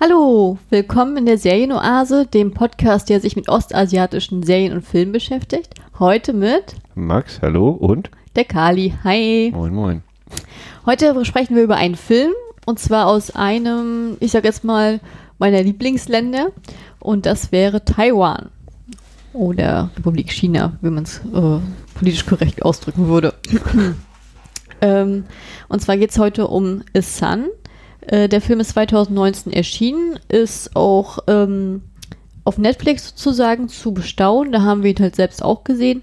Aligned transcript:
Hallo, 0.00 0.58
willkommen 0.70 1.16
in 1.16 1.26
der 1.26 1.38
Serienoase, 1.38 2.26
dem 2.26 2.52
Podcast, 2.54 3.08
der 3.08 3.20
sich 3.20 3.34
mit 3.34 3.48
ostasiatischen 3.48 4.44
Serien 4.44 4.72
und 4.72 4.82
Filmen 4.82 5.10
beschäftigt. 5.10 5.74
Heute 5.98 6.32
mit 6.34 6.76
Max, 6.94 7.40
hallo 7.42 7.70
und 7.70 8.08
der 8.36 8.44
Kali. 8.44 8.94
Hi. 9.02 9.50
Moin, 9.52 9.74
moin. 9.74 10.02
Heute 10.86 11.24
sprechen 11.24 11.56
wir 11.56 11.64
über 11.64 11.74
einen 11.74 11.96
Film 11.96 12.30
und 12.64 12.78
zwar 12.78 13.08
aus 13.08 13.32
einem, 13.32 14.16
ich 14.20 14.30
sag 14.30 14.44
jetzt 14.44 14.62
mal, 14.62 15.00
meiner 15.40 15.64
Lieblingsländer 15.64 16.52
und 17.00 17.26
das 17.26 17.50
wäre 17.50 17.84
Taiwan 17.84 18.50
oder 19.32 19.90
Republik 19.96 20.30
China, 20.30 20.78
wenn 20.80 20.94
man 20.94 21.02
es 21.02 21.18
äh, 21.34 21.58
politisch 21.96 22.24
korrekt 22.24 22.62
ausdrücken 22.62 23.08
würde. 23.08 23.34
ähm, 24.80 25.24
und 25.68 25.82
zwar 25.82 25.96
geht 25.96 26.10
es 26.10 26.18
heute 26.20 26.46
um 26.46 26.84
A 26.96 27.02
Sun. 27.02 27.46
Äh, 28.08 28.28
der 28.28 28.40
Film 28.40 28.60
ist 28.60 28.70
2019 28.70 29.52
erschienen, 29.52 30.18
ist 30.28 30.74
auch 30.74 31.18
ähm, 31.26 31.82
auf 32.44 32.56
Netflix 32.58 33.08
sozusagen 33.08 33.68
zu 33.68 33.92
bestaunen. 33.92 34.50
Da 34.50 34.62
haben 34.62 34.82
wir 34.82 34.90
ihn 34.90 35.00
halt 35.00 35.16
selbst 35.16 35.42
auch 35.42 35.62
gesehen. 35.62 36.02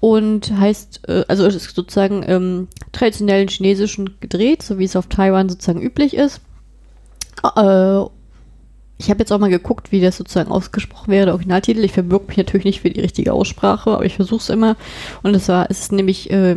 Und 0.00 0.58
heißt, 0.58 1.08
äh, 1.08 1.24
also 1.28 1.46
es 1.46 1.54
ist 1.54 1.74
sozusagen 1.76 2.24
ähm, 2.26 2.68
traditionellen 2.92 3.48
chinesischen 3.48 4.16
gedreht, 4.20 4.62
so 4.62 4.78
wie 4.78 4.84
es 4.84 4.96
auf 4.96 5.06
Taiwan 5.06 5.48
sozusagen 5.48 5.82
üblich 5.82 6.14
ist. 6.14 6.40
Äh, 7.56 8.02
ich 8.96 9.10
habe 9.10 9.18
jetzt 9.18 9.32
auch 9.32 9.38
mal 9.38 9.50
geguckt, 9.50 9.92
wie 9.92 10.00
das 10.00 10.16
sozusagen 10.16 10.50
ausgesprochen 10.50 11.10
wäre, 11.10 11.26
der 11.26 11.34
Originaltitel. 11.34 11.84
Ich 11.84 11.92
verbirge 11.92 12.26
mich 12.28 12.36
natürlich 12.38 12.64
nicht 12.64 12.80
für 12.80 12.90
die 12.90 13.00
richtige 13.00 13.34
Aussprache, 13.34 13.90
aber 13.90 14.04
ich 14.06 14.16
versuche 14.16 14.40
es 14.40 14.48
immer. 14.48 14.76
Und 15.22 15.34
es 15.34 15.48
war, 15.48 15.70
es 15.70 15.80
ist 15.80 15.92
nämlich 15.92 16.30
äh, 16.30 16.56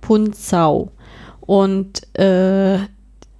Pun 0.00 0.32
Zhao. 0.32 0.92
Und 1.40 2.16
äh, 2.18 2.78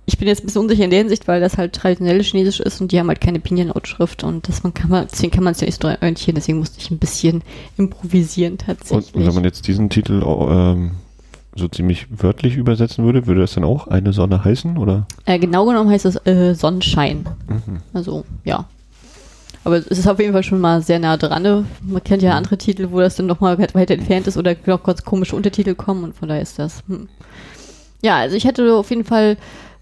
ich 0.09 0.19
bin 0.19 0.29
jetzt 0.29 0.43
ein 0.43 0.47
bisschen 0.47 0.63
unsicher 0.63 0.85
in 0.85 0.91
der 0.91 1.01
Hinsicht, 1.01 1.27
weil 1.27 1.41
das 1.41 1.59
halt 1.59 1.73
traditionell 1.75 2.23
Chinesisch 2.23 2.61
ist 2.61 2.81
und 2.81 2.93
die 2.93 2.99
haben 2.99 3.09
halt 3.09 3.21
keine 3.21 3.41
Pinyin-Lautschrift 3.41 4.23
und 4.23 4.49
das 4.49 4.63
man 4.63 4.73
kann 4.73 4.89
man, 4.89 5.09
deswegen 5.11 5.33
kann 5.33 5.43
man 5.43 5.53
es 5.53 5.61
ja 5.61 5.67
nicht 5.67 5.83
so 5.83 5.89
orientieren, 5.89 6.37
deswegen 6.37 6.59
musste 6.59 6.79
ich 6.79 6.91
ein 6.91 6.99
bisschen 6.99 7.43
improvisieren 7.77 8.57
tatsächlich. 8.57 9.15
Und 9.15 9.27
wenn 9.27 9.35
man 9.35 9.45
jetzt 9.45 9.67
diesen 9.67 9.91
Titel 9.91 10.23
ähm, 10.25 10.93
so 11.57 11.67
ziemlich 11.67 12.07
wörtlich 12.11 12.57
übersetzen 12.57 13.05
würde, 13.05 13.27
würde 13.27 13.41
das 13.41 13.55
dann 13.55 13.65
auch 13.65 13.89
eine 13.89 14.13
Sonne 14.13 14.45
heißen, 14.45 14.79
oder? 14.79 15.07
Äh, 15.25 15.41
genau 15.41 15.67
genommen 15.67 15.91
heißt 15.91 16.05
das 16.05 16.25
äh, 16.25 16.55
Sonnenschein. 16.55 17.27
Mhm. 17.49 17.81
Also, 17.93 18.25
ja. 18.45 18.67
Aber 19.65 19.79
es 19.79 19.87
ist 19.89 20.07
auf 20.07 20.21
jeden 20.21 20.33
Fall 20.33 20.45
schon 20.45 20.61
mal 20.61 20.81
sehr 20.83 21.01
nah 21.01 21.17
dran. 21.17 21.43
Ne? 21.43 21.65
Man 21.81 22.05
kennt 22.05 22.23
ja 22.23 22.37
andere 22.37 22.57
Titel, 22.57 22.93
wo 22.93 23.01
das 23.01 23.17
dann 23.17 23.27
nochmal 23.27 23.59
weiter 23.59 23.95
entfernt 23.95 24.29
ist 24.29 24.37
oder 24.37 24.55
noch 24.67 24.85
ganz 24.85 25.05
komische 25.05 25.35
Untertitel 25.35 25.75
kommen 25.75 26.05
und 26.05 26.15
von 26.15 26.29
daher 26.29 26.43
ist 26.43 26.61
das. 26.61 26.85
Hm. 26.87 27.09
Ja, 28.01 28.19
also 28.19 28.37
ich 28.37 28.45
hätte 28.45 28.73
auf 28.75 28.91
jeden 28.91 29.05
Fall 29.05 29.37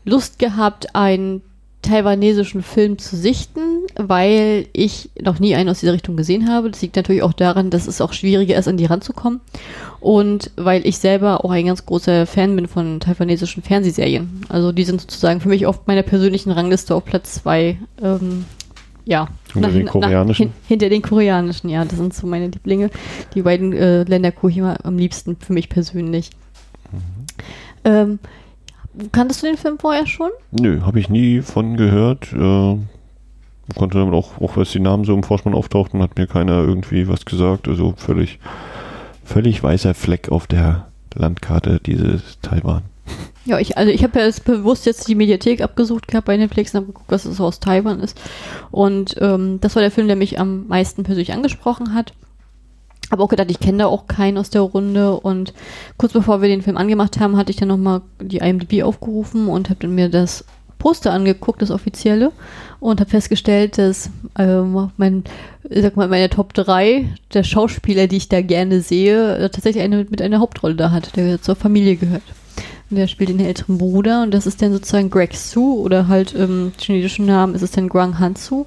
Lust 0.04 0.38
gehabt, 0.38 0.94
einen 0.94 1.42
taiwanesischen 1.84 2.62
Film 2.62 2.98
zu 2.98 3.14
sichten, 3.16 3.60
weil 3.96 4.66
ich 4.72 5.10
noch 5.20 5.38
nie 5.38 5.54
einen 5.54 5.68
aus 5.68 5.80
dieser 5.80 5.92
Richtung 5.92 6.16
gesehen 6.16 6.48
habe. 6.48 6.70
Das 6.70 6.82
liegt 6.82 6.96
natürlich 6.96 7.22
auch 7.22 7.32
daran, 7.32 7.70
dass 7.70 7.86
es 7.86 8.00
auch 8.00 8.12
schwieriger 8.12 8.56
ist, 8.56 8.68
an 8.68 8.76
die 8.76 8.86
ranzukommen. 8.86 9.40
Und 10.00 10.50
weil 10.56 10.86
ich 10.86 10.98
selber 10.98 11.44
auch 11.44 11.50
ein 11.50 11.66
ganz 11.66 11.86
großer 11.86 12.26
Fan 12.26 12.56
bin 12.56 12.68
von 12.68 13.00
taiwanesischen 13.00 13.62
Fernsehserien. 13.62 14.44
Also 14.48 14.72
die 14.72 14.84
sind 14.84 15.00
sozusagen 15.00 15.40
für 15.40 15.48
mich 15.48 15.66
oft 15.66 15.86
meiner 15.86 16.02
persönlichen 16.02 16.50
Rangliste 16.50 16.94
auf 16.94 17.04
Platz 17.04 17.34
zwei. 17.34 17.78
Ähm, 18.02 18.46
ja. 19.04 19.28
Hinter 19.52 19.68
nach, 19.68 19.74
den 19.74 19.86
koreanischen? 19.86 20.46
Nach, 20.48 20.54
hin, 20.54 20.68
hinter 20.68 20.88
den 20.88 21.02
koreanischen, 21.02 21.68
ja. 21.68 21.84
Das 21.84 21.98
sind 21.98 22.14
so 22.14 22.26
meine 22.26 22.46
Lieblinge. 22.46 22.90
Die 23.34 23.42
beiden 23.42 23.72
äh, 23.72 24.04
Länder 24.04 24.32
gucke 24.32 24.52
ich 24.52 24.58
immer 24.58 24.84
am 24.84 24.96
liebsten 24.96 25.36
für 25.36 25.52
mich 25.52 25.68
persönlich. 25.68 26.30
Mhm. 26.90 26.98
Ähm, 27.84 28.18
Kanntest 29.12 29.42
du 29.42 29.46
den 29.46 29.56
Film 29.56 29.78
vorher 29.78 30.06
schon? 30.06 30.30
Nö, 30.52 30.82
habe 30.82 31.00
ich 31.00 31.08
nie 31.08 31.40
von 31.40 31.76
gehört. 31.76 32.32
Äh, 32.32 32.78
konnte 33.74 33.98
damit 33.98 34.14
auch, 34.14 34.40
auch 34.40 34.56
als 34.56 34.72
die 34.72 34.80
Namen 34.80 35.04
so 35.04 35.14
im 35.14 35.22
Vorspann 35.22 35.54
auftauchten, 35.54 36.02
hat 36.02 36.16
mir 36.16 36.26
keiner 36.26 36.62
irgendwie 36.62 37.08
was 37.08 37.24
gesagt. 37.24 37.68
Also 37.68 37.94
völlig, 37.96 38.38
völlig 39.24 39.62
weißer 39.62 39.94
Fleck 39.94 40.30
auf 40.30 40.46
der 40.46 40.88
Landkarte 41.14 41.80
dieses 41.84 42.40
Taiwan. 42.40 42.82
Ja, 43.46 43.58
ich, 43.58 43.76
also 43.76 43.92
ich 43.92 44.02
habe 44.02 44.18
ja 44.18 44.24
jetzt 44.24 44.44
bewusst 44.44 44.86
jetzt 44.86 45.06
die 45.06 45.14
Mediathek 45.14 45.60
abgesucht 45.60 46.08
gehabt 46.08 46.26
bei 46.26 46.36
Netflix 46.36 46.72
und 46.72 46.78
habe 46.78 46.86
geguckt, 46.86 47.10
was 47.10 47.26
es 47.26 47.40
aus 47.40 47.60
Taiwan 47.60 48.00
ist. 48.00 48.18
Und 48.70 49.16
ähm, 49.20 49.58
das 49.60 49.74
war 49.74 49.82
der 49.82 49.90
Film, 49.90 50.06
der 50.06 50.16
mich 50.16 50.40
am 50.40 50.66
meisten 50.66 51.02
persönlich 51.02 51.32
angesprochen 51.32 51.94
hat. 51.94 52.14
Habe 53.14 53.22
auch 53.22 53.28
gedacht, 53.28 53.52
ich 53.52 53.60
kenne 53.60 53.78
da 53.78 53.86
auch 53.86 54.08
keinen 54.08 54.38
aus 54.38 54.50
der 54.50 54.62
Runde 54.62 55.14
und 55.14 55.54
kurz 55.98 56.12
bevor 56.12 56.42
wir 56.42 56.48
den 56.48 56.62
Film 56.62 56.76
angemacht 56.76 57.20
haben, 57.20 57.36
hatte 57.36 57.52
ich 57.52 57.56
dann 57.56 57.68
nochmal 57.68 58.00
die 58.20 58.38
IMDb 58.38 58.82
aufgerufen 58.82 59.46
und 59.46 59.70
habe 59.70 59.78
dann 59.78 59.94
mir 59.94 60.08
das 60.08 60.44
Poster 60.80 61.12
angeguckt, 61.12 61.62
das 61.62 61.70
offizielle, 61.70 62.32
und 62.80 62.98
habe 62.98 63.08
festgestellt, 63.08 63.78
dass 63.78 64.10
ähm, 64.36 64.90
mein, 64.96 65.22
sag 65.70 65.96
mal, 65.96 66.08
meine 66.08 66.28
Top 66.28 66.54
3 66.54 67.08
der 67.32 67.44
Schauspieler, 67.44 68.08
die 68.08 68.16
ich 68.16 68.28
da 68.28 68.42
gerne 68.42 68.80
sehe, 68.80 69.36
äh, 69.36 69.48
tatsächlich 69.48 69.84
eine 69.84 70.06
mit 70.10 70.20
einer 70.20 70.40
Hauptrolle 70.40 70.74
da 70.74 70.90
hat, 70.90 71.14
der 71.14 71.40
zur 71.40 71.54
Familie 71.54 71.94
gehört. 71.94 72.24
Und 72.90 72.96
der 72.96 73.06
spielt 73.06 73.30
den 73.30 73.38
älteren 73.38 73.78
Bruder 73.78 74.24
und 74.24 74.34
das 74.34 74.44
ist 74.48 74.60
dann 74.60 74.72
sozusagen 74.72 75.08
Greg 75.08 75.36
Su 75.36 75.74
oder 75.74 76.08
halt 76.08 76.34
im 76.34 76.72
chinesischen 76.80 77.26
Namen 77.26 77.54
ist 77.54 77.62
es 77.62 77.70
dann 77.70 77.88
Guang 77.88 78.18
Hansu. 78.18 78.66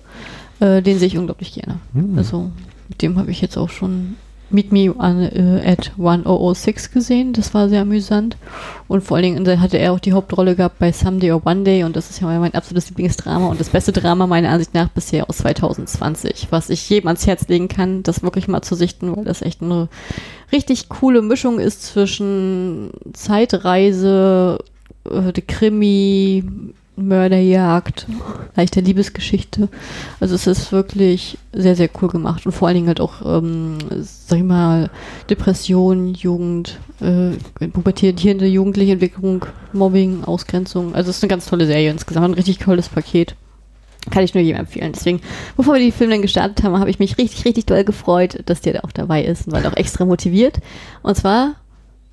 Äh, 0.62 0.81
den 0.81 1.00
sehe 1.00 1.09
ich 1.09 1.18
unglaublich 1.18 1.52
gerne. 1.52 1.81
Mhm. 1.91 2.18
Also 2.18 2.50
mit 2.88 3.02
dem 3.02 3.19
habe 3.19 3.29
ich 3.29 3.41
jetzt 3.41 3.58
auch 3.58 3.69
schon 3.69 4.16
Meet 4.50 4.72
Me 4.72 4.94
an, 4.97 5.22
äh, 5.22 5.62
at 5.66 5.91
1006 5.97 6.91
gesehen. 6.91 7.34
Das 7.34 7.53
war 7.53 7.69
sehr 7.69 7.81
amüsant. 7.81 8.38
Und 8.88 9.02
vor 9.02 9.18
allen 9.18 9.35
Dingen 9.35 9.62
hatte 9.62 9.78
er 9.78 9.94
auch 9.94 10.00
die 10.00 10.13
Hauptrolle 10.13 10.56
gehabt 10.56 10.80
bei 10.80 10.91
Someday 10.91 11.31
or 11.31 11.46
One 11.46 11.63
Day. 11.63 11.84
Und 11.84 11.96
das 11.96 12.09
ist 12.09 12.22
ja 12.22 12.28
mein 12.40 12.53
absolutes 12.53 12.90
Lieblingsdrama 12.90 13.47
und 13.47 13.59
das 13.59 13.69
beste 13.69 13.91
Drama 13.91 14.28
meiner 14.28 14.50
Ansicht 14.50 14.74
nach 14.74 14.90
bisher 14.90 15.30
aus 15.30 15.38
2020. 15.38 16.47
Was 16.50 16.69
ich 16.69 16.90
jedem 16.90 17.08
ans 17.08 17.28
Herz 17.28 17.47
legen 17.47 17.68
kann, 17.68 18.03
das 18.03 18.24
wirklich 18.24 18.47
mal 18.47 18.62
zu 18.62 18.75
sichten, 18.75 19.16
weil 19.16 19.25
das 19.25 19.41
echt 19.41 19.62
eine 19.62 19.90
richtig 20.52 20.90
coole 20.90 21.22
Mischung 21.22 21.59
ist 21.59 21.84
zwischen 21.84 22.91
Zeitreise, 23.14 24.59
äh, 25.09 25.41
Krimi, 25.41 26.44
Mörderjagd, 26.97 28.08
leichte 28.56 28.81
Liebesgeschichte. 28.81 29.69
Also 30.19 30.34
es 30.34 30.47
ist 30.47 30.72
wirklich 30.72 31.38
sehr, 31.53 31.75
sehr 31.75 31.90
cool 32.02 32.09
gemacht 32.09 32.46
und 32.46 32.52
vor 32.52 32.68
allen 32.68 32.75
Dingen 32.75 32.88
halt 32.88 33.00
auch, 33.00 33.22
ähm, 33.24 33.78
sag 34.02 34.40
ich 34.40 34.44
mal, 34.44 34.90
Depression, 35.30 36.16
Jugend, 36.16 36.80
äh, 37.00 37.68
pubertierende 37.68 38.47
jugendliche 38.47 38.94
Entwicklung, 38.94 39.46
Mobbing, 39.74 40.24
Ausgrenzung. 40.24 40.96
Also 40.96 41.12
es 41.12 41.18
ist 41.18 41.24
eine 41.24 41.30
ganz 41.30 41.46
tolle 41.46 41.68
Serie 41.68 41.91
insgesamt, 41.91 42.30
ein 42.30 42.34
richtig 42.34 42.58
tolles 42.58 42.90
Paket. 42.90 43.35
Kann 44.09 44.24
ich 44.24 44.34
nur 44.34 44.44
jedem 44.44 44.62
empfehlen. 44.62 44.94
Deswegen, 44.94 45.22
bevor 45.56 45.75
wir 45.75 45.81
die 45.81 45.91
Filme 45.91 46.14
dann 46.14 46.22
gestartet 46.24 46.64
haben, 46.64 46.79
habe 46.79 46.90
ich 46.90 46.97
mich 46.97 47.18
richtig, 47.19 47.46
richtig 47.46 47.68
doll 47.68 47.84
gefreut, 47.84 48.41
dass 48.46 48.62
der 48.62 48.74
da 48.74 48.79
auch 48.79 48.91
dabei 48.91 49.24
ist 49.24 49.46
und 49.46 49.53
war 49.53 49.66
auch 49.72 49.78
extra 49.78 50.06
motiviert. 50.06 50.59
Und 51.03 51.16
zwar, 51.16 51.56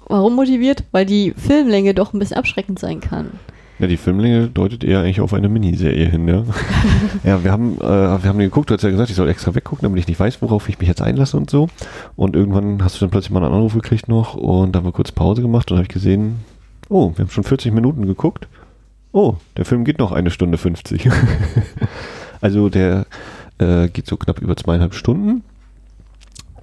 warum 0.09 0.34
motiviert? 0.34 0.84
Weil 0.91 1.06
die 1.06 1.33
Filmlänge 1.37 1.95
doch 1.95 2.12
ein 2.12 2.19
bisschen 2.19 2.37
abschreckend 2.37 2.78
sein 2.78 3.01
kann. 3.01 3.31
Ja, 3.81 3.89
die 3.89 3.97
Filmlänge 3.97 4.49
deutet 4.49 4.85
eher 4.85 5.01
eigentlich 5.01 5.21
auf 5.21 5.35
eine 5.35 5.49
Miniserie 5.49 6.09
hin, 6.09 6.29
ja. 6.29 6.45
ja, 7.25 7.43
wir 7.43 7.51
haben, 7.51 7.77
äh, 7.79 7.83
wir 8.23 8.29
haben 8.29 8.39
geguckt, 8.39 8.71
du 8.71 8.75
hast 8.75 8.83
ja 8.83 8.91
gesagt, 8.91 9.11
ich 9.11 9.17
soll 9.17 9.29
extra 9.29 9.55
weggucken, 9.55 9.83
damit 9.83 9.99
ich 9.99 10.07
nicht 10.07 10.21
weiß, 10.21 10.41
worauf 10.43 10.69
ich 10.69 10.79
mich 10.79 10.89
jetzt 10.89 11.03
einlasse 11.03 11.37
und 11.37 11.51
so. 11.51 11.69
Und 12.15 12.37
irgendwann 12.37 12.84
hast 12.84 12.97
du 12.97 13.01
dann 13.01 13.11
plötzlich 13.11 13.33
mal 13.33 13.43
einen 13.43 13.53
Anruf 13.53 13.75
gekriegt 13.75 14.09
noch 14.09 14.34
und 14.34 14.73
da 14.73 14.79
haben 14.79 14.87
wir 14.87 14.93
kurz 14.93 15.11
Pause 15.11 15.43
gemacht 15.43 15.71
und 15.71 15.79
habe 15.79 15.87
ich 15.87 15.93
gesehen, 15.93 16.37
oh, 16.89 17.13
wir 17.17 17.25
haben 17.25 17.31
schon 17.31 17.43
40 17.43 17.73
Minuten 17.73 18.07
geguckt. 18.07 18.47
Oh, 19.13 19.37
der 19.57 19.65
Film 19.65 19.84
geht 19.84 19.99
noch 19.99 20.13
eine 20.13 20.31
Stunde 20.31 20.57
50. 20.57 21.11
also 22.41 22.69
der 22.69 23.07
äh, 23.59 23.89
geht 23.89 24.07
so 24.07 24.17
knapp 24.17 24.41
über 24.41 24.57
zweieinhalb 24.57 24.95
Stunden. 24.95 25.43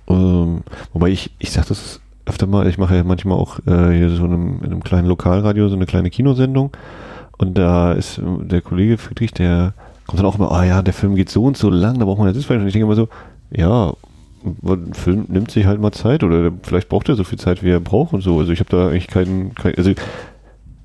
Ähm, 0.07 0.63
wobei 0.93 1.09
ich, 1.09 1.31
ich 1.39 1.51
sag 1.51 1.67
das 1.67 1.99
öfter 2.31 2.47
mal, 2.47 2.67
ich 2.67 2.77
mache 2.77 2.95
ja 2.95 3.03
manchmal 3.03 3.37
auch 3.37 3.59
äh, 3.67 3.95
hier 3.95 4.09
so 4.09 4.25
in 4.25 4.33
einem, 4.33 4.57
in 4.59 4.71
einem 4.71 4.83
kleinen 4.83 5.07
Lokalradio 5.07 5.67
so 5.67 5.75
eine 5.75 5.85
kleine 5.85 6.09
Kinosendung 6.09 6.71
und 7.37 7.57
da 7.57 7.93
ist 7.93 8.19
äh, 8.19 8.21
der 8.41 8.61
Kollege 8.61 8.97
Friedrich, 8.97 9.31
der 9.31 9.73
kommt 10.05 10.19
dann 10.19 10.27
auch 10.27 10.37
immer, 10.37 10.51
ah 10.51 10.63
ja, 10.63 10.81
der 10.81 10.93
Film 10.93 11.15
geht 11.15 11.29
so 11.29 11.43
und 11.43 11.57
so 11.57 11.69
lang, 11.69 11.97
da 11.97 12.05
braucht 12.05 12.19
man 12.19 12.27
eine 12.27 12.35
Sitzfleisch. 12.35 12.61
Und 12.61 12.67
ich 12.67 12.73
denke 12.73 12.85
immer 12.85 12.95
so, 12.95 13.09
ja, 13.49 13.93
ein 14.63 14.93
Film 14.93 15.25
nimmt 15.27 15.51
sich 15.51 15.65
halt 15.65 15.81
mal 15.81 15.91
Zeit 15.91 16.23
oder 16.23 16.51
vielleicht 16.63 16.89
braucht 16.89 17.09
er 17.09 17.15
so 17.15 17.23
viel 17.23 17.39
Zeit, 17.39 17.63
wie 17.63 17.69
er 17.69 17.79
braucht 17.79 18.13
und 18.13 18.21
so. 18.21 18.37
Also 18.39 18.51
ich 18.51 18.59
habe 18.59 18.69
da 18.69 18.89
eigentlich 18.89 19.07
keinen, 19.07 19.55
kein, 19.55 19.75
also 19.75 19.91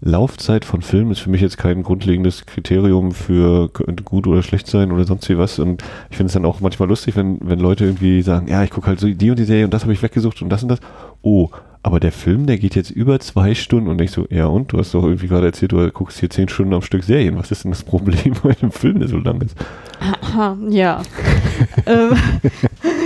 Laufzeit 0.01 0.65
von 0.65 0.83
Filmen 0.83 1.11
ist 1.11 1.21
für 1.21 1.31
mich 1.31 1.41
jetzt 1.41 1.59
kein 1.59 1.83
grundlegendes 1.83 2.47
Kriterium 2.47 3.13
für 3.13 3.71
gut 4.05 4.27
oder 4.27 4.43
schlecht 4.43 4.67
sein 4.67 4.93
oder 4.93 5.05
sonst 5.05 5.29
wie 5.29 5.39
was. 5.39 5.59
Und 5.59 5.83
ich 6.11 6.17
finde 6.17 6.29
es 6.29 6.35
dann 6.35 6.45
auch 6.45 6.61
manchmal 6.61 6.89
lustig, 6.89 7.17
wenn, 7.17 7.39
wenn 7.43 7.59
Leute 7.59 7.85
irgendwie 7.85 8.23
sagen, 8.23 8.49
ja, 8.49 8.63
ich 8.63 8.71
gucke 8.71 8.87
halt 8.87 9.01
so 9.01 9.09
die 9.09 9.31
und 9.31 9.39
die 9.39 9.45
Serie 9.45 9.65
und 9.65 9.75
das 9.75 9.83
habe 9.83 9.93
ich 9.93 10.03
weggesucht 10.03 10.43
und 10.43 10.51
das 10.51 10.63
und 10.63 10.69
das. 10.69 10.81
Oh, 11.23 11.51
aber 11.87 12.01
der 12.01 12.11
Film, 12.11 12.47
der 12.47 12.59
geht 12.59 12.75
jetzt 12.75 12.91
über 12.91 13.21
zwei 13.21 13.55
Stunden 13.55 13.89
und 13.89 14.01
ich 14.01 14.11
so, 14.11 14.27
ja 14.29 14.47
und? 14.47 14.73
Du 14.73 14.79
hast 14.79 14.93
doch 14.93 15.05
irgendwie 15.05 15.29
gerade 15.29 15.47
erzählt, 15.47 15.71
du 15.71 15.89
guckst 15.93 16.19
hier 16.19 16.29
zehn 16.29 16.49
Stunden 16.49 16.75
am 16.75 16.83
Stück 16.83 17.05
Serien. 17.05 17.39
Was 17.39 17.53
ist 17.53 17.63
denn 17.63 17.71
das 17.71 17.85
Problem 17.85 18.35
bei 18.43 18.57
einem 18.61 18.73
Film, 18.73 18.99
der 18.99 19.09
so 19.09 19.19
lang 19.19 19.41
ist? 19.41 19.57
ja. 20.71 21.03
ähm, 21.87 22.17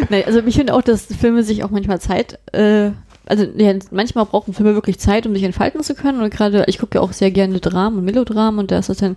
nein, 0.08 0.22
also 0.24 0.40
ich 0.40 0.56
finde 0.56 0.72
auch, 0.72 0.80
dass 0.80 1.04
Filme 1.04 1.42
sich 1.42 1.62
auch 1.62 1.70
manchmal 1.70 2.00
Zeit 2.00 2.38
äh, 2.52 2.92
also 3.26 3.44
ja, 3.56 3.72
manchmal 3.90 4.24
brauchen 4.24 4.54
Filme 4.54 4.74
wirklich 4.74 4.98
Zeit, 4.98 5.26
um 5.26 5.34
sich 5.34 5.44
entfalten 5.44 5.82
zu 5.82 5.94
können. 5.94 6.20
Und 6.20 6.30
gerade, 6.30 6.64
ich 6.66 6.78
gucke 6.78 6.98
ja 6.98 7.02
auch 7.02 7.12
sehr 7.12 7.30
gerne 7.30 7.60
Dramen 7.60 7.98
und 7.98 8.04
Melodramen 8.04 8.58
und 8.58 8.70
da 8.70 8.78
ist 8.78 8.88
das 8.88 8.98
dann 8.98 9.16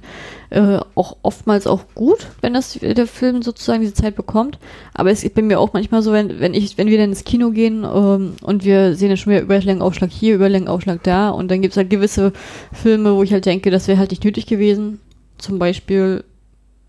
äh, 0.50 0.80
auch 0.96 1.18
oftmals 1.24 1.68
auch 1.68 1.82
gut, 1.96 2.28
wenn 2.42 2.54
das 2.54 2.78
der 2.80 3.08
Film 3.08 3.42
sozusagen 3.42 3.82
diese 3.82 3.94
Zeit 3.94 4.16
bekommt. 4.16 4.60
Aber 4.94 5.10
es 5.10 5.24
ist 5.24 5.34
bei 5.34 5.42
mir 5.42 5.60
auch 5.60 5.74
manchmal 5.74 6.02
so, 6.02 6.12
wenn, 6.12 6.40
wenn 6.40 6.54
ich, 6.54 6.78
wenn 6.78 6.88
wir 6.88 6.98
dann 6.98 7.10
ins 7.10 7.24
Kino 7.24 7.52
gehen 7.52 7.84
ähm, 7.84 8.34
und 8.42 8.66
wir 8.66 8.96
sehen 8.96 9.10
dann 9.10 9.18
schon 9.18 9.34
wieder 9.34 9.42
Überlängenaufschlag 9.42 10.12
hier, 10.12 10.36
Überlängenaufschlag 10.36 11.02
da 11.04 11.30
und 11.30 11.50
dann 11.50 11.62
gibt 11.62 11.74
es 11.74 11.78
halt 11.78 11.90
gewisse 11.90 12.34
Filme, 12.72 13.16
wo 13.16 13.24
ich 13.24 13.34
halt 13.34 13.46
denke, 13.46 13.72
das 13.72 13.88
wäre 13.88 13.98
halt 13.98 14.12
nicht 14.12 14.24
nötig 14.24 14.46
gewesen. 14.46 15.00
Zum 15.38 15.60
Beispiel 15.60 16.24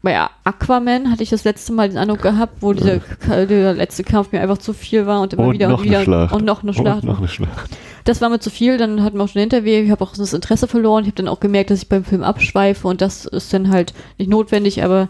bei 0.05 0.21
Aquaman 0.45 1.11
hatte 1.11 1.23
ich 1.23 1.31
das 1.31 1.45
letzte 1.45 1.73
Mal 1.73 1.89
den 1.89 1.97
Eindruck 1.97 2.21
gehabt, 2.21 2.59
wo 2.61 2.75
dieser, 2.75 2.99
der 3.47 3.73
letzte 3.73 4.05
Kampf 4.05 4.33
mir 4.33 4.41
einfach 4.43 4.59
zu 4.59 4.75
viel 4.75 5.06
war 5.06 5.23
und 5.23 5.33
immer 5.33 5.47
Und 5.47 5.55
wieder 5.55 5.75
und 5.75 5.83
wieder 5.83 6.01
und 6.31 6.45
noch 6.45 6.62
eine 6.62 6.75
Schlacht. 6.75 7.03
Und 7.03 7.09
noch 7.09 7.19
eine 7.19 7.29
Schlacht. 7.29 7.71
Das 8.05 8.21
war 8.21 8.29
mir 8.29 8.39
zu 8.39 8.51
viel, 8.51 8.77
dann 8.77 9.03
hatten 9.03 9.17
wir 9.17 9.25
auch 9.25 9.29
schon 9.29 9.41
Interview, 9.41 9.73
ich 9.83 9.91
habe 9.91 10.05
auch 10.05 10.12
das 10.15 10.35
Interesse 10.35 10.69
verloren, 10.69 11.05
ich 11.05 11.09
habe 11.09 11.17
dann 11.17 11.29
auch 11.29 11.41
gemerkt, 11.41 11.71
dass 11.71 11.83
ich 11.83 11.89
beim 11.89 12.05
Film 12.05 12.23
abschweife 12.23 12.87
und 12.87 13.01
das 13.01 13.25
ist 13.25 13.53
dann 13.55 13.71
halt 13.71 13.95
nicht 14.19 14.29
notwendig, 14.29 14.85
aber 14.85 15.09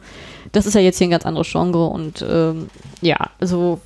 das 0.52 0.64
ist 0.64 0.74
ja 0.74 0.80
jetzt 0.80 0.98
hier 0.98 1.08
ein 1.08 1.10
ganz 1.10 1.26
anderes 1.26 1.50
Genre 1.50 1.86
und 1.86 2.24
ähm, 2.26 2.68
ja, 3.00 3.16
also 3.40 3.80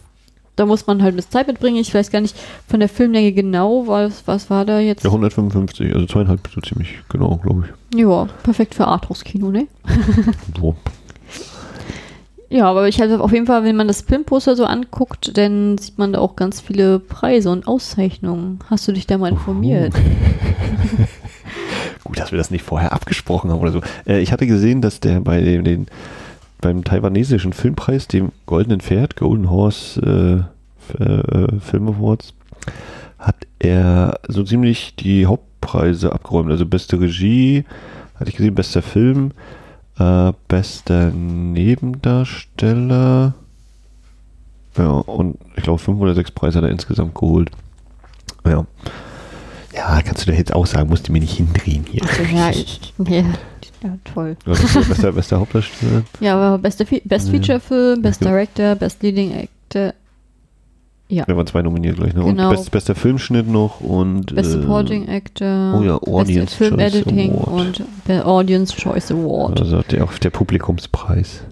da 0.57 0.67
muss 0.67 0.87
man 0.87 1.03
halt 1.03 1.15
mit 1.15 1.31
Zeit 1.31 1.47
mitbringen. 1.47 1.77
Ich 1.77 1.95
weiß 1.95 2.11
gar 2.11 2.21
nicht 2.21 2.37
von 2.67 2.81
der 2.81 2.89
Filmlänge 2.89 3.33
genau, 3.33 3.87
was, 3.87 4.27
was 4.27 4.51
war 4.51 4.65
da 4.65 4.81
jetzt? 4.81 5.05
Ja, 5.05 5.11
155, 5.11 5.95
also 5.95 6.07
zweieinhalb 6.07 6.41
so 6.53 6.61
ziemlich 6.61 6.99
genau, 7.09 7.37
glaube 7.37 7.65
ich. 7.67 7.99
Ja, 7.99 8.27
perfekt 8.43 8.75
für 8.75 8.87
Arthouse-Kino, 8.87 9.51
ne? 9.51 9.69
So. 10.61 10.77
Ja, 12.51 12.65
aber 12.65 12.89
ich 12.89 13.01
halt 13.01 13.13
auf 13.21 13.33
jeden 13.33 13.47
Fall, 13.47 13.65
wenn 13.65 13.77
man 13.77 13.89
das 13.89 14.01
Filmposter 14.01 14.57
so 14.57 14.65
anguckt, 14.65 15.37
dann 15.37 15.77
sieht 15.77 15.99
man 15.99 16.15
da 16.15 16.21
auch 16.21 16.35
ganz 16.35 16.63
viele 16.63 16.99
Preise 16.99 17.51
und 17.51 17.69
Auszeichnungen. 17.69 18.61
Hast 18.71 18.89
du 18.89 18.93
dich 18.93 19.07
da 19.07 19.19
mal 19.19 19.29
informiert? 19.29 19.93
Gut, 22.05 22.19
dass 22.19 22.33
wir 22.33 22.39
das 22.39 22.51
nicht 22.51 22.65
vorher 22.65 22.93
abgesprochen 22.93 23.51
haben 23.51 23.61
oder 23.61 23.73
so. 23.73 23.83
Äh, 24.07 24.21
ich 24.21 24.33
hatte 24.33 24.47
gesehen, 24.47 24.81
dass 24.81 25.01
der 25.01 25.21
bei 25.21 25.43
dem, 25.43 25.63
den, 25.63 25.89
beim 26.63 26.85
taiwanesischen 26.85 27.53
Filmpreis, 27.53 28.09
dem 28.09 28.33
Goldenen 28.47 28.81
Pferd, 28.81 29.17
Golden 29.17 29.51
Horse 29.51 30.47
äh, 30.99 31.03
äh, 31.03 31.61
Film 31.61 31.89
Awards, 31.89 32.33
hat 33.19 33.37
er 33.59 34.21
so 34.27 34.43
ziemlich 34.43 34.97
die 34.97 35.27
Hauptpreise 35.27 36.15
abgeräumt. 36.15 36.51
Also 36.51 36.65
beste 36.65 36.99
Regie, 36.99 37.65
hatte 38.15 38.31
ich 38.31 38.37
gesehen, 38.37 38.55
bester 38.55 38.81
Film, 38.81 39.33
äh, 39.99 40.33
bester 40.49 41.11
Nebendarsteller. 41.11 43.35
Ja, 44.77 44.91
und 44.91 45.39
ich 45.57 45.63
glaube, 45.65 45.79
fünf 45.79 45.99
oder 46.01 46.15
sechs 46.15 46.31
Preise 46.31 46.59
hat 46.59 46.65
er 46.65 46.71
insgesamt 46.71 47.15
geholt. 47.15 47.51
Ja. 48.45 48.67
Ja, 49.75 50.01
kannst 50.03 50.27
du 50.27 50.31
da 50.31 50.37
jetzt 50.37 50.55
auch 50.55 50.67
sagen, 50.67 50.89
musst 50.89 51.09
du 51.09 51.13
mir 51.13 51.21
nicht 51.21 51.37
hindrehen 51.37 51.85
hier. 51.89 52.03
Also, 52.03 52.23
ja, 52.23 52.51
ja, 53.09 53.25
ja, 53.83 53.99
toll. 54.13 54.37
Was 54.45 54.63
ist 54.63 54.75
der 54.75 54.81
beste, 54.81 55.13
bester 55.13 55.41
Hauptdarsteller? 55.41 56.03
Ja, 56.21 56.37
aber 56.37 56.59
beste 56.59 56.85
Fe 56.87 57.01
Best. 57.05 57.31
Feature 57.31 57.61
Film, 57.61 58.03
Best. 58.03 58.25
Director, 58.25 58.75
Best 58.75 59.03
Leading 59.03 59.35
Actor, 59.35 59.95
Da 61.11 61.37
waren 61.37 61.47
zwei 61.47 61.63
nominiert 61.63 61.97
gleich. 61.97 62.15
Ne? 62.15 62.23
Genau. 62.23 62.51
Und 62.51 62.57
best, 62.57 62.71
bester 62.71 62.95
Filmschnitt 62.95 63.49
noch 63.49 63.81
und 63.81 64.35
Best 64.35 64.51
äh, 64.51 64.61
Supporting 64.61 65.09
Actor, 65.09 65.79
oh 65.79 65.83
ja, 65.83 65.97
Audience 66.03 66.41
Best 66.41 66.55
Film 66.55 66.77
Choice 66.77 66.95
Editing 66.95 67.33
Award. 67.33 67.83
und 68.09 68.27
Audience 68.27 68.77
Choice 68.77 69.11
Award. 69.11 69.61
Also 69.61 69.83
der, 69.83 70.07
der 70.07 70.31
Publikumspreis. 70.31 71.43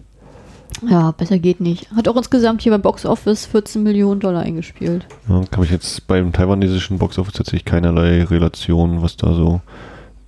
Ja, 0.88 1.12
besser 1.12 1.38
geht 1.38 1.60
nicht. 1.60 1.90
Hat 1.94 2.06
auch 2.08 2.16
insgesamt 2.16 2.62
hier 2.62 2.72
beim 2.72 2.82
Box 2.82 3.06
Office 3.06 3.46
14 3.46 3.82
Millionen 3.82 4.20
Dollar 4.20 4.42
eingespielt. 4.42 5.06
Ja, 5.28 5.42
kann 5.50 5.64
ich 5.64 5.70
jetzt 5.70 6.06
beim 6.06 6.32
taiwanesischen 6.32 6.98
Boxoffice 6.98 7.32
tatsächlich 7.32 7.64
keinerlei 7.64 8.24
Relation, 8.24 9.02
was 9.02 9.16
da 9.16 9.32
so 9.32 9.60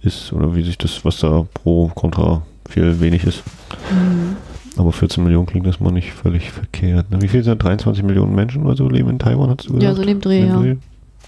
ist 0.01 0.33
oder 0.33 0.55
wie 0.55 0.63
sich 0.63 0.79
das, 0.79 1.05
was 1.05 1.19
da 1.21 1.47
pro 1.53 1.89
Contra 1.95 2.43
viel 2.69 3.01
wenig 3.01 3.25
ist. 3.25 3.43
Aber 4.79 4.93
14 4.93 5.25
Millionen 5.25 5.47
klingt 5.47 5.67
das 5.67 5.81
mal 5.81 5.91
nicht 5.91 6.13
völlig 6.13 6.51
verkehrt. 6.53 7.11
Ne? 7.11 7.21
Wie 7.21 7.29
viel 7.29 7.43
sind 7.43 7.63
23 7.63 8.05
Millionen 8.05 8.35
Menschen 8.35 8.65
oder 8.65 8.77
so 8.77 8.89
leben 8.89 9.11
in 9.11 9.19
Taiwan, 9.19 9.51
hast 9.51 9.69
du 9.69 9.75
gesagt? 9.75 9.83
Ja, 9.83 9.95
so 9.95 10.03
in 10.03 10.09
dem 10.09 10.21
Dreh, 10.21 10.41
In 10.41 10.47
ja. 10.47 10.77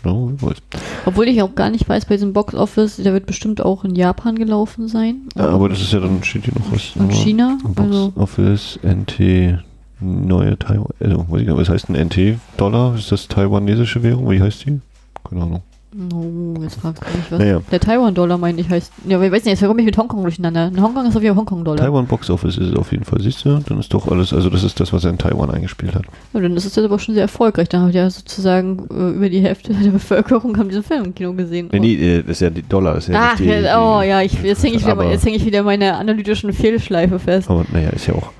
Weiß. 0.02 0.56
Obwohl 1.04 1.28
ich 1.28 1.42
auch 1.42 1.54
gar 1.54 1.68
nicht 1.68 1.86
weiß, 1.86 2.06
bei 2.06 2.14
diesem 2.14 2.32
Box 2.32 2.54
Office, 2.54 2.96
der 2.96 3.12
wird 3.12 3.26
bestimmt 3.26 3.60
auch 3.60 3.84
in 3.84 3.94
Japan 3.94 4.36
gelaufen 4.36 4.88
sein. 4.88 5.28
Ja, 5.36 5.48
aber 5.50 5.68
das 5.68 5.82
ist 5.82 5.92
ja 5.92 6.00
dann, 6.00 6.22
steht 6.22 6.44
hier 6.44 6.54
noch 6.54 6.72
was. 6.72 6.96
Und 6.96 7.02
aber- 7.02 7.12
China. 7.12 7.58
Box 7.62 7.80
Also, 7.80 8.12
Office, 8.16 8.78
NT, 8.82 9.58
neue 10.00 10.58
Taiwan, 10.58 10.86
also, 11.00 11.26
weiß 11.28 11.40
ich 11.42 11.48
nicht, 11.48 11.56
was 11.56 11.68
heißt 11.68 11.90
ein 11.90 11.96
NT-Dollar? 11.96 12.94
Ist 12.94 13.12
das 13.12 13.28
taiwanesische 13.28 14.02
Währung? 14.02 14.30
Wie 14.30 14.40
heißt 14.40 14.64
die? 14.64 14.80
Keine 15.28 15.42
Ahnung. 15.42 15.62
No, 15.94 16.54
jetzt 16.62 16.80
fragst 16.80 17.02
du 17.02 17.16
mich 17.16 17.30
was. 17.30 17.38
Naja. 17.38 17.60
Der 17.70 17.80
Taiwan-Dollar, 17.80 18.38
meine 18.38 18.60
ich, 18.60 18.68
heißt. 18.68 18.92
Ja, 19.06 19.20
ich 19.20 19.32
weiß 19.32 19.44
nicht, 19.44 19.60
jetzt 19.60 19.66
komme 19.66 19.80
ich 19.80 19.86
mit 19.86 19.96
Hongkong 19.98 20.22
durcheinander. 20.22 20.68
In 20.68 20.82
Hongkong 20.82 21.06
ist 21.06 21.16
auf 21.16 21.22
jeden 21.22 21.34
Fall 21.34 21.40
Hongkong-Dollar. 21.40 21.78
Taiwan 21.78 22.06
Box 22.06 22.30
Office 22.30 22.58
ist 22.58 22.68
es 22.68 22.76
auf 22.76 22.92
jeden 22.92 23.04
Fall, 23.04 23.20
siehst 23.20 23.44
du? 23.44 23.58
Dann 23.66 23.78
ist 23.78 23.92
doch 23.92 24.08
alles, 24.08 24.32
also 24.32 24.50
das 24.50 24.62
ist 24.62 24.80
das, 24.80 24.92
was 24.92 25.04
er 25.04 25.10
in 25.10 25.18
Taiwan 25.18 25.50
eingespielt 25.50 25.94
hat. 25.94 26.04
Ja, 26.32 26.40
dann 26.40 26.56
ist 26.56 26.64
es 26.64 26.76
jetzt 26.76 26.84
aber 26.84 26.98
schon 26.98 27.14
sehr 27.14 27.22
erfolgreich. 27.22 27.68
Da 27.68 27.82
hat 27.82 27.94
ja 27.94 28.08
sozusagen 28.08 28.86
äh, 28.90 29.16
über 29.16 29.28
die 29.28 29.40
Hälfte 29.40 29.72
der 29.74 29.90
Bevölkerung 29.90 30.56
haben 30.58 30.68
diesen 30.68 30.84
Film 30.84 31.04
im 31.06 31.14
Kino 31.14 31.32
gesehen. 31.32 31.68
Nee, 31.72 31.80
nee, 31.80 31.94
äh, 31.94 32.22
das 32.22 32.32
ist 32.32 32.40
ja 32.40 32.50
die 32.50 32.62
Dollar, 32.62 32.96
ist 32.96 33.08
ja 33.08 33.14
Ach, 33.18 33.38
nicht 33.38 33.50
die, 33.50 33.56
die, 33.56 33.64
ja, 33.64 33.98
oh 33.98 34.02
ja, 34.02 34.22
ich, 34.22 34.40
jetzt 34.42 34.62
hänge 34.62 34.76
ich, 34.76 34.86
häng 34.86 35.34
ich 35.34 35.44
wieder 35.44 35.62
meine 35.62 35.96
analytischen 35.96 36.52
Fehlschleife 36.52 37.18
fest. 37.18 37.50
Aber 37.50 37.64
naja, 37.72 37.90
ist 37.90 38.06
ja 38.06 38.14
auch 38.14 38.30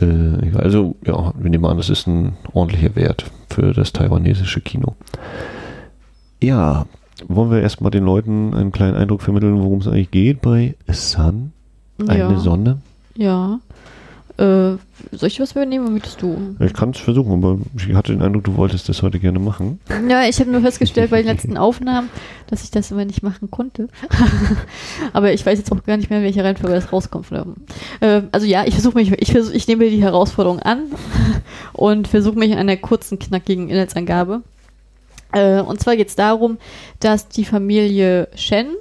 äh. 0.00 0.56
Also, 0.56 0.96
ja, 1.06 1.32
wir 1.38 1.50
nehmen 1.50 1.64
an, 1.64 1.76
das 1.76 1.90
ist 1.90 2.06
ein 2.06 2.36
ordentlicher 2.52 2.94
Wert 2.96 3.26
für 3.50 3.72
das 3.72 3.92
taiwanesische 3.92 4.60
Kino. 4.60 4.94
Ja, 6.42 6.86
wollen 7.28 7.50
wir 7.50 7.62
erstmal 7.62 7.90
den 7.90 8.04
Leuten 8.04 8.54
einen 8.54 8.72
kleinen 8.72 8.96
Eindruck 8.96 9.22
vermitteln, 9.22 9.60
worum 9.62 9.78
es 9.78 9.88
eigentlich 9.88 10.10
geht 10.10 10.42
bei 10.42 10.74
A 10.86 10.92
Sun? 10.92 11.52
Eine 12.06 12.18
ja, 12.18 12.38
Sonne? 12.38 12.78
Ja. 13.16 13.60
Äh, 14.38 14.76
soll 15.12 15.28
ich 15.28 15.40
was 15.40 15.52
übernehmen 15.52 15.94
möchtest 15.94 16.20
du? 16.20 16.56
Ich 16.60 16.74
kann 16.74 16.90
es 16.90 16.98
versuchen, 16.98 17.32
aber 17.32 17.58
ich 17.74 17.94
hatte 17.94 18.12
den 18.12 18.20
Eindruck, 18.20 18.44
du 18.44 18.56
wolltest 18.56 18.86
das 18.86 19.02
heute 19.02 19.18
gerne 19.18 19.38
machen. 19.38 19.80
Ja, 20.08 20.24
ich 20.28 20.38
habe 20.40 20.50
nur 20.50 20.60
festgestellt 20.60 21.10
bei 21.10 21.22
den 21.22 21.26
letzten 21.32 21.56
Aufnahmen, 21.56 22.10
dass 22.48 22.62
ich 22.62 22.70
das 22.70 22.90
immer 22.90 23.06
nicht 23.06 23.22
machen 23.22 23.50
konnte. 23.50 23.88
Aber 25.14 25.32
ich 25.32 25.46
weiß 25.46 25.58
jetzt 25.58 25.72
auch 25.72 25.82
gar 25.84 25.96
nicht 25.96 26.10
mehr, 26.10 26.18
in 26.18 26.24
welcher 26.24 26.44
Reihenfolge 26.44 26.74
das 26.74 26.92
rauskommt. 26.92 27.28
Ähm, 28.02 28.28
also 28.30 28.46
ja, 28.46 28.66
ich 28.66 28.74
versuche 28.74 28.98
mich, 28.98 29.10
ich, 29.12 29.32
versuch, 29.32 29.54
ich 29.54 29.66
nehme 29.68 29.88
die 29.88 30.02
Herausforderung 30.02 30.58
an 30.58 30.80
und 31.72 32.06
versuche 32.06 32.38
mich 32.38 32.50
in 32.50 32.58
einer 32.58 32.76
kurzen, 32.76 33.18
knackigen 33.18 33.70
Inhaltsangabe. 33.70 34.42
Äh, 35.32 35.60
und 35.60 35.80
zwar 35.80 35.96
geht 35.96 36.08
es 36.08 36.16
darum, 36.16 36.58
dass 37.00 37.28
die 37.28 37.44
Familie 37.44 38.28
Shen 38.34 38.76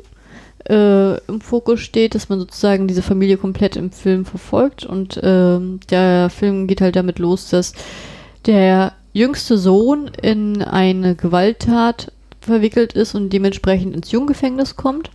äh, 0.69 1.17
im 1.27 1.41
Fokus 1.41 1.81
steht, 1.81 2.15
dass 2.15 2.29
man 2.29 2.39
sozusagen 2.39 2.87
diese 2.87 3.01
Familie 3.01 3.37
komplett 3.37 3.75
im 3.75 3.91
Film 3.91 4.25
verfolgt. 4.25 4.85
Und 4.85 5.19
ähm, 5.23 5.79
der 5.89 6.29
Film 6.29 6.67
geht 6.67 6.81
halt 6.81 6.95
damit 6.95 7.19
los, 7.19 7.49
dass 7.49 7.73
der 8.45 8.93
jüngste 9.13 9.57
Sohn 9.57 10.11
in 10.21 10.61
eine 10.61 11.15
Gewalttat 11.15 12.11
verwickelt 12.41 12.93
ist 12.93 13.15
und 13.15 13.29
dementsprechend 13.29 13.95
ins 13.95 14.11
Junggefängnis 14.11 14.75
kommt. 14.75 15.09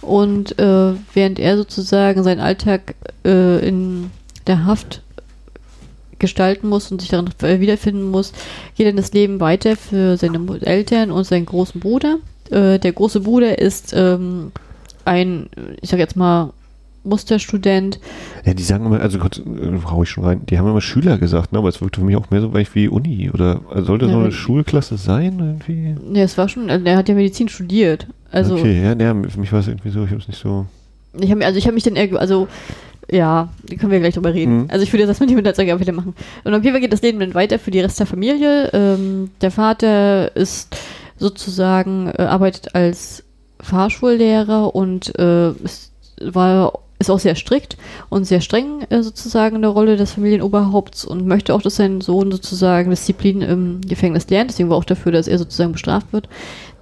Und 0.00 0.58
äh, 0.58 0.92
während 1.14 1.38
er 1.38 1.56
sozusagen 1.56 2.22
seinen 2.22 2.40
Alltag 2.40 2.94
äh, 3.24 3.66
in 3.66 4.10
der 4.46 4.66
Haft 4.66 5.02
gestalten 6.24 6.68
muss 6.68 6.90
und 6.90 7.00
sich 7.00 7.10
darin 7.10 7.28
äh, 7.42 7.60
wiederfinden 7.60 8.10
muss, 8.10 8.32
geht 8.76 8.86
dann 8.86 8.96
das 8.96 9.12
Leben 9.12 9.40
weiter 9.40 9.76
für 9.76 10.16
seine 10.16 10.40
Eltern 10.62 11.10
und 11.10 11.24
seinen 11.24 11.46
großen 11.46 11.80
Bruder. 11.80 12.16
Äh, 12.50 12.78
der 12.78 12.92
große 12.92 13.20
Bruder 13.20 13.58
ist 13.58 13.92
ähm, 13.96 14.52
ein, 15.04 15.48
ich 15.80 15.90
sag 15.90 15.98
jetzt 15.98 16.16
mal, 16.16 16.52
Musterstudent, 17.04 18.00
Ja, 18.46 18.54
die 18.54 18.62
sagen 18.62 18.86
immer, 18.86 18.98
also 19.00 19.18
kurz, 19.18 19.38
äh, 19.38 19.78
hau 19.90 20.02
ich 20.02 20.08
schon 20.08 20.24
rein, 20.24 20.40
die 20.46 20.58
haben 20.58 20.66
immer 20.66 20.80
Schüler 20.80 21.18
gesagt, 21.18 21.52
ne? 21.52 21.58
aber 21.58 21.68
es 21.68 21.82
wirkte 21.82 22.00
für 22.00 22.06
mich 22.06 22.16
auch 22.16 22.30
mehr 22.30 22.40
so 22.40 22.54
weich 22.54 22.74
wie 22.74 22.88
Uni. 22.88 23.30
Oder 23.30 23.60
also 23.70 23.88
sollte 23.88 24.06
Ja, 24.06 24.12
so 24.12 24.18
eine 24.20 24.32
Schulklasse 24.32 24.96
sein 24.96 25.38
irgendwie? 25.38 25.94
ja, 26.16 26.24
es 26.24 26.38
war 26.38 26.48
schon, 26.48 26.70
also 26.70 26.84
er 26.86 26.96
hat 26.96 27.08
ja 27.10 27.14
Medizin 27.14 27.50
studiert. 27.50 28.06
Also 28.32 28.54
okay, 28.54 28.82
ja, 28.82 28.94
ja, 28.94 29.14
für 29.28 29.38
mich 29.38 29.52
war 29.52 29.60
es 29.60 29.68
irgendwie 29.68 29.90
so, 29.90 30.04
ich 30.04 30.10
habe 30.10 30.20
es 30.20 30.28
nicht 30.28 30.40
so. 30.40 30.64
Ich 31.20 31.30
habe 31.30 31.44
also 31.44 31.58
ich 31.58 31.66
habe 31.66 31.74
mich 31.74 31.84
dann 31.84 31.94
eher, 31.94 32.18
also 32.18 32.48
ja, 33.10 33.48
können 33.78 33.92
wir 33.92 34.00
gleich 34.00 34.14
drüber 34.14 34.34
reden. 34.34 34.62
Mhm. 34.62 34.66
Also 34.68 34.82
ich 34.82 34.92
würde 34.92 35.06
das 35.06 35.20
mit 35.20 35.30
dem 35.30 35.38
Inhaltsangabe 35.38 35.80
wieder 35.80 35.92
machen. 35.92 36.14
Und 36.44 36.54
auf 36.54 36.62
jeden 36.62 36.74
Fall 36.74 36.80
geht 36.80 36.92
das 36.92 37.02
Leben 37.02 37.20
dann 37.20 37.34
weiter 37.34 37.58
für 37.58 37.70
die 37.70 37.80
Rest 37.80 38.00
der 38.00 38.06
Familie. 38.06 38.70
Ähm, 38.72 39.30
der 39.40 39.50
Vater 39.50 40.34
ist 40.36 40.76
sozusagen, 41.18 42.08
äh, 42.08 42.22
arbeitet 42.22 42.74
als 42.74 43.24
Fahrschullehrer 43.60 44.74
und 44.74 45.18
äh, 45.18 45.50
ist, 45.50 45.92
war, 46.20 46.72
ist 46.98 47.10
auch 47.10 47.18
sehr 47.18 47.34
strikt 47.34 47.76
und 48.08 48.24
sehr 48.24 48.40
streng 48.40 48.82
äh, 48.90 49.02
sozusagen 49.02 49.56
in 49.56 49.62
der 49.62 49.70
Rolle 49.70 49.96
des 49.96 50.12
Familienoberhaupts 50.12 51.04
und 51.04 51.26
möchte 51.26 51.54
auch, 51.54 51.62
dass 51.62 51.76
sein 51.76 52.00
Sohn 52.00 52.30
sozusagen 52.30 52.90
Disziplin 52.90 53.42
im 53.42 53.80
Gefängnis 53.82 54.28
lernt. 54.28 54.50
Deswegen 54.50 54.70
war 54.70 54.76
auch 54.76 54.84
dafür, 54.84 55.12
dass 55.12 55.28
er 55.28 55.38
sozusagen 55.38 55.72
bestraft 55.72 56.12
wird. 56.12 56.28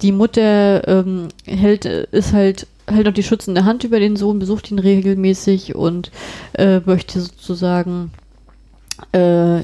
Die 0.01 0.11
Mutter 0.11 0.87
ähm, 0.87 1.27
hält, 1.45 1.85
ist 1.85 2.33
halt 2.33 2.67
hält 2.87 3.07
auch 3.07 3.13
die 3.13 3.23
schützende 3.23 3.65
Hand 3.65 3.83
über 3.83 3.99
den 3.99 4.15
Sohn, 4.15 4.39
besucht 4.39 4.71
ihn 4.71 4.79
regelmäßig 4.79 5.75
und 5.75 6.11
äh, 6.53 6.79
möchte 6.85 7.21
sozusagen 7.21 8.11
äh, 9.11 9.61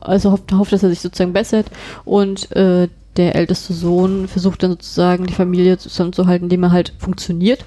also 0.00 0.32
hofft, 0.32 0.52
hofft, 0.52 0.72
dass 0.72 0.82
er 0.82 0.90
sich 0.90 1.00
sozusagen 1.00 1.32
bessert 1.32 1.66
und 2.04 2.54
äh, 2.54 2.88
der 3.16 3.34
älteste 3.34 3.72
Sohn 3.72 4.28
versucht 4.28 4.62
dann 4.62 4.72
sozusagen 4.72 5.26
die 5.26 5.34
Familie 5.34 5.78
zusammenzuhalten, 5.78 6.46
indem 6.46 6.64
er 6.64 6.72
halt 6.72 6.92
funktioniert. 6.98 7.64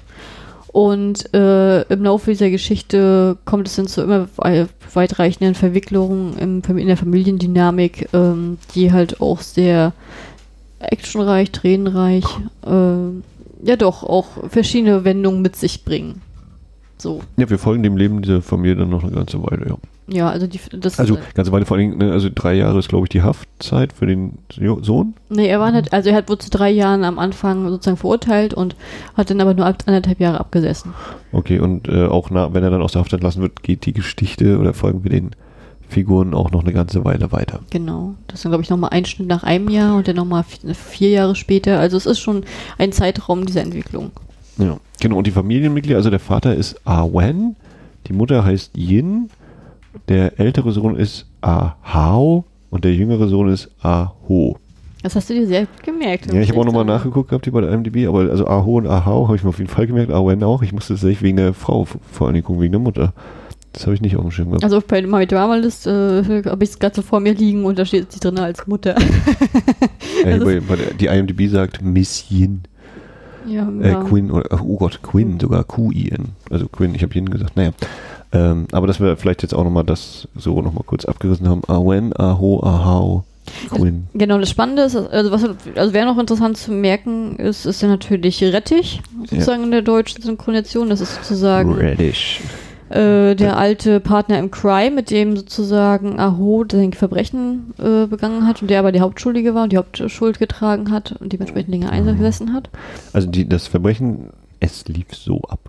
Und 0.68 1.32
äh, 1.32 1.82
im 1.82 2.02
Laufe 2.02 2.32
dieser 2.32 2.50
Geschichte 2.50 3.38
kommt 3.46 3.68
es 3.68 3.76
dann 3.76 3.86
zu 3.86 4.02
immer 4.02 4.28
weitreichenden 4.92 5.54
Verwicklungen 5.54 6.36
im, 6.36 6.76
in 6.76 6.86
der 6.86 6.98
Familiendynamik, 6.98 8.08
ähm, 8.12 8.58
die 8.74 8.92
halt 8.92 9.20
auch 9.22 9.40
sehr 9.40 9.92
actionreich, 10.80 11.50
tränenreich, 11.50 12.24
äh, 12.66 13.35
ja 13.66 13.76
doch, 13.76 14.02
auch 14.02 14.26
verschiedene 14.48 15.04
Wendungen 15.04 15.42
mit 15.42 15.56
sich 15.56 15.84
bringen. 15.84 16.22
So. 16.98 17.20
Ja, 17.36 17.50
wir 17.50 17.58
folgen 17.58 17.82
dem 17.82 17.96
Leben 17.96 18.22
dieser 18.22 18.40
Familie 18.40 18.76
dann 18.76 18.88
noch 18.88 19.02
eine 19.02 19.12
ganze 19.12 19.42
Weile, 19.42 19.68
ja. 19.68 19.76
Ja, 20.08 20.30
also 20.30 20.46
die, 20.46 20.60
das 20.72 21.00
Also 21.00 21.18
ganze 21.34 21.50
Weile 21.50 21.66
vor 21.66 21.76
allen 21.76 21.90
Dingen, 21.90 21.98
ne, 21.98 22.12
also 22.12 22.28
drei 22.32 22.54
Jahre 22.54 22.78
ist, 22.78 22.88
glaube 22.88 23.06
ich, 23.06 23.08
die 23.08 23.22
Haftzeit 23.22 23.92
für 23.92 24.06
den 24.06 24.38
Sohn. 24.82 25.14
Nee, 25.28 25.48
er 25.48 25.58
war 25.58 25.72
nicht, 25.72 25.92
also 25.92 26.10
er 26.10 26.16
hat 26.16 26.28
wohl 26.28 26.38
zu 26.38 26.48
drei 26.48 26.70
Jahren 26.70 27.02
am 27.02 27.18
Anfang 27.18 27.68
sozusagen 27.68 27.96
verurteilt 27.96 28.54
und 28.54 28.76
hat 29.14 29.30
dann 29.30 29.40
aber 29.40 29.52
nur 29.54 29.66
anderthalb 29.66 30.20
Jahre 30.20 30.38
abgesessen. 30.38 30.94
Okay, 31.32 31.58
und 31.58 31.88
äh, 31.88 32.06
auch 32.06 32.30
na, 32.30 32.54
wenn 32.54 32.62
er 32.62 32.70
dann 32.70 32.82
aus 32.82 32.92
der 32.92 33.00
Haft 33.00 33.12
entlassen 33.12 33.42
wird, 33.42 33.64
geht 33.64 33.84
die 33.84 33.92
Geschichte 33.92 34.58
oder 34.58 34.74
folgen 34.74 35.02
wir 35.02 35.10
den 35.10 35.32
Figuren 35.88 36.34
auch 36.34 36.50
noch 36.50 36.62
eine 36.62 36.72
ganze 36.72 37.04
Weile 37.04 37.32
weiter. 37.32 37.60
Genau. 37.70 38.14
Das 38.26 38.36
ist 38.36 38.44
dann, 38.44 38.52
glaube 38.52 38.64
ich, 38.64 38.70
nochmal 38.70 38.90
ein 38.90 39.04
Schnitt 39.04 39.28
nach 39.28 39.44
einem 39.44 39.68
Jahr 39.68 39.96
und 39.96 40.08
dann 40.08 40.16
nochmal 40.16 40.44
vier 40.44 41.10
Jahre 41.10 41.34
später. 41.34 41.78
Also 41.78 41.96
es 41.96 42.06
ist 42.06 42.18
schon 42.18 42.44
ein 42.78 42.92
Zeitraum 42.92 43.46
dieser 43.46 43.62
Entwicklung. 43.62 44.10
Ja, 44.58 44.78
genau. 45.00 45.16
Und 45.18 45.26
die 45.26 45.32
Familienmitglieder, 45.32 45.96
also 45.96 46.10
der 46.10 46.20
Vater 46.20 46.54
ist 46.54 46.80
Awen, 46.86 47.56
die 48.08 48.12
Mutter 48.12 48.44
heißt 48.44 48.76
Yin, 48.76 49.30
der 50.08 50.38
ältere 50.38 50.72
Sohn 50.72 50.96
ist 50.96 51.26
Ahao 51.40 52.44
und 52.70 52.84
der 52.84 52.94
jüngere 52.94 53.28
Sohn 53.28 53.48
ist 53.48 53.70
Aho. 53.82 54.58
Das 55.02 55.14
hast 55.14 55.30
du 55.30 55.34
dir 55.34 55.46
sehr 55.46 55.60
gut 55.66 55.82
gemerkt. 55.82 56.32
Ja, 56.32 56.40
ich 56.40 56.48
habe 56.50 56.60
auch 56.60 56.64
nochmal 56.64 56.84
nachgeguckt 56.84 57.28
gehabt 57.28 57.44
hier 57.44 57.52
bei 57.52 57.60
der 57.60 57.70
IMDb, 57.72 58.08
aber 58.08 58.30
also 58.30 58.46
Aho 58.46 58.78
und 58.78 58.86
Ahao 58.86 59.26
habe 59.26 59.36
ich 59.36 59.44
mir 59.44 59.50
auf 59.50 59.58
jeden 59.58 59.70
Fall 59.70 59.86
gemerkt, 59.86 60.10
Awen 60.10 60.42
auch. 60.42 60.62
Ich 60.62 60.72
musste 60.72 60.94
tatsächlich 60.94 61.22
wegen 61.22 61.36
der 61.36 61.54
Frau 61.54 61.84
vor 61.84 62.26
allen 62.26 62.34
Dingen 62.34 62.44
gucken, 62.44 62.62
wegen 62.62 62.72
der 62.72 62.80
Mutter. 62.80 63.12
Das 63.76 63.84
habe 63.84 63.94
ich 63.94 64.00
nicht 64.00 64.16
auf 64.16 64.22
dem 64.22 64.30
Schirm 64.30 64.48
gehabt. 64.48 64.64
Also 64.64 64.82
bei 64.86 65.02
My 65.02 65.26
Drama 65.26 65.56
List 65.56 65.86
äh, 65.86 65.90
habe 66.46 66.64
ich 66.64 66.70
es 66.70 66.78
gerade 66.78 66.94
so 66.96 67.02
vor 67.02 67.20
mir 67.20 67.34
liegen 67.34 67.66
und 67.66 67.78
da 67.78 67.84
steht 67.84 68.10
sie 68.10 68.20
drin 68.20 68.38
als 68.38 68.66
Mutter. 68.66 68.96
Ja, 70.24 70.38
bei, 70.38 70.60
bei 70.60 70.76
der, 70.76 70.94
die 70.94 71.06
IMDb 71.06 71.48
sagt 71.50 71.82
Miss 71.82 72.24
Yin. 72.30 72.62
ja, 73.46 73.68
Äh, 73.82 73.90
ja. 73.90 74.02
Quinn, 74.02 74.30
oder, 74.30 74.60
oh 74.64 74.76
Gott, 74.78 75.00
Quinn, 75.02 75.38
sogar 75.38 75.62
Q-I-N. 75.62 76.30
Also 76.50 76.68
Quinn, 76.68 76.94
ich 76.94 77.02
habe 77.02 77.14
Yin 77.14 77.28
gesagt, 77.28 77.54
naja. 77.54 77.70
Ähm, 78.32 78.66
aber 78.72 78.86
dass 78.86 78.98
wir 78.98 79.16
vielleicht 79.18 79.42
jetzt 79.42 79.54
auch 79.54 79.62
nochmal 79.62 79.84
das 79.84 80.26
so 80.34 80.62
nochmal 80.62 80.84
kurz 80.86 81.04
abgerissen 81.04 81.48
haben. 81.48 81.62
Awen, 81.68 82.18
Aho, 82.18 82.60
Ahau, 82.62 83.24
Quinn. 83.70 84.08
Genau, 84.14 84.38
das 84.38 84.50
Spannende 84.50 84.82
ist, 84.82 84.96
also 84.96 85.30
was 85.30 85.44
also 85.76 85.92
wäre 85.92 86.06
noch 86.06 86.18
interessant 86.18 86.56
zu 86.56 86.72
merken, 86.72 87.36
ist, 87.36 87.66
ist 87.66 87.82
ja 87.82 87.88
natürlich 87.88 88.42
Rettich, 88.42 89.02
sozusagen 89.26 89.64
in 89.64 89.70
der 89.70 89.82
deutschen 89.82 90.22
Synchronisation. 90.22 90.88
Das 90.88 91.00
ist 91.02 91.14
sozusagen 91.16 91.74
Radish. 91.74 92.40
Äh, 92.88 93.34
der 93.34 93.56
alte 93.56 94.00
Partner 94.00 94.38
im 94.38 94.50
Crime, 94.50 94.92
mit 94.92 95.10
dem 95.10 95.36
sozusagen 95.36 96.18
Aho 96.20 96.64
sein 96.70 96.92
Verbrechen 96.92 97.74
äh, 97.78 98.06
begangen 98.06 98.46
hat 98.46 98.62
und 98.62 98.70
der 98.70 98.78
aber 98.78 98.92
die 98.92 99.00
Hauptschuldige 99.00 99.54
war 99.54 99.64
und 99.64 99.72
die 99.72 99.78
Hauptschuld 99.78 100.38
getragen 100.38 100.90
hat 100.90 101.16
und 101.20 101.32
dementsprechend 101.32 101.70
länger 101.70 101.90
eingesessen 101.90 102.52
hat. 102.52 102.70
Also 103.12 103.28
die, 103.28 103.48
das 103.48 103.66
Verbrechen, 103.66 104.30
es 104.60 104.86
lief 104.88 105.08
so 105.12 105.40
ab. 105.42 105.60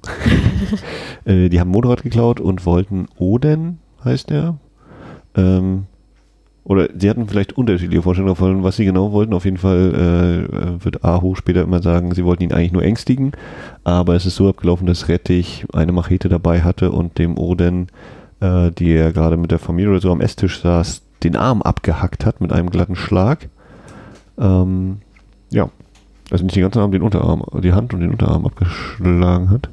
äh, 1.26 1.50
die 1.50 1.60
haben 1.60 1.72
Motorrad 1.72 2.04
geklaut 2.04 2.40
und 2.40 2.66
wollten 2.66 3.08
Oden, 3.18 3.80
heißt 4.04 4.30
der. 4.30 4.58
Ähm, 5.36 5.86
oder 6.68 6.90
sie 6.98 7.10
hatten 7.10 7.30
vielleicht 7.30 7.58
unterschiedliche 7.58 8.02
Vorstellungen 8.02 8.36
davon, 8.36 8.64
was 8.64 8.76
sie 8.76 8.84
genau 8.84 9.14
wollten. 9.14 9.34
Auf 9.34 9.46
jeden 9.46 9.56
Fall 9.58 9.94
äh, 9.96 10.56
äh, 10.56 10.84
wird 10.84 11.02
Aho 11.06 11.34
später 11.36 11.62
immer 11.62 11.82
sagen, 11.82 12.14
sie 12.14 12.26
wollten 12.26 12.44
ihn 12.44 12.52
eigentlich 12.52 12.74
nur 12.74 12.84
ängstigen. 12.84 13.32
Aber 13.86 14.16
es 14.16 14.26
ist 14.26 14.36
so 14.36 14.50
abgelaufen, 14.50 14.86
dass 14.86 15.08
Rettich 15.08 15.66
eine 15.72 15.94
Machete 15.94 16.28
dabei 16.28 16.64
hatte 16.64 16.92
und 16.92 17.20
dem 17.20 17.38
Oden, 17.38 17.88
äh, 18.42 18.70
die 18.72 18.92
er 18.92 19.14
gerade 19.14 19.38
mit 19.38 19.52
der 19.52 19.60
Familie 19.60 19.92
oder 19.92 20.02
so 20.02 20.12
am 20.12 20.20
Esstisch 20.20 20.60
saß, 20.60 21.04
den 21.24 21.38
Arm 21.38 21.62
abgehackt 21.62 22.26
hat 22.26 22.42
mit 22.42 22.52
einem 22.52 22.70
glatten 22.70 22.98
Schlag. 22.98 23.48
Ähm, 24.38 24.98
ja, 25.50 25.70
also 26.32 26.44
nicht 26.44 26.58
den 26.58 26.64
ganzen 26.64 26.80
Arm, 26.80 26.92
den 26.92 27.02
Unterarm, 27.02 27.44
die 27.64 27.72
Hand 27.72 27.94
und 27.94 28.02
den 28.02 28.12
Unterarm 28.12 28.46
abgeschlagen 28.46 29.50
hat. 29.52 29.70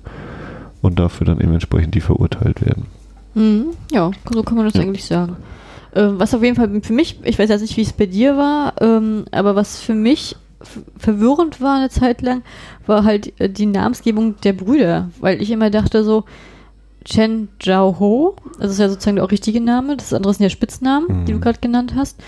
Und 0.80 1.00
dafür 1.00 1.26
dann 1.26 1.40
eben 1.40 1.54
entsprechend 1.54 1.96
die 1.96 2.00
verurteilt 2.00 2.64
werden. 2.64 2.86
Mhm, 3.34 3.70
ja, 3.90 4.12
so 4.32 4.44
kann 4.44 4.56
man 4.56 4.66
das 4.66 4.74
Ja. 4.74 4.82
eigentlich 4.82 5.04
sagen. 5.04 5.34
Ähm, 5.94 6.18
was 6.18 6.34
auf 6.34 6.42
jeden 6.42 6.56
Fall 6.56 6.80
für 6.82 6.92
mich, 6.92 7.20
ich 7.24 7.38
weiß 7.38 7.48
jetzt 7.50 7.60
nicht, 7.60 7.76
wie 7.76 7.82
es 7.82 7.92
bei 7.92 8.06
dir 8.06 8.36
war, 8.36 8.74
ähm, 8.80 9.24
aber 9.30 9.54
was 9.54 9.78
für 9.80 9.94
mich 9.94 10.36
verwirrend 10.96 11.60
war 11.60 11.76
eine 11.76 11.90
Zeit 11.90 12.22
lang, 12.22 12.42
war 12.86 13.04
halt 13.04 13.38
äh, 13.40 13.48
die 13.50 13.66
Namensgebung 13.66 14.36
der 14.42 14.54
Brüder, 14.54 15.10
weil 15.20 15.40
ich 15.42 15.50
immer 15.50 15.70
dachte 15.70 16.04
so, 16.04 16.24
Chen 17.04 17.48
Zhao 17.60 17.98
Ho, 18.00 18.34
das 18.58 18.72
ist 18.72 18.78
ja 18.78 18.88
sozusagen 18.88 19.16
der 19.16 19.24
auch 19.26 19.30
richtige 19.30 19.60
Name, 19.60 19.96
das 19.96 20.12
andere 20.14 20.32
sind 20.32 20.42
ja 20.44 20.48
Spitznamen, 20.50 21.24
die 21.26 21.32
du 21.32 21.38
Mhm. 21.38 21.42
gerade 21.42 21.58
genannt 21.60 21.92
hast. 21.96 22.18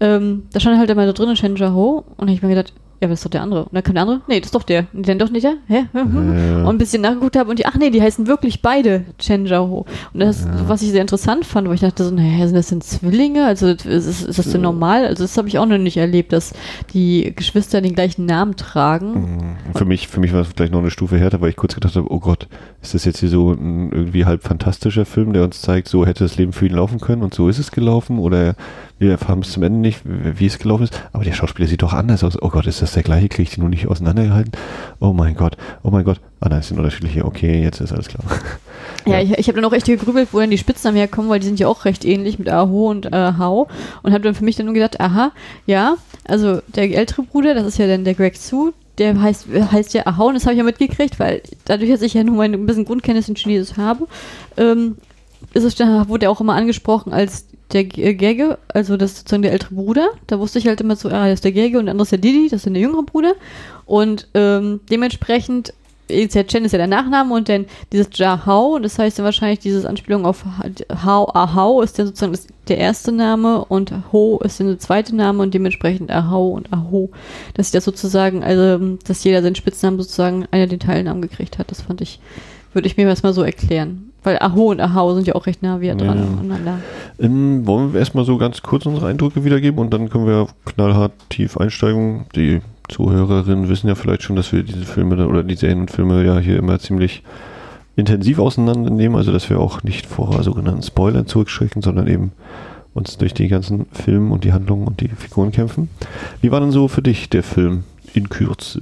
Ähm, 0.00 0.44
da 0.52 0.60
stand 0.60 0.78
halt 0.78 0.88
immer 0.90 1.04
da 1.06 1.12
drin 1.12 1.34
Chen 1.34 1.56
Zhao 1.56 1.74
Ho 1.74 2.04
und 2.16 2.28
ich 2.28 2.42
mir 2.42 2.48
gedacht, 2.48 2.72
ja, 3.00 3.10
was 3.10 3.18
ist 3.18 3.24
doch 3.24 3.30
der 3.30 3.42
andere? 3.42 3.64
Und 3.64 3.74
dann 3.74 3.82
kam 3.82 3.94
der 3.94 4.02
andere, 4.02 4.20
nee, 4.28 4.40
das 4.40 4.48
ist 4.48 4.54
doch 4.54 4.62
der. 4.62 4.86
Nee, 4.92 5.02
dann 5.02 5.18
doch 5.18 5.30
nicht 5.30 5.44
der? 5.44 5.56
Hä? 5.66 5.86
Ja. 5.92 6.02
Und 6.02 6.68
ein 6.68 6.78
bisschen 6.78 7.02
nachgeguckt 7.02 7.36
habe 7.36 7.50
und 7.50 7.58
die, 7.58 7.66
ach 7.66 7.76
nee, 7.76 7.90
die 7.90 8.00
heißen 8.00 8.26
wirklich 8.26 8.62
beide 8.62 9.04
Chen 9.18 9.46
Zhao. 9.46 9.84
Und 10.12 10.20
das, 10.20 10.46
was 10.66 10.82
ich 10.82 10.90
sehr 10.90 11.00
interessant 11.00 11.44
fand, 11.44 11.68
weil 11.68 11.74
ich 11.74 11.80
dachte 11.80 12.04
so, 12.04 12.10
naja, 12.10 12.46
sind 12.46 12.56
das 12.56 12.68
denn 12.68 12.80
Zwillinge? 12.80 13.44
Also 13.46 13.68
ist, 13.68 13.84
ist, 13.84 14.22
ist 14.22 14.38
das 14.38 14.50
denn 14.50 14.62
normal? 14.62 15.06
Also 15.06 15.24
das 15.24 15.36
habe 15.36 15.48
ich 15.48 15.58
auch 15.58 15.66
noch 15.66 15.78
nicht 15.78 15.96
erlebt, 15.96 16.32
dass 16.32 16.54
die 16.92 17.32
Geschwister 17.34 17.80
den 17.80 17.94
gleichen 17.94 18.26
Namen 18.26 18.56
tragen. 18.56 19.12
Mhm. 19.12 19.74
Für 19.74 19.84
mich, 19.84 20.08
für 20.08 20.20
mich 20.20 20.32
war 20.32 20.40
es 20.40 20.48
vielleicht 20.48 20.72
noch 20.72 20.80
eine 20.80 20.90
Stufe 20.90 21.18
härter, 21.18 21.40
weil 21.40 21.50
ich 21.50 21.56
kurz 21.56 21.74
gedacht 21.74 21.96
habe, 21.96 22.10
oh 22.10 22.20
Gott, 22.20 22.48
ist 22.80 22.94
das 22.94 23.04
jetzt 23.04 23.20
hier 23.20 23.28
so 23.28 23.52
ein 23.52 23.90
irgendwie 23.92 24.24
halb 24.24 24.42
fantastischer 24.42 25.04
Film, 25.04 25.32
der 25.32 25.44
uns 25.44 25.60
zeigt, 25.60 25.88
so 25.88 26.06
hätte 26.06 26.24
das 26.24 26.36
Leben 26.36 26.52
für 26.52 26.66
ihn 26.66 26.74
laufen 26.74 27.00
können 27.00 27.22
und 27.22 27.34
so 27.34 27.48
ist 27.48 27.58
es 27.58 27.70
gelaufen 27.70 28.18
oder 28.18 28.54
wir 29.04 29.12
erfahren 29.12 29.40
bis 29.40 29.52
zum 29.52 29.62
Ende 29.62 29.78
nicht, 29.78 30.00
wie 30.04 30.46
es 30.46 30.58
gelaufen 30.58 30.84
ist. 30.84 31.00
Aber 31.12 31.24
der 31.24 31.32
Schauspieler 31.32 31.68
sieht 31.68 31.82
doch 31.82 31.92
anders 31.92 32.24
aus. 32.24 32.40
Oh 32.40 32.48
Gott, 32.48 32.66
ist 32.66 32.82
das 32.82 32.92
der 32.92 33.02
gleiche? 33.02 33.28
Kriege 33.28 33.42
ich 33.44 33.50
den 33.54 33.60
nur 33.60 33.70
nicht 33.70 33.86
auseinandergehalten? 33.86 34.52
Oh 35.00 35.12
mein 35.12 35.34
Gott, 35.36 35.56
oh 35.82 35.90
mein 35.90 36.04
Gott. 36.04 36.20
Ah, 36.40 36.48
nein, 36.48 36.60
es 36.60 36.68
sind 36.68 36.78
unterschiedliche. 36.78 37.24
Okay, 37.24 37.62
jetzt 37.62 37.80
ist 37.80 37.92
alles 37.92 38.08
klar. 38.08 38.24
Ja, 39.06 39.14
Ja. 39.14 39.20
ich, 39.20 39.38
ich 39.38 39.48
habe 39.48 39.60
dann 39.60 39.64
auch 39.70 39.74
echt 39.74 39.86
gegrübelt, 39.86 40.28
wo 40.32 40.40
dann 40.40 40.50
die 40.50 40.58
Spitznamen 40.58 40.96
herkommen, 40.96 41.30
weil 41.30 41.40
die 41.40 41.46
sind 41.46 41.60
ja 41.60 41.68
auch 41.68 41.84
recht 41.84 42.04
ähnlich 42.04 42.38
mit 42.38 42.48
Aho 42.48 42.90
und 42.90 43.06
äh, 43.06 43.32
Hao. 43.38 43.68
Und 44.02 44.12
habe 44.12 44.24
dann 44.24 44.34
für 44.34 44.44
mich 44.44 44.56
dann 44.56 44.66
nur 44.66 44.74
gedacht, 44.74 45.00
aha, 45.00 45.32
ja, 45.66 45.96
also 46.26 46.60
der 46.74 46.90
ältere 46.90 47.22
Bruder, 47.22 47.54
das 47.54 47.66
ist 47.66 47.78
ja 47.78 47.86
dann 47.86 48.04
der 48.04 48.14
Greg 48.14 48.36
Su, 48.36 48.72
der 48.98 49.20
heißt, 49.20 49.46
heißt 49.72 49.92
ja 49.94 50.06
Ahau 50.06 50.28
und 50.28 50.34
das 50.34 50.44
habe 50.44 50.52
ich 50.54 50.58
ja 50.58 50.64
mitgekriegt, 50.64 51.18
weil 51.18 51.42
dadurch, 51.64 51.90
dass 51.90 52.00
ich 52.02 52.14
ja 52.14 52.22
nur 52.24 52.36
mein 52.36 52.54
ein 52.54 52.64
bisschen 52.66 52.84
Grundkenntnis 52.84 53.28
in 53.28 53.34
Chinesisch 53.34 53.76
habe, 53.76 54.06
ähm, 54.56 54.96
ist 55.52 55.64
es 55.64 55.78
wurde 56.08 56.26
er 56.26 56.30
auch 56.30 56.40
immer 56.40 56.54
angesprochen 56.54 57.12
als 57.12 57.46
der 57.72 57.84
G- 57.84 58.02
äh, 58.02 58.56
also 58.68 58.96
das 58.96 59.12
ist 59.12 59.18
sozusagen 59.18 59.42
der 59.42 59.52
ältere 59.52 59.74
Bruder. 59.74 60.08
Da 60.26 60.38
wusste 60.38 60.58
ich 60.58 60.66
halt 60.66 60.80
immer 60.80 60.96
so, 60.96 61.08
ah, 61.08 61.26
das 61.26 61.34
ist 61.34 61.44
der 61.44 61.52
Gege 61.52 61.78
und 61.78 61.86
der 61.86 61.92
andere 61.92 62.04
ist 62.04 62.12
der 62.12 62.18
Didi, 62.18 62.48
das 62.48 62.64
ist 62.64 62.72
der 62.72 62.80
jüngere 62.80 63.02
Bruder. 63.02 63.34
Und 63.86 64.28
ähm, 64.34 64.80
dementsprechend 64.90 65.72
ist 66.06 66.34
ja 66.34 66.44
Chen 66.44 66.66
ist 66.66 66.72
ja 66.72 66.78
der 66.78 66.86
Nachname 66.86 67.34
und 67.34 67.48
dann 67.48 67.64
dieses 67.90 68.08
Ja 68.12 68.44
Hao, 68.44 68.78
das 68.78 68.98
heißt 68.98 69.18
dann 69.18 69.24
wahrscheinlich 69.24 69.60
diese 69.60 69.88
Anspielung 69.88 70.26
auf 70.26 70.44
Hao, 71.02 71.30
Ahau 71.32 71.80
ist 71.80 71.98
dann 71.98 72.06
sozusagen 72.06 72.38
der 72.68 72.76
erste 72.76 73.10
Name 73.10 73.64
und 73.64 73.92
Ho 74.12 74.38
ist 74.44 74.60
dann 74.60 74.66
der 74.66 74.78
zweite 74.78 75.16
Name 75.16 75.42
und 75.42 75.54
dementsprechend 75.54 76.10
Ahau 76.10 76.50
und 76.50 76.70
Aho. 76.72 77.10
Dass 77.54 77.68
ich 77.68 77.72
das 77.72 77.84
sozusagen, 77.84 78.44
also 78.44 78.96
dass 79.06 79.24
jeder 79.24 79.42
seinen 79.42 79.54
Spitznamen 79.54 79.98
sozusagen 79.98 80.46
einer 80.50 80.66
den 80.66 80.78
Teilnamen 80.80 81.22
gekriegt 81.22 81.58
hat, 81.58 81.70
das 81.70 81.80
fand 81.80 82.02
ich, 82.02 82.20
würde 82.74 82.86
ich 82.86 82.98
mir 82.98 83.06
erstmal 83.06 83.32
so 83.32 83.42
erklären. 83.42 84.10
Weil 84.24 84.38
Aho 84.40 84.70
und 84.70 84.80
Ahau 84.80 85.14
sind 85.14 85.26
ja 85.26 85.34
auch 85.34 85.46
recht 85.46 85.62
nah 85.62 85.80
wie 85.80 85.88
dran 85.88 86.00
Ja. 86.00 86.12
aneinander. 86.40 86.78
Ähm, 87.20 87.66
wollen 87.66 87.92
wir 87.92 88.00
erstmal 88.00 88.24
so 88.24 88.36
ganz 88.38 88.62
kurz 88.62 88.86
unsere 88.86 89.06
Eindrücke 89.06 89.44
wiedergeben 89.44 89.78
und 89.78 89.92
dann 89.94 90.08
können 90.10 90.26
wir 90.26 90.48
knallhart 90.64 91.12
tief 91.28 91.56
einsteigen. 91.58 92.24
Die 92.34 92.60
Zuhörerinnen 92.88 93.68
wissen 93.68 93.86
ja 93.88 93.94
vielleicht 93.94 94.22
schon, 94.22 94.34
dass 94.36 94.52
wir 94.52 94.62
diese 94.62 94.84
Filme 94.84 95.26
oder 95.28 95.42
die 95.44 95.54
Serien 95.54 95.80
und 95.82 95.90
Filme 95.90 96.24
ja 96.24 96.38
hier 96.38 96.56
immer 96.58 96.78
ziemlich 96.78 97.22
intensiv 97.96 98.38
auseinandernehmen, 98.40 99.16
also 99.16 99.30
dass 99.30 99.48
wir 99.50 99.60
auch 99.60 99.82
nicht 99.84 100.06
vor 100.06 100.42
sogenannten 100.42 100.82
Spoilern 100.82 101.26
zurückschrecken, 101.26 101.80
sondern 101.82 102.08
eben 102.08 102.32
uns 102.92 103.18
durch 103.18 103.34
die 103.34 103.48
ganzen 103.48 103.86
Filme 103.92 104.32
und 104.32 104.44
die 104.44 104.52
Handlungen 104.52 104.86
und 104.86 105.00
die 105.00 105.08
Figuren 105.08 105.52
kämpfen. 105.52 105.88
Wie 106.40 106.50
war 106.50 106.60
denn 106.60 106.70
so 106.72 106.88
für 106.88 107.02
dich 107.02 107.28
der 107.28 107.42
Film 107.42 107.84
in 108.14 108.28
Kürze? 108.28 108.80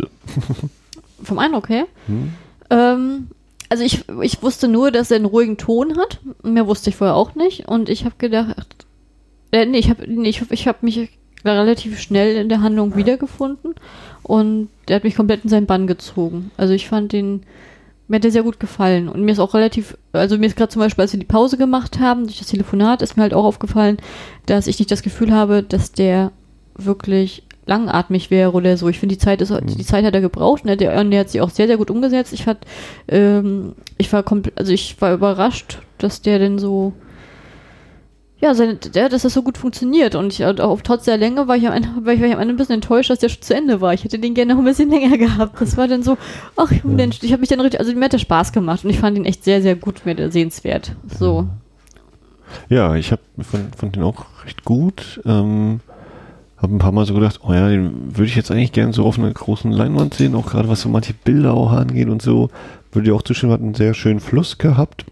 Vom 1.22 1.38
Eindruck 1.38 1.68
her? 1.68 1.84
Hm? 2.06 2.32
Ähm, 2.70 3.26
also 3.73 3.85
ich, 3.85 4.05
ich 4.21 4.43
wusste 4.43 4.69
nur, 4.69 4.91
dass 4.91 5.11
er 5.11 5.17
einen 5.17 5.25
ruhigen 5.25 5.57
Ton 5.57 5.97
hat. 5.97 6.21
Mehr 6.43 6.67
wusste 6.67 6.91
ich 6.91 6.97
vorher 6.97 7.17
auch 7.17 7.35
nicht. 7.35 7.69
Und 7.69 7.88
ich 7.88 8.05
habe 8.05 8.17
gedacht, 8.19 8.85
äh, 9.50 9.64
nee, 9.64 9.79
ich 9.79 9.88
habe 9.88 10.07
nee, 10.07 10.29
ich, 10.29 10.43
ich 10.50 10.69
hab 10.69 10.83
mich 10.83 11.09
relativ 11.43 11.99
schnell 11.99 12.37
in 12.37 12.50
der 12.50 12.61
Handlung 12.61 12.97
wiedergefunden. 12.97 13.75
Und 14.23 14.69
der 14.88 14.97
hat 14.97 15.05
mich 15.05 15.17
komplett 15.17 15.45
in 15.45 15.49
seinen 15.49 15.64
Bann 15.64 15.87
gezogen. 15.87 16.50
Also 16.59 16.75
ich 16.75 16.87
fand 16.87 17.12
den, 17.12 17.45
mir 18.09 18.17
hat 18.17 18.25
der 18.25 18.31
sehr 18.31 18.43
gut 18.43 18.61
gefallen. 18.61 19.09
Und 19.09 19.23
mir 19.23 19.33
ist 19.33 19.38
auch 19.38 19.55
relativ, 19.55 19.97
also 20.12 20.37
mir 20.37 20.49
ist 20.49 20.57
gerade 20.57 20.71
zum 20.71 20.81
Beispiel, 20.81 21.00
als 21.00 21.14
wir 21.14 21.21
die 21.21 21.25
Pause 21.25 21.57
gemacht 21.57 21.99
haben, 21.99 22.25
durch 22.25 22.41
das 22.41 22.49
Telefonat, 22.49 23.00
ist 23.00 23.17
mir 23.17 23.23
halt 23.23 23.33
auch 23.33 23.47
aufgefallen, 23.47 23.97
dass 24.45 24.67
ich 24.67 24.81
nicht 24.81 24.91
das 24.91 25.02
Gefühl 25.02 25.33
habe, 25.33 25.62
dass 25.62 25.93
der 25.93 26.31
wirklich 26.76 27.45
langatmig 27.66 28.31
wäre 28.31 28.52
oder 28.52 28.76
so. 28.76 28.88
Ich 28.88 28.99
finde, 28.99 29.14
die 29.14 29.21
Zeit 29.21 29.40
ist, 29.40 29.50
Mhm. 29.50 29.66
die 29.66 29.85
Zeit 29.85 30.04
hat 30.04 30.14
er 30.14 30.21
gebraucht 30.21 30.64
ne? 30.64 30.76
der, 30.76 30.99
und 31.00 31.11
der 31.11 31.21
hat 31.21 31.31
sie 31.31 31.40
auch 31.40 31.50
sehr, 31.50 31.66
sehr 31.69 31.76
gut 31.76 31.90
umgesetzt. 31.90 32.33
Ich 32.33 32.45
fand, 32.45 32.59
ähm, 33.09 33.75
ich 33.99 34.12
war 34.12 34.23
komplett, 34.23 34.59
also 34.59 34.73
ich 34.73 35.00
war 35.00 35.14
überrascht, 35.14 35.78
dass 35.99 36.23
der 36.23 36.38
denn 36.40 36.59
so, 36.59 36.92
ja, 38.40 38.54
seine, 38.54 38.75
der, 38.75 39.09
dass 39.09 39.23
das 39.23 39.35
so 39.35 39.42
gut 39.42 39.57
funktioniert. 39.57 40.16
Und 40.16 40.33
ich, 40.33 40.45
auch 40.45 40.81
trotz 40.81 41.04
der 41.04 41.16
Länge 41.16 41.47
war 41.47 41.57
ich, 41.57 41.64
am 41.69 41.73
Ende, 41.75 41.88
war 42.02 42.12
ich, 42.12 42.21
war 42.21 42.26
ich 42.26 42.35
am 42.35 42.40
Ende 42.40 42.54
ein 42.54 42.57
bisschen 42.57 42.75
enttäuscht, 42.75 43.09
dass 43.11 43.21
der 43.21 43.28
schon 43.28 43.42
zu 43.42 43.54
Ende 43.54 43.81
war. 43.81 43.95
Ich 43.95 44.02
hätte 44.02 44.19
den 44.19 44.35
gerne 44.35 44.54
noch 44.54 44.61
ein 44.61 44.64
bisschen 44.64 44.90
länger 44.90 45.16
gehabt. 45.16 45.61
Das 45.61 45.76
war 45.76 45.87
dann 45.87 46.02
so, 46.02 46.19
ach, 46.57 46.69
ich, 46.73 46.83
Ja. 46.85 47.07
ich 47.23 47.31
habe 47.33 47.38
mich 47.40 47.49
dann 47.50 47.61
richtig, 47.61 47.78
also 47.78 47.92
mir 47.95 48.04
hat 48.07 48.12
der 48.12 48.19
Spaß 48.19 48.52
gemacht 48.52 48.83
und 48.85 48.90
ich 48.90 48.99
fand 48.99 49.16
ihn 49.16 49.25
echt 49.25 49.45
sehr, 49.45 49.62
sehr 49.62 49.76
gut, 49.76 50.04
mir 50.04 50.33
sehenswert. 50.33 50.97
So. 51.21 51.47
Ja, 52.69 52.97
ich 52.97 53.12
habe 53.12 53.23
fand, 53.49 53.76
fand 53.76 53.95
den 53.97 54.02
auch 54.02 54.25
recht 54.45 54.64
gut. 54.64 55.21
Ähm, 55.25 55.78
habe 56.62 56.75
ein 56.75 56.78
paar 56.78 56.92
Mal 56.92 57.04
so 57.04 57.14
gedacht, 57.14 57.40
oh 57.42 57.52
ja, 57.52 57.69
den 57.69 58.16
würde 58.16 58.26
ich 58.26 58.37
jetzt 58.37 58.50
eigentlich 58.50 58.73
gerne 58.73 58.92
so 58.92 59.04
auf 59.04 59.19
einer 59.19 59.31
großen 59.31 59.73
Leinwand 59.73 60.14
sehen, 60.14 60.35
auch 60.37 60.47
gerade 60.47 60.69
was 60.69 60.83
so 60.83 60.88
manche 60.88 61.12
Bilder 61.12 61.54
auch 61.54 61.73
angeht 61.73 62.09
und 62.09 62.23
so. 62.23 62.50
Würde 62.92 63.09
ich 63.09 63.14
auch 63.14 63.23
zustimmen, 63.23 63.52
hat 63.52 63.61
einen 63.61 63.75
sehr 63.75 63.95
schönen 63.95 64.21
Fluss 64.21 64.59
gehabt. 64.59 65.04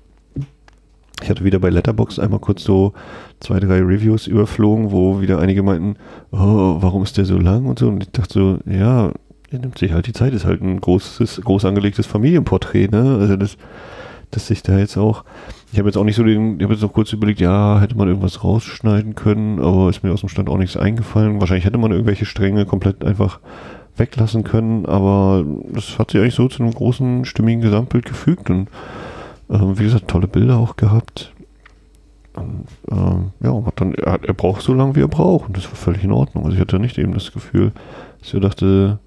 Ich 1.23 1.29
hatte 1.29 1.45
wieder 1.45 1.59
bei 1.59 1.69
Letterboxd 1.69 2.21
einmal 2.21 2.39
kurz 2.39 2.63
so 2.63 2.93
zwei, 3.41 3.59
drei 3.59 3.81
Reviews 3.81 4.27
überflogen, 4.27 4.93
wo 4.93 5.21
wieder 5.21 5.39
einige 5.39 5.63
meinten, 5.63 5.97
oh, 6.31 6.77
warum 6.81 7.03
ist 7.03 7.19
der 7.19 7.25
so 7.25 7.37
lang 7.37 7.67
und 7.67 7.79
so. 7.79 7.89
Und 7.89 8.03
ich 8.03 8.11
dachte 8.11 8.33
so, 8.33 8.59
ja, 8.71 9.13
er 9.51 9.59
nimmt 9.59 9.79
sich 9.79 9.93
halt 9.93 10.07
die 10.07 10.13
Zeit, 10.13 10.33
ist 10.33 10.45
halt 10.45 10.63
ein 10.63 10.81
großes, 10.81 11.41
groß 11.43 11.65
angelegtes 11.65 12.07
Familienporträt, 12.07 12.89
ne? 12.89 13.19
Also 13.21 13.37
das, 13.37 13.57
dass 14.31 14.47
sich 14.47 14.63
da 14.63 14.79
jetzt 14.79 14.97
auch, 14.97 15.25
ich 15.73 15.79
habe 15.79 15.89
jetzt 15.89 15.97
auch 15.97 16.05
nicht 16.05 16.17
so 16.17 16.25
den, 16.25 16.57
ich 16.57 16.63
habe 16.63 16.75
jetzt 16.75 16.83
noch 16.83 16.93
kurz 16.93 17.13
überlegt, 17.13 17.41
ja, 17.41 17.81
hätte 17.81 17.97
man 17.97 18.09
irgendwas 18.09 18.45
rausschneiden 18.45 19.15
können, 19.15 19.59
aber 19.61 19.91
ist 19.91 20.03
mir 20.03 20.13
aus 20.13 20.21
dem 20.21 20.29
Stand 20.29 20.49
auch 20.49 20.59
nichts 20.59 20.77
eingefallen. 20.77 21.41
Wahrscheinlich 21.41 21.65
hätte 21.65 21.79
man 21.79 21.93
irgendwelche 21.93 22.27
Stränge 22.27 22.67
komplett 22.67 23.05
einfach 23.05 23.41
weglassen 23.97 24.45
können, 24.45 24.87
aber 24.87 25.45
das 25.73 25.99
hat 25.99 26.11
sich 26.11 26.21
eigentlich 26.21 26.35
so 26.35 26.49
zu 26.49 26.63
einem 26.63 26.73
großen, 26.73 27.25
stimmigen 27.25 27.61
Gesamtbild 27.61 28.05
gefügt 28.05 28.51
und 28.51 28.69
ähm, 29.51 29.79
wie 29.79 29.85
gesagt, 29.85 30.09
tolle 30.09 30.29
Bilder 30.29 30.59
auch 30.59 30.77
gehabt. 30.77 31.33
Und, 32.35 32.67
ähm, 32.91 33.31
ja, 33.43 33.65
hat 33.67 33.81
dann, 33.81 33.95
er, 33.95 34.23
er 34.23 34.35
braucht 34.35 34.63
so 34.63 34.73
lange, 34.73 34.95
wie 34.95 35.03
er 35.03 35.09
braucht 35.09 35.49
und 35.49 35.57
das 35.57 35.65
war 35.65 35.75
völlig 35.75 36.05
in 36.05 36.13
Ordnung. 36.13 36.45
Also 36.45 36.55
ich 36.55 36.61
hatte 36.61 36.79
nicht 36.79 36.99
eben 36.99 37.13
das 37.13 37.33
Gefühl, 37.33 37.73
dass 38.21 38.33
ich 38.33 38.41
dachte, 38.41 38.99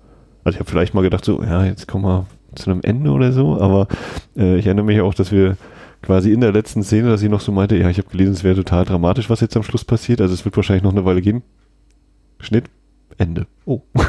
also 0.43 0.55
ich 0.55 0.59
habe 0.59 0.69
vielleicht 0.69 0.93
mal 0.93 1.01
gedacht, 1.01 1.23
so, 1.23 1.41
ja, 1.41 1.63
jetzt 1.63 1.87
kommen 1.87 2.03
wir 2.03 2.25
zu 2.55 2.69
einem 2.71 2.81
Ende 2.83 3.11
oder 3.11 3.31
so, 3.31 3.59
aber 3.59 3.87
äh, 4.37 4.57
ich 4.57 4.65
erinnere 4.65 4.85
mich 4.85 5.01
auch, 5.01 5.13
dass 5.13 5.31
wir 5.31 5.57
quasi 6.01 6.31
in 6.33 6.41
der 6.41 6.51
letzten 6.51 6.83
Szene, 6.83 7.09
dass 7.09 7.21
sie 7.21 7.29
noch 7.29 7.41
so 7.41 7.51
meinte, 7.51 7.77
ja, 7.77 7.89
ich 7.89 7.97
habe 7.97 8.09
gelesen, 8.09 8.33
es 8.33 8.43
wäre 8.43 8.55
total 8.55 8.85
dramatisch, 8.85 9.29
was 9.29 9.41
jetzt 9.41 9.55
am 9.55 9.63
Schluss 9.63 9.85
passiert, 9.85 10.21
also 10.21 10.33
es 10.33 10.43
wird 10.45 10.55
wahrscheinlich 10.55 10.83
noch 10.83 10.91
eine 10.91 11.05
Weile 11.05 11.21
gehen. 11.21 11.43
Schnitt, 12.39 12.65
Ende. 13.17 13.47
Oh. 13.65 13.81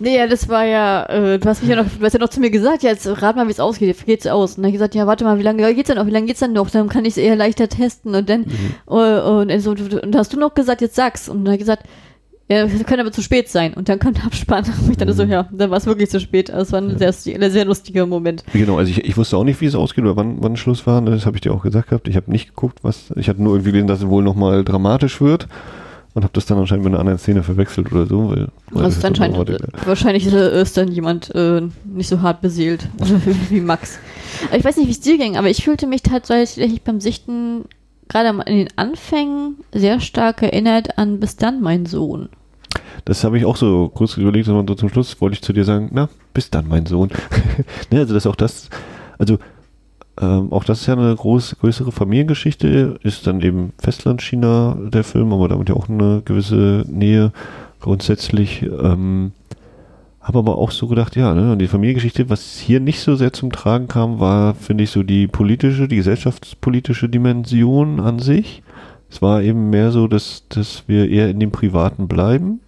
Nee, 0.00 0.16
ja, 0.18 0.26
das 0.26 0.48
war 0.50 0.64
ja, 0.66 1.06
äh, 1.06 1.38
du 1.38 1.48
hast 1.48 1.62
mich 1.62 1.70
ja 1.70 1.76
noch, 1.82 1.86
du 1.98 2.04
hast 2.04 2.12
ja 2.12 2.18
noch 2.18 2.28
zu 2.28 2.40
mir 2.40 2.50
gesagt, 2.50 2.82
ja, 2.82 2.90
jetzt 2.90 3.06
rat 3.22 3.36
mal, 3.36 3.46
wie 3.46 3.52
es 3.52 3.60
ausgeht, 3.60 3.98
wie 4.00 4.04
geht's 4.04 4.26
aus? 4.26 4.50
Und 4.50 4.56
dann 4.58 4.64
hab 4.64 4.68
ich 4.68 4.74
gesagt, 4.74 4.94
ja, 4.94 5.06
warte 5.06 5.24
mal, 5.24 5.38
wie 5.38 5.42
lange 5.42 5.72
geht's 5.74 5.86
denn 5.86 5.96
noch, 5.96 6.06
wie 6.06 6.10
lange 6.10 6.26
geht's 6.26 6.40
denn 6.40 6.52
noch? 6.52 6.68
Dann 6.68 6.88
kann 6.90 7.04
ich 7.06 7.12
es 7.12 7.16
eher 7.16 7.36
leichter 7.36 7.68
testen 7.68 8.14
und 8.14 8.28
dann, 8.28 8.40
Mhm. 8.40 8.74
äh, 8.88 9.20
und, 9.20 9.48
äh, 9.50 9.60
so, 9.60 9.70
und 9.70 9.92
dann 10.02 10.16
hast 10.16 10.32
du 10.34 10.38
noch 10.38 10.52
gesagt, 10.52 10.82
jetzt 10.82 10.96
sag's. 10.96 11.28
Und 11.28 11.44
dann 11.44 11.52
hab 11.52 11.54
ich 11.54 11.60
gesagt, 11.60 11.84
ja, 12.48 12.66
das 12.66 12.72
könnte 12.84 13.00
aber 13.00 13.12
zu 13.12 13.22
spät 13.22 13.48
sein. 13.48 13.74
Und 13.74 13.88
dann 13.88 13.98
der 13.98 14.10
Abspann. 14.26 14.64
Und 14.64 14.90
ich 14.90 14.96
dachte 14.96 15.12
so, 15.14 15.24
Mhm. 15.24 15.30
ja, 15.30 15.48
dann 15.50 15.70
war 15.70 15.78
es 15.78 15.86
wirklich 15.86 16.10
zu 16.10 16.20
spät. 16.20 16.50
Also 16.50 16.62
es 16.62 16.72
war 16.72 16.80
ein 16.82 16.98
sehr, 16.98 17.40
ein 17.40 17.50
sehr 17.50 17.64
lustiger 17.64 18.06
Moment. 18.06 18.44
Genau, 18.52 18.76
also 18.76 18.90
ich, 18.90 19.04
ich 19.04 19.16
wusste 19.16 19.36
auch 19.36 19.44
nicht, 19.44 19.60
wie 19.60 19.66
es 19.66 19.74
ausgeht 19.74 20.04
oder 20.04 20.16
wann, 20.16 20.36
wann 20.42 20.56
Schluss 20.56 20.86
war. 20.86 21.00
Das 21.02 21.24
habe 21.26 21.36
ich 21.36 21.40
dir 21.40 21.52
auch 21.54 21.62
gesagt 21.62 21.88
gehabt. 21.88 22.06
Ich 22.08 22.16
habe 22.16 22.30
nicht 22.30 22.48
geguckt, 22.48 22.80
was. 22.82 23.12
Ich 23.16 23.28
hatte 23.28 23.42
nur 23.42 23.54
irgendwie 23.54 23.70
gelesen, 23.72 23.88
dass 23.88 24.00
es 24.00 24.08
wohl 24.08 24.22
nochmal 24.22 24.62
dramatisch 24.64 25.20
wird 25.20 25.48
und 26.14 26.22
habe 26.22 26.32
das 26.32 26.46
dann 26.46 26.58
anscheinend 26.58 26.84
mit 26.84 26.92
einer 26.92 27.00
anderen 27.00 27.18
Szene 27.18 27.42
verwechselt 27.42 27.90
oder 27.90 28.06
so. 28.06 28.30
Weil, 28.30 28.48
weil 28.70 28.84
Also 28.84 29.00
dann 29.00 29.14
äh, 29.14 29.58
wahrscheinlich 29.84 30.32
äh, 30.32 30.60
ist 30.62 30.76
dann 30.76 30.88
jemand 30.92 31.34
äh, 31.34 31.62
nicht 31.84 32.08
so 32.08 32.22
hart 32.22 32.40
beseelt 32.40 32.88
wie 33.50 33.60
Max. 33.60 33.98
Aber 34.48 34.58
ich 34.58 34.64
weiß 34.64 34.76
nicht, 34.76 34.86
wie 34.86 34.92
es 34.92 35.00
dir 35.00 35.18
ging, 35.18 35.36
aber 35.36 35.48
ich 35.50 35.64
fühlte 35.64 35.86
mich 35.86 36.02
tatsächlich 36.02 36.82
beim 36.82 37.00
Sichten 37.00 37.64
gerade 38.08 38.28
in 38.46 38.58
den 38.58 38.68
Anfängen 38.76 39.56
sehr 39.72 39.98
stark 39.98 40.42
erinnert 40.42 40.98
an 40.98 41.20
Bis 41.20 41.36
dann, 41.36 41.60
mein 41.60 41.86
Sohn. 41.86 42.28
Das 43.04 43.22
habe 43.24 43.36
ich 43.36 43.44
auch 43.44 43.56
so 43.56 43.90
kurz 43.92 44.16
überlegt, 44.16 44.48
und 44.48 44.68
so 44.68 44.74
zum 44.74 44.88
Schluss 44.88 45.20
wollte 45.20 45.34
ich 45.34 45.42
zu 45.42 45.52
dir 45.52 45.64
sagen, 45.64 45.90
na, 45.92 46.08
bis 46.32 46.50
dann, 46.50 46.68
mein 46.68 46.86
Sohn. 46.86 47.10
ne, 47.90 47.98
also 48.00 48.14
das 48.14 48.26
auch 48.26 48.36
das, 48.36 48.70
also 49.18 49.38
ähm, 50.20 50.52
auch 50.52 50.64
das 50.64 50.82
ist 50.82 50.86
ja 50.86 50.94
eine 50.94 51.14
groß, 51.14 51.56
größere 51.60 51.92
Familiengeschichte, 51.92 52.98
ist 53.02 53.26
dann 53.26 53.40
eben 53.40 53.72
Festlandchina 53.78 54.76
der 54.88 55.04
Film, 55.04 55.32
aber 55.32 55.48
damit 55.48 55.68
ja 55.68 55.74
auch 55.74 55.88
eine 55.88 56.22
gewisse 56.24 56.84
Nähe 56.88 57.32
grundsätzlich. 57.80 58.62
Ähm, 58.62 59.32
habe 60.20 60.38
aber 60.38 60.56
auch 60.56 60.70
so 60.70 60.86
gedacht, 60.86 61.16
ja, 61.16 61.34
ne, 61.34 61.56
die 61.58 61.66
Familiengeschichte, 61.66 62.30
was 62.30 62.58
hier 62.58 62.80
nicht 62.80 63.00
so 63.00 63.14
sehr 63.14 63.34
zum 63.34 63.52
Tragen 63.52 63.88
kam, 63.88 64.20
war, 64.20 64.54
finde 64.54 64.84
ich, 64.84 64.90
so 64.90 65.02
die 65.02 65.26
politische, 65.26 65.86
die 65.86 65.96
gesellschaftspolitische 65.96 67.10
Dimension 67.10 68.00
an 68.00 68.20
sich. 68.20 68.62
Es 69.10 69.20
war 69.20 69.42
eben 69.42 69.68
mehr 69.68 69.90
so, 69.90 70.08
dass, 70.08 70.44
dass 70.48 70.84
wir 70.86 71.10
eher 71.10 71.28
in 71.28 71.40
dem 71.40 71.50
Privaten 71.50 72.08
bleiben. 72.08 72.60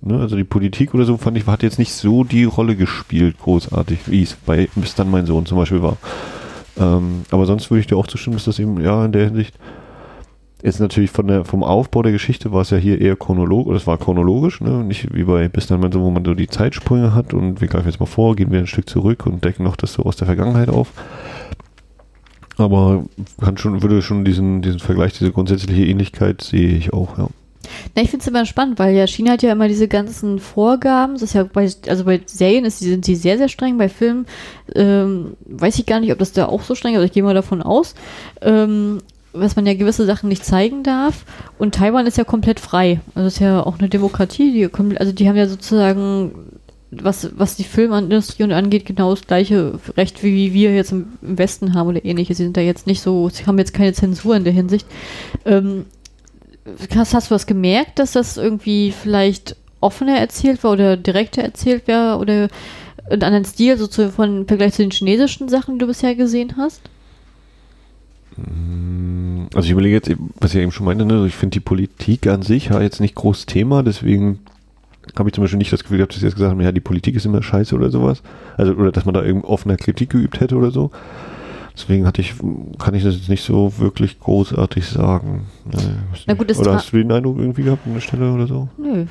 Ne, 0.00 0.20
also 0.20 0.36
die 0.36 0.44
Politik 0.44 0.94
oder 0.94 1.04
so 1.04 1.16
fand 1.16 1.36
ich, 1.36 1.46
hat 1.46 1.62
jetzt 1.62 1.78
nicht 1.78 1.92
so 1.92 2.22
die 2.22 2.44
Rolle 2.44 2.76
gespielt, 2.76 3.36
großartig, 3.38 4.00
wie 4.06 4.22
es 4.22 4.34
bei 4.34 4.68
bis 4.76 4.94
dann 4.94 5.10
mein 5.10 5.26
Sohn 5.26 5.44
zum 5.44 5.58
Beispiel 5.58 5.82
war. 5.82 5.96
Ähm, 6.78 7.22
aber 7.30 7.46
sonst 7.46 7.70
würde 7.70 7.80
ich 7.80 7.88
dir 7.88 7.96
auch 7.96 8.06
zustimmen, 8.06 8.36
dass 8.36 8.44
das 8.44 8.60
eben, 8.60 8.80
ja, 8.80 9.04
in 9.04 9.12
der 9.12 9.24
Hinsicht 9.24 9.54
ist 10.62 10.80
natürlich 10.80 11.10
von 11.10 11.26
der, 11.28 11.44
vom 11.44 11.62
Aufbau 11.62 12.02
der 12.02 12.12
Geschichte 12.12 12.52
war 12.52 12.62
es 12.62 12.70
ja 12.70 12.78
hier 12.78 13.00
eher 13.00 13.16
chronologisch, 13.16 13.82
es 13.82 13.86
war 13.86 13.98
chronologisch, 13.98 14.60
ne? 14.60 14.82
nicht 14.82 15.14
wie 15.14 15.24
bei 15.24 15.48
bis 15.48 15.68
dann 15.68 15.80
mein 15.80 15.92
Sohn, 15.92 16.02
wo 16.02 16.10
man 16.10 16.24
so 16.24 16.34
die 16.34 16.48
Zeitsprünge 16.48 17.14
hat 17.14 17.32
und 17.32 17.60
wir 17.60 17.68
greifen 17.68 17.86
jetzt 17.86 18.00
mal 18.00 18.06
vor, 18.06 18.34
gehen 18.34 18.50
wir 18.50 18.58
ein 18.58 18.66
Stück 18.66 18.88
zurück 18.88 19.26
und 19.26 19.44
decken 19.44 19.62
noch 19.62 19.76
das 19.76 19.92
so 19.92 20.02
aus 20.02 20.16
der 20.16 20.26
Vergangenheit 20.26 20.68
auf. 20.68 20.92
Aber 22.56 23.04
kann 23.40 23.56
schon, 23.56 23.82
würde 23.82 24.02
schon 24.02 24.24
diesen, 24.24 24.62
diesen 24.62 24.80
Vergleich, 24.80 25.12
diese 25.12 25.30
grundsätzliche 25.30 25.84
Ähnlichkeit 25.84 26.42
sehe 26.42 26.76
ich 26.76 26.92
auch, 26.92 27.18
ja. 27.18 27.28
Na, 27.94 28.02
ich 28.02 28.10
finde 28.10 28.22
es 28.22 28.28
immer 28.28 28.46
spannend, 28.46 28.78
weil 28.78 28.94
ja 28.94 29.06
China 29.06 29.32
hat 29.32 29.42
ja 29.42 29.52
immer 29.52 29.68
diese 29.68 29.88
ganzen 29.88 30.38
Vorgaben. 30.38 31.14
Das 31.14 31.22
ist 31.22 31.34
ja 31.34 31.44
bei, 31.44 31.70
also 31.88 32.04
bei 32.04 32.20
Serien 32.26 32.64
ist, 32.64 32.80
sind 32.80 33.04
sie 33.04 33.16
sehr, 33.16 33.38
sehr 33.38 33.48
streng. 33.48 33.78
Bei 33.78 33.88
Filmen 33.88 34.26
ähm, 34.74 35.36
weiß 35.46 35.78
ich 35.78 35.86
gar 35.86 36.00
nicht, 36.00 36.12
ob 36.12 36.18
das 36.18 36.32
da 36.32 36.46
auch 36.46 36.62
so 36.62 36.74
streng 36.74 36.94
ist, 36.94 36.98
aber 36.98 37.06
ich 37.06 37.12
gehe 37.12 37.22
mal 37.22 37.34
davon 37.34 37.62
aus, 37.62 37.94
ähm, 38.40 38.98
dass 39.32 39.56
man 39.56 39.66
ja 39.66 39.74
gewisse 39.74 40.06
Sachen 40.06 40.28
nicht 40.28 40.44
zeigen 40.44 40.82
darf. 40.82 41.24
Und 41.58 41.74
Taiwan 41.74 42.06
ist 42.06 42.18
ja 42.18 42.24
komplett 42.24 42.60
frei. 42.60 43.00
Also 43.14 43.28
ist 43.28 43.40
ja 43.40 43.64
auch 43.64 43.78
eine 43.78 43.88
Demokratie. 43.88 44.52
Die, 44.52 44.96
also 44.96 45.12
die 45.12 45.28
haben 45.28 45.36
ja 45.36 45.46
sozusagen, 45.46 46.32
was, 46.90 47.30
was 47.36 47.56
die 47.56 47.64
Filmindustrie 47.64 48.44
und 48.44 48.52
angeht, 48.52 48.86
genau 48.86 49.10
das 49.10 49.26
gleiche 49.26 49.78
Recht, 49.96 50.22
wie 50.22 50.54
wir 50.54 50.74
jetzt 50.74 50.92
im, 50.92 51.12
im 51.22 51.38
Westen 51.38 51.74
haben 51.74 51.88
oder 51.88 52.04
ähnliches. 52.04 52.38
Sie 52.38 52.44
sind 52.44 52.56
da 52.56 52.62
jetzt 52.62 52.86
nicht 52.86 53.02
so, 53.02 53.28
sie 53.28 53.46
haben 53.46 53.58
jetzt 53.58 53.74
keine 53.74 53.92
Zensur 53.92 54.36
in 54.36 54.44
der 54.44 54.52
Hinsicht. 54.52 54.86
Ähm, 55.44 55.84
Hast, 56.94 57.14
hast 57.14 57.30
du 57.30 57.34
was 57.34 57.46
gemerkt, 57.46 57.98
dass 57.98 58.12
das 58.12 58.36
irgendwie 58.36 58.92
vielleicht 58.92 59.56
offener 59.80 60.18
erzählt 60.18 60.64
war 60.64 60.72
oder 60.72 60.96
direkter 60.96 61.42
erzählt 61.42 61.88
war 61.88 62.20
oder 62.20 62.48
einen 63.10 63.22
anderen 63.22 63.44
Stil, 63.44 63.78
so 63.78 63.86
zu, 63.86 64.10
von 64.10 64.38
im 64.38 64.46
Vergleich 64.46 64.74
zu 64.74 64.82
den 64.82 64.90
chinesischen 64.90 65.48
Sachen, 65.48 65.74
die 65.74 65.78
du 65.80 65.86
bisher 65.86 66.14
gesehen 66.14 66.56
hast? 66.56 66.82
Also 69.54 69.66
ich 69.66 69.70
überlege 69.70 69.94
jetzt, 69.94 70.10
was 70.38 70.54
ich 70.54 70.60
eben 70.60 70.72
schon 70.72 70.86
meinte, 70.86 71.04
ne? 71.04 71.26
ich 71.26 71.34
finde 71.34 71.54
die 71.54 71.60
Politik 71.60 72.26
an 72.26 72.42
sich 72.42 72.66
ja 72.66 72.80
jetzt 72.80 73.00
nicht 73.00 73.14
groß 73.14 73.46
Thema, 73.46 73.82
deswegen 73.82 74.40
habe 75.18 75.28
ich 75.28 75.34
zum 75.34 75.42
Beispiel 75.42 75.58
nicht 75.58 75.72
das 75.72 75.82
Gefühl 75.82 75.98
gehabt, 75.98 76.12
dass 76.12 76.20
sie 76.20 76.26
jetzt 76.26 76.34
gesagt 76.34 76.52
haben, 76.52 76.60
ja, 76.60 76.72
die 76.72 76.80
Politik 76.80 77.16
ist 77.16 77.26
immer 77.26 77.42
scheiße 77.42 77.74
oder 77.74 77.90
sowas. 77.90 78.22
Also, 78.56 78.74
oder 78.74 78.92
dass 78.92 79.04
man 79.04 79.14
da 79.14 79.22
irgendeine 79.22 79.52
offene 79.52 79.76
Kritik 79.76 80.10
geübt 80.10 80.40
hätte 80.40 80.56
oder 80.56 80.70
so. 80.70 80.90
Deswegen 81.78 82.06
hatte 82.06 82.20
ich, 82.20 82.34
kann 82.78 82.94
ich 82.94 83.04
das 83.04 83.14
jetzt 83.14 83.28
nicht 83.28 83.44
so 83.44 83.72
wirklich 83.78 84.18
großartig 84.18 84.84
sagen. 84.84 85.46
Nee, 85.64 85.78
Na 86.26 86.34
gut, 86.34 86.58
oder 86.58 86.74
hast 86.74 86.92
du 86.92 86.96
den 86.96 87.12
Eindruck 87.12 87.38
irgendwie 87.38 87.62
gehabt 87.62 87.86
an 87.86 87.94
der 87.94 88.00
Stelle 88.00 88.32
oder 88.32 88.48
so? 88.48 88.68
Nö. 88.76 89.06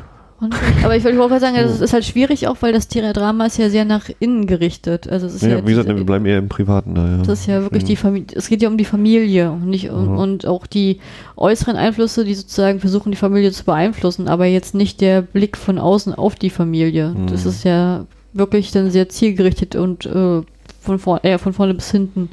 Aber 0.84 0.96
ich 0.96 1.04
wollte 1.04 1.20
auch 1.24 1.40
sagen, 1.40 1.56
das 1.56 1.80
ist 1.80 1.94
halt 1.94 2.06
schwierig 2.06 2.48
auch, 2.48 2.58
weil 2.60 2.72
das 2.74 2.88
Drama 2.90 3.46
ist 3.48 3.58
ja 3.58 3.70
sehr 3.70 3.86
nach 3.86 4.04
innen 4.20 4.46
gerichtet. 4.46 5.10
Also 5.10 5.26
es 5.26 5.36
ist 5.36 5.42
Ja, 5.44 5.50
ja, 5.50 5.62
wie 5.66 5.70
gesagt, 5.72 5.88
wir 5.88 6.06
bleiben 6.06 6.26
eher 6.26 6.38
im 6.38 6.50
Privaten 6.50 6.94
da, 6.94 7.10
ja. 7.10 7.18
Das 7.24 7.40
ist 7.40 7.48
ja 7.48 7.62
wirklich 7.62 7.86
die 7.86 7.96
Familie. 7.96 8.28
Es 8.36 8.48
geht 8.50 8.62
ja 8.62 8.70
um 8.70 8.78
die 8.78 8.86
Familie 8.86 9.50
und 9.52 9.66
nicht 9.66 9.90
um, 9.90 10.12
Mhm. 10.12 10.18
und 10.18 10.46
auch 10.46 10.68
die 10.68 11.00
äußeren 11.38 11.76
Einflüsse, 11.76 12.24
die 12.24 12.36
sozusagen 12.36 12.80
versuchen, 12.82 13.12
die 13.12 13.18
Familie 13.18 13.52
zu 13.52 13.64
beeinflussen, 13.64 14.28
aber 14.28 14.46
jetzt 14.46 14.76
nicht 14.76 15.02
der 15.02 15.22
Blick 15.24 15.58
von 15.58 15.80
außen 15.80 16.14
auf 16.14 16.36
die 16.36 16.52
Familie. 16.52 17.16
Mhm. 17.18 17.28
Das 17.28 17.46
ist 17.48 17.64
ja 17.64 18.06
wirklich 18.34 18.72
dann 18.72 18.92
sehr 18.92 19.10
zielgerichtet 19.10 19.76
und 19.76 20.06
äh, 20.06 20.42
von, 20.82 21.00
vor, 21.00 21.24
äh, 21.26 21.40
von 21.40 21.54
vorne 21.54 21.74
bis 21.74 21.90
hinten. 21.90 22.30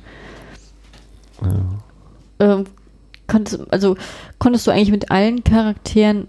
Ähm, 2.41 2.65
konntest, 3.27 3.73
also 3.73 3.97
konntest 4.39 4.67
du 4.67 4.71
eigentlich 4.71 4.91
mit 4.91 5.11
allen 5.11 5.45
Charakteren 5.45 6.29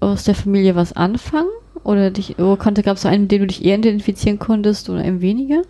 aus 0.00 0.24
der 0.24 0.34
Familie 0.34 0.76
was 0.76 0.92
anfangen? 0.92 1.48
Oder 1.84 2.10
dich, 2.10 2.38
oder 2.38 2.56
konnte, 2.56 2.82
gab 2.82 2.96
es 2.96 3.06
einen, 3.06 3.22
mit 3.22 3.32
dem 3.32 3.42
du 3.42 3.46
dich 3.46 3.64
eher 3.64 3.78
identifizieren 3.78 4.38
konntest 4.38 4.90
oder 4.90 5.00
ein 5.00 5.20
weniger? 5.20 5.62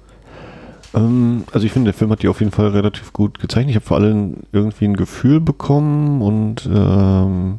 Ähm, 0.94 1.44
also 1.52 1.66
ich 1.66 1.72
finde, 1.72 1.92
der 1.92 1.94
Film 1.94 2.10
hat 2.10 2.22
die 2.22 2.28
auf 2.28 2.40
jeden 2.40 2.52
Fall 2.52 2.68
relativ 2.68 3.12
gut 3.12 3.38
gezeichnet. 3.38 3.70
Ich 3.70 3.76
habe 3.76 3.86
vor 3.86 3.98
allem 3.98 4.38
irgendwie 4.52 4.86
ein 4.86 4.96
Gefühl 4.96 5.40
bekommen 5.40 6.22
und 6.22 6.66
ähm, 6.72 7.58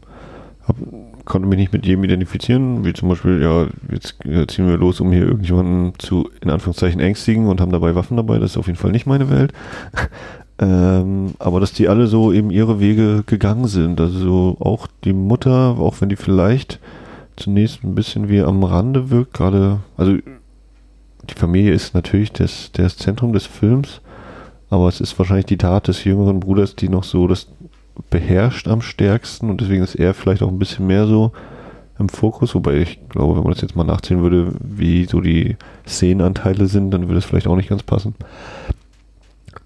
hab, 0.68 0.76
konnte 1.26 1.48
mich 1.48 1.60
nicht 1.60 1.74
mit 1.74 1.86
jedem 1.86 2.04
identifizieren, 2.04 2.84
wie 2.84 2.94
zum 2.94 3.10
Beispiel, 3.10 3.42
ja, 3.42 3.68
jetzt 3.92 4.26
äh, 4.26 4.48
ziehen 4.48 4.68
wir 4.68 4.78
los, 4.78 5.00
um 5.02 5.12
hier 5.12 5.24
irgendjemanden 5.24 5.94
zu, 6.00 6.30
in 6.42 6.50
Anführungszeichen, 6.50 7.00
ängstigen 7.00 7.48
und 7.48 7.62
haben 7.62 7.72
dabei 7.72 7.96
Waffen 7.96 8.18
dabei, 8.18 8.40
das 8.40 8.52
ist 8.52 8.58
auf 8.58 8.68
jeden 8.68 8.80
Fall 8.80 8.92
nicht 8.92 9.06
meine 9.06 9.30
Welt. 9.30 9.54
Ähm, 10.60 11.34
aber 11.40 11.60
dass 11.60 11.74
die 11.74 11.88
alle 11.88 12.08
so 12.08 12.32
eben 12.34 12.50
ihre 12.50 12.80
Wege 12.80 13.24
gegangen 13.26 13.68
sind, 13.68 14.02
also 14.02 14.20
so 14.20 14.58
auch 14.60 14.88
die 15.04 15.14
Mutter, 15.14 15.78
auch 15.80 16.02
wenn 16.02 16.10
die 16.10 16.16
vielleicht 16.16 16.80
zunächst 17.36 17.84
ein 17.84 17.94
bisschen 17.94 18.30
wie 18.30 18.42
am 18.42 18.64
Rande 18.64 19.12
wirkt, 19.12 19.34
gerade, 19.34 19.80
also 19.98 20.18
die 21.30 21.36
Familie 21.36 21.74
ist 21.74 21.94
natürlich 21.94 22.32
das, 22.32 22.72
das 22.74 22.98
Zentrum 22.98 23.34
des 23.34 23.46
Films, 23.46 24.02
aber 24.70 24.88
es 24.88 25.00
ist 25.00 25.18
wahrscheinlich 25.20 25.46
die 25.46 25.58
Tat 25.58 25.88
des 25.88 26.04
jüngeren 26.04 26.40
Bruders, 26.40 26.76
die 26.76 26.90
noch 26.90 27.04
so 27.04 27.28
das 27.28 27.48
beherrscht 28.10 28.68
am 28.68 28.82
stärksten 28.82 29.50
und 29.50 29.62
deswegen 29.62 29.84
ist 29.84 29.96
er 29.96 30.14
vielleicht 30.14 30.42
auch 30.42 30.50
ein 30.50 30.60
bisschen 30.60 30.88
mehr 30.88 31.06
so 31.06 31.32
im 32.00 32.10
Fokus, 32.10 32.54
wobei 32.56 32.78
ich 32.78 33.00
glaube, 33.10 33.36
wenn 33.36 33.44
man 33.44 33.54
das 33.54 33.62
jetzt 33.62 33.76
mal 33.76 33.84
nachzählen 33.84 34.22
würde, 34.22 34.54
wie 34.60 35.06
so 35.06 35.22
die 35.22 35.56
Szenenanteile 35.88 36.68
sind, 36.68 36.92
dann 36.92 37.08
würde 37.08 37.20
es 37.20 37.26
vielleicht 37.26 37.48
auch 37.48 37.56
nicht 37.56 37.70
ganz 37.70 37.84
passen. 37.84 38.16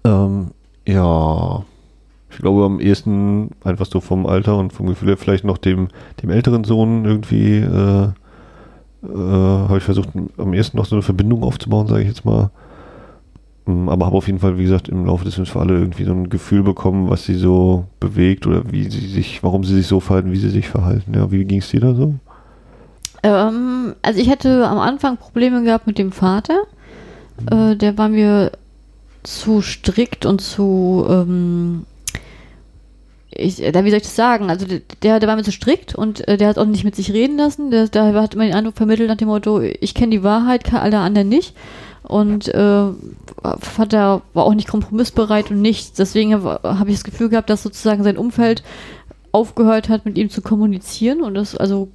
Ähm, 0.04 0.50
ja, 0.86 1.64
ich 2.30 2.38
glaube 2.38 2.64
am 2.64 2.80
ehesten 2.80 3.50
einfach 3.62 3.86
so 3.86 4.00
vom 4.00 4.26
Alter 4.26 4.56
und 4.56 4.72
vom 4.72 4.86
Gefühl 4.86 5.08
her 5.08 5.16
vielleicht 5.16 5.44
noch 5.44 5.58
dem, 5.58 5.88
dem 6.22 6.30
älteren 6.30 6.64
Sohn 6.64 7.04
irgendwie 7.04 7.58
äh, 7.58 8.08
äh, 9.02 9.08
habe 9.08 9.78
ich 9.78 9.84
versucht, 9.84 10.10
am 10.38 10.54
ehesten 10.54 10.76
noch 10.76 10.86
so 10.86 10.94
eine 10.94 11.02
Verbindung 11.02 11.42
aufzubauen, 11.42 11.88
sage 11.88 12.02
ich 12.02 12.08
jetzt 12.08 12.24
mal. 12.24 12.50
Mm, 13.66 13.88
aber 13.88 14.06
habe 14.06 14.16
auf 14.16 14.26
jeden 14.26 14.38
Fall, 14.38 14.58
wie 14.58 14.64
gesagt, 14.64 14.88
im 14.88 15.06
Laufe 15.06 15.24
des 15.24 15.34
Films 15.34 15.50
für 15.50 15.60
alle 15.60 15.74
irgendwie 15.74 16.04
so 16.04 16.12
ein 16.12 16.30
Gefühl 16.30 16.62
bekommen, 16.62 17.10
was 17.10 17.24
sie 17.24 17.34
so 17.34 17.86
bewegt 18.00 18.46
oder 18.46 18.70
wie 18.70 18.88
sie 18.88 19.08
sich, 19.08 19.42
warum 19.42 19.64
sie 19.64 19.74
sich 19.74 19.86
so 19.86 20.00
verhalten, 20.00 20.32
wie 20.32 20.38
sie 20.38 20.50
sich 20.50 20.68
verhalten. 20.68 21.14
Ja, 21.14 21.30
wie 21.30 21.44
ging 21.44 21.58
es 21.58 21.70
dir 21.70 21.80
da 21.80 21.94
so? 21.94 22.14
Ähm, 23.22 23.94
also 24.02 24.20
ich 24.20 24.30
hatte 24.30 24.66
am 24.66 24.78
Anfang 24.78 25.16
Probleme 25.16 25.62
gehabt 25.62 25.86
mit 25.86 25.98
dem 25.98 26.12
Vater. 26.12 26.62
Äh, 27.50 27.76
der 27.76 27.98
war 27.98 28.08
mir 28.08 28.52
zu 29.22 29.62
strikt 29.62 30.26
und 30.26 30.40
zu, 30.40 31.06
ähm, 31.08 31.86
ich, 33.30 33.56
da, 33.56 33.84
wie 33.84 33.90
soll 33.90 33.98
ich 33.98 34.04
das 34.04 34.16
sagen? 34.16 34.50
Also 34.50 34.66
der, 35.02 35.20
der 35.20 35.28
war 35.28 35.36
mir 35.36 35.42
zu 35.42 35.52
strikt 35.52 35.94
und 35.94 36.26
äh, 36.28 36.36
der 36.36 36.48
hat 36.48 36.58
auch 36.58 36.66
nicht 36.66 36.84
mit 36.84 36.96
sich 36.96 37.12
reden 37.12 37.36
lassen. 37.36 37.70
Der, 37.70 37.88
der 37.88 38.14
hat 38.14 38.34
immer 38.34 38.44
den 38.44 38.54
Eindruck 38.54 38.76
vermittelt 38.76 39.08
nach 39.08 39.16
dem 39.16 39.28
Motto, 39.28 39.60
ich 39.60 39.94
kenne 39.94 40.10
die 40.10 40.22
Wahrheit, 40.22 40.72
alle 40.72 40.98
anderen 40.98 41.28
nicht 41.28 41.54
und 42.02 42.48
äh, 42.48 42.88
hat 43.78 43.92
er, 43.92 44.22
war 44.34 44.44
auch 44.44 44.54
nicht 44.54 44.68
kompromissbereit 44.68 45.50
und 45.50 45.62
nichts. 45.62 45.92
Deswegen 45.92 46.34
habe 46.44 46.90
ich 46.90 46.96
das 46.96 47.04
Gefühl 47.04 47.28
gehabt, 47.28 47.50
dass 47.50 47.62
sozusagen 47.62 48.04
sein 48.04 48.18
Umfeld 48.18 48.62
aufgehört 49.30 49.88
hat, 49.88 50.04
mit 50.04 50.18
ihm 50.18 50.28
zu 50.28 50.42
kommunizieren 50.42 51.22
und 51.22 51.34
das 51.34 51.56
also 51.56 51.88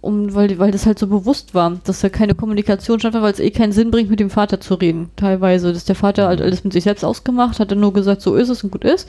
um, 0.00 0.34
weil, 0.34 0.58
weil 0.58 0.70
das 0.70 0.86
halt 0.86 0.98
so 0.98 1.06
bewusst 1.06 1.54
war, 1.54 1.78
dass 1.84 2.00
da 2.00 2.08
keine 2.08 2.34
Kommunikation 2.34 2.98
stattfand, 2.98 3.22
weil 3.22 3.32
es 3.32 3.40
eh 3.40 3.50
keinen 3.50 3.72
Sinn 3.72 3.90
bringt, 3.90 4.10
mit 4.10 4.20
dem 4.20 4.30
Vater 4.30 4.60
zu 4.60 4.74
reden. 4.74 5.10
Teilweise, 5.16 5.72
dass 5.72 5.84
der 5.84 5.94
Vater 5.94 6.28
halt 6.28 6.40
alles 6.40 6.64
mit 6.64 6.72
sich 6.72 6.84
selbst 6.84 7.04
ausgemacht 7.04 7.60
hat, 7.60 7.70
er 7.70 7.76
nur 7.76 7.92
gesagt, 7.92 8.22
so 8.22 8.34
ist 8.34 8.48
es 8.48 8.64
und 8.64 8.70
gut 8.70 8.84
ist. 8.84 9.08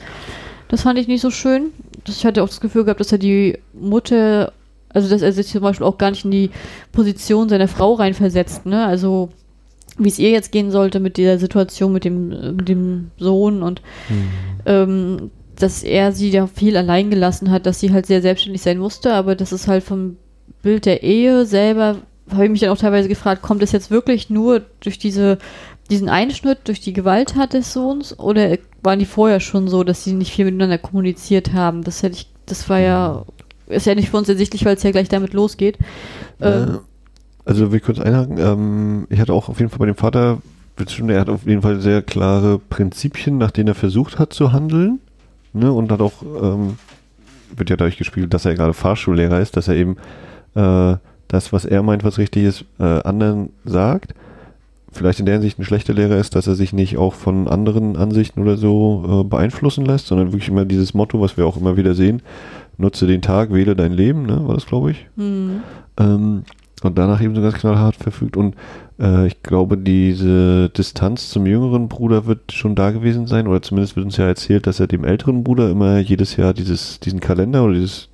Das 0.68 0.82
fand 0.82 0.98
ich 0.98 1.08
nicht 1.08 1.22
so 1.22 1.30
schön. 1.30 1.70
Ich 2.06 2.26
hatte 2.26 2.42
auch 2.42 2.48
das 2.48 2.60
Gefühl 2.60 2.84
gehabt, 2.84 3.00
dass 3.00 3.12
er 3.12 3.18
die 3.18 3.58
Mutter, 3.72 4.52
also 4.90 5.08
dass 5.08 5.22
er 5.22 5.32
sich 5.32 5.48
zum 5.48 5.62
Beispiel 5.62 5.86
auch 5.86 5.98
gar 5.98 6.10
nicht 6.10 6.24
in 6.24 6.30
die 6.30 6.50
Position 6.92 7.48
seiner 7.48 7.68
Frau 7.68 7.94
reinversetzt, 7.94 8.66
ne? 8.66 8.84
Also 8.84 9.30
wie 9.98 10.08
es 10.08 10.18
ihr 10.18 10.30
jetzt 10.30 10.52
gehen 10.52 10.70
sollte 10.70 11.00
mit 11.00 11.16
dieser 11.16 11.38
Situation 11.38 11.92
mit 11.92 12.04
dem, 12.04 12.56
mit 12.56 12.68
dem 12.68 13.10
Sohn 13.18 13.62
und 13.62 13.82
mhm. 14.08 14.30
ähm, 14.64 15.30
dass 15.56 15.82
er 15.82 16.12
sie 16.12 16.30
ja 16.30 16.46
viel 16.46 16.76
allein 16.76 17.10
gelassen 17.10 17.50
hat, 17.50 17.66
dass 17.66 17.78
sie 17.78 17.92
halt 17.92 18.06
sehr 18.06 18.22
selbstständig 18.22 18.62
sein 18.62 18.78
musste, 18.78 19.12
aber 19.12 19.36
das 19.36 19.52
ist 19.52 19.68
halt 19.68 19.84
vom 19.84 20.16
Bild 20.62 20.86
der 20.86 21.02
Ehe 21.02 21.44
selber, 21.44 21.96
habe 22.30 22.44
ich 22.44 22.50
mich 22.50 22.60
dann 22.60 22.70
auch 22.70 22.78
teilweise 22.78 23.08
gefragt, 23.08 23.42
kommt 23.42 23.62
es 23.62 23.72
jetzt 23.72 23.90
wirklich 23.90 24.30
nur 24.30 24.62
durch 24.80 24.98
diese, 24.98 25.38
diesen 25.90 26.08
Einschnitt, 26.08 26.60
durch 26.64 26.80
die 26.80 26.92
Gewalttat 26.92 27.52
des 27.52 27.72
Sohns 27.72 28.18
oder 28.18 28.56
waren 28.82 28.98
die 28.98 29.06
vorher 29.06 29.40
schon 29.40 29.68
so, 29.68 29.84
dass 29.84 30.04
sie 30.04 30.12
nicht 30.12 30.32
viel 30.32 30.44
miteinander 30.44 30.78
kommuniziert 30.78 31.52
haben? 31.52 31.82
Das 31.82 32.02
hätte 32.02 32.16
ich, 32.16 32.28
das 32.46 32.68
war 32.68 32.78
ja, 32.78 33.24
ist 33.66 33.86
ja 33.86 33.94
nicht 33.94 34.10
für 34.10 34.16
uns 34.16 34.28
ersichtlich, 34.28 34.64
weil 34.64 34.76
es 34.76 34.82
ja 34.82 34.90
gleich 34.90 35.08
damit 35.08 35.32
losgeht. 35.32 35.78
Äh, 36.40 36.48
äh 36.48 36.78
also 37.44 37.72
will 37.72 37.78
ich 37.78 37.84
kurz 37.84 37.98
einhaken. 37.98 38.38
Ähm, 38.38 39.06
ich 39.10 39.20
hatte 39.20 39.32
auch 39.32 39.48
auf 39.48 39.58
jeden 39.58 39.70
Fall 39.70 39.80
bei 39.80 39.86
dem 39.86 39.96
Vater, 39.96 40.38
er 41.08 41.20
hat 41.20 41.28
auf 41.28 41.46
jeden 41.46 41.62
Fall 41.62 41.80
sehr 41.80 42.02
klare 42.02 42.58
Prinzipien, 42.58 43.36
nach 43.38 43.50
denen 43.50 43.68
er 43.68 43.74
versucht 43.74 44.18
hat 44.18 44.32
zu 44.32 44.52
handeln. 44.52 45.00
Ne? 45.52 45.72
Und 45.72 45.92
hat 45.92 46.00
auch, 46.00 46.22
ähm, 46.22 46.76
wird 47.54 47.70
ja 47.70 47.76
dadurch 47.76 47.98
gespiegelt, 47.98 48.32
dass 48.32 48.44
er 48.44 48.54
gerade 48.54 48.72
Fahrschullehrer 48.72 49.40
ist, 49.40 49.56
dass 49.56 49.68
er 49.68 49.74
eben 49.74 49.96
äh, 50.54 50.96
das, 51.28 51.52
was 51.52 51.64
er 51.64 51.82
meint, 51.82 52.04
was 52.04 52.18
richtig 52.18 52.44
ist, 52.44 52.64
äh, 52.78 52.84
anderen 53.02 53.50
sagt. 53.64 54.14
Vielleicht 54.90 55.20
in 55.20 55.26
der 55.26 55.36
Hinsicht 55.36 55.58
ein 55.58 55.64
schlechter 55.64 55.94
Lehrer 55.94 56.18
ist, 56.18 56.34
dass 56.34 56.46
er 56.46 56.54
sich 56.54 56.74
nicht 56.74 56.98
auch 56.98 57.14
von 57.14 57.48
anderen 57.48 57.96
Ansichten 57.96 58.42
oder 58.42 58.58
so 58.58 59.22
äh, 59.22 59.28
beeinflussen 59.28 59.86
lässt, 59.86 60.08
sondern 60.08 60.32
wirklich 60.32 60.48
immer 60.48 60.66
dieses 60.66 60.92
Motto, 60.92 61.20
was 61.20 61.38
wir 61.38 61.46
auch 61.46 61.56
immer 61.56 61.78
wieder 61.78 61.94
sehen, 61.94 62.20
nutze 62.76 63.06
den 63.06 63.22
Tag, 63.22 63.52
wähle 63.52 63.74
dein 63.74 63.92
Leben, 63.92 64.26
ne, 64.26 64.46
war 64.46 64.54
das, 64.54 64.66
glaube 64.66 64.90
ich. 64.90 65.06
Mhm. 65.16 65.62
Ähm, 65.98 66.42
und 66.84 66.98
danach 66.98 67.20
eben 67.20 67.34
so 67.34 67.42
ganz 67.42 67.54
knallhart 67.54 67.96
verfügt. 67.96 68.36
Und 68.36 68.54
äh, 68.98 69.26
ich 69.26 69.42
glaube, 69.42 69.76
diese 69.76 70.68
Distanz 70.70 71.30
zum 71.30 71.46
jüngeren 71.46 71.88
Bruder 71.88 72.26
wird 72.26 72.52
schon 72.52 72.74
da 72.74 72.90
gewesen 72.90 73.26
sein, 73.26 73.46
oder 73.46 73.62
zumindest 73.62 73.96
wird 73.96 74.06
uns 74.06 74.16
ja 74.16 74.26
erzählt, 74.26 74.66
dass 74.66 74.80
er 74.80 74.86
dem 74.86 75.04
älteren 75.04 75.44
Bruder 75.44 75.70
immer 75.70 75.98
jedes 75.98 76.36
Jahr 76.36 76.54
dieses, 76.54 77.00
diesen 77.00 77.20
Kalender 77.20 77.64
oder 77.64 77.74
dieses 77.74 78.08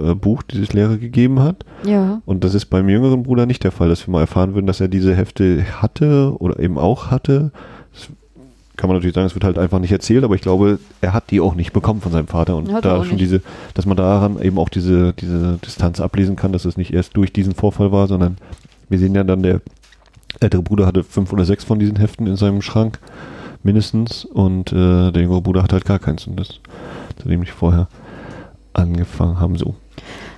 äh, 0.00 0.14
Buch, 0.14 0.42
dieses 0.42 0.72
Lehre 0.72 0.98
gegeben 0.98 1.40
hat. 1.40 1.64
Ja. 1.84 2.20
Und 2.24 2.44
das 2.44 2.54
ist 2.54 2.66
beim 2.66 2.88
jüngeren 2.88 3.22
Bruder 3.22 3.46
nicht 3.46 3.64
der 3.64 3.72
Fall, 3.72 3.88
dass 3.88 4.06
wir 4.06 4.12
mal 4.12 4.20
erfahren 4.20 4.54
würden, 4.54 4.66
dass 4.66 4.80
er 4.80 4.88
diese 4.88 5.14
Hefte 5.14 5.64
hatte 5.80 6.34
oder 6.38 6.58
eben 6.58 6.78
auch 6.78 7.10
hatte 7.10 7.52
kann 8.76 8.88
man 8.88 8.96
natürlich 8.96 9.14
sagen, 9.14 9.26
es 9.26 9.34
wird 9.34 9.44
halt 9.44 9.58
einfach 9.58 9.78
nicht 9.78 9.92
erzählt, 9.92 10.24
aber 10.24 10.34
ich 10.34 10.40
glaube, 10.40 10.78
er 11.00 11.12
hat 11.12 11.30
die 11.30 11.40
auch 11.40 11.54
nicht 11.54 11.72
bekommen 11.72 12.00
von 12.00 12.12
seinem 12.12 12.26
Vater 12.26 12.56
und 12.56 12.68
da 12.68 12.98
schon 12.98 13.16
nicht. 13.16 13.20
diese, 13.20 13.42
dass 13.74 13.86
man 13.86 13.96
daran 13.96 14.40
eben 14.40 14.58
auch 14.58 14.68
diese, 14.68 15.12
diese 15.14 15.58
Distanz 15.64 16.00
ablesen 16.00 16.36
kann, 16.36 16.52
dass 16.52 16.64
es 16.64 16.76
nicht 16.76 16.92
erst 16.92 17.16
durch 17.16 17.32
diesen 17.32 17.54
Vorfall 17.54 17.92
war, 17.92 18.06
sondern 18.06 18.36
wir 18.88 18.98
sehen 18.98 19.14
ja 19.14 19.24
dann, 19.24 19.42
der 19.42 19.60
ältere 20.40 20.62
Bruder 20.62 20.86
hatte 20.86 21.04
fünf 21.04 21.32
oder 21.32 21.44
sechs 21.44 21.64
von 21.64 21.78
diesen 21.78 21.96
Heften 21.96 22.26
in 22.26 22.36
seinem 22.36 22.62
Schrank 22.62 22.98
mindestens 23.62 24.24
und 24.24 24.72
äh, 24.72 25.10
der 25.10 25.22
jüngere 25.22 25.40
Bruder 25.40 25.62
hat 25.62 25.72
halt 25.72 25.84
gar 25.84 25.98
keins 25.98 26.26
und 26.26 26.38
das, 26.38 26.60
zu 27.20 27.28
dem 27.28 27.42
ich 27.42 27.52
vorher 27.52 27.88
angefangen 28.74 29.40
haben, 29.40 29.56
so. 29.56 29.74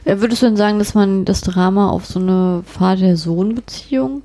Würdest 0.04 0.42
du 0.42 0.46
denn 0.46 0.56
sagen, 0.56 0.78
dass 0.78 0.94
man 0.94 1.24
das 1.24 1.42
Drama 1.42 1.90
auf 1.90 2.06
so 2.06 2.20
eine 2.20 2.62
Vater-Sohn-Beziehung 2.64 4.22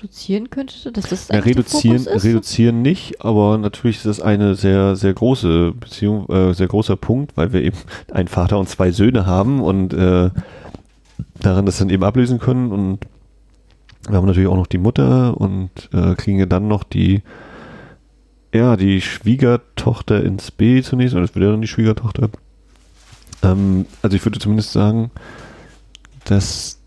reduzieren 0.00 0.50
könnte? 0.50 0.92
Dass 0.92 1.08
das 1.08 1.28
ja, 1.28 1.38
reduzieren, 1.38 2.06
reduzieren 2.06 2.82
nicht, 2.82 3.24
aber 3.24 3.58
natürlich 3.58 3.98
ist 3.98 4.06
das 4.06 4.20
eine 4.20 4.54
sehr, 4.54 4.96
sehr 4.96 5.12
große 5.12 5.72
Beziehung, 5.72 6.28
äh, 6.28 6.54
sehr 6.54 6.68
großer 6.68 6.96
Punkt, 6.96 7.36
weil 7.36 7.52
wir 7.52 7.62
eben 7.62 7.76
einen 8.12 8.28
Vater 8.28 8.58
und 8.58 8.68
zwei 8.68 8.90
Söhne 8.90 9.26
haben 9.26 9.60
und 9.60 9.92
äh, 9.92 10.30
daran 11.40 11.66
das 11.66 11.78
dann 11.78 11.90
eben 11.90 12.04
ablesen 12.04 12.38
können 12.38 12.72
und 12.72 13.00
wir 14.08 14.16
haben 14.16 14.26
natürlich 14.26 14.48
auch 14.48 14.56
noch 14.56 14.66
die 14.66 14.78
Mutter 14.78 15.38
und 15.38 15.70
äh, 15.92 16.14
kriegen 16.14 16.38
ja 16.38 16.46
dann 16.46 16.68
noch 16.68 16.84
die 16.84 17.22
ja, 18.52 18.76
die 18.76 19.00
Schwiegertochter 19.00 20.24
ins 20.24 20.50
B 20.50 20.82
zunächst, 20.82 21.14
und 21.14 21.22
das 21.22 21.34
wird 21.34 21.44
ja 21.44 21.52
dann 21.52 21.60
die 21.60 21.68
Schwiegertochter. 21.68 22.30
Ähm, 23.42 23.86
also 24.02 24.16
ich 24.16 24.24
würde 24.24 24.38
zumindest 24.38 24.72
sagen, 24.72 25.10
dass 26.24 26.79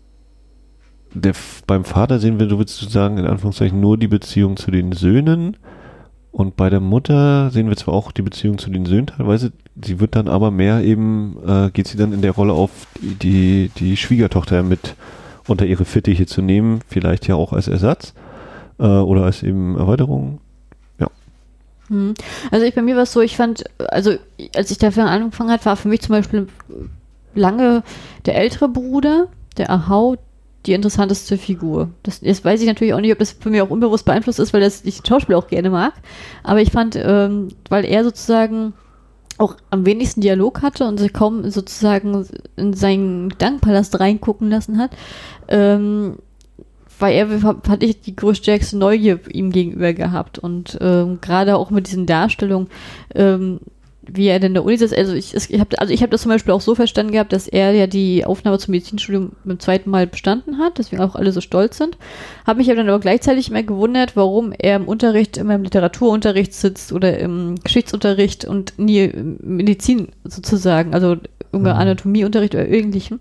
der, 1.14 1.32
beim 1.66 1.84
Vater 1.84 2.18
sehen 2.18 2.38
wir, 2.38 2.46
du 2.46 2.58
würdest 2.58 2.90
sagen, 2.90 3.18
in 3.18 3.26
Anführungszeichen 3.26 3.80
nur 3.80 3.96
die 3.96 4.08
Beziehung 4.08 4.56
zu 4.56 4.70
den 4.70 4.92
Söhnen. 4.92 5.56
Und 6.32 6.56
bei 6.56 6.68
der 6.68 6.80
Mutter 6.80 7.50
sehen 7.50 7.68
wir 7.68 7.76
zwar 7.76 7.94
auch 7.94 8.10
die 8.10 8.22
Beziehung 8.22 8.58
zu 8.58 8.68
den 8.68 8.86
Söhnen 8.86 9.06
teilweise, 9.06 9.52
sie 9.80 10.00
wird 10.00 10.16
dann 10.16 10.26
aber 10.26 10.50
mehr 10.50 10.82
eben, 10.82 11.36
äh, 11.46 11.70
geht 11.70 11.86
sie 11.86 11.96
dann 11.96 12.12
in 12.12 12.22
der 12.22 12.32
Rolle 12.32 12.52
auf, 12.52 12.70
die, 13.00 13.70
die 13.76 13.96
Schwiegertochter 13.96 14.64
mit 14.64 14.96
unter 15.46 15.64
ihre 15.64 15.84
Fittiche 15.84 16.26
zu 16.26 16.42
nehmen, 16.42 16.80
vielleicht 16.88 17.28
ja 17.28 17.36
auch 17.36 17.52
als 17.52 17.68
Ersatz 17.68 18.14
äh, 18.78 18.84
oder 18.84 19.22
als 19.24 19.44
eben 19.44 19.76
Erweiterung. 19.78 20.40
Ja. 20.98 21.08
Hm. 21.88 22.14
Also 22.50 22.66
ich 22.66 22.74
bei 22.74 22.82
mir 22.82 22.96
war 22.96 23.04
es 23.04 23.12
so, 23.12 23.20
ich 23.20 23.36
fand, 23.36 23.64
also 23.78 24.16
als 24.56 24.72
ich 24.72 24.78
dafür 24.78 25.04
angefangen 25.04 25.50
hat, 25.50 25.64
war 25.66 25.76
für 25.76 25.88
mich 25.88 26.00
zum 26.00 26.16
Beispiel 26.16 26.48
lange 27.36 27.84
der 28.26 28.36
ältere 28.36 28.68
Bruder, 28.68 29.28
der 29.56 29.70
Ahau, 29.70 30.16
die 30.66 30.72
interessanteste 30.72 31.38
Figur. 31.38 31.90
Das, 32.02 32.20
jetzt 32.20 32.44
weiß 32.44 32.60
ich 32.60 32.66
natürlich 32.66 32.94
auch 32.94 33.00
nicht, 33.00 33.12
ob 33.12 33.18
das 33.18 33.32
für 33.32 33.50
mich 33.50 33.60
auch 33.60 33.70
unbewusst 33.70 34.04
beeinflusst 34.04 34.38
ist, 34.38 34.52
weil 34.52 34.60
das 34.60 34.84
ich 34.84 35.00
den 35.00 35.06
Schauspieler 35.06 35.38
auch 35.38 35.48
gerne 35.48 35.70
mag. 35.70 35.92
Aber 36.42 36.60
ich 36.60 36.72
fand, 36.72 36.96
ähm, 36.96 37.48
weil 37.68 37.84
er 37.84 38.04
sozusagen 38.04 38.72
auch 39.38 39.56
am 39.70 39.84
wenigsten 39.84 40.20
Dialog 40.20 40.62
hatte 40.62 40.86
und 40.86 40.98
sich 40.98 41.12
kaum 41.12 41.50
sozusagen 41.50 42.26
in 42.56 42.72
seinen 42.72 43.30
Gedankenpalast 43.30 43.98
reingucken 43.98 44.48
lassen 44.48 44.78
hat, 44.78 44.92
ähm, 45.48 46.16
weil 46.98 47.14
er 47.14 47.42
hatte 47.42 47.86
ich 47.86 48.00
die 48.00 48.14
größtstärkste 48.14 48.78
Neugier 48.78 49.18
ihm 49.32 49.50
gegenüber 49.50 49.92
gehabt 49.92 50.38
und 50.38 50.78
ähm, 50.80 51.18
gerade 51.20 51.56
auch 51.56 51.70
mit 51.70 51.88
diesen 51.88 52.06
Darstellungen 52.06 52.68
ähm, 53.14 53.58
wie 54.12 54.26
er 54.28 54.40
denn 54.40 54.54
der 54.54 54.64
Uni 54.64 54.74
ist. 54.74 54.96
Also 54.96 55.14
ich, 55.14 55.34
ich 55.34 55.60
habe 55.60 55.78
also 55.78 55.94
hab 55.94 56.10
das 56.10 56.22
zum 56.22 56.30
Beispiel 56.30 56.52
auch 56.52 56.60
so 56.60 56.74
verstanden 56.74 57.12
gehabt, 57.12 57.32
dass 57.32 57.48
er 57.48 57.72
ja 57.72 57.86
die 57.86 58.24
Aufnahme 58.24 58.58
zum 58.58 58.72
Medizinstudium 58.72 59.32
beim 59.44 59.60
zweiten 59.60 59.90
Mal 59.90 60.06
bestanden 60.06 60.58
hat, 60.58 60.78
deswegen 60.78 61.02
auch 61.02 61.14
alle 61.14 61.32
so 61.32 61.40
stolz 61.40 61.78
sind. 61.78 61.96
Habe 62.46 62.58
mich 62.58 62.68
aber 62.68 62.76
dann 62.76 62.88
aber 62.88 63.00
gleichzeitig 63.00 63.50
immer 63.50 63.62
gewundert, 63.62 64.16
warum 64.16 64.52
er 64.58 64.76
im 64.76 64.86
Unterricht 64.88 65.36
immer 65.36 65.54
im 65.54 65.62
Literaturunterricht 65.62 66.54
sitzt 66.54 66.92
oder 66.92 67.18
im 67.18 67.56
Geschichtsunterricht 67.62 68.44
und 68.44 68.78
nie 68.78 69.10
Medizin 69.14 70.08
sozusagen, 70.24 70.94
also 70.94 71.16
irgendein 71.54 71.76
mhm. 71.76 71.82
Anatomieunterricht 71.82 72.54
oder 72.54 72.68
irgendwelchen. 72.68 73.20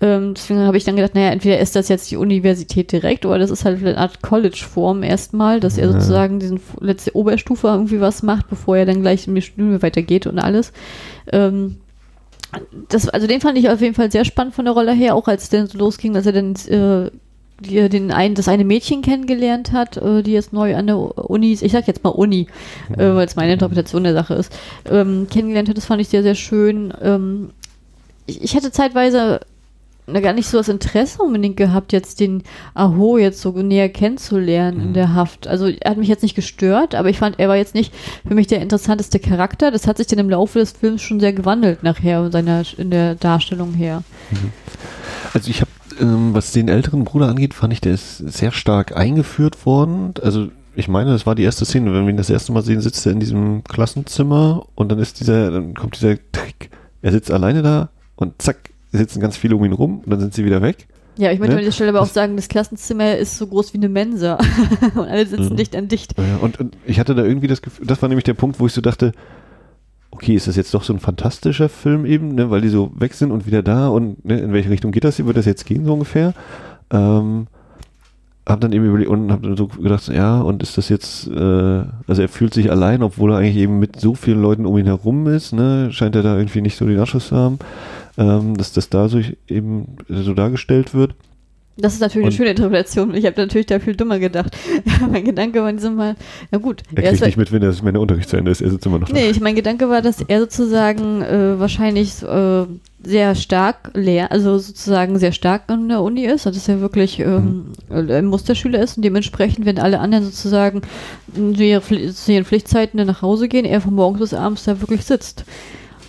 Ähm, 0.00 0.34
deswegen 0.34 0.60
habe 0.60 0.76
ich 0.76 0.84
dann 0.84 0.96
gedacht, 0.96 1.14
naja, 1.14 1.30
entweder 1.30 1.58
ist 1.58 1.76
das 1.76 1.88
jetzt 1.88 2.10
die 2.10 2.16
Universität 2.16 2.92
direkt 2.92 3.26
oder 3.26 3.38
das 3.38 3.50
ist 3.50 3.64
halt 3.64 3.84
eine 3.84 3.98
Art 3.98 4.22
College-Form 4.22 5.02
erstmal, 5.02 5.60
dass 5.60 5.78
er 5.78 5.92
sozusagen 5.92 6.40
diesen 6.40 6.60
letzte 6.80 7.14
Oberstufe 7.16 7.68
irgendwie 7.68 8.00
was 8.00 8.22
macht, 8.22 8.48
bevor 8.48 8.76
er 8.76 8.86
dann 8.86 9.02
gleich 9.02 9.26
in 9.26 9.34
die 9.34 9.42
Studium 9.42 9.82
weitergeht 9.82 10.26
und 10.26 10.38
alles. 10.38 10.72
Ähm, 11.32 11.76
das, 12.88 13.08
also 13.08 13.26
den 13.26 13.40
fand 13.40 13.58
ich 13.58 13.68
auf 13.68 13.80
jeden 13.80 13.94
Fall 13.94 14.10
sehr 14.10 14.24
spannend 14.24 14.54
von 14.54 14.64
der 14.64 14.74
Rolle 14.74 14.92
her, 14.92 15.14
auch 15.14 15.28
als 15.28 15.44
es 15.44 15.48
dann 15.48 15.66
so 15.66 15.78
losging, 15.78 16.12
dass 16.12 16.26
er 16.26 16.32
dann 16.32 16.54
äh, 16.68 17.10
die, 17.60 17.88
den 17.88 18.10
einen, 18.10 18.34
das 18.34 18.48
eine 18.48 18.64
Mädchen 18.64 19.02
kennengelernt 19.02 19.72
hat, 19.72 19.96
äh, 19.96 20.22
die 20.22 20.32
jetzt 20.32 20.52
neu 20.52 20.76
an 20.76 20.86
der 20.86 20.98
Uni, 20.98 21.52
ich 21.60 21.72
sag 21.72 21.86
jetzt 21.86 22.04
mal 22.04 22.10
Uni, 22.10 22.46
äh, 22.96 23.14
weil 23.14 23.26
es 23.26 23.36
meine 23.36 23.52
Interpretation 23.52 24.04
der 24.04 24.14
Sache 24.14 24.34
ist, 24.34 24.52
ähm, 24.90 25.26
kennengelernt 25.30 25.68
hat, 25.68 25.76
das 25.76 25.86
fand 25.86 26.00
ich 26.00 26.08
sehr, 26.08 26.22
sehr 26.22 26.34
schön. 26.34 26.92
Ähm, 27.02 27.50
ich, 28.26 28.42
ich 28.42 28.56
hatte 28.56 28.72
zeitweise 28.72 29.40
gar 30.06 30.34
nicht 30.34 30.48
so 30.48 30.58
das 30.58 30.68
Interesse 30.68 31.22
unbedingt 31.22 31.56
gehabt, 31.56 31.92
jetzt 31.92 32.20
den 32.20 32.42
Aho 32.74 33.16
jetzt 33.16 33.40
so 33.40 33.50
näher 33.52 33.88
kennenzulernen 33.88 34.78
mhm. 34.78 34.84
in 34.88 34.94
der 34.94 35.14
Haft. 35.14 35.46
Also 35.46 35.68
er 35.68 35.90
hat 35.90 35.98
mich 35.98 36.08
jetzt 36.08 36.22
nicht 36.22 36.34
gestört, 36.34 36.94
aber 36.94 37.08
ich 37.08 37.18
fand, 37.18 37.38
er 37.38 37.48
war 37.48 37.56
jetzt 37.56 37.74
nicht 37.74 37.94
für 38.26 38.34
mich 38.34 38.46
der 38.46 38.60
interessanteste 38.60 39.18
Charakter. 39.18 39.70
Das 39.70 39.86
hat 39.86 39.96
sich 39.96 40.06
dann 40.06 40.18
im 40.18 40.28
Laufe 40.28 40.58
des 40.58 40.72
Films 40.72 41.00
schon 41.00 41.20
sehr 41.20 41.32
gewandelt 41.32 41.82
nachher 41.82 42.26
in, 42.26 42.32
seiner, 42.32 42.62
in 42.76 42.90
der 42.90 43.14
Darstellung 43.14 43.72
her. 43.72 44.02
Mhm. 44.30 44.52
Also 45.32 45.50
ich 45.50 45.62
habe, 45.62 45.70
ähm, 46.00 46.34
was 46.34 46.52
den 46.52 46.68
älteren 46.68 47.04
Bruder 47.04 47.28
angeht, 47.28 47.54
fand 47.54 47.72
ich, 47.72 47.80
der 47.80 47.94
ist 47.94 48.18
sehr 48.18 48.52
stark 48.52 48.96
eingeführt 48.96 49.66
worden. 49.66 50.14
Also 50.22 50.48
ich 50.76 50.88
meine, 50.88 51.12
das 51.12 51.26
war 51.26 51.34
die 51.34 51.44
erste 51.44 51.64
Szene, 51.64 51.92
wenn 51.92 52.04
wir 52.04 52.10
ihn 52.10 52.16
das 52.16 52.30
erste 52.30 52.52
Mal 52.52 52.62
sehen, 52.62 52.80
sitzt 52.80 53.06
er 53.06 53.12
in 53.12 53.20
diesem 53.20 53.62
Klassenzimmer 53.64 54.66
und 54.74 54.90
dann 54.90 54.98
ist 54.98 55.20
dieser, 55.20 55.50
dann 55.50 55.74
kommt 55.74 55.96
dieser 55.96 56.16
Trick. 56.32 56.70
Er 57.02 57.12
sitzt 57.12 57.30
alleine 57.30 57.62
da 57.62 57.90
und 58.16 58.40
zack, 58.42 58.70
sitzen 58.92 59.20
ganz 59.20 59.36
viele 59.36 59.56
um 59.56 59.64
ihn 59.64 59.72
rum 59.72 60.00
und 60.00 60.10
dann 60.10 60.20
sind 60.20 60.34
sie 60.34 60.44
wieder 60.44 60.62
weg. 60.62 60.86
Ja, 61.16 61.30
ich 61.30 61.38
möchte 61.38 61.52
ne? 61.54 61.58
an 61.58 61.64
dieser 61.64 61.74
Stelle 61.74 61.90
aber 61.90 62.00
auch 62.00 62.06
sagen, 62.06 62.34
das 62.34 62.48
Klassenzimmer 62.48 63.16
ist 63.16 63.38
so 63.38 63.46
groß 63.46 63.72
wie 63.72 63.78
eine 63.78 63.88
Mensa 63.88 64.36
und 64.94 65.08
alle 65.08 65.26
sitzen 65.26 65.50
mhm. 65.52 65.56
dicht 65.56 65.76
an 65.76 65.86
dicht. 65.86 66.14
Ja, 66.18 66.38
und, 66.40 66.58
und, 66.58 66.76
ich 66.86 66.98
hatte 66.98 67.14
da 67.14 67.22
irgendwie 67.24 67.46
das 67.46 67.62
Gefühl, 67.62 67.86
das 67.86 68.02
war 68.02 68.08
nämlich 68.08 68.24
der 68.24 68.34
Punkt, 68.34 68.58
wo 68.58 68.66
ich 68.66 68.72
so 68.72 68.80
dachte, 68.80 69.12
okay, 70.14 70.34
ist 70.34 70.48
das 70.48 70.56
jetzt 70.56 70.72
doch 70.74 70.82
so 70.82 70.92
ein 70.92 71.00
fantastischer 71.00 71.68
Film 71.68 72.06
eben, 72.06 72.34
ne, 72.34 72.50
weil 72.50 72.60
die 72.60 72.68
so 72.68 72.92
weg 72.96 73.14
sind 73.14 73.30
und 73.30 73.46
wieder 73.46 73.62
da 73.62 73.88
und 73.88 74.24
ne, 74.24 74.38
in 74.40 74.52
welche 74.52 74.70
Richtung 74.70 74.92
geht 74.92 75.04
das, 75.04 75.24
wird 75.24 75.36
das 75.36 75.46
jetzt 75.46 75.66
gehen 75.66 75.84
so 75.84 75.92
ungefähr? 75.92 76.34
Ähm, 76.90 77.46
hab 78.46 78.60
dann 78.60 78.72
eben 78.72 78.84
überlegt 78.84 79.10
und 79.10 79.32
hab 79.32 79.42
dann 79.42 79.56
so 79.56 79.68
gedacht, 79.68 80.06
ja, 80.08 80.40
und 80.40 80.62
ist 80.62 80.76
das 80.76 80.90
jetzt, 80.90 81.28
äh, 81.28 81.84
also 82.06 82.22
er 82.22 82.28
fühlt 82.28 82.52
sich 82.52 82.70
allein, 82.70 83.02
obwohl 83.02 83.32
er 83.32 83.38
eigentlich 83.38 83.56
eben 83.56 83.78
mit 83.78 83.98
so 83.98 84.14
vielen 84.14 84.42
Leuten 84.42 84.66
um 84.66 84.76
ihn 84.76 84.86
herum 84.86 85.26
ist, 85.26 85.52
ne, 85.52 85.90
scheint 85.92 86.14
er 86.14 86.22
da 86.22 86.36
irgendwie 86.36 86.60
nicht 86.60 86.76
so 86.76 86.86
den 86.86 86.98
Anschluss 86.98 87.28
zu 87.28 87.36
haben 87.36 87.58
ähm, 88.16 88.56
dass 88.56 88.72
das 88.72 88.88
da 88.88 89.08
so 89.08 89.20
eben 89.48 89.96
so 90.08 90.34
dargestellt 90.34 90.94
wird. 90.94 91.14
Das 91.76 91.94
ist 91.94 92.00
natürlich 92.00 92.26
und 92.26 92.30
eine 92.30 92.36
schöne 92.36 92.50
Interpretation. 92.50 93.14
Ich 93.14 93.26
habe 93.26 93.40
natürlich 93.40 93.66
da 93.66 93.80
viel 93.80 93.96
dummer 93.96 94.20
gedacht. 94.20 94.56
mein 95.10 95.24
Gedanke 95.24 95.60
war 95.60 95.68
in 95.68 95.76
diesem 95.76 95.96
Mal, 95.96 96.14
na 96.52 96.58
gut. 96.58 96.82
Er, 96.94 97.02
er 97.02 97.10
kriegt 97.10 97.26
nicht 97.26 97.36
mit, 97.36 97.50
wenn 97.50 97.62
das 97.62 97.82
meine 97.82 97.98
Unterricht 97.98 98.28
zu 98.28 98.36
Ende 98.36 98.52
ist. 98.52 98.60
Er 98.60 98.70
sitzt 98.70 98.86
immer 98.86 99.00
noch 99.00 99.08
da. 99.08 99.14
Nee, 99.14 99.30
ich, 99.30 99.40
mein 99.40 99.56
Gedanke 99.56 99.88
war, 99.88 100.00
dass 100.00 100.20
er 100.20 100.40
sozusagen 100.40 101.22
äh, 101.22 101.58
wahrscheinlich 101.58 102.22
äh, 102.22 102.64
sehr 103.02 103.34
stark 103.34 103.90
lehr, 103.94 104.30
also 104.30 104.56
sozusagen 104.58 105.18
sehr 105.18 105.32
stark 105.32 105.62
an 105.66 105.88
der 105.88 106.00
Uni 106.00 106.24
ist, 106.24 106.46
also 106.46 106.58
dass 106.58 106.68
er 106.68 106.80
wirklich 106.80 107.18
ähm, 107.18 107.72
mhm. 107.88 108.10
ein 108.10 108.26
Musterschüler 108.26 108.80
ist 108.80 108.96
und 108.96 109.04
dementsprechend, 109.04 109.66
wenn 109.66 109.78
alle 109.78 109.98
anderen 109.98 110.24
sozusagen 110.24 110.82
zu 111.34 111.62
ihren 111.62 112.44
Pflichtzeiten 112.44 112.98
dann 112.98 113.08
nach 113.08 113.20
Hause 113.20 113.48
gehen, 113.48 113.64
er 113.64 113.80
von 113.80 113.94
morgens 113.94 114.20
bis 114.20 114.34
abends 114.34 114.64
da 114.64 114.80
wirklich 114.80 115.04
sitzt. 115.04 115.44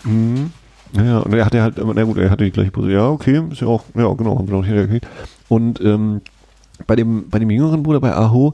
Mhm. 0.03 0.51
Ja, 0.97 1.19
und 1.19 1.33
er 1.33 1.45
hatte 1.45 1.61
halt, 1.61 1.75
na 1.77 2.03
gut, 2.03 2.17
er 2.17 2.29
hatte 2.29 2.43
die 2.43 2.51
gleiche 2.51 2.71
Position. 2.71 2.99
Ja, 2.99 3.09
okay, 3.09 3.41
ist 3.51 3.61
ja 3.61 3.67
auch, 3.67 3.83
ja, 3.95 4.11
genau, 4.13 4.37
haben 4.37 4.47
wir 4.47 4.55
noch 4.55 4.61
nicht 4.61 4.71
hingekriegt. 4.71 5.07
Und 5.49 5.81
ähm, 5.81 6.21
bei 6.87 6.95
dem, 6.95 7.29
bei 7.29 7.39
dem 7.39 7.49
jüngeren 7.49 7.83
Bruder, 7.83 7.99
bei 7.99 8.15
Aho, 8.15 8.53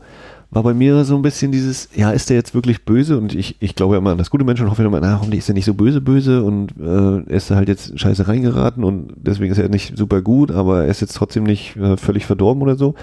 war 0.51 0.63
bei 0.63 0.73
mir 0.73 1.05
so 1.05 1.15
ein 1.15 1.21
bisschen 1.21 1.51
dieses, 1.51 1.89
ja, 1.95 2.11
ist 2.11 2.29
der 2.29 2.35
jetzt 2.35 2.53
wirklich 2.53 2.83
böse? 2.83 3.17
Und 3.17 3.33
ich, 3.33 3.55
ich 3.61 3.73
glaube 3.73 3.95
ja 3.95 3.99
immer 3.99 4.11
an 4.11 4.17
das 4.17 4.29
gute 4.29 4.43
Mensch 4.43 4.59
und 4.59 4.69
hoffe 4.69 4.83
immer, 4.83 4.99
na, 4.99 5.19
hoffentlich 5.19 5.39
ist 5.39 5.49
er 5.49 5.55
nicht 5.55 5.65
so 5.65 5.73
böse, 5.73 6.01
böse 6.01 6.43
und 6.43 6.73
äh, 6.77 7.31
er 7.31 7.37
ist 7.37 7.51
halt 7.51 7.69
jetzt 7.69 7.97
scheiße 7.97 8.27
reingeraten 8.27 8.83
und 8.83 9.13
deswegen 9.15 9.51
ist 9.51 9.57
er 9.57 9.69
nicht 9.69 9.97
super 9.97 10.21
gut, 10.21 10.51
aber 10.51 10.83
er 10.83 10.89
ist 10.89 10.99
jetzt 10.99 11.15
trotzdem 11.15 11.43
nicht 11.43 11.77
äh, 11.77 11.95
völlig 11.95 12.25
verdorben 12.25 12.61
oder 12.61 12.75
so. 12.75 12.95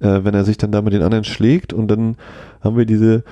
Äh, 0.00 0.24
wenn 0.24 0.34
er 0.34 0.44
sich 0.44 0.58
dann 0.58 0.72
da 0.72 0.82
mit 0.82 0.92
den 0.92 1.02
anderen 1.02 1.24
schlägt 1.24 1.72
und 1.72 1.88
dann 1.88 2.16
haben 2.60 2.76
wir 2.76 2.84
diese 2.84 3.22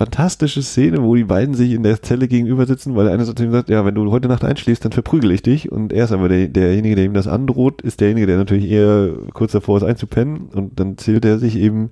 fantastische 0.00 0.62
Szene, 0.62 1.02
wo 1.02 1.14
die 1.14 1.24
beiden 1.24 1.54
sich 1.54 1.72
in 1.72 1.82
der 1.82 2.00
Zelle 2.00 2.26
gegenüber 2.26 2.64
sitzen, 2.64 2.96
weil 2.96 3.04
der 3.04 3.12
eine 3.12 3.26
zu 3.26 3.44
ihm 3.44 3.52
sagt, 3.52 3.68
ja, 3.68 3.84
wenn 3.84 3.94
du 3.94 4.10
heute 4.10 4.28
Nacht 4.28 4.42
einschläfst, 4.44 4.82
dann 4.82 4.92
verprügel 4.92 5.30
ich 5.30 5.42
dich. 5.42 5.70
Und 5.70 5.92
er 5.92 6.04
ist 6.04 6.12
aber 6.12 6.30
der, 6.30 6.48
derjenige, 6.48 6.96
der 6.96 7.04
ihm 7.04 7.12
das 7.12 7.28
androht, 7.28 7.82
ist 7.82 8.00
derjenige, 8.00 8.26
der 8.26 8.38
natürlich 8.38 8.70
eher 8.70 9.10
kurz 9.34 9.52
davor 9.52 9.76
ist 9.76 9.82
einzupennen. 9.82 10.48
Und 10.54 10.80
dann 10.80 10.96
zählt 10.96 11.26
er 11.26 11.38
sich 11.38 11.54
eben 11.54 11.90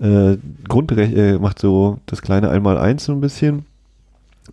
äh, 0.00 0.36
Grundrecht, 0.68 1.14
er 1.14 1.38
macht 1.38 1.58
so 1.58 1.98
das 2.04 2.20
kleine 2.20 2.50
einmal 2.50 2.76
eins 2.76 3.06
so 3.06 3.12
ein 3.12 3.22
bisschen. 3.22 3.64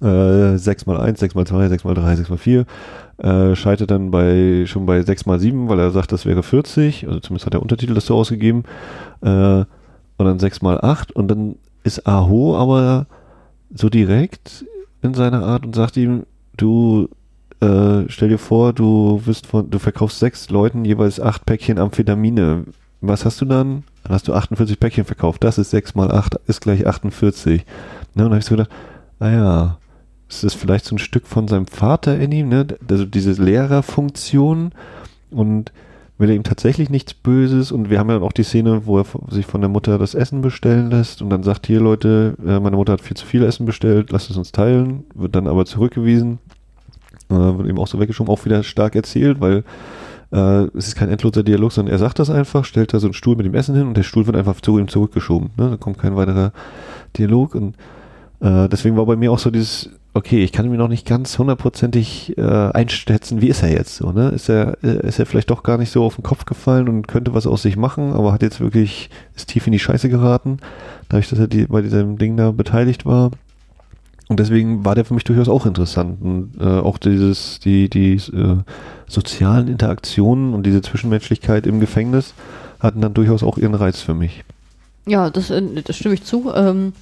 Äh, 0.02 0.58
6 0.58 0.86
mal 0.86 0.98
1, 0.98 1.20
6 1.20 1.36
mal 1.36 1.46
2, 1.46 1.68
6 1.68 1.84
mal 1.84 1.96
3, 1.96 2.16
6 2.16 2.30
mal 2.30 2.38
4. 2.38 2.66
Äh, 3.18 3.56
scheitert 3.58 3.92
dann 3.92 4.12
bei 4.12 4.64
schon 4.66 4.86
bei 4.86 5.02
6 5.02 5.26
mal 5.26 5.42
7, 5.42 5.68
weil 5.68 5.80
er 5.80 5.92
sagt, 5.92 6.14
das 6.14 6.26
wäre 6.26 6.42
40. 6.42 7.06
Also 7.06 7.20
zumindest 7.20 7.48
hat 7.48 7.54
der 7.54 7.62
Untertitel 7.62 7.96
das 7.96 8.06
so 8.06 8.16
ausgegeben. 8.16 8.64
Äh, 9.20 9.66
und 10.16 10.26
dann 10.26 10.40
6 10.40 10.62
mal 10.62 10.80
8 10.80 11.12
und 11.12 11.28
dann 11.28 11.56
ist 11.84 12.08
Aho 12.08 12.58
aber 12.58 13.08
so 13.74 13.90
direkt 13.90 14.66
in 15.02 15.14
seiner 15.14 15.44
Art 15.44 15.66
und 15.66 15.76
sagt 15.76 15.98
ihm, 15.98 16.26
du 16.56 17.10
äh, 17.60 18.06
stell 18.10 18.30
dir 18.30 18.38
vor, 18.38 18.74
du 18.74 19.22
wirst 19.26 19.48
von, 19.48 19.70
du 19.70 19.80
verkaufst 19.80 20.20
sechs 20.20 20.50
Leuten 20.50 20.86
jeweils 20.86 21.20
acht 21.20 21.46
Päckchen 21.46 21.80
Amphetamine. 21.80 22.66
Was 23.02 23.26
hast 23.26 23.42
du 23.42 23.46
dann? 23.46 23.84
Dann 24.04 24.14
hast 24.14 24.28
du 24.28 24.34
48 24.34 24.80
Päckchen 24.80 25.06
verkauft. 25.06 25.44
Das 25.44 25.58
ist 25.58 25.72
sechs 25.72 25.96
mal 25.96 26.12
acht 26.12 26.36
ist 26.48 26.62
gleich 26.62 26.86
48. 26.88 27.66
Ne, 27.66 27.66
und 27.66 28.18
dann 28.18 28.26
habe 28.26 28.40
ich 28.40 28.46
so 28.46 28.56
gedacht, 28.56 28.72
ah 29.20 29.30
ja, 29.30 29.78
ist 30.30 30.44
das 30.44 30.54
vielleicht 30.54 30.86
so 30.86 30.96
ein 30.96 31.00
Stück 31.00 31.28
von 31.28 31.48
seinem 31.48 31.68
Vater 31.68 32.18
in 32.20 32.32
ihm, 32.32 32.50
ne? 32.50 32.68
Also 32.90 33.06
diese 33.06 33.32
Lehrerfunktion 33.42 34.72
und 35.32 35.72
will 36.18 36.30
er 36.30 36.36
ihm 36.36 36.44
tatsächlich 36.44 36.90
nichts 36.90 37.14
Böses 37.14 37.72
und 37.72 37.90
wir 37.90 38.00
haben 38.00 38.10
ja 38.10 38.22
auch 38.22 38.32
die 38.32 38.44
Szene, 38.44 38.86
wo 38.86 39.00
er 39.00 39.06
sich 39.30 39.46
von 39.46 39.62
der 39.62 39.70
Mutter 39.70 39.98
das 39.98 40.14
Essen 40.14 40.42
bestellen 40.42 40.90
lässt 40.92 41.22
und 41.22 41.30
dann 41.30 41.44
sagt 41.44 41.66
hier 41.66 41.80
Leute, 41.80 42.36
äh, 42.46 42.60
meine 42.60 42.78
Mutter 42.78 42.94
hat 42.94 43.02
viel 43.02 43.18
zu 43.18 43.26
viel 43.26 43.44
Essen 43.44 43.66
bestellt, 43.66 44.12
lasst 44.12 44.30
es 44.30 44.38
uns 44.38 44.52
teilen, 44.52 45.06
wird 45.16 45.36
dann 45.36 45.48
aber 45.48 45.66
zurückgewiesen, 45.66 46.40
äh, 47.30 47.34
wird 47.34 47.68
eben 47.68 47.80
auch 47.80 47.88
so 47.88 48.00
weggeschoben, 48.00 48.32
auch 48.32 48.46
wieder 48.46 48.62
stark 48.64 48.96
erzählt, 48.96 49.42
weil 49.42 49.64
äh, 50.32 50.68
es 50.78 50.90
ist 50.90 50.96
kein 50.96 51.10
endloser 51.10 51.44
Dialog, 51.44 51.72
sondern 51.72 51.94
er 51.94 52.00
sagt 52.00 52.20
das 52.20 52.30
einfach, 52.30 52.64
stellt 52.66 52.94
da 52.94 53.00
so 53.00 53.08
einen 53.08 53.14
Stuhl 53.14 53.36
mit 53.36 53.46
dem 53.46 53.56
Essen 53.56 53.76
hin 53.76 53.88
und 53.88 53.98
der 53.98 54.04
Stuhl 54.04 54.28
wird 54.28 54.38
einfach 54.38 54.62
zu 54.62 54.78
ihm 54.78 54.88
zurückgeschoben, 54.88 55.50
ne? 55.58 55.72
da 55.72 55.78
kommt 55.78 55.98
kein 55.98 56.16
weiterer 56.16 56.54
Dialog 57.18 57.56
und 57.56 57.76
äh, 58.40 58.70
deswegen 58.70 58.98
war 58.98 59.06
bei 59.08 59.16
mir 59.16 59.32
auch 59.32 59.40
so 59.40 59.50
dieses 59.50 59.90
okay, 60.14 60.44
ich 60.44 60.52
kann 60.52 60.70
mir 60.70 60.78
noch 60.78 60.88
nicht 60.88 61.08
ganz 61.08 61.38
hundertprozentig 61.40 62.38
äh, 62.38 62.42
einschätzen, 62.42 63.42
wie 63.42 63.48
ist 63.48 63.64
er 63.64 63.72
jetzt 63.72 63.96
so, 63.96 64.12
ne? 64.12 64.30
Ist 64.30 64.50
er, 64.50 64.78
äh, 64.84 65.08
ist 65.08 65.20
er 65.20 65.26
vielleicht 65.26 65.50
doch 65.50 65.64
gar 65.64 65.78
nicht 65.78 65.92
so 65.92 66.04
auf 66.04 66.16
den 66.16 66.24
Kopf 66.24 66.46
gefallen 66.46 66.88
und 66.88 67.08
könnte 67.08 67.34
was 67.34 67.48
aus 67.48 67.64
sich 67.64 67.78
machen, 67.78 68.14
aber 68.14 68.32
hat 68.32 68.44
jetzt 68.44 68.60
wirklich, 68.60 69.10
ist 69.36 69.50
tief 69.50 69.66
in 69.66 69.74
die 69.74 69.80
Scheiße 69.80 70.10
geraten, 70.10 70.58
dadurch, 71.10 71.30
dass 71.30 71.40
er 71.40 71.48
die, 71.48 71.66
bei 71.66 71.82
diesem 71.82 72.18
Ding 72.18 72.38
da 72.38 72.52
beteiligt 72.52 73.06
war. 73.06 73.32
Und 74.30 74.40
deswegen 74.40 74.86
war 74.86 74.96
der 74.96 75.06
für 75.06 75.14
mich 75.14 75.26
durchaus 75.26 75.50
auch 75.50 75.66
interessant. 75.66 76.22
Und 76.22 76.54
äh, 76.60 76.64
auch 76.64 76.98
dieses, 76.98 77.60
die, 77.60 77.90
die 77.90 78.14
äh, 78.14 78.58
sozialen 79.08 79.68
Interaktionen 79.68 80.54
und 80.54 80.66
diese 80.66 80.82
Zwischenmenschlichkeit 80.82 81.68
im 81.68 81.80
Gefängnis 81.80 82.34
hatten 82.80 83.02
dann 83.02 83.14
durchaus 83.14 83.44
auch 83.44 83.58
ihren 83.58 83.76
Reiz 83.76 84.00
für 84.00 84.14
mich. 84.14 84.44
Ja, 85.06 85.30
das, 85.30 85.50
äh, 85.50 85.62
das 85.84 85.96
stimme 85.96 86.16
ich 86.16 86.24
zu. 86.24 86.52
Ähm, 86.56 86.94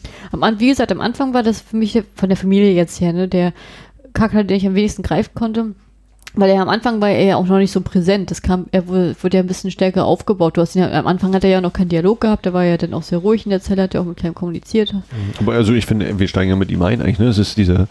wie 0.57 0.67
gesagt, 0.67 0.91
am 0.91 1.01
Anfang 1.01 1.33
war 1.33 1.43
das 1.43 1.61
für 1.61 1.77
mich 1.77 2.01
von 2.15 2.29
der 2.29 2.37
Familie 2.37 2.73
jetzt 2.73 2.99
her, 2.99 3.13
ne, 3.13 3.27
der 3.27 3.53
Charakter, 4.13 4.43
den 4.43 4.57
ich 4.57 4.67
am 4.67 4.75
wenigsten 4.75 5.03
greifen 5.03 5.31
konnte. 5.35 5.75
Weil 6.33 6.49
er 6.49 6.61
am 6.61 6.69
Anfang 6.69 7.01
war 7.01 7.09
er 7.09 7.25
ja 7.25 7.35
auch 7.35 7.45
noch 7.45 7.57
nicht 7.57 7.73
so 7.73 7.81
präsent. 7.81 8.31
Das 8.31 8.41
kam, 8.41 8.67
er 8.71 8.87
wurde, 8.87 9.15
wurde 9.21 9.35
ja 9.35 9.43
ein 9.43 9.47
bisschen 9.47 9.69
stärker 9.69 10.05
aufgebaut. 10.05 10.55
Du 10.55 10.61
hast 10.61 10.75
ja, 10.75 10.89
am 10.91 11.05
Anfang 11.05 11.33
hat 11.35 11.43
er 11.43 11.49
ja 11.49 11.59
noch 11.59 11.73
keinen 11.73 11.89
Dialog 11.89 12.21
gehabt, 12.21 12.45
er 12.45 12.53
war 12.53 12.63
ja 12.63 12.77
dann 12.77 12.93
auch 12.93 13.03
sehr 13.03 13.17
ruhig 13.17 13.45
in 13.45 13.49
der 13.49 13.61
Zelle, 13.61 13.81
hat 13.81 13.93
ja 13.93 13.99
auch 13.99 14.05
mit 14.05 14.17
keinem 14.17 14.33
kommuniziert. 14.33 14.93
Mhm. 14.93 14.99
Aber 15.39 15.53
also 15.53 15.73
ich 15.73 15.85
finde, 15.85 16.19
wir 16.19 16.27
steigen 16.29 16.49
ja 16.49 16.55
mit 16.55 16.71
ihm 16.71 16.81
ein 16.83 17.01
eigentlich, 17.01 17.19
ne? 17.19 17.27
Es 17.27 17.37
ist 17.37 17.57
dieser, 17.57 17.87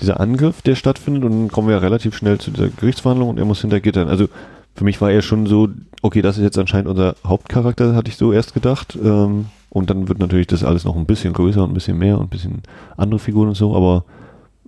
dieser 0.00 0.18
Angriff, 0.18 0.62
der 0.62 0.74
stattfindet 0.74 1.22
und 1.24 1.30
dann 1.30 1.48
kommen 1.52 1.68
wir 1.68 1.76
ja 1.76 1.80
relativ 1.80 2.16
schnell 2.16 2.38
zu 2.38 2.50
dieser 2.50 2.68
Gerichtsverhandlung 2.70 3.28
und 3.28 3.38
er 3.38 3.44
muss 3.44 3.60
hinter 3.60 3.78
Gittern. 3.78 4.08
Also 4.08 4.26
für 4.74 4.84
mich 4.84 5.00
war 5.00 5.12
er 5.12 5.22
schon 5.22 5.46
so, 5.46 5.68
okay, 6.06 6.22
das 6.22 6.38
ist 6.38 6.44
jetzt 6.44 6.58
anscheinend 6.58 6.88
unser 6.88 7.14
Hauptcharakter, 7.24 7.94
hatte 7.94 8.08
ich 8.10 8.16
so 8.16 8.32
erst 8.32 8.54
gedacht. 8.54 8.96
Ähm, 9.02 9.46
und 9.70 9.90
dann 9.90 10.08
wird 10.08 10.18
natürlich 10.18 10.46
das 10.46 10.64
alles 10.64 10.84
noch 10.84 10.96
ein 10.96 11.06
bisschen 11.06 11.34
größer 11.34 11.62
und 11.62 11.70
ein 11.70 11.74
bisschen 11.74 11.98
mehr 11.98 12.18
und 12.18 12.26
ein 12.26 12.30
bisschen 12.30 12.62
andere 12.96 13.18
Figuren 13.18 13.48
und 13.48 13.56
so, 13.56 13.76
aber 13.76 14.04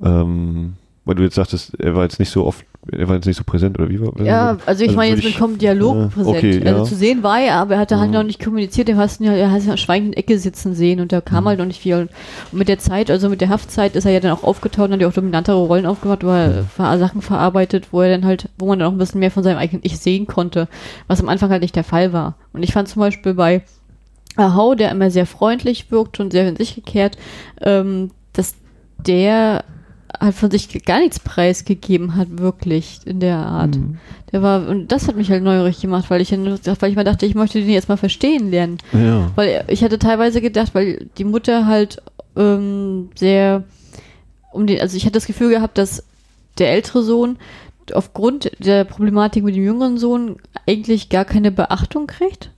Ähm, 0.02 0.74
weil 1.04 1.14
du 1.16 1.22
jetzt 1.22 1.36
sagtest, 1.36 1.74
er 1.80 1.94
war 1.96 2.02
jetzt 2.04 2.18
nicht 2.20 2.30
so 2.30 2.44
oft, 2.46 2.64
er 2.90 3.06
war 3.08 3.16
jetzt 3.16 3.26
nicht 3.26 3.36
so 3.36 3.44
präsent 3.44 3.78
oder 3.78 3.88
wie 3.90 4.00
war 4.00 4.12
Ja, 4.24 4.56
also 4.66 4.82
ich 4.82 4.88
also 4.90 4.96
meine 4.96 5.10
jetzt 5.14 5.24
mit 5.24 5.32
ich- 5.34 5.38
kaum 5.38 5.58
Dialog 5.58 5.96
äh, 5.96 6.08
präsent. 6.08 6.36
okay, 6.36 6.62
also 6.66 6.78
ja. 6.78 6.84
zu 6.84 6.94
sehen 6.94 7.22
war 7.22 7.38
er, 7.40 7.56
aber 7.56 7.74
er 7.74 7.80
hatte 7.80 7.98
halt 7.98 8.08
Mhm. 8.08 8.14
noch 8.14 8.22
nicht 8.22 8.42
kommuniziert, 8.42 8.88
er 8.88 8.96
hast 8.96 9.20
ja, 9.20 9.32
er 9.32 9.50
hat 9.50 9.64
ja 9.64 9.76
schweigend 9.76 10.08
in 10.08 10.12
Ecke 10.14 10.38
sitzen 10.38 10.74
sehen 10.74 11.00
und 11.00 11.12
da 11.12 11.20
kam 11.20 11.44
Mhm. 11.44 11.48
halt 11.48 11.58
noch 11.58 11.66
nicht 11.66 11.80
viel. 11.80 11.94
Und 11.96 12.10
mit 12.52 12.68
der 12.68 12.78
Zeit, 12.78 13.10
also 13.10 13.28
mit 13.28 13.40
der 13.40 13.50
Haftzeit 13.50 13.94
ist 13.96 14.04
er 14.06 14.12
ja 14.12 14.20
dann 14.20 14.32
auch 14.32 14.42
aufgetaucht 14.42 14.86
und 14.88 14.92
hat 14.94 15.00
ja 15.00 15.08
auch 15.08 15.12
dominantere 15.12 15.56
Rollen 15.58 15.86
aufgemacht, 15.86 16.24
wo 16.24 16.28
er 16.30 16.64
ver 16.64 16.98
Sachen 16.98 17.20
verarbeitet, 17.22 17.88
wo 17.92 18.00
er 18.00 18.10
dann 18.10 18.24
halt, 18.24 18.48
wo 18.58 18.66
man 18.66 18.78
dann 18.78 18.88
auch 18.88 18.92
ein 18.92 18.98
bisschen 18.98 19.20
mehr 19.20 19.30
von 19.30 19.42
seinem 19.42 19.58
eigenen 19.58 19.82
Ich 19.84 19.98
sehen 19.98 20.26
konnte, 20.26 20.68
was 21.08 21.20
am 21.20 21.28
Anfang 21.28 21.50
halt 21.50 21.62
nicht 21.62 21.76
der 21.76 21.84
Fall 21.84 22.12
war. 22.12 22.36
Und 22.52 22.62
ich 22.62 22.72
fand 22.72 22.88
zum 22.88 23.00
Beispiel 23.00 23.34
bei 23.34 23.62
Ahau, 24.36 24.74
der 24.74 24.90
immer 24.92 25.10
sehr 25.10 25.26
freundlich 25.26 25.90
wirkt 25.90 26.20
und 26.20 26.32
sehr 26.32 26.48
in 26.48 26.56
sich 26.56 26.74
gekehrt, 26.74 27.18
ähm, 27.60 28.10
dass 28.32 28.54
der 29.06 29.64
halt 30.20 30.34
von 30.34 30.50
sich 30.50 30.84
gar 30.84 31.00
nichts 31.00 31.20
preisgegeben 31.20 32.16
hat, 32.16 32.38
wirklich 32.38 33.00
in 33.04 33.20
der 33.20 33.36
Art. 33.36 33.76
Mhm. 33.76 33.98
Der 34.32 34.42
war, 34.42 34.68
und 34.68 34.88
das 34.88 35.08
hat 35.08 35.16
mich 35.16 35.30
halt 35.30 35.42
neugierig 35.42 35.80
gemacht, 35.80 36.10
weil 36.10 36.20
ich, 36.20 36.32
weil 36.32 36.90
ich 36.90 36.96
mal 36.96 37.04
dachte, 37.04 37.26
ich 37.26 37.34
möchte 37.34 37.60
den 37.60 37.70
jetzt 37.70 37.88
mal 37.88 37.96
verstehen 37.96 38.50
lernen. 38.50 38.78
Ja. 38.92 39.30
Weil 39.36 39.64
ich 39.68 39.82
hatte 39.82 39.98
teilweise 39.98 40.40
gedacht, 40.40 40.74
weil 40.74 41.08
die 41.18 41.24
Mutter 41.24 41.66
halt 41.66 42.02
ähm, 42.36 43.10
sehr 43.14 43.64
um 44.52 44.66
den, 44.66 44.80
also 44.80 44.96
ich 44.96 45.04
hatte 45.04 45.14
das 45.14 45.26
Gefühl 45.26 45.50
gehabt, 45.50 45.78
dass 45.78 46.04
der 46.58 46.72
ältere 46.72 47.02
Sohn 47.02 47.38
aufgrund 47.92 48.50
der 48.58 48.84
Problematik 48.84 49.44
mit 49.44 49.54
dem 49.54 49.64
jüngeren 49.64 49.98
Sohn 49.98 50.36
eigentlich 50.66 51.08
gar 51.08 51.24
keine 51.24 51.50
Beachtung 51.50 52.06
kriegt. 52.06 52.50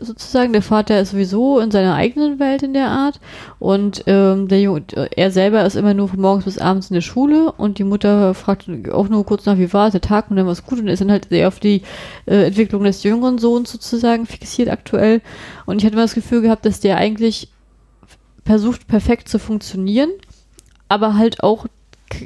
Sozusagen, 0.00 0.52
der 0.52 0.62
Vater 0.62 1.00
ist 1.00 1.12
sowieso 1.12 1.58
in 1.58 1.70
seiner 1.70 1.94
eigenen 1.94 2.38
Welt 2.38 2.62
in 2.62 2.74
der 2.74 2.88
Art. 2.88 3.18
Und 3.58 4.04
ähm, 4.06 4.48
der 4.48 4.60
Junge, 4.60 4.82
er 5.16 5.30
selber 5.30 5.64
ist 5.64 5.76
immer 5.76 5.94
nur 5.94 6.08
von 6.08 6.20
morgens 6.20 6.44
bis 6.44 6.58
abends 6.58 6.90
in 6.90 6.94
der 6.94 7.00
Schule. 7.00 7.52
Und 7.52 7.78
die 7.78 7.84
Mutter 7.84 8.34
fragt 8.34 8.68
auch 8.92 9.08
nur 9.08 9.24
kurz 9.24 9.46
nach, 9.46 9.58
wie 9.58 9.72
war 9.72 9.90
der 9.90 10.00
Tag 10.00 10.30
und 10.30 10.36
dann 10.36 10.46
war 10.46 10.52
es 10.52 10.66
gut. 10.66 10.78
Und 10.78 10.88
ist 10.88 11.00
dann 11.00 11.10
halt 11.10 11.28
sehr 11.30 11.48
auf 11.48 11.60
die 11.60 11.82
äh, 12.26 12.46
Entwicklung 12.46 12.84
des 12.84 13.02
jüngeren 13.02 13.38
Sohns 13.38 13.72
sozusagen 13.72 14.26
fixiert 14.26 14.68
aktuell. 14.68 15.22
Und 15.64 15.78
ich 15.78 15.84
hatte 15.84 15.94
immer 15.94 16.02
das 16.02 16.14
Gefühl 16.14 16.42
gehabt, 16.42 16.66
dass 16.66 16.80
der 16.80 16.98
eigentlich 16.98 17.48
versucht 18.44 18.86
perfekt 18.86 19.28
zu 19.28 19.38
funktionieren, 19.38 20.10
aber 20.88 21.16
halt 21.16 21.42
auch 21.42 21.66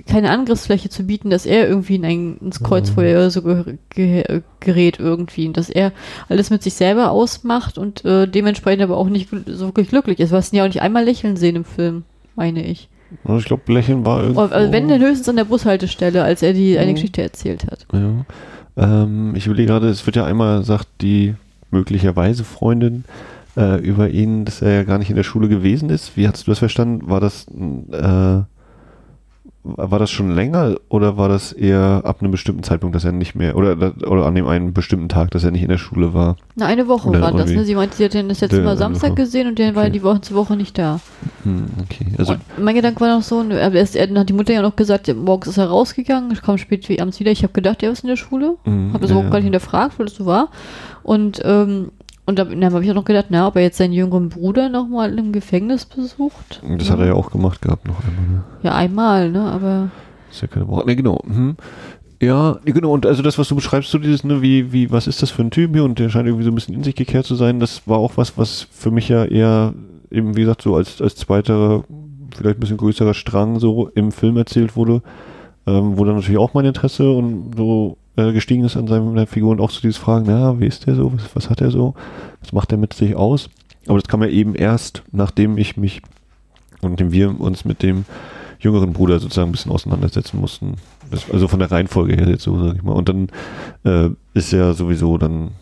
keine 0.07 0.31
Angriffsfläche 0.31 0.89
zu 0.91 1.05
bieten, 1.05 1.31
dass 1.31 1.47
er 1.47 1.69
irgendwie 1.69 1.95
in 1.97 2.05
ein, 2.05 2.37
ins 2.39 2.63
Kreuzfeuer 2.63 3.17
oder 3.19 3.31
so 3.31 3.43
ge 3.43 3.79
ge 3.89 4.43
gerät 4.61 4.99
irgendwie, 5.01 5.51
dass 5.53 5.71
er 5.71 5.93
alles 6.29 6.51
mit 6.51 6.63
sich 6.63 6.75
selber 6.75 7.11
ausmacht 7.11 7.79
und 7.79 8.05
äh, 8.05 8.27
dementsprechend 8.29 8.83
aber 8.83 8.97
auch 8.99 9.09
nicht 9.09 9.31
so 9.47 9.67
wirklich 9.67 9.89
glücklich 9.89 10.21
ist. 10.21 10.33
Du 10.33 10.37
hast 10.37 10.53
ihn 10.53 10.57
ja 10.57 10.65
auch 10.65 10.69
nicht 10.69 10.83
einmal 10.83 11.05
lächeln 11.05 11.37
sehen 11.37 11.57
im 11.57 11.65
Film, 11.65 12.05
meine 12.37 12.65
ich. 12.65 12.89
Also 13.25 13.39
ich 13.39 13.45
glaube, 13.47 13.73
Lächeln 13.73 14.05
war 14.07 14.21
irgendwo. 14.23 14.43
Also 14.43 14.71
wenn 14.71 14.87
dann 14.89 15.01
höchstens 15.01 15.29
an 15.29 15.37
der 15.37 15.45
Bushaltestelle, 15.45 16.23
als 16.23 16.43
er 16.43 16.53
die 16.53 16.79
eine 16.79 16.91
Mhm. 16.91 16.95
Geschichte 16.95 17.23
erzählt 17.23 17.67
hat. 17.71 17.87
Ja. 17.93 18.25
Ähm, 18.77 19.35
ich 19.35 19.47
überlege 19.47 19.69
gerade, 19.69 19.89
es 19.89 20.07
wird 20.07 20.15
ja 20.17 20.25
einmal 20.27 20.63
sagt 20.63 20.87
die 21.01 21.35
möglicherweise 21.73 22.45
Freundin 22.45 23.05
äh, 23.57 23.81
über 23.81 24.11
ihn, 24.11 24.45
dass 24.45 24.63
er 24.63 24.73
ja 24.75 24.83
gar 24.85 24.99
nicht 24.99 25.11
in 25.11 25.17
der 25.17 25.25
Schule 25.25 25.49
gewesen 25.49 25.91
ist. 25.91 26.17
Wie 26.17 26.29
hast 26.29 26.47
du 26.47 26.51
das 26.53 26.61
verstanden? 26.61 27.09
War 27.11 27.21
das 27.21 27.47
äh, 27.49 28.43
war 29.63 29.99
das 29.99 30.11
schon 30.11 30.31
länger 30.31 30.77
oder 30.89 31.19
war 31.19 31.29
das 31.29 31.53
eher 31.53 32.01
ab 32.05 32.23
einem 32.23 32.31
bestimmten 32.31 32.63
Zeitpunkt, 32.63 32.97
dass 32.97 33.05
er 33.05 33.13
nicht 33.13 33.35
mehr 33.35 33.57
oder 33.57 33.93
oder 34.09 34.25
an 34.25 34.35
dem 34.35 34.47
einen 34.47 34.73
bestimmten 34.73 35.09
Tag, 35.11 35.31
dass 35.33 35.45
er 35.45 35.51
nicht 35.51 35.63
in 35.63 35.69
der 35.69 35.77
Schule 35.77 36.15
war? 36.15 36.37
Na, 36.57 36.65
eine 36.67 36.89
Woche 36.89 37.11
Oder 37.11 37.21
war 37.21 37.33
das, 37.33 37.51
ne? 37.51 37.65
Sie 37.65 37.75
meinte, 37.75 37.97
sie 37.97 38.07
hat 38.07 38.15
den 38.15 38.31
das 38.31 38.41
letzte 38.41 38.63
Mal 38.63 38.79
Samstag 38.79 39.11
Woche. 39.11 39.17
gesehen 39.23 39.49
und 39.49 39.59
der 39.59 39.75
war 39.75 39.83
Okay. 39.83 39.93
die 39.93 40.03
Woche 40.03 40.23
zu 40.23 40.35
Woche 40.35 40.57
nicht 40.57 40.79
da. 40.79 41.01
Hm, 41.43 41.67
okay. 41.83 42.07
Also 42.17 42.33
und 42.35 42.41
mein 42.59 42.75
Gedanke 42.75 43.01
war 43.01 43.15
noch 43.15 43.23
so, 43.23 43.43
ne, 43.43 43.61
aber 43.63 43.75
erst, 43.75 43.97
dann 43.97 44.19
hat 44.19 44.29
die 44.31 44.33
Mutter 44.33 44.55
ja 44.55 44.63
noch 44.63 44.77
gesagt, 44.77 45.15
morgens 45.15 45.49
ist 45.49 45.59
er 45.59 45.67
rausgegangen, 45.67 46.35
kam 46.41 46.57
spät 46.57 46.89
wie 46.89 46.99
abends 47.01 47.21
wieder. 47.21 47.31
Ich 47.31 47.43
habe 47.43 47.53
gedacht, 47.53 47.83
er 47.83 47.91
ist 47.91 48.03
in 48.03 48.09
der 48.09 48.17
Schule. 48.17 48.57
Mhm, 48.65 48.93
Habe 48.95 49.01
das 49.01 49.11
ja, 49.11 49.17
überhaupt 49.17 49.31
gar 49.31 49.39
nicht 49.41 49.45
hinterfragt, 49.45 49.99
weil 49.99 50.07
das 50.07 50.15
so 50.15 50.25
war. 50.25 50.49
Und, 51.03 51.41
ähm, 51.45 51.91
und 52.27 52.39
dann, 52.39 52.61
dann 52.61 52.73
habe 52.73 52.85
ich 52.85 52.91
auch 52.91 52.95
noch 52.95 53.05
gedacht, 53.05 53.27
na, 53.31 53.47
ob 53.47 53.57
er 53.57 53.63
jetzt 53.63 53.79
seinen 53.79 53.93
jüngeren 53.93 54.29
Bruder 54.29 54.69
nochmal 54.69 55.19
im 55.19 55.33
Gefängnis 55.33 55.85
besucht. 55.85 56.63
das 56.79 56.91
hat 56.91 57.01
er 57.01 57.07
ja 57.07 57.15
auch 57.15 57.31
gemacht 57.31 57.63
gehabt 57.63 57.87
noch 57.87 58.05
einmal. 58.05 58.27
Ne? 58.27 58.45
Ja, 58.63 58.75
einmal, 58.75 59.31
ne, 59.31 59.41
aber 59.43 59.91
Ist 60.31 60.43
ja 60.43 60.49
keine 60.49 60.69
Woche. 60.69 60.87
Ne, 60.87 60.97
genau. 60.97 61.21
Mhm. 61.27 61.57
Ja, 62.23 62.59
genau. 62.65 62.93
Und 62.93 63.07
also 63.07 63.23
das, 63.23 63.39
was 63.39 63.49
du 63.49 63.55
beschreibst, 63.55 63.91
so 63.91 63.99
dieses, 63.99 64.25
ne, 64.25 64.43
wie, 64.43 64.73
wie, 64.73 64.91
was 64.91 65.07
ist 65.07 65.23
das 65.23 65.31
für 65.31 65.43
ein 65.43 65.51
Typ 65.51 65.73
hier? 65.73 65.85
Und 65.85 65.99
der 65.99 66.11
scheint 66.11 66.27
irgendwie 66.27 66.45
so 66.45 66.51
ein 66.51 66.55
bisschen 66.55 66.75
in 66.75 66.85
sich 66.85 66.95
gekehrt 66.95 67.25
zu 67.25 67.35
sein. 67.35 67.61
Das 67.61 67.87
war 67.87 67.99
auch 67.99 68.13
was, 68.17 68.37
was 68.37 68.67
für 68.71 68.91
mich 68.91 69.09
ja 69.09 69.25
eher 69.25 69.73
eben, 70.11 70.37
wie 70.37 70.43
gesagt, 70.43 70.63
so 70.63 70.77
als, 70.77 71.01
als 71.01 71.17
zweiter, 71.17 71.85
vielleicht 72.37 72.59
ein 72.59 72.61
bisschen 72.61 72.77
größerer 72.77 73.15
Strang 73.15 73.59
so 73.59 73.89
im 73.95 74.13
Film 74.13 74.37
erzählt 74.37 74.77
wurde, 74.77 75.03
ähm, 75.67 75.97
wo 75.97 76.05
dann 76.05 76.17
natürlich 76.17 76.39
auch 76.39 76.53
mein 76.53 76.67
Interesse 76.67 77.11
und 77.11 77.55
so 77.57 77.97
äh, 78.17 78.33
gestiegen 78.33 78.65
ist 78.65 78.77
an 78.77 78.87
seiner 78.87 79.27
Figur 79.27 79.51
und 79.51 79.61
auch 79.61 79.71
so 79.71 79.81
dieses 79.81 79.97
Fragen, 79.97 80.27
na, 80.29 80.59
wie 80.61 80.67
ist 80.67 80.87
der 80.87 80.95
so? 80.95 81.13
Was, 81.13 81.35
was 81.35 81.51
hat 81.51 81.61
er 81.61 81.71
so? 81.71 81.95
Was 82.41 82.53
macht 82.53 82.73
er 82.73 82.79
mit 82.79 82.95
sich 82.95 83.17
aus? 83.17 83.49
Aber 83.87 83.99
das 83.99 84.09
kam 84.09 84.23
ja 84.23 84.29
eben 84.29 84.55
erst, 84.55 85.03
nachdem 85.13 85.59
ich 85.59 85.77
mich 85.77 86.03
und 86.81 86.91
nachdem 86.91 87.13
wir 87.13 87.41
uns 87.41 87.65
mit 87.65 87.83
dem 87.83 88.05
jüngeren 88.59 88.93
Bruder 88.93 89.19
sozusagen 89.19 89.49
ein 89.49 89.53
bisschen 89.53 89.73
auseinandersetzen 89.73 90.39
mussten. 90.39 90.75
Das, 91.11 91.31
also 91.31 91.49
von 91.49 91.59
der 91.59 91.71
Reihenfolge 91.71 92.15
her 92.15 92.29
jetzt 92.29 92.45
so, 92.45 92.63
sag 92.63 92.77
ich 92.77 92.83
mal. 92.83 92.93
Und 92.93 93.09
dann 93.09 93.29
äh, 93.85 94.11
ist 94.35 94.53
ja 94.53 94.73
sowieso, 94.75 95.19
dann 95.19 95.53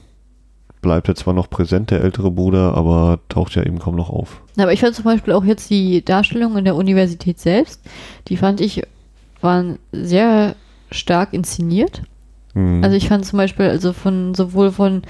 bleibt 0.83 1.09
er 1.09 1.15
zwar 1.15 1.35
noch 1.35 1.51
präsent, 1.51 1.91
der 1.91 2.03
ältere 2.03 2.31
Bruder, 2.31 2.75
aber 2.75 3.21
taucht 3.29 3.55
ja 3.55 3.63
eben 3.65 3.79
kaum 3.79 3.97
noch 3.97 4.11
auf. 4.11 4.43
Aber 4.57 4.73
ich 4.73 4.81
fand 4.81 4.95
zum 4.95 5.05
Beispiel 5.05 5.33
auch 5.33 5.45
jetzt 5.45 5.71
die 5.71 6.05
Darstellung 6.05 6.57
in 6.57 6.65
der 6.65 6.77
Universität 6.77 7.39
selbst, 7.39 7.81
die 8.29 8.37
fand 8.37 8.61
ich, 8.61 8.83
waren 9.41 9.79
sehr 9.93 10.55
stark 10.91 11.33
inszeniert. 11.33 12.03
Hm. 12.59 12.83
Also 12.83 12.97
ich 12.97 13.09
fand 13.09 13.25
zum 13.25 13.37
Beispiel, 13.37 13.67
also 13.67 13.93
von 13.93 14.35
sowohl 14.35 14.73
von 14.73 15.03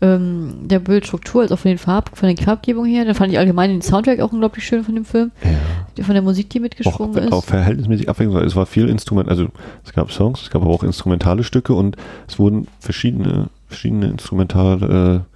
ähm, 0.00 0.54
der 0.62 0.78
Bildstruktur 0.78 1.42
als 1.42 1.52
auch 1.52 1.58
von 1.58 1.68
den 1.68 1.78
Farb, 1.78 2.16
von 2.16 2.34
der 2.34 2.42
Farbgebung 2.42 2.86
her, 2.86 3.04
dann 3.04 3.14
fand 3.14 3.30
ich 3.30 3.38
allgemein 3.38 3.70
den 3.70 3.82
Soundtrack 3.82 4.20
auch 4.20 4.32
unglaublich 4.32 4.64
schön 4.64 4.84
von 4.84 4.94
dem 4.94 5.04
Film, 5.04 5.30
ja. 5.42 6.04
von 6.04 6.14
der 6.14 6.22
Musik, 6.22 6.48
die 6.50 6.58
auch, 6.58 6.62
mitgesprungen 6.62 7.32
auch 7.32 7.42
ist. 7.42 7.50
verhältnismäßig 7.50 8.08
abwechslungsreich. 8.08 8.46
Es 8.46 8.56
war 8.56 8.64
viel 8.64 8.88
Instrument, 8.88 9.28
also 9.28 9.48
es 9.84 9.92
gab 9.92 10.10
Songs, 10.10 10.42
es 10.42 10.50
gab 10.50 10.62
aber 10.62 10.72
auch 10.72 10.82
instrumentale 10.82 11.44
Stücke 11.44 11.74
und 11.74 11.96
es 12.26 12.38
wurden 12.38 12.66
verschiedene, 12.80 13.48
verschiedene 13.68 14.06
instrumentale, 14.06 15.24
äh, 15.24 15.34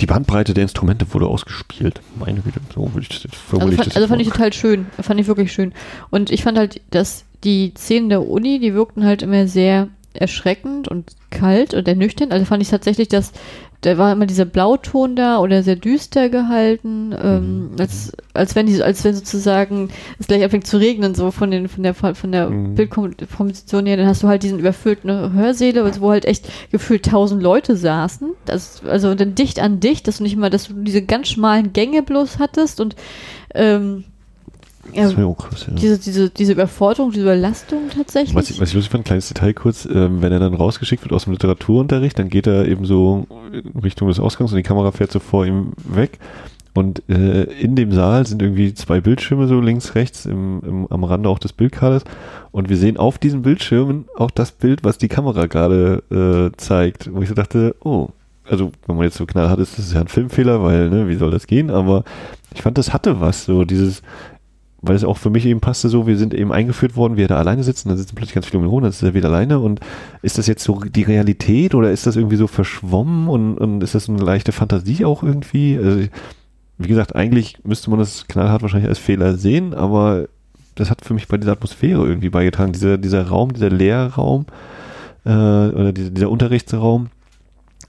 die 0.00 0.06
Bandbreite 0.06 0.54
der 0.54 0.62
Instrumente 0.62 1.12
wurde 1.12 1.26
ausgespielt. 1.26 2.00
Meine 2.18 2.40
Güte, 2.40 2.60
so 2.74 2.92
würde 2.94 3.02
ich 3.02 3.08
das 3.08 3.22
jetzt 3.22 3.34
Also, 3.34 3.58
formuliere 3.58 3.82
fand, 3.82 3.96
also 3.96 4.08
fand 4.08 4.22
ich 4.22 4.28
total 4.28 4.52
schön, 4.52 4.86
fand 4.98 5.20
ich 5.20 5.26
wirklich 5.26 5.52
schön. 5.52 5.72
Und 6.10 6.30
ich 6.30 6.42
fand 6.42 6.56
halt, 6.56 6.80
dass 6.90 7.24
die 7.44 7.74
Szenen 7.76 8.08
der 8.08 8.26
Uni, 8.26 8.58
die 8.58 8.72
wirkten 8.74 9.04
halt 9.04 9.22
immer 9.22 9.46
sehr 9.46 9.88
erschreckend 10.14 10.88
und 10.88 11.12
kalt 11.30 11.74
und 11.74 11.86
ernüchternd. 11.88 12.32
Also 12.32 12.44
fand 12.44 12.62
ich 12.62 12.68
tatsächlich, 12.70 13.08
dass 13.08 13.32
da 13.80 13.98
war 13.98 14.12
immer 14.12 14.26
dieser 14.26 14.44
Blauton 14.44 15.16
da 15.16 15.40
oder 15.40 15.64
sehr 15.64 15.74
düster 15.74 16.28
gehalten, 16.28 17.12
ähm, 17.20 17.70
Mhm. 17.72 17.80
als, 17.80 18.12
als 18.32 18.54
wenn 18.54 18.66
die, 18.66 18.80
als 18.80 19.02
wenn 19.02 19.12
sozusagen 19.12 19.88
es 20.20 20.28
gleich 20.28 20.44
anfängt 20.44 20.68
zu 20.68 20.76
regnen, 20.76 21.16
so 21.16 21.32
von 21.32 21.50
den, 21.50 21.66
von 21.68 21.82
der, 21.82 21.94
von 21.94 22.30
der 22.30 22.48
Mhm. 22.48 22.76
Bildkomposition 22.76 23.86
her, 23.86 23.96
dann 23.96 24.06
hast 24.06 24.22
du 24.22 24.28
halt 24.28 24.44
diesen 24.44 24.60
überfüllten 24.60 25.32
Hörsäle, 25.32 25.84
wo 26.00 26.10
halt 26.10 26.26
echt 26.26 26.48
gefühlt 26.70 27.06
tausend 27.06 27.42
Leute 27.42 27.76
saßen. 27.76 28.30
Das, 28.44 28.82
also 28.84 29.16
dann 29.16 29.34
dicht 29.34 29.58
an 29.60 29.80
dicht, 29.80 30.06
dass 30.06 30.18
du 30.18 30.22
nicht 30.22 30.36
mal, 30.36 30.50
dass 30.50 30.68
du 30.68 30.74
diese 30.74 31.02
ganz 31.02 31.28
schmalen 31.28 31.72
Gänge 31.72 32.04
bloß 32.04 32.38
hattest 32.38 32.80
und 32.80 32.94
ähm, 33.54 34.04
ja, 34.92 35.04
Das 35.04 35.16
war 35.16 35.24
ja 35.24 35.28
auch 35.28 35.38
krass, 35.38 35.66
ja. 35.68 35.74
diese, 35.74 35.98
diese, 35.98 36.30
diese 36.30 36.52
Überforderung, 36.52 37.12
diese 37.12 37.22
Überlastung 37.22 37.88
tatsächlich. 37.94 38.34
Was 38.34 38.50
ich, 38.50 38.60
was 38.60 38.70
ich 38.70 38.74
lustig 38.74 38.90
fand, 38.90 39.02
ein 39.02 39.06
kleines 39.06 39.28
Detail 39.28 39.54
kurz, 39.54 39.86
ähm, 39.86 40.22
wenn 40.22 40.32
er 40.32 40.40
dann 40.40 40.54
rausgeschickt 40.54 41.04
wird 41.04 41.12
aus 41.12 41.24
dem 41.24 41.32
Literaturunterricht, 41.32 42.18
dann 42.18 42.28
geht 42.28 42.46
er 42.46 42.66
eben 42.66 42.84
so 42.84 43.26
in 43.52 43.80
Richtung 43.80 44.08
des 44.08 44.18
Ausgangs 44.18 44.50
und 44.50 44.56
die 44.56 44.62
Kamera 44.62 44.90
fährt 44.92 45.12
so 45.12 45.20
vor 45.20 45.46
ihm 45.46 45.72
weg. 45.76 46.18
Und 46.74 47.02
äh, 47.08 47.44
in 47.44 47.76
dem 47.76 47.92
Saal 47.92 48.26
sind 48.26 48.40
irgendwie 48.40 48.72
zwei 48.72 49.00
Bildschirme 49.00 49.46
so 49.46 49.60
links, 49.60 49.94
rechts, 49.94 50.24
im, 50.24 50.62
im, 50.64 50.86
am 50.88 51.04
Rande 51.04 51.28
auch 51.28 51.38
des 51.38 51.52
Bildkaders. 51.52 52.04
Und 52.50 52.70
wir 52.70 52.78
sehen 52.78 52.96
auf 52.96 53.18
diesen 53.18 53.42
Bildschirmen 53.42 54.06
auch 54.16 54.30
das 54.30 54.52
Bild, 54.52 54.82
was 54.82 54.96
die 54.96 55.08
Kamera 55.08 55.46
gerade 55.46 56.02
äh, 56.10 56.56
zeigt. 56.56 57.12
Wo 57.12 57.20
ich 57.20 57.28
so 57.28 57.34
dachte, 57.34 57.76
oh, 57.84 58.08
also 58.48 58.72
wenn 58.86 58.96
man 58.96 59.04
jetzt 59.04 59.18
so 59.18 59.26
knallhart 59.26 59.60
ist, 59.60 59.78
das 59.78 59.86
ist 59.86 59.94
ja 59.94 60.00
ein 60.00 60.08
Filmfehler, 60.08 60.62
weil, 60.62 60.88
ne, 60.88 61.08
wie 61.08 61.14
soll 61.14 61.30
das 61.30 61.46
gehen? 61.46 61.70
Aber 61.70 62.04
ich 62.54 62.62
fand, 62.62 62.78
das 62.78 62.92
hatte 62.92 63.20
was, 63.20 63.44
so 63.44 63.64
dieses, 63.64 64.02
weil 64.82 64.96
es 64.96 65.04
auch 65.04 65.16
für 65.16 65.30
mich 65.30 65.46
eben 65.46 65.60
passte 65.60 65.88
so, 65.88 66.08
wir 66.08 66.18
sind 66.18 66.34
eben 66.34 66.52
eingeführt 66.52 66.96
worden, 66.96 67.16
wir 67.16 67.28
da 67.28 67.36
alleine 67.36 67.62
sitzen, 67.62 67.88
dann 67.88 67.96
sitzen 67.96 68.16
plötzlich 68.16 68.34
ganz 68.34 68.46
viele 68.46 68.64
rum, 68.64 68.82
dann 68.82 68.90
ist 68.90 69.02
er 69.02 69.14
wieder 69.14 69.28
alleine 69.28 69.60
und 69.60 69.80
ist 70.22 70.38
das 70.38 70.48
jetzt 70.48 70.64
so 70.64 70.80
die 70.80 71.04
Realität 71.04 71.76
oder 71.76 71.92
ist 71.92 72.06
das 72.06 72.16
irgendwie 72.16 72.36
so 72.36 72.48
verschwommen 72.48 73.28
und, 73.28 73.58
und 73.58 73.82
ist 73.82 73.94
das 73.94 74.08
eine 74.08 74.18
leichte 74.18 74.50
Fantasie 74.50 75.04
auch 75.04 75.22
irgendwie? 75.22 75.78
Also, 75.78 76.00
wie 76.78 76.88
gesagt, 76.88 77.14
eigentlich 77.14 77.58
müsste 77.64 77.90
man 77.90 78.00
das 78.00 78.26
knallhart 78.26 78.62
wahrscheinlich 78.62 78.88
als 78.88 78.98
Fehler 78.98 79.36
sehen, 79.36 79.72
aber 79.72 80.26
das 80.74 80.90
hat 80.90 81.04
für 81.04 81.14
mich 81.14 81.28
bei 81.28 81.36
dieser 81.36 81.52
Atmosphäre 81.52 82.04
irgendwie 82.04 82.30
beigetragen, 82.30 82.72
dieser, 82.72 82.98
dieser 82.98 83.28
Raum, 83.28 83.52
dieser 83.52 83.70
Lehrraum 83.70 84.46
äh, 85.24 85.28
oder 85.28 85.92
dieser, 85.92 86.10
dieser 86.10 86.30
Unterrichtsraum, 86.30 87.08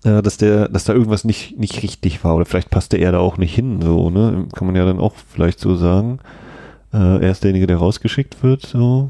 äh, 0.03 0.21
dass 0.21 0.37
der, 0.37 0.69
dass 0.69 0.83
da 0.83 0.93
irgendwas 0.93 1.23
nicht, 1.23 1.57
nicht 1.57 1.81
richtig 1.81 2.23
war 2.23 2.35
oder 2.35 2.45
vielleicht 2.45 2.69
passte 2.69 2.97
er 2.97 3.13
da 3.13 3.17
auch 3.17 3.37
nicht 3.37 3.55
hin, 3.55 3.81
so, 3.81 4.11
ne? 4.11 4.45
Kann 4.53 4.67
man 4.67 4.75
ja 4.75 4.85
dann 4.85 4.99
auch 4.99 5.13
vielleicht 5.33 5.59
so 5.59 5.75
sagen. 5.75 6.19
Äh, 6.93 6.97
er 7.25 7.31
ist 7.31 7.43
derjenige, 7.43 7.67
der 7.67 7.77
rausgeschickt 7.77 8.43
wird, 8.43 8.65
so. 8.65 9.09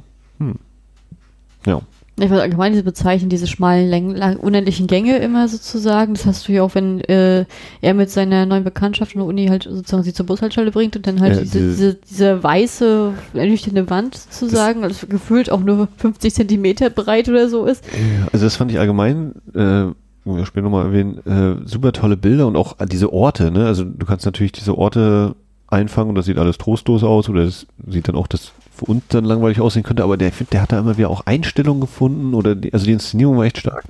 Ja. 1.66 1.82
Ich 2.20 2.30
weiß 2.30 2.42
allgemein 2.42 2.74
diese 2.74 2.84
Bezeichnung, 2.84 3.30
diese 3.30 3.48
schmalen, 3.48 3.90
Längen, 3.90 4.16
lang, 4.16 4.38
unendlichen 4.38 4.86
Gänge 4.86 5.18
immer 5.18 5.48
sozusagen. 5.48 6.14
Das 6.14 6.28
hast 6.28 6.48
du 6.48 6.52
ja 6.52 6.62
auch, 6.62 6.76
wenn 6.76 7.02
äh, 7.02 7.46
er 7.82 7.94
mit 7.96 8.12
seiner 8.12 8.46
neuen 8.46 8.64
Bekanntschaft 8.64 9.14
von 9.14 9.22
der 9.22 9.28
Uni 9.28 9.48
halt 9.48 9.64
sozusagen 9.64 10.04
sie 10.04 10.14
zur 10.14 10.28
Bushaltestelle 10.28 10.70
bringt 10.70 10.96
und 10.96 11.08
dann 11.08 11.20
halt 11.22 11.34
Ja, 11.38 11.42
diese, 11.42 11.58
diese- 11.60 11.72
diese, 11.72 11.94
diese 12.08 12.44
weiße, 12.44 13.14
ernüchternde 13.34 13.90
Wand 13.90 14.16
sozusagen, 14.16 14.84
also 14.84 15.08
gefühlt 15.08 15.50
auch 15.50 15.62
nur 15.62 15.88
50 15.98 16.36
Zentimeter 16.36 16.92
breit 16.92 17.30
oder 17.30 17.50
so 17.50 17.66
ist. 17.66 17.84
Ja, 17.86 18.28
Also 18.32 18.46
das 18.46 18.58
fand 18.58 18.72
ich 18.72 18.78
allgemein, 18.78 19.34
äh, 19.56 19.86
wir 20.26 20.46
später 20.46 20.66
nochmal 20.66 20.86
erwähnen, 20.86 21.18
äh, 21.26 21.68
super 21.68 21.94
tolle 21.94 22.16
Bilder 22.16 22.46
und 22.46 22.56
auch 22.58 22.78
diese 22.86 23.12
Orte, 23.12 23.50
ne? 23.50 23.66
Also 23.66 23.86
du 23.86 24.06
kannst 24.06 24.26
natürlich 24.28 24.52
diese 24.52 24.78
Orte 24.78 25.34
einfangen 25.74 26.10
und 26.10 26.16
das 26.16 26.26
sieht 26.26 26.38
alles 26.38 26.58
trostlos 26.58 27.04
aus 27.04 27.30
oder 27.30 27.46
das 27.46 27.68
sieht 27.88 28.08
dann 28.08 28.16
auch, 28.16 28.28
das 28.28 28.52
für 28.72 28.86
uns 28.86 29.04
dann 29.10 29.26
langweilig 29.26 29.60
aussehen 29.60 29.84
könnte, 29.84 30.04
aber 30.04 30.18
der, 30.18 30.32
der 30.52 30.62
hat 30.62 30.72
da 30.72 30.80
immer 30.80 30.98
wieder 30.98 31.10
auch 31.10 31.26
Einstellungen 31.26 31.82
gefunden 31.82 32.34
oder 32.34 32.56
die, 32.56 32.74
also 32.74 32.86
die 32.86 32.94
Inszenierung 32.94 33.38
war 33.38 33.46
echt 33.46 33.58
stark. 33.58 33.84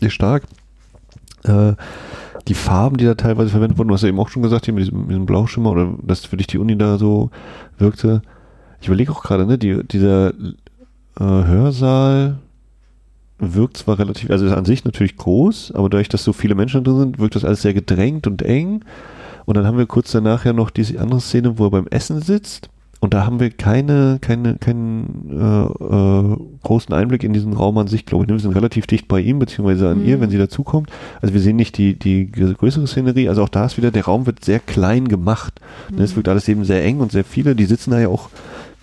Sehr 0.00 0.10
stark. 0.10 0.44
Äh, 1.44 1.74
die 2.48 2.54
Farben, 2.54 2.96
die 2.96 3.04
da 3.04 3.14
teilweise 3.14 3.50
verwendet 3.50 3.78
wurden, 3.78 3.88
du 3.88 3.94
hast 3.94 4.02
ja 4.02 4.08
eben 4.08 4.18
auch 4.18 4.28
schon 4.28 4.42
gesagt, 4.42 4.64
hier 4.64 4.74
mit 4.74 4.84
diesem, 4.84 5.02
mit 5.02 5.10
diesem 5.10 5.26
Blauschimmer 5.26 5.70
oder 5.70 5.94
dass 6.02 6.24
für 6.24 6.36
dich 6.36 6.46
die 6.46 6.58
Uni 6.58 6.76
da 6.76 6.98
so 6.98 7.30
wirkte. 7.78 8.22
Ich 8.80 8.88
überlege 8.88 9.12
auch 9.12 9.22
gerade, 9.22 9.46
ne, 9.46 9.58
die, 9.58 9.84
dieser 9.84 10.30
äh, 10.30 10.34
Hörsaal 11.20 12.38
wirkt 13.38 13.76
zwar 13.76 13.98
relativ, 13.98 14.30
also 14.30 14.46
ist 14.46 14.52
an 14.52 14.64
sich 14.64 14.84
natürlich 14.84 15.16
groß, 15.16 15.72
aber 15.72 15.88
dadurch, 15.88 16.08
dass 16.08 16.24
so 16.24 16.32
viele 16.32 16.54
Menschen 16.54 16.84
drin 16.84 16.98
sind, 16.98 17.18
wirkt 17.18 17.34
das 17.34 17.44
alles 17.44 17.62
sehr 17.62 17.74
gedrängt 17.74 18.26
und 18.26 18.42
eng. 18.42 18.84
Und 19.44 19.56
dann 19.56 19.66
haben 19.66 19.78
wir 19.78 19.86
kurz 19.86 20.12
danach 20.12 20.44
ja 20.44 20.52
noch 20.52 20.70
diese 20.70 21.00
andere 21.00 21.20
Szene, 21.20 21.58
wo 21.58 21.66
er 21.66 21.70
beim 21.70 21.86
Essen 21.88 22.20
sitzt. 22.22 22.68
Und 23.00 23.14
da 23.14 23.26
haben 23.26 23.40
wir 23.40 23.50
keine, 23.50 24.18
keine, 24.20 24.58
keinen 24.58 25.28
äh, 25.32 25.84
äh, 25.84 26.36
großen 26.62 26.94
Einblick 26.94 27.24
in 27.24 27.32
diesen 27.32 27.52
Raum 27.52 27.76
an 27.78 27.88
sich, 27.88 28.06
glaube 28.06 28.24
ich. 28.24 28.30
Wir 28.30 28.38
sind 28.38 28.54
relativ 28.54 28.86
dicht 28.86 29.08
bei 29.08 29.18
ihm, 29.20 29.40
beziehungsweise 29.40 29.88
an 29.90 30.02
Mhm. 30.02 30.06
ihr, 30.06 30.20
wenn 30.20 30.30
sie 30.30 30.38
dazukommt. 30.38 30.88
Also 31.20 31.34
wir 31.34 31.40
sehen 31.40 31.56
nicht 31.56 31.76
die, 31.78 31.98
die 31.98 32.30
größere 32.30 32.86
Szenerie. 32.86 33.28
Also 33.28 33.42
auch 33.42 33.48
da 33.48 33.66
ist 33.66 33.76
wieder, 33.76 33.90
der 33.90 34.04
Raum 34.04 34.26
wird 34.26 34.44
sehr 34.44 34.60
klein 34.60 35.08
gemacht. 35.08 35.60
Ne, 35.90 36.04
Es 36.04 36.14
wirkt 36.14 36.28
alles 36.28 36.46
eben 36.48 36.64
sehr 36.64 36.84
eng 36.84 37.00
und 37.00 37.10
sehr 37.10 37.24
viele. 37.24 37.56
Die 37.56 37.64
sitzen 37.64 37.90
da 37.90 37.98
ja 37.98 38.06
auch 38.06 38.28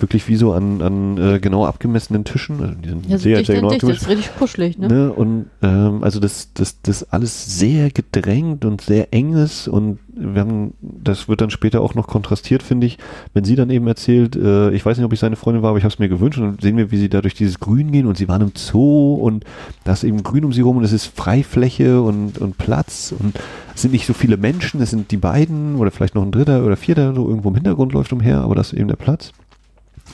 wirklich 0.01 0.27
wie 0.27 0.35
so 0.35 0.53
an, 0.53 0.81
an 0.81 1.17
äh, 1.17 1.39
genau 1.39 1.65
abgemessenen 1.65 2.23
Tischen. 2.23 2.61
Also 2.61 2.75
die 2.75 2.89
sind 2.89 3.05
Ja, 3.07 3.17
sehr, 3.17 3.43
sehr 3.43 3.55
genau 3.55 3.69
dicht, 3.69 3.83
das 3.83 3.89
ist 3.89 4.09
richtig 4.09 4.35
kuschelig, 4.37 4.77
ne? 4.77 4.87
Ne? 4.87 5.13
Und 5.13 5.47
ähm, 5.61 6.03
also 6.03 6.19
das, 6.19 6.53
das, 6.53 6.81
das 6.81 7.03
alles 7.11 7.57
sehr 7.59 7.89
gedrängt 7.91 8.65
und 8.65 8.81
sehr 8.81 9.13
eng 9.13 9.33
ist 9.33 9.67
und 9.67 9.99
wir 10.19 10.41
haben, 10.41 10.73
das 10.81 11.29
wird 11.29 11.41
dann 11.41 11.49
später 11.49 11.81
auch 11.81 11.95
noch 11.95 12.07
kontrastiert, 12.07 12.61
finde 12.61 12.87
ich, 12.87 12.97
wenn 13.33 13.45
sie 13.45 13.55
dann 13.55 13.69
eben 13.69 13.87
erzählt, 13.87 14.35
äh, 14.35 14.71
ich 14.71 14.85
weiß 14.85 14.97
nicht, 14.97 15.05
ob 15.05 15.13
ich 15.13 15.19
seine 15.19 15.37
Freundin 15.37 15.63
war, 15.63 15.69
aber 15.69 15.77
ich 15.77 15.85
habe 15.85 15.93
es 15.93 15.99
mir 15.99 16.09
gewünscht 16.09 16.39
und 16.39 16.45
dann 16.45 16.59
sehen 16.59 16.77
wir, 16.77 16.91
wie 16.91 16.97
sie 16.97 17.09
da 17.09 17.21
durch 17.21 17.35
dieses 17.35 17.59
Grün 17.59 17.91
gehen 17.91 18.05
und 18.05 18.17
sie 18.17 18.27
waren 18.27 18.41
im 18.41 18.51
Zoo 18.55 19.15
und 19.15 19.45
da 19.85 19.93
ist 19.93 20.03
eben 20.03 20.23
Grün 20.23 20.45
um 20.45 20.53
sie 20.53 20.61
rum 20.61 20.77
und 20.77 20.83
es 20.83 20.91
ist 20.91 21.05
Freifläche 21.05 22.01
und, 22.01 22.37
und 22.37 22.57
Platz 22.57 23.13
und 23.17 23.39
es 23.73 23.81
sind 23.81 23.91
nicht 23.91 24.05
so 24.05 24.13
viele 24.13 24.37
Menschen, 24.37 24.81
es 24.81 24.89
sind 24.89 25.11
die 25.11 25.17
beiden 25.17 25.75
oder 25.75 25.91
vielleicht 25.91 26.15
noch 26.15 26.23
ein 26.23 26.31
dritter 26.31 26.65
oder 26.65 26.75
vierter 26.75 27.13
so 27.13 27.27
irgendwo 27.27 27.49
im 27.49 27.55
Hintergrund 27.55 27.93
läuft 27.93 28.11
umher, 28.11 28.39
aber 28.41 28.55
das 28.55 28.73
ist 28.73 28.79
eben 28.79 28.89
der 28.89 28.97
Platz. 28.97 29.31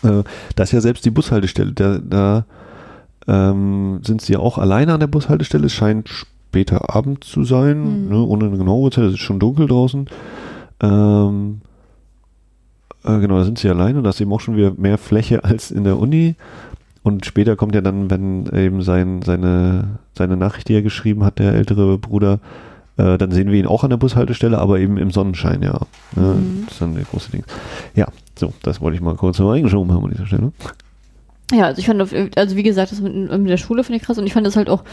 Äh, 0.04 0.24
da 0.56 0.64
ist 0.64 0.72
ja 0.72 0.82
selbst 0.82 1.06
die 1.06 1.12
Bushaltestelle, 1.12 1.72
da, 1.72 2.00
da 2.00 2.46
ähm, 3.28 4.00
sind 4.04 4.22
sie 4.22 4.34
ja 4.34 4.40
auch 4.40 4.58
alleine 4.58 4.94
an 4.94 5.00
der 5.00 5.08
Bushaltestelle. 5.08 5.66
Es 5.66 5.74
scheint 5.74 6.10
später 6.10 6.94
Abend 6.96 7.24
zu 7.24 7.44
sein, 7.44 8.04
Mhm. 8.06 8.10
ne, 8.10 8.18
ohne 8.24 8.46
eine 8.46 8.58
genaue 8.58 8.82
Uhrzeit. 8.84 9.06
Es 9.06 9.14
ist 9.14 9.20
schon 9.20 9.40
dunkel 9.40 9.68
draußen. 9.68 10.08
Ähm, 10.82 11.62
äh, 13.04 13.20
genau, 13.20 13.38
da 13.38 13.44
sind 13.44 13.58
sie 13.60 13.70
alleine. 13.70 14.02
Da 14.02 14.10
ist 14.10 14.22
eben 14.22 14.32
auch 14.34 14.42
schon 14.42 14.58
wieder 14.58 14.74
mehr 14.78 14.98
Fläche 14.98 15.44
als 15.44 15.72
in 15.72 15.84
der 15.84 15.98
Uni. 16.00 16.36
Und 17.04 17.26
später 17.26 17.56
kommt 17.56 17.76
ja 17.76 17.82
dann, 17.82 18.10
wenn 18.10 18.48
eben 18.48 18.82
sein, 18.82 19.22
seine, 19.22 20.00
seine 20.18 20.38
Nachricht, 20.38 20.70
die 20.70 20.74
er 20.74 20.82
geschrieben 20.82 21.24
hat, 21.24 21.38
der 21.40 21.54
ältere 21.54 21.98
Bruder, 22.00 22.40
äh, 22.98 23.18
dann 23.18 23.32
sehen 23.32 23.52
wir 23.52 23.60
ihn 23.60 23.68
auch 23.68 23.84
an 23.84 23.90
der 23.90 23.98
Bushaltestelle, 23.98 24.58
aber 24.58 24.80
eben 24.80 24.98
im 24.98 25.12
Sonnenschein, 25.12 25.62
ja. 25.62 25.82
Mhm. 26.16 26.64
Das 26.66 26.74
ist 26.74 26.82
dann 26.82 26.96
der 26.96 27.04
große 27.04 27.32
Ding. 27.32 27.44
Ja, 27.96 28.08
so, 28.38 28.54
das 28.64 28.82
wollte 28.82 28.96
ich 28.96 29.02
mal 29.02 29.16
kurz 29.16 29.40
noch 29.40 29.52
eingeschoben 29.52 29.94
haben 29.94 30.06
an 30.06 30.12
dieser 30.12 30.26
Stelle. 30.26 30.52
Ja, 31.52 31.66
also 31.66 31.80
ich 31.80 31.86
fand, 31.86 32.02
also 32.02 32.56
wie 32.56 32.64
gesagt, 32.64 32.92
das 32.92 33.02
mit, 33.02 33.14
mit 33.14 33.50
der 33.50 33.58
Schule 33.58 33.84
finde 33.84 33.98
ich 33.98 34.04
krass 34.04 34.18
und 34.18 34.26
ich 34.26 34.34
fand 34.34 34.48
das 34.48 34.56
halt 34.56 34.70
auch 34.70 34.84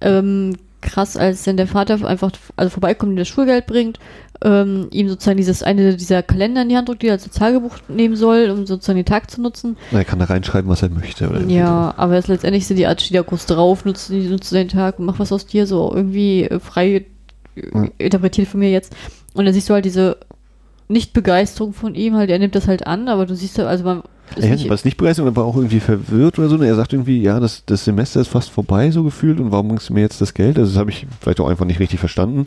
ähm, 0.00 0.54
krass, 0.80 1.16
als 1.16 1.42
dann 1.42 1.56
der 1.56 1.66
Vater 1.66 2.06
einfach 2.06 2.30
also 2.56 2.70
vorbeikommt 2.70 3.10
und 3.10 3.16
das 3.16 3.28
Schulgeld 3.28 3.66
bringt, 3.66 3.98
ähm, 4.42 4.86
ihm 4.90 5.08
sozusagen 5.08 5.36
dieses 5.36 5.62
eine 5.62 5.96
dieser 5.96 6.22
Kalender 6.22 6.62
in 6.62 6.68
die 6.68 6.76
Hand 6.76 6.88
drückt, 6.88 7.02
die 7.02 7.08
er 7.08 7.14
als 7.14 7.28
Tagebuch 7.28 7.76
nehmen 7.88 8.16
soll, 8.16 8.50
um 8.50 8.66
sozusagen 8.66 8.96
den 8.96 9.04
Tag 9.04 9.30
zu 9.30 9.42
nutzen. 9.42 9.76
Na, 9.90 9.98
Er 9.98 10.04
kann 10.04 10.18
da 10.18 10.26
reinschreiben, 10.26 10.70
was 10.70 10.82
er 10.82 10.90
möchte. 10.90 11.28
Oder 11.28 11.42
Ja, 11.42 11.92
aber 11.96 12.14
es 12.14 12.26
ist 12.26 12.28
letztendlich 12.28 12.66
so 12.66 12.74
die 12.74 12.86
kurz 13.26 13.46
drauf, 13.46 13.84
nutzt, 13.84 14.10
nutzt 14.10 14.52
den 14.52 14.68
Tag 14.68 14.98
und 14.98 15.06
mach 15.06 15.18
was 15.18 15.32
aus 15.32 15.46
dir, 15.46 15.66
so 15.66 15.92
irgendwie 15.92 16.44
äh, 16.44 16.60
frei 16.60 17.04
Ja. 17.74 17.86
interpretiert 17.98 18.48
von 18.48 18.60
mir 18.60 18.70
jetzt. 18.70 18.94
Und 19.34 19.44
dann 19.44 19.54
siehst 19.54 19.68
du 19.68 19.74
halt 19.74 19.84
diese 19.84 20.16
Nicht-Begeisterung 20.88 21.72
von 21.74 21.94
ihm, 21.94 22.14
halt, 22.14 22.30
er 22.30 22.38
nimmt 22.38 22.54
das 22.54 22.66
halt 22.66 22.86
an, 22.86 23.08
aber 23.08 23.26
du 23.26 23.34
siehst 23.34 23.58
ja, 23.58 23.66
also 23.66 23.84
man 23.84 24.02
ist 24.36 24.44
Er 24.44 24.50
nicht, 24.50 24.68
war 24.68 24.74
es 24.74 24.84
nicht 24.84 24.96
begeistert, 24.96 25.26
aber 25.26 25.44
auch 25.44 25.56
irgendwie 25.56 25.80
verwirrt 25.80 26.38
oder 26.38 26.48
so. 26.48 26.54
Und 26.56 26.62
er 26.62 26.74
sagt 26.74 26.92
irgendwie, 26.92 27.20
ja, 27.22 27.40
das, 27.40 27.64
das 27.66 27.84
Semester 27.84 28.20
ist 28.20 28.28
fast 28.28 28.50
vorbei, 28.50 28.90
so 28.90 29.02
gefühlt. 29.04 29.38
Und 29.40 29.52
warum 29.52 29.68
bringst 29.68 29.88
du 29.88 29.94
mir 29.94 30.00
jetzt 30.00 30.20
das 30.20 30.34
Geld? 30.34 30.58
Also 30.58 30.72
das 30.72 30.78
habe 30.78 30.90
ich 30.90 31.06
vielleicht 31.20 31.40
auch 31.40 31.48
einfach 31.48 31.64
nicht 31.66 31.80
richtig 31.80 32.00
verstanden. 32.00 32.46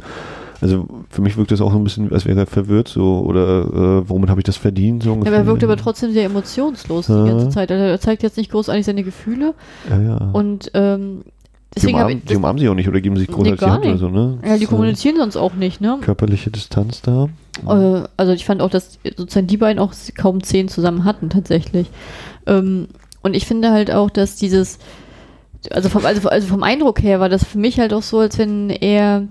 Also 0.59 0.87
für 1.09 1.23
mich 1.23 1.37
wirkt 1.37 1.49
das 1.51 1.59
auch 1.59 1.71
so 1.71 1.77
ein 1.79 1.83
bisschen, 1.83 2.11
als 2.13 2.25
wäre 2.27 2.39
er 2.39 2.45
verwirrt, 2.45 2.87
so 2.87 3.23
oder 3.25 3.61
äh, 4.03 4.09
womit 4.09 4.29
habe 4.29 4.41
ich 4.41 4.45
das 4.45 4.57
verdient? 4.57 5.01
So 5.01 5.15
Ja, 5.15 5.21
aber 5.21 5.31
er 5.37 5.45
wirkt 5.47 5.63
aber 5.63 5.75
trotzdem 5.75 6.11
sehr 6.13 6.25
emotionslos 6.25 7.07
die 7.07 7.13
Ja. 7.13 7.25
ganze 7.25 7.49
Zeit. 7.49 7.71
Also 7.71 7.83
er 7.83 7.99
zeigt 7.99 8.21
jetzt 8.21 8.37
nicht 8.37 8.51
großartig 8.51 8.85
seine 8.85 9.03
Gefühle 9.03 9.55
Ja, 9.89 9.99
ja. 9.99 10.17
und 10.33 10.69
ähm, 10.75 11.21
die, 11.23 11.30
deswegen 11.75 11.97
habe 11.99 12.11
umarmen, 12.11 12.25
die 12.25 12.35
umarmen 12.35 12.59
sie 12.59 12.69
auch 12.69 12.75
nicht 12.75 12.87
oder 12.87 13.01
geben 13.01 13.17
sich 13.17 13.27
Nee, 13.29 13.33
großartig 13.33 13.59
die 13.59 13.65
gar 13.65 13.73
Hand 13.75 13.85
oder 13.85 13.97
so, 13.97 14.09
ne? 14.09 14.39
ja, 14.45 14.57
die 14.57 14.65
So 14.65 14.71
kommunizieren 14.71 15.17
sonst 15.17 15.37
auch 15.37 15.53
nicht, 15.53 15.81
ne? 15.81 15.97
Körperliche 16.01 16.51
Distanz 16.51 17.01
da. 17.01 17.29
Äh, 17.67 18.03
also 18.17 18.33
ich 18.33 18.45
fand 18.45 18.61
auch, 18.61 18.69
dass 18.69 18.99
sozusagen 19.15 19.47
die 19.47 19.57
beiden 19.57 19.79
auch 19.79 19.93
kaum 20.15 20.43
zehn 20.43 20.67
zusammen 20.67 21.05
hatten 21.05 21.29
tatsächlich. 21.29 21.87
Ähm, 22.45 22.87
und 23.21 23.35
ich 23.35 23.45
finde 23.45 23.71
halt 23.71 23.91
auch, 23.91 24.09
dass 24.09 24.35
dieses, 24.35 24.79
also 25.69 25.89
vom, 25.89 26.05
also, 26.05 26.27
also 26.27 26.47
vom 26.47 26.63
Eindruck 26.63 27.01
her 27.01 27.19
war 27.19 27.29
das 27.29 27.45
für 27.45 27.57
mich 27.57 27.79
halt 27.79 27.93
auch 27.93 28.01
so, 28.03 28.19
als 28.19 28.37
wenn 28.37 28.69
er 28.69 29.27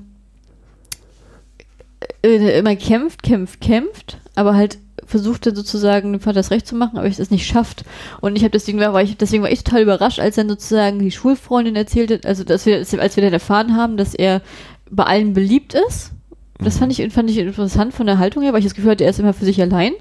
äh, 2.22 2.58
immer 2.58 2.76
kämpft, 2.76 3.22
kämpft, 3.22 3.60
kämpft, 3.60 4.18
aber 4.34 4.54
halt 4.54 4.78
versuchte 5.10 5.54
sozusagen 5.54 6.12
dem 6.12 6.20
Vater 6.20 6.34
das 6.34 6.50
Recht 6.50 6.66
zu 6.66 6.76
machen, 6.76 6.96
aber 6.96 7.06
ich 7.06 7.18
es 7.18 7.30
nicht 7.30 7.46
schafft. 7.46 7.84
Und 8.20 8.36
ich 8.36 8.42
habe 8.42 8.52
deswegen 8.52 8.78
war 8.78 9.02
ich 9.02 9.16
deswegen 9.16 9.42
war 9.42 9.50
ich 9.50 9.64
total 9.64 9.82
überrascht, 9.82 10.20
als 10.20 10.36
dann 10.36 10.48
sozusagen 10.48 11.00
die 11.00 11.10
Schulfreundin 11.10 11.76
erzählte, 11.76 12.20
also 12.24 12.44
dass 12.44 12.64
wir 12.66 12.78
als 12.78 13.16
wir 13.16 13.22
dann 13.22 13.32
erfahren 13.32 13.76
haben, 13.76 13.96
dass 13.96 14.14
er 14.14 14.40
bei 14.90 15.04
allen 15.04 15.34
beliebt 15.34 15.74
ist. 15.74 16.12
Das 16.58 16.78
fand 16.78 16.96
ich 16.98 17.12
fand 17.12 17.30
ich 17.30 17.38
interessant 17.38 17.92
von 17.92 18.06
der 18.06 18.18
Haltung 18.18 18.42
her, 18.42 18.52
weil 18.52 18.60
ich 18.60 18.66
das 18.66 18.74
Gefühl 18.74 18.92
hatte, 18.92 19.04
er 19.04 19.10
ist 19.10 19.20
immer 19.20 19.34
für 19.34 19.44
sich 19.44 19.60
allein. 19.60 19.92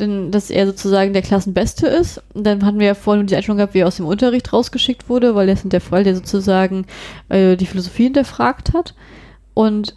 Denn, 0.00 0.32
dass 0.32 0.50
er 0.50 0.66
sozusagen 0.66 1.12
der 1.12 1.22
Klassenbeste 1.22 1.86
ist. 1.86 2.20
Und 2.34 2.44
dann 2.44 2.66
hatten 2.66 2.80
wir 2.80 2.86
ja 2.88 2.94
vorhin 2.94 3.28
die 3.28 3.36
Einstellung 3.36 3.58
gehabt, 3.58 3.74
wie 3.74 3.78
er 3.78 3.86
aus 3.86 3.98
dem 3.98 4.06
Unterricht 4.06 4.52
rausgeschickt 4.52 5.08
wurde, 5.08 5.36
weil 5.36 5.48
er 5.48 5.54
ist 5.54 5.72
der 5.72 5.80
Fall, 5.80 6.02
der 6.02 6.16
sozusagen 6.16 6.86
äh, 7.28 7.56
die 7.56 7.66
Philosophie 7.66 8.04
hinterfragt 8.04 8.72
hat. 8.72 8.94
Und 9.54 9.94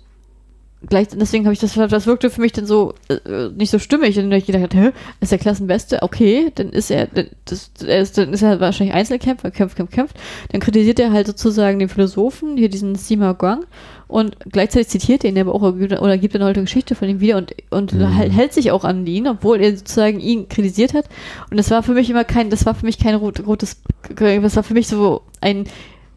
gleich, 0.87 1.07
deswegen 1.09 1.45
habe 1.45 1.53
ich 1.53 1.59
das, 1.59 1.73
das 1.73 2.07
wirkte 2.07 2.29
für 2.29 2.41
mich 2.41 2.53
dann 2.53 2.65
so 2.65 2.93
äh, 3.09 3.49
nicht 3.55 3.71
so 3.71 3.79
stimmig. 3.79 4.17
Und 4.17 4.29
dann 4.29 4.39
ich 4.39 4.45
gedacht, 4.45 4.73
hä, 4.73 4.91
ist 5.19 5.31
der 5.31 5.39
Klassenbeste? 5.39 6.01
Okay, 6.01 6.51
dann 6.55 6.69
ist 6.69 6.91
er, 6.91 7.07
das, 7.45 7.71
er 7.85 8.01
ist, 8.01 8.17
dann 8.17 8.33
ist 8.33 8.41
er 8.41 8.59
wahrscheinlich 8.59 8.95
Einzelkämpfer, 8.95 9.51
kämpft, 9.51 9.75
kämpft, 9.75 9.93
kämpft. 9.93 10.17
Dann 10.51 10.61
kritisiert 10.61 10.99
er 10.99 11.11
halt 11.11 11.27
sozusagen 11.27 11.79
den 11.79 11.89
Philosophen, 11.89 12.57
hier 12.57 12.69
diesen 12.69 12.95
Sima 12.95 13.33
Guang. 13.33 13.65
Und 14.07 14.37
gleichzeitig 14.49 14.87
zitiert 14.87 15.25
er 15.25 15.31
ihn 15.31 15.39
aber 15.39 15.53
auch 15.53 15.61
oder 15.61 16.17
gibt 16.17 16.33
dann 16.33 16.43
halt 16.43 16.55
eine 16.55 16.63
Geschichte 16.63 16.95
von 16.95 17.09
ihm 17.09 17.19
wieder 17.19 17.35
und, 17.37 17.53
und 17.69 17.93
Mhm. 17.93 18.07
hält, 18.07 18.31
hält 18.31 18.53
sich 18.53 18.71
auch 18.71 18.83
an 18.83 19.05
ihn, 19.05 19.27
obwohl 19.27 19.59
er 19.61 19.75
sozusagen 19.75 20.19
ihn 20.19 20.47
kritisiert 20.47 20.93
hat. 20.93 21.05
Und 21.49 21.57
das 21.57 21.69
war 21.71 21.83
für 21.83 21.93
mich 21.93 22.09
immer 22.09 22.23
kein, 22.23 22.49
das 22.49 22.65
war 22.65 22.75
für 22.75 22.85
mich 22.85 22.99
kein 22.99 23.15
rot, 23.15 23.45
rotes, 23.45 23.81
das 24.15 24.55
war 24.55 24.63
für 24.63 24.73
mich 24.73 24.87
so 24.87 25.21
ein 25.41 25.65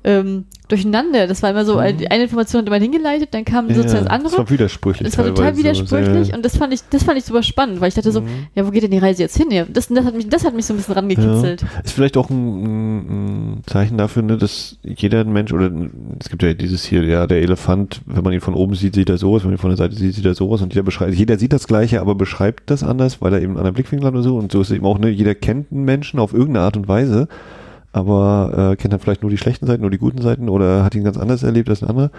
ähm, 0.05 0.45
Durcheinander. 0.69 1.27
Das 1.27 1.43
war 1.43 1.51
immer 1.51 1.65
so, 1.65 1.79
ein- 1.79 2.07
eine 2.11 2.23
Information 2.23 2.61
hat 2.61 2.69
immer 2.69 2.77
hingeleitet, 2.79 3.31
dann 3.33 3.45
kam 3.45 3.67
sozusagen 3.75 4.05
das 4.05 4.13
andere. 4.13 4.31
Das 4.31 4.39
war 4.39 4.51
widersprüchlich. 4.51 5.09
Es 5.09 5.19
war 5.19 5.27
total 5.27 5.57
widersprüchlich 5.57 6.27
sehr- 6.29 6.37
und 6.37 6.45
das 6.45 6.57
fand 6.57 6.73
ich, 6.73 6.81
das 6.91 7.03
fand 7.03 7.19
ich 7.19 7.25
super 7.25 7.43
spannend, 7.43 7.81
weil 7.81 7.89
ich 7.89 7.95
dachte 7.95 8.13
so, 8.13 8.21
Mhm. 8.21 8.27
ja, 8.55 8.65
wo 8.67 8.71
geht 8.71 8.85
denn 8.85 8.93
die 8.93 8.99
Reise 8.99 9.23
jetzt 9.23 9.37
hin? 9.37 9.51
Ja, 9.51 9.65
das, 9.65 9.89
das, 9.89 10.05
hat 10.05 10.15
mich, 10.15 10.29
das 10.29 10.45
hat 10.45 10.55
mich 10.55 10.65
so 10.67 10.73
ein 10.75 10.77
bisschen 10.77 10.95
rangekitzelt. 10.95 11.65
Ist 11.85 11.93
vielleicht 11.93 12.17
auch 12.17 12.31
ein, 12.31 13.57
ein, 13.57 13.63
Zeichen 13.67 13.99
dafür, 13.99 14.23
ne, 14.23 14.37
dass 14.39 14.79
jeder 14.85 15.25
Mensch, 15.25 15.53
oder 15.53 15.71
es 16.21 16.29
gibt 16.31 16.43
ja 16.45 16.55
dieses 16.55 16.85
hier, 16.85 17.03
ja, 17.05 17.27
der 17.27 17.43
Elefant, 17.43 18.01
wenn 18.07 18.23
man 18.23 18.33
ihn 18.33 18.41
von 18.41 18.55
oben 18.55 18.75
sieht, 18.77 18.95
sieht 18.95 19.11
er 19.11 19.19
so 19.19 19.35
aus, 19.35 19.43
wenn 19.43 19.51
man 19.51 19.57
ihn 19.57 19.61
von 19.61 19.71
der 19.71 19.77
Seite 19.77 19.97
sieht, 19.97 20.15
sieht 20.15 20.25
er 20.25 20.35
so 20.35 20.51
aus 20.53 20.63
und 20.63 20.73
jeder 20.73 20.85
beschreibt, 20.85 21.15
jeder 21.15 21.37
sieht 21.37 21.53
das 21.53 21.67
Gleiche, 21.67 22.01
aber 22.01 22.15
beschreibt 22.15 22.71
das 22.71 22.83
anders, 22.85 23.21
weil 23.21 23.33
er 23.33 23.39
eben 23.41 23.51
einen 23.51 23.57
anderen 23.59 23.75
Blickwinkel 23.75 24.07
hat 24.07 24.15
oder 24.15 24.23
so 24.23 24.37
und 24.37 24.53
so 24.53 24.61
ist 24.61 24.71
es 24.71 24.77
eben 24.77 24.87
auch, 24.87 24.99
ne, 25.01 25.09
jeder 25.11 25.35
kennt 25.35 25.73
einen 25.73 25.85
Menschen 25.85 26.21
auf 26.21 26.33
irgendeine 26.33 26.65
Art 26.65 26.77
und 26.77 26.87
Weise, 26.89 27.27
aber 27.93 28.73
äh, 28.73 28.77
kennt 28.77 28.93
dann 28.93 29.01
vielleicht 29.01 29.23
nur 29.23 29.31
die 29.31 29.39
schlechten 29.39 29.67
Seiten, 29.67 29.83
nur 29.83 29.91
die 29.91 29.99
guten 29.99 30.23
Seiten 30.23 30.49
oder 30.49 30.85
hat 30.85 30.95
ihn 30.95 31.05
ganz 31.05 31.17
anders 31.17 31.43
erlebt 31.43 31.69
als 31.69 31.83
ein 31.83 31.89
anderer. 31.89 32.11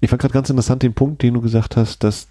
Ich 0.00 0.10
fand 0.10 0.22
gerade 0.22 0.34
ganz 0.34 0.50
interessant 0.50 0.82
den 0.82 0.94
Punkt, 0.94 1.22
den 1.22 1.34
du 1.34 1.40
gesagt 1.40 1.76
hast, 1.76 2.04
dass 2.04 2.28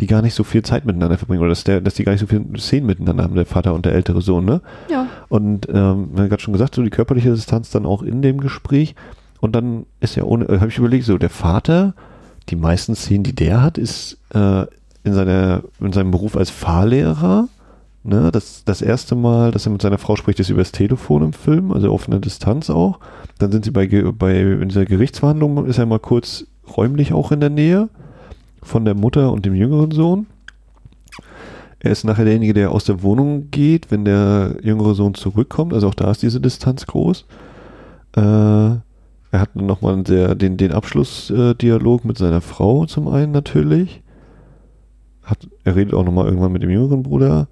die 0.00 0.06
gar 0.06 0.22
nicht 0.22 0.34
so 0.34 0.44
viel 0.44 0.62
Zeit 0.62 0.84
miteinander 0.84 1.16
verbringen 1.16 1.40
oder 1.40 1.50
dass, 1.50 1.64
der, 1.64 1.80
dass 1.80 1.94
die 1.94 2.04
gar 2.04 2.12
nicht 2.12 2.20
so 2.20 2.26
viel 2.26 2.44
Szenen 2.58 2.86
miteinander 2.86 3.24
haben, 3.24 3.34
der 3.34 3.46
Vater 3.46 3.72
und 3.72 3.86
der 3.86 3.94
ältere 3.94 4.20
Sohn, 4.20 4.44
ne? 4.44 4.60
Ja. 4.90 5.06
Und 5.28 5.68
ähm, 5.68 5.74
wir 6.12 6.22
haben 6.22 6.28
gerade 6.28 6.42
schon 6.42 6.52
gesagt, 6.52 6.74
so 6.74 6.82
die 6.82 6.90
körperliche 6.90 7.30
Distanz 7.30 7.70
dann 7.70 7.86
auch 7.86 8.02
in 8.02 8.20
dem 8.20 8.40
Gespräch. 8.40 8.94
Und 9.40 9.54
dann 9.54 9.86
ist 10.00 10.16
ja 10.16 10.24
ohne, 10.24 10.44
äh, 10.46 10.58
habe 10.58 10.68
ich 10.68 10.78
überlegt, 10.78 11.06
so 11.06 11.16
der 11.16 11.30
Vater, 11.30 11.94
die 12.50 12.56
meisten 12.56 12.94
Szenen, 12.94 13.24
die 13.24 13.34
der 13.34 13.62
hat, 13.62 13.78
ist 13.78 14.18
äh, 14.34 14.66
in, 15.04 15.14
seiner, 15.14 15.62
in 15.80 15.92
seinem 15.92 16.10
Beruf 16.10 16.36
als 16.36 16.50
Fahrlehrer. 16.50 17.48
Ne, 18.08 18.30
das, 18.30 18.62
das 18.64 18.82
erste 18.82 19.16
Mal, 19.16 19.50
dass 19.50 19.66
er 19.66 19.72
mit 19.72 19.82
seiner 19.82 19.98
Frau 19.98 20.14
spricht, 20.14 20.38
ist 20.38 20.48
über 20.48 20.60
das 20.60 20.70
Telefon 20.70 21.24
im 21.24 21.32
Film, 21.32 21.72
also 21.72 21.90
auf 21.90 22.06
einer 22.06 22.20
Distanz 22.20 22.70
auch. 22.70 23.00
Dann 23.38 23.50
sind 23.50 23.64
sie 23.64 23.72
bei, 23.72 23.88
bei 23.88 24.40
in 24.40 24.68
dieser 24.68 24.84
Gerichtsverhandlung, 24.84 25.66
ist 25.66 25.78
er 25.78 25.86
mal 25.86 25.98
kurz 25.98 26.46
räumlich 26.76 27.12
auch 27.12 27.32
in 27.32 27.40
der 27.40 27.50
Nähe 27.50 27.88
von 28.62 28.84
der 28.84 28.94
Mutter 28.94 29.32
und 29.32 29.44
dem 29.44 29.56
jüngeren 29.56 29.90
Sohn. 29.90 30.26
Er 31.80 31.90
ist 31.90 32.04
nachher 32.04 32.24
derjenige, 32.24 32.54
der 32.54 32.70
aus 32.70 32.84
der 32.84 33.02
Wohnung 33.02 33.50
geht, 33.50 33.90
wenn 33.90 34.04
der 34.04 34.58
jüngere 34.62 34.94
Sohn 34.94 35.14
zurückkommt. 35.14 35.74
Also 35.74 35.88
auch 35.88 35.94
da 35.94 36.12
ist 36.12 36.22
diese 36.22 36.40
Distanz 36.40 36.86
groß. 36.86 37.24
Äh, 38.16 38.20
er 38.20 38.80
hat 39.32 39.56
nochmal 39.56 40.04
den, 40.04 40.56
den 40.56 40.70
Abschlussdialog 40.70 42.04
mit 42.04 42.18
seiner 42.18 42.40
Frau 42.40 42.86
zum 42.86 43.08
einen 43.08 43.32
natürlich. 43.32 44.00
Hat, 45.24 45.48
er 45.64 45.74
redet 45.74 45.92
auch 45.92 46.04
nochmal 46.04 46.26
irgendwann 46.26 46.52
mit 46.52 46.62
dem 46.62 46.70
jüngeren 46.70 47.02
Bruder. 47.02 47.48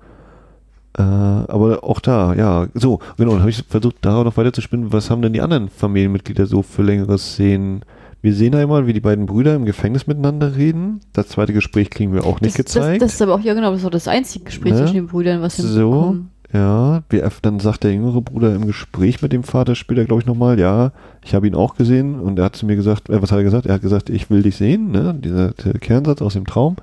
Äh, 0.97 1.03
aber 1.03 1.83
auch 1.83 1.99
da, 2.01 2.35
ja, 2.35 2.69
so, 2.75 3.01
genau, 3.17 3.33
dann 3.33 3.41
habe 3.41 3.51
ich 3.51 3.65
versucht, 3.69 3.97
darauf 4.03 4.25
noch 4.25 4.37
weiter 4.37 4.53
zu 4.53 4.61
spinnen, 4.61 4.93
was 4.93 5.11
haben 5.11 5.23
denn 5.23 5.33
die 5.33 5.41
anderen 5.41 5.69
Familienmitglieder 5.69 6.47
so 6.47 6.63
für 6.63 6.83
längere 6.83 7.19
Szenen? 7.19 7.83
Wir 8.23 8.33
sehen 8.33 8.55
einmal, 8.55 8.87
wie 8.87 8.93
die 8.95 9.01
beiden 9.01 9.27
Brüder 9.27 9.55
im 9.55 9.65
Gefängnis 9.67 10.07
miteinander 10.07 10.57
reden. 10.57 11.01
Das 11.13 11.29
zweite 11.29 11.53
Gespräch 11.53 11.91
kriegen 11.91 12.15
wir 12.15 12.25
auch 12.25 12.41
nicht 12.41 12.59
das, 12.59 12.65
gezeigt. 12.65 13.03
Das, 13.03 13.09
das 13.09 13.15
ist 13.17 13.23
aber 13.23 13.35
auch, 13.35 13.41
ja 13.41 13.55
genau, 13.55 13.73
das 13.73 13.83
war 13.83 13.91
das 13.91 14.09
einzige 14.09 14.45
Gespräch 14.47 14.73
Ne? 14.73 14.79
zwischen 14.79 14.95
den 14.95 15.07
Brüdern, 15.09 15.43
was 15.43 15.59
wir 15.59 15.65
So, 15.67 15.91
mitbekommen. 15.91 16.31
ja. 16.55 17.03
Wir, 17.11 17.29
dann 17.43 17.61
sagt 17.61 17.85
der 17.85 17.93
jüngere 17.93 18.23
Bruder 18.23 18.55
im 18.55 18.67
Gespräch 18.67 19.21
mit 19.21 19.33
dem 19.35 19.43
Vater 19.43 19.75
später, 19.75 20.05
glaube 20.07 20.23
ich, 20.23 20.27
nochmal, 20.27 20.59
ja, 20.59 20.93
ich 21.23 21.35
habe 21.35 21.47
ihn 21.49 21.55
auch 21.55 21.75
gesehen 21.75 22.19
und 22.19 22.39
er 22.39 22.47
hat 22.47 22.57
zu 22.57 22.65
mir 22.65 22.77
gesagt, 22.77 23.11
äh, 23.11 23.21
was 23.21 23.31
hat 23.33 23.39
er 23.41 23.45
gesagt? 23.45 23.67
Er 23.67 23.75
hat 23.75 23.83
gesagt, 23.83 24.09
ich 24.09 24.31
will 24.31 24.43
dich 24.43 24.57
sehen, 24.57 24.91
ne? 24.93 25.13
Dieser 25.15 25.53
Kernsatz 25.53 26.23
aus 26.23 26.33
dem 26.33 26.47
Traum. 26.47 26.77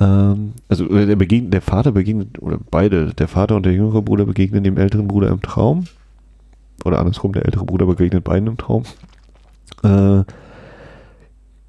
Ähm, 0.00 0.54
also 0.68 0.88
äh, 0.88 1.06
der, 1.06 1.16
begegnet, 1.16 1.52
der 1.52 1.60
Vater 1.60 1.92
begegnet, 1.92 2.40
oder 2.42 2.58
beide, 2.70 3.14
der 3.14 3.28
Vater 3.28 3.56
und 3.56 3.66
der 3.66 3.74
jüngere 3.74 4.02
Bruder 4.02 4.24
begegnen 4.24 4.64
dem 4.64 4.78
älteren 4.78 5.06
Bruder 5.06 5.28
im 5.28 5.42
Traum. 5.42 5.84
Oder 6.84 6.98
andersrum, 6.98 7.32
der 7.32 7.44
ältere 7.44 7.66
Bruder 7.66 7.86
begegnet 7.86 8.24
beiden 8.24 8.48
im 8.48 8.56
Traum. 8.56 8.84
Äh, 9.82 10.24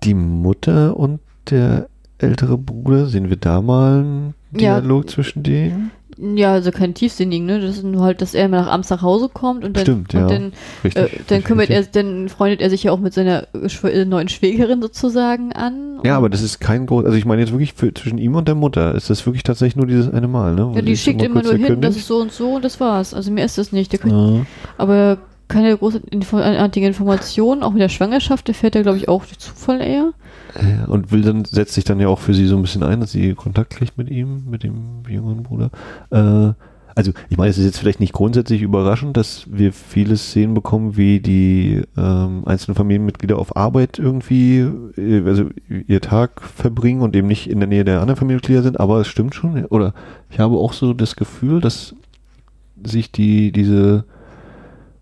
die 0.04 0.14
Mutter 0.14 0.98
und 0.98 1.20
der 1.50 1.90
ältere 2.18 2.58
Bruder, 2.58 3.08
sehen 3.08 3.30
wir 3.30 3.38
da 3.38 3.62
mal 3.62 4.00
einen 4.00 4.34
Ja. 4.58 4.80
Dialog 4.80 5.10
zwischen 5.10 5.44
denen? 5.44 5.92
Ja, 6.24 6.52
also 6.52 6.72
kein 6.72 6.94
tiefsinnigen, 6.94 7.48
ne? 7.48 7.60
Das 7.60 7.78
ist 7.78 7.84
nur 7.84 8.04
halt, 8.04 8.22
dass 8.22 8.36
er 8.36 8.46
immer 8.46 8.62
nach 8.62 8.68
abends 8.68 8.92
nach 8.92 9.02
Hause 9.02 9.28
kommt 9.28 9.66
und 9.66 9.76
dann, 9.76 9.84
Stimmt, 9.84 10.14
und 10.14 10.20
ja. 10.20 10.28
dann, 10.28 10.54
Richtig. 10.84 11.04
äh, 11.04 11.10
dann 11.28 11.44
kümmert 11.44 11.72
er, 11.72 11.80
richtig. 11.80 11.94
dann 11.94 12.30
freundet 12.30 12.62
er 12.62 12.70
sich 12.70 12.84
ja 12.84 12.92
auch 12.92 13.00
mit 13.00 13.14
seiner 13.16 13.48
äh, 13.84 14.06
neuen 14.06 14.28
Schwägerin 14.28 14.84
sozusagen 14.84 15.52
an. 15.52 16.00
Ja, 16.04 16.18
aber 16.18 16.30
das 16.30 16.44
ist 16.44 16.60
kein 16.60 16.86
groß, 16.86 17.06
also 17.06 17.18
ich 17.18 17.26
meine 17.26 17.42
jetzt 17.42 17.52
wirklich 17.52 17.74
für, 17.74 17.92
zwischen 17.92 18.20
ihm 18.20 18.36
und 18.36 18.48
der 18.48 18.54
Mutter 18.54 18.94
ist 18.94 19.10
das 19.10 19.26
wirklich 19.26 19.42
tatsächlich 19.42 19.78
nur 19.78 19.88
dieses 19.88 20.14
eine 20.14 20.28
Mal, 20.28 20.54
ne? 20.54 20.70
wo 20.70 20.76
ja, 20.76 20.84
die 20.84 20.96
schickt 20.96 21.24
immer 21.24 21.42
nur 21.42 21.56
hin, 21.56 21.82
das 21.82 21.96
ist 21.96 22.06
so 22.06 22.18
und 22.18 22.32
so 22.32 22.54
und 22.54 22.66
das 22.66 22.80
war's. 22.80 23.16
Also 23.16 23.32
mehr 23.32 23.46
ist 23.46 23.58
das 23.58 23.72
nicht. 23.72 23.90
Kriegt 23.90 24.06
Ja. 24.06 24.46
aber 24.78 25.18
keine 25.52 25.78
großartige 25.78 26.88
Informationen, 26.88 27.64
auch 27.64 27.72
mit 27.72 27.82
der 27.82 27.90
Schwangerschaft 27.90 28.48
erfährt 28.48 28.76
er, 28.76 28.84
glaube 28.84 28.98
ich, 28.98 29.10
auch 29.10 29.26
durch 29.26 29.40
Zufall 29.40 29.82
eher. 29.82 30.14
Und 30.88 31.12
will 31.12 31.22
dann, 31.22 31.46
setzt 31.46 31.74
sich 31.74 31.84
dann 31.84 32.00
ja 32.00 32.08
auch 32.08 32.20
für 32.20 32.34
sie 32.34 32.48
so 32.48 32.56
ein 32.56 32.62
bisschen 32.62 32.84
ein, 32.84 33.00
dass 33.00 33.12
sie 33.12 33.34
Kontakt 33.36 33.72
kriegt 33.72 33.98
mit 33.98 34.10
ihm, 34.10 34.44
mit 34.50 34.64
dem 34.64 35.04
jüngeren 35.08 35.44
Bruder. 35.44 35.70
Äh, 36.10 36.54
also, 36.94 37.12
ich 37.30 37.38
meine, 37.38 37.50
es 37.50 37.58
ist 37.58 37.66
jetzt 37.66 37.80
vielleicht 37.80 38.02
nicht 38.02 38.14
grundsätzlich 38.14 38.62
überraschend, 38.62 39.16
dass 39.16 39.46
wir 39.48 39.72
viele 39.72 40.18
Szenen 40.18 40.54
bekommen, 40.54 40.98
wie 40.98 41.22
die 41.22 41.84
ähm, 41.98 42.44
einzelnen 42.46 42.76
Familienmitglieder 42.76 43.40
auf 43.40 43.56
Arbeit 43.56 43.98
irgendwie, 43.98 44.60
äh, 44.98 45.24
also 45.26 45.46
ihr 45.88 46.02
Tag 46.02 46.42
verbringen 46.42 47.02
und 47.02 47.16
eben 47.16 47.28
nicht 47.28 47.50
in 47.50 47.60
der 47.60 47.70
Nähe 47.70 47.86
der 47.86 48.02
anderen 48.02 48.18
Familienmitglieder 48.18 48.64
sind, 48.64 48.80
aber 48.80 49.00
es 49.00 49.08
stimmt 49.08 49.36
schon, 49.36 49.66
oder 49.66 49.94
ich 50.30 50.40
habe 50.40 50.58
auch 50.58 50.74
so 50.74 50.94
das 50.94 51.16
Gefühl, 51.16 51.62
dass 51.62 51.96
sich 52.84 53.12
die, 53.12 53.52
diese 53.52 54.06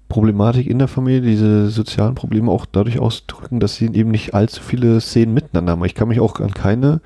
Problematik 0.10 0.68
in 0.68 0.80
der 0.80 0.88
Familie, 0.89 1.22
diese 1.22 1.70
sozialen 1.70 2.16
Probleme 2.16 2.51
auch 2.51 2.66
dadurch 2.66 2.99
ausdrücken, 2.99 3.60
dass 3.60 3.76
sie 3.76 3.86
eben 3.93 4.12
nicht 4.12 4.34
allzu 4.34 4.62
viele 4.62 4.99
Szenen 4.99 5.34
miteinander 5.34 5.74
haben. 5.74 5.86
Ich 5.86 5.95
kann 5.95 6.07
mich 6.10 6.20
auch 6.20 6.39
an 6.39 6.53
keine 6.53 6.99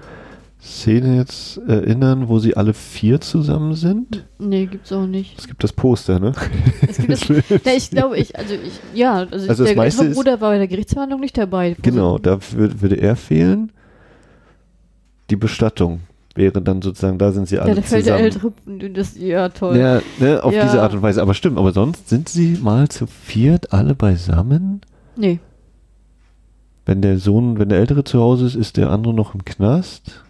Szene 0.61 1.17
jetzt 1.17 1.57
erinnern, 1.67 2.29
wo 2.29 2.39
sie 2.39 2.55
alle 2.55 2.73
vier 2.73 3.19
zusammen 3.19 3.73
sind. 3.75 4.25
Nee, 4.39 4.65
gibt's 4.67 4.93
auch 4.93 5.05
nicht. 5.05 5.37
Es 5.37 5.47
gibt 5.47 5.61
das 5.65 5.73
Poster, 5.73 6.21
ne? 6.21 6.31
Es 6.87 6.97
gibt 6.97 7.11
das, 7.11 7.27
ja, 7.65 7.73
ich 7.75 7.89
glaube, 7.89 8.17
ich, 8.17 8.37
also 8.39 8.53
ich, 8.53 8.79
ja, 8.97 9.15
also, 9.15 9.49
Also 9.49 9.65
das 9.65 9.73
der 9.73 9.85
ist- 10.07 10.15
Bruder 10.15 10.39
war 10.39 10.51
bei 10.51 10.57
der 10.57 10.69
Gerichtsverhandlung 10.69 11.19
nicht 11.19 11.37
dabei. 11.37 11.75
genau, 11.81 12.17
da 12.17 12.39
würde, 12.53 12.81
würde 12.81 12.95
er 12.95 13.17
fehlen. 13.17 13.73
Die 15.29 15.35
Bestattung 15.35 15.99
wäre 16.35 16.61
dann 16.61 16.81
sozusagen, 16.81 17.17
da 17.17 17.31
sind 17.31 17.47
sie 17.47 17.59
alle 17.59 17.69
Ja, 17.69 17.75
da 17.75 17.81
fällt 17.81 18.05
der 18.07 18.17
zusammen. 18.17 18.51
ältere, 18.65 18.89
das, 18.91 19.17
ja, 19.17 19.49
toll. 19.49 19.77
Ja, 19.77 20.01
ne, 20.19 20.43
auf 20.43 20.53
Ja. 20.53 20.63
diese 20.63 20.81
Art 20.81 20.93
und 20.93 21.01
Weise. 21.01 21.21
Aber 21.21 21.33
stimmt, 21.33 21.57
aber 21.57 21.71
sonst 21.73 22.09
sind 22.09 22.27
sie 22.29 22.57
mal 22.61 22.87
zu 22.89 23.05
viert 23.07 23.71
alle 23.73 23.93
beisammen. 23.95 24.81
Nee. 25.15 25.39
Wenn 26.85 27.01
der 27.01 27.17
Sohn, 27.19 27.59
wenn 27.59 27.69
der 27.69 27.79
Ältere 27.79 28.03
zu 28.03 28.19
Hause 28.19 28.45
ist, 28.47 28.55
ist 28.55 28.77
der 28.77 28.89
andere 28.89 29.13
noch 29.13 29.33
im 29.35 29.45
Knast. 29.45 30.23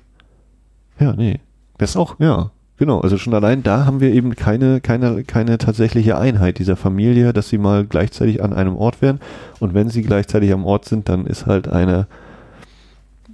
Ja, 0.99 1.13
nee. 1.13 1.39
Das 1.79 1.95
auch, 1.97 2.19
ja, 2.19 2.51
genau. 2.77 2.99
Also 2.99 3.17
schon 3.17 3.33
allein 3.33 3.63
da 3.63 3.85
haben 3.85 3.99
wir 4.01 4.11
eben 4.13 4.35
keine, 4.35 4.79
keine, 4.81 5.23
keine 5.23 5.57
tatsächliche 5.57 6.17
Einheit 6.17 6.59
dieser 6.59 6.75
Familie, 6.75 7.33
dass 7.33 7.49
sie 7.49 7.57
mal 7.57 7.85
gleichzeitig 7.85 8.43
an 8.43 8.53
einem 8.53 8.75
Ort 8.75 9.01
wären. 9.01 9.19
Und 9.59 9.73
wenn 9.73 9.89
sie 9.89 10.03
gleichzeitig 10.03 10.51
am 10.53 10.65
Ort 10.65 10.85
sind, 10.85 11.09
dann 11.09 11.25
ist 11.25 11.45
halt 11.47 11.67
einer, 11.67 12.07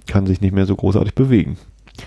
kann 0.06 0.26
sich 0.26 0.40
nicht 0.40 0.54
mehr 0.54 0.66
so 0.66 0.74
großartig 0.76 1.14
bewegen. 1.14 1.58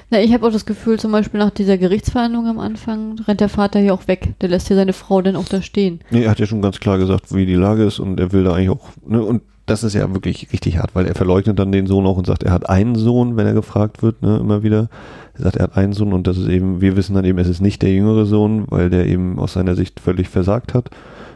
Na, 0.09 0.21
ich 0.21 0.33
habe 0.33 0.47
auch 0.47 0.51
das 0.51 0.65
Gefühl, 0.65 0.99
zum 0.99 1.11
Beispiel 1.11 1.39
nach 1.39 1.51
dieser 1.51 1.77
Gerichtsverhandlung 1.77 2.47
am 2.47 2.59
Anfang 2.59 3.19
rennt 3.27 3.41
der 3.41 3.49
Vater 3.49 3.79
ja 3.79 3.93
auch 3.93 4.07
weg. 4.07 4.33
Der 4.41 4.49
lässt 4.49 4.69
ja 4.69 4.75
seine 4.75 4.93
Frau 4.93 5.21
dann 5.21 5.35
auch 5.35 5.47
da 5.47 5.61
stehen. 5.61 5.99
Nee, 6.11 6.23
er 6.23 6.31
hat 6.31 6.39
ja 6.39 6.45
schon 6.45 6.61
ganz 6.61 6.79
klar 6.79 6.97
gesagt, 6.97 7.33
wie 7.33 7.45
die 7.45 7.55
Lage 7.55 7.83
ist 7.83 7.99
und 7.99 8.19
er 8.19 8.31
will 8.31 8.43
da 8.43 8.53
eigentlich 8.53 8.69
auch, 8.69 8.89
ne, 9.05 9.21
und 9.23 9.41
das 9.65 9.83
ist 9.83 9.93
ja 9.93 10.13
wirklich 10.13 10.51
richtig 10.51 10.77
hart, 10.77 10.93
weil 10.93 11.07
er 11.07 11.15
verleugnet 11.15 11.57
dann 11.57 11.71
den 11.71 11.87
Sohn 11.87 12.05
auch 12.05 12.17
und 12.17 12.27
sagt, 12.27 12.43
er 12.43 12.51
hat 12.51 12.69
einen 12.69 12.95
Sohn, 12.95 13.37
wenn 13.37 13.47
er 13.47 13.53
gefragt 13.53 14.03
wird, 14.03 14.21
ne, 14.21 14.37
immer 14.37 14.61
wieder. 14.61 14.89
Er 15.35 15.43
sagt, 15.43 15.55
er 15.55 15.63
hat 15.63 15.77
einen 15.77 15.93
Sohn 15.93 16.13
und 16.13 16.27
das 16.27 16.37
ist 16.37 16.49
eben, 16.49 16.81
wir 16.81 16.97
wissen 16.97 17.15
dann 17.15 17.25
eben, 17.25 17.37
es 17.37 17.47
ist 17.47 17.61
nicht 17.61 17.81
der 17.81 17.93
jüngere 17.93 18.25
Sohn, 18.25 18.65
weil 18.69 18.89
der 18.89 19.07
eben 19.07 19.39
aus 19.39 19.53
seiner 19.53 19.75
Sicht 19.75 19.99
völlig 19.99 20.27
versagt 20.27 20.73
hat 20.73 20.89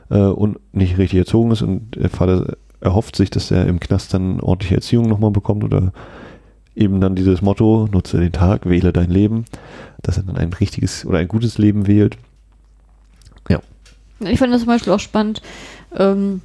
äh, 0.10 0.20
und 0.20 0.60
nicht 0.74 0.98
richtig 0.98 1.20
erzogen 1.20 1.52
ist 1.52 1.62
und 1.62 1.96
der 1.96 2.10
Vater 2.10 2.58
erhofft 2.82 3.16
sich, 3.16 3.30
dass 3.30 3.50
er 3.50 3.66
im 3.66 3.80
Knast 3.80 4.14
dann 4.14 4.40
ordentliche 4.40 4.76
Erziehung 4.76 5.08
nochmal 5.08 5.32
bekommt 5.32 5.64
oder 5.64 5.94
eben 6.78 7.02
dann 7.02 7.16
dieses 7.16 7.42
Motto, 7.42 7.90
nutze 7.92 8.20
den 8.20 8.32
Tag, 8.32 8.70
wähle 8.70 8.94
dein 8.94 9.10
Leben, 9.10 9.46
dass 10.02 10.18
er 10.18 10.24
dann 10.24 10.38
ein 10.38 10.54
richtiges 10.54 11.06
oder 11.06 11.18
ein 11.18 11.28
gutes 11.28 11.58
Leben 11.58 11.88
wählt. 11.88 12.18
Ich 14.20 14.40
fand 14.40 14.52
das 14.52 14.62
zum 14.62 14.70
Beispiel 14.70 14.92
auch 14.94 15.00
spannend, 15.00 15.44
ähm, 15.96 16.42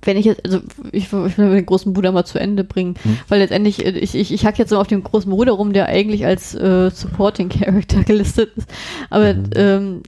wenn 0.00 0.16
ich 0.16 0.24
jetzt, 0.24 0.42
also 0.46 0.60
ich, 0.92 1.12
ich 1.12 1.12
will 1.12 1.50
den 1.50 1.66
großen 1.66 1.92
Bruder 1.92 2.10
mal 2.10 2.24
zu 2.24 2.38
Ende 2.38 2.64
bringen, 2.64 2.94
Hm. 3.02 3.18
weil 3.28 3.40
letztendlich, 3.40 3.84
äh, 3.84 3.90
ich, 3.90 4.14
ich, 4.14 4.32
ich 4.32 4.46
hack 4.46 4.58
jetzt 4.58 4.70
so 4.70 4.78
auf 4.78 4.86
den 4.86 5.02
großen 5.02 5.30
Bruder 5.30 5.52
rum, 5.52 5.74
der 5.74 5.86
eigentlich 5.88 6.24
als 6.24 6.54
äh, 6.54 6.90
Supporting 6.90 7.50
Character 7.50 8.02
gelistet 8.04 8.50
ist, 8.56 8.66
aber 9.10 9.34
Mhm. 9.34 9.50
ähm, 9.56 10.02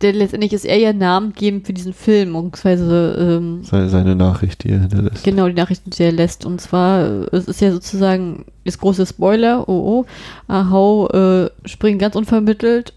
der 0.00 0.12
letztendlich 0.12 0.52
ist 0.52 0.64
er 0.64 0.78
ja 0.78 0.92
namengebend 0.92 1.66
für 1.66 1.72
diesen 1.72 1.92
Film, 1.92 2.32
beziehungsweise 2.32 3.38
ähm, 3.38 3.64
Seine, 3.64 3.88
seine 3.88 4.16
Nachricht, 4.16 4.64
die 4.64 4.70
er 4.70 4.80
hinterlässt. 4.80 5.24
Genau, 5.24 5.46
die 5.48 5.54
Nachrichten, 5.54 5.90
die 5.90 6.02
er 6.02 6.12
lässt. 6.12 6.46
Und 6.46 6.60
zwar, 6.60 7.04
äh, 7.04 7.26
es 7.36 7.46
ist 7.46 7.60
ja 7.60 7.72
sozusagen 7.72 8.44
das 8.64 8.78
große 8.78 9.04
Spoiler, 9.06 9.68
oh 9.68 10.02
oh, 10.02 10.52
Ahau 10.52 11.08
äh, 11.08 11.50
springt 11.66 11.98
ganz 12.00 12.14
unvermittelt, 12.16 12.92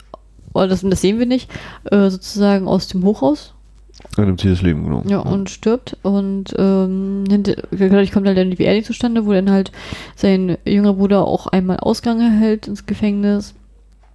oh, 0.53 0.65
das, 0.67 0.81
das 0.81 1.01
sehen 1.01 1.19
wir 1.19 1.25
nicht, 1.25 1.49
äh, 1.91 2.09
sozusagen 2.09 2.67
aus 2.67 2.87
dem 2.87 3.03
Hochhaus 3.03 3.53
Er 4.17 4.25
nimmt 4.25 4.39
sich 4.41 4.51
das 4.51 4.61
Leben 4.61 4.83
genommen. 4.85 5.09
ja, 5.09 5.19
und 5.19 5.49
stirbt. 5.49 5.97
Und 6.03 6.53
ähm, 6.57 7.23
hinter- 7.29 7.55
dadurch 7.71 8.11
kommt 8.11 8.27
halt 8.27 8.37
dann 8.37 8.51
die 8.51 8.55
Beerdigung 8.57 8.85
zustande, 8.85 9.25
wo 9.25 9.33
dann 9.33 9.49
halt 9.51 9.71
sein 10.15 10.57
jüngerer 10.65 10.93
Bruder 10.93 11.25
auch 11.27 11.47
einmal 11.47 11.77
Ausgang 11.77 12.21
erhält 12.21 12.67
ins 12.67 12.85
Gefängnis. 12.85 13.53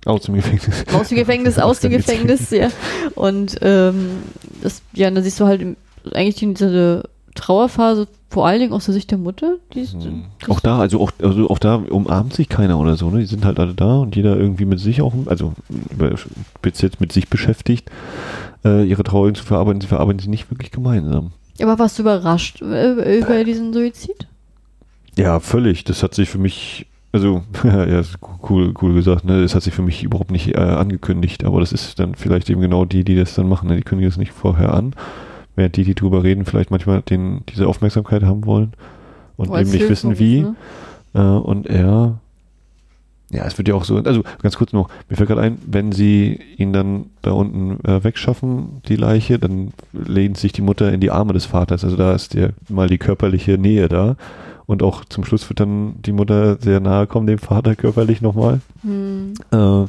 Aus 0.06 0.22
dem 0.22 0.34
Gefängnis. 0.34 0.84
Aus 0.94 1.08
dem 1.08 1.18
Gefängnis, 1.18 1.58
aus 1.60 1.80
dem 1.80 1.90
Gefängnis, 1.90 2.50
ja. 2.50 2.68
Und 3.14 3.56
ähm, 3.60 4.08
das, 4.62 4.82
ja, 4.94 5.10
dann 5.10 5.22
siehst 5.22 5.38
du 5.40 5.46
halt 5.46 5.76
eigentlich 6.12 6.36
diese 6.56 7.02
Trauerphase 7.34 8.08
vor 8.30 8.46
allen 8.46 8.60
Dingen 8.60 8.72
aus 8.72 8.84
der 8.86 8.94
Sicht 8.94 9.10
der 9.10 9.18
Mutter. 9.18 9.56
Die 9.74 9.80
ist, 9.80 9.94
Hm. 9.94 10.24
das- 10.40 10.48
Auch 10.48 10.60
da, 10.60 10.78
also 10.78 11.00
auch, 11.00 11.10
also 11.22 11.50
auch 11.50 11.58
da 11.58 11.74
umarmt 11.76 12.32
sich 12.32 12.48
keiner 12.48 12.78
oder 12.78 12.96
so, 12.96 13.10
ne? 13.10 13.20
Die 13.20 13.26
sind 13.26 13.44
halt 13.44 13.58
alle 13.58 13.74
da 13.74 13.98
und 13.98 14.14
jeder 14.16 14.36
irgendwie 14.36 14.64
mit 14.64 14.80
sich 14.80 15.02
auch, 15.02 15.12
also 15.26 15.52
über- 15.90 16.14
speziell 16.16 16.90
mit 16.98 17.12
sich 17.12 17.28
beschäftigt, 17.28 17.90
äh, 18.64 18.84
ihre 18.84 19.02
Trauer 19.02 19.34
zu 19.34 19.44
verarbeiten. 19.44 19.80
Sie 19.80 19.86
verarbeiten 19.88 20.20
sie 20.20 20.28
nicht 20.28 20.50
wirklich 20.50 20.70
gemeinsam. 20.70 21.32
Aber 21.60 21.78
warst 21.78 21.98
du 21.98 22.02
überrascht 22.02 22.62
äh, 22.62 23.18
über 23.18 23.44
diesen 23.44 23.72
Suizid? 23.74 24.26
Ja, 25.18 25.40
völlig. 25.40 25.84
Das 25.84 26.02
hat 26.02 26.14
sich 26.14 26.30
für 26.30 26.38
mich 26.38 26.86
also, 27.12 27.42
ja, 27.64 28.02
cool, 28.48 28.72
cool 28.80 28.94
gesagt, 28.94 29.24
ne? 29.24 29.42
Das 29.42 29.54
hat 29.54 29.62
sich 29.62 29.74
für 29.74 29.82
mich 29.82 30.02
überhaupt 30.02 30.30
nicht 30.30 30.54
äh, 30.54 30.60
angekündigt, 30.60 31.44
aber 31.44 31.60
das 31.60 31.72
ist 31.72 31.98
dann 31.98 32.14
vielleicht 32.14 32.48
eben 32.50 32.60
genau 32.60 32.84
die, 32.84 33.04
die 33.04 33.16
das 33.16 33.34
dann 33.34 33.48
machen, 33.48 33.68
ne? 33.68 33.76
Die 33.76 33.82
kündigen 33.82 34.08
es 34.08 34.16
nicht 34.16 34.32
vorher 34.32 34.74
an, 34.74 34.94
während 35.56 35.76
die, 35.76 35.84
die 35.84 35.94
drüber 35.94 36.22
reden, 36.22 36.44
vielleicht 36.44 36.70
manchmal 36.70 37.02
den, 37.02 37.42
diese 37.48 37.66
Aufmerksamkeit 37.66 38.22
haben 38.22 38.46
wollen 38.46 38.72
und 39.36 39.54
eben 39.54 39.70
nicht 39.70 39.88
wissen, 39.88 40.18
wie. 40.18 40.42
ne? 40.42 40.54
Äh, 41.14 41.20
und 41.20 41.66
er, 41.66 42.18
ja, 43.30 43.44
es 43.44 43.58
wird 43.58 43.68
ja 43.68 43.74
auch 43.74 43.84
so, 43.84 43.96
also 43.96 44.22
ganz 44.42 44.56
kurz 44.56 44.72
noch, 44.72 44.88
mir 45.08 45.16
fällt 45.16 45.28
gerade 45.28 45.42
ein, 45.42 45.58
wenn 45.66 45.92
sie 45.92 46.38
ihn 46.56 46.72
dann 46.72 47.06
da 47.22 47.32
unten 47.32 47.84
äh, 47.84 48.02
wegschaffen, 48.04 48.82
die 48.88 48.96
Leiche, 48.96 49.38
dann 49.38 49.72
lehnt 49.92 50.36
sich 50.36 50.52
die 50.52 50.62
Mutter 50.62 50.92
in 50.92 51.00
die 51.00 51.10
Arme 51.10 51.32
des 51.32 51.46
Vaters. 51.46 51.84
Also 51.84 51.96
da 51.96 52.12
ist 52.12 52.34
ja 52.34 52.48
mal 52.68 52.88
die 52.88 52.98
körperliche 52.98 53.58
Nähe 53.58 53.88
da. 53.88 54.16
Und 54.70 54.84
auch 54.84 55.04
zum 55.04 55.24
Schluss 55.24 55.50
wird 55.50 55.58
dann 55.58 55.94
die 56.00 56.12
Mutter 56.12 56.56
sehr 56.60 56.78
nahe 56.78 57.08
kommen, 57.08 57.26
dem 57.26 57.40
Vater 57.40 57.74
körperlich 57.74 58.20
nochmal. 58.20 58.60
Hm. 58.82 59.32
Äh, 59.50 59.86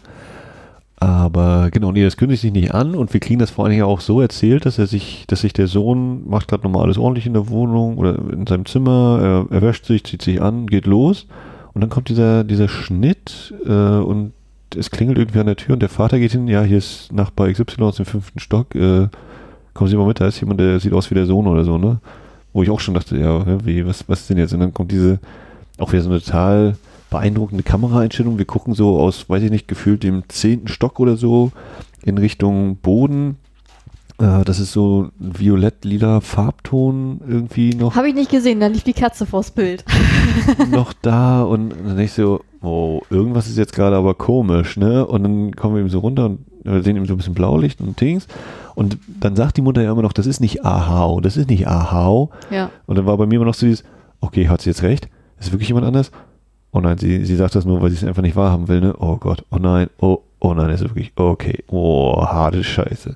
aber 0.95 1.69
genau, 1.69 1.91
nee, 1.91 2.03
das 2.03 2.17
kündigt 2.17 2.41
sich 2.41 2.51
nicht 2.51 2.73
an 2.73 2.95
und 2.95 3.13
wir 3.13 3.19
kriegen 3.19 3.37
das 3.37 3.51
vor 3.51 3.63
allen 3.63 3.73
Dingen 3.73 3.83
auch 3.83 4.01
so 4.01 4.21
erzählt, 4.21 4.65
dass 4.65 4.79
er 4.79 4.87
sich, 4.87 5.25
dass 5.27 5.41
sich 5.41 5.53
der 5.53 5.67
Sohn 5.67 6.27
macht 6.27 6.47
gerade 6.47 6.63
nochmal 6.63 6.85
alles 6.85 6.97
ordentlich 6.97 7.27
in 7.27 7.33
der 7.33 7.47
Wohnung 7.49 7.99
oder 7.99 8.17
in 8.33 8.47
seinem 8.47 8.65
Zimmer, 8.65 9.19
er, 9.21 9.55
er 9.55 9.61
wäscht 9.61 9.85
sich, 9.85 10.03
zieht 10.03 10.23
sich 10.23 10.41
an, 10.41 10.65
geht 10.65 10.87
los 10.87 11.27
und 11.73 11.81
dann 11.81 11.91
kommt 11.91 12.09
dieser, 12.09 12.43
dieser 12.43 12.67
Schnitt 12.67 13.53
äh, 13.63 13.69
und 13.69 14.33
es 14.75 14.89
klingelt 14.89 15.19
irgendwie 15.19 15.41
an 15.41 15.45
der 15.45 15.57
Tür 15.57 15.73
und 15.73 15.81
der 15.83 15.89
Vater 15.89 16.17
geht 16.17 16.31
hin, 16.31 16.47
ja, 16.47 16.63
hier 16.63 16.79
ist 16.79 17.13
Nachbar 17.13 17.51
XY 17.51 17.83
aus 17.83 17.97
dem 17.97 18.07
fünften 18.07 18.39
Stock, 18.39 18.73
äh, 18.73 19.09
kommen 19.75 19.91
Sie 19.91 19.95
mal 19.95 20.07
mit, 20.07 20.19
da 20.19 20.25
ist 20.25 20.39
jemand, 20.39 20.59
der 20.59 20.79
sieht 20.79 20.93
aus 20.93 21.11
wie 21.11 21.15
der 21.15 21.27
Sohn 21.27 21.45
oder 21.45 21.63
so, 21.63 21.77
ne? 21.77 21.99
Wo 22.53 22.63
ich 22.63 22.69
auch 22.69 22.79
schon 22.79 22.93
dachte, 22.93 23.17
ja, 23.17 23.65
wie, 23.65 23.85
was, 23.85 24.07
was 24.07 24.21
ist 24.21 24.29
denn 24.29 24.37
jetzt? 24.37 24.53
Und 24.53 24.59
dann 24.59 24.73
kommt 24.73 24.91
diese, 24.91 25.19
auch 25.77 25.91
wieder 25.91 26.03
so 26.03 26.09
eine 26.09 26.21
total 26.21 26.75
beeindruckende 27.09 27.63
Kameraeinstellung. 27.63 28.37
Wir 28.37 28.45
gucken 28.45 28.73
so 28.73 28.99
aus, 28.99 29.29
weiß 29.29 29.43
ich 29.43 29.51
nicht, 29.51 29.67
gefühlt 29.67 30.03
dem 30.03 30.23
zehnten 30.27 30.67
Stock 30.67 30.99
oder 30.99 31.17
so 31.17 31.51
in 32.03 32.17
Richtung 32.17 32.77
Boden. 32.77 33.37
Äh, 34.21 34.43
das 34.45 34.59
ist 34.59 34.71
so 34.71 35.09
ein 35.19 35.39
violett-lila 35.39 36.21
Farbton 36.21 37.21
irgendwie 37.27 37.73
noch, 37.73 37.95
Habe 37.95 38.09
ich 38.09 38.15
nicht 38.15 38.31
gesehen, 38.31 38.59
da 38.59 38.67
lief 38.67 38.83
die 38.83 38.93
Katze 38.93 39.25
vors 39.25 39.51
Bild. 39.51 39.83
noch 40.71 40.93
da 40.93 41.43
und 41.43 41.71
dann 41.71 41.87
denke 41.87 42.03
ich 42.03 42.13
so, 42.13 42.41
oh, 42.61 43.01
irgendwas 43.09 43.47
ist 43.47 43.57
jetzt 43.57 43.73
gerade 43.73 43.95
aber 43.95 44.13
komisch, 44.13 44.77
ne? 44.77 45.05
Und 45.05 45.23
dann 45.23 45.55
kommen 45.55 45.75
wir 45.75 45.81
eben 45.81 45.89
so 45.89 45.99
runter 45.99 46.25
und 46.25 46.45
wir 46.63 46.83
sehen 46.83 46.95
eben 46.95 47.05
so 47.05 47.13
ein 47.13 47.17
bisschen 47.17 47.33
Blaulicht 47.33 47.81
und 47.81 47.99
Dings. 47.99 48.27
Und 48.75 48.97
dann 49.19 49.35
sagt 49.35 49.57
die 49.57 49.61
Mutter 49.61 49.81
ja 49.81 49.91
immer 49.91 50.01
noch, 50.01 50.13
das 50.13 50.25
ist 50.25 50.39
nicht 50.39 50.65
Ahau, 50.65 51.21
das 51.21 51.37
ist 51.37 51.49
nicht 51.49 51.67
Ahau. 51.67 52.31
Ja. 52.49 52.71
Und 52.85 52.97
dann 52.97 53.05
war 53.05 53.17
bei 53.17 53.25
mir 53.25 53.35
immer 53.35 53.45
noch 53.45 53.53
so 53.53 53.65
dieses, 53.65 53.83
okay, 54.19 54.47
hat 54.47 54.61
sie 54.61 54.69
jetzt 54.69 54.83
recht? 54.83 55.09
Ist 55.39 55.51
wirklich 55.51 55.69
jemand 55.69 55.85
anders? 55.85 56.11
Oh 56.71 56.79
nein, 56.79 56.97
sie, 56.97 57.25
sie 57.25 57.35
sagt 57.35 57.55
das 57.55 57.65
nur, 57.65 57.81
weil 57.81 57.89
sie 57.89 57.97
es 57.97 58.03
einfach 58.03 58.21
nicht 58.21 58.35
wahrhaben 58.35 58.67
will, 58.67 58.79
ne? 58.79 58.95
Oh 58.97 59.17
Gott, 59.17 59.43
oh 59.51 59.57
nein, 59.57 59.89
oh, 59.99 60.19
oh 60.39 60.53
nein, 60.53 60.69
ist 60.69 60.81
wirklich, 60.81 61.11
okay, 61.15 61.63
oh, 61.67 62.25
harte 62.25 62.63
Scheiße. 62.63 63.15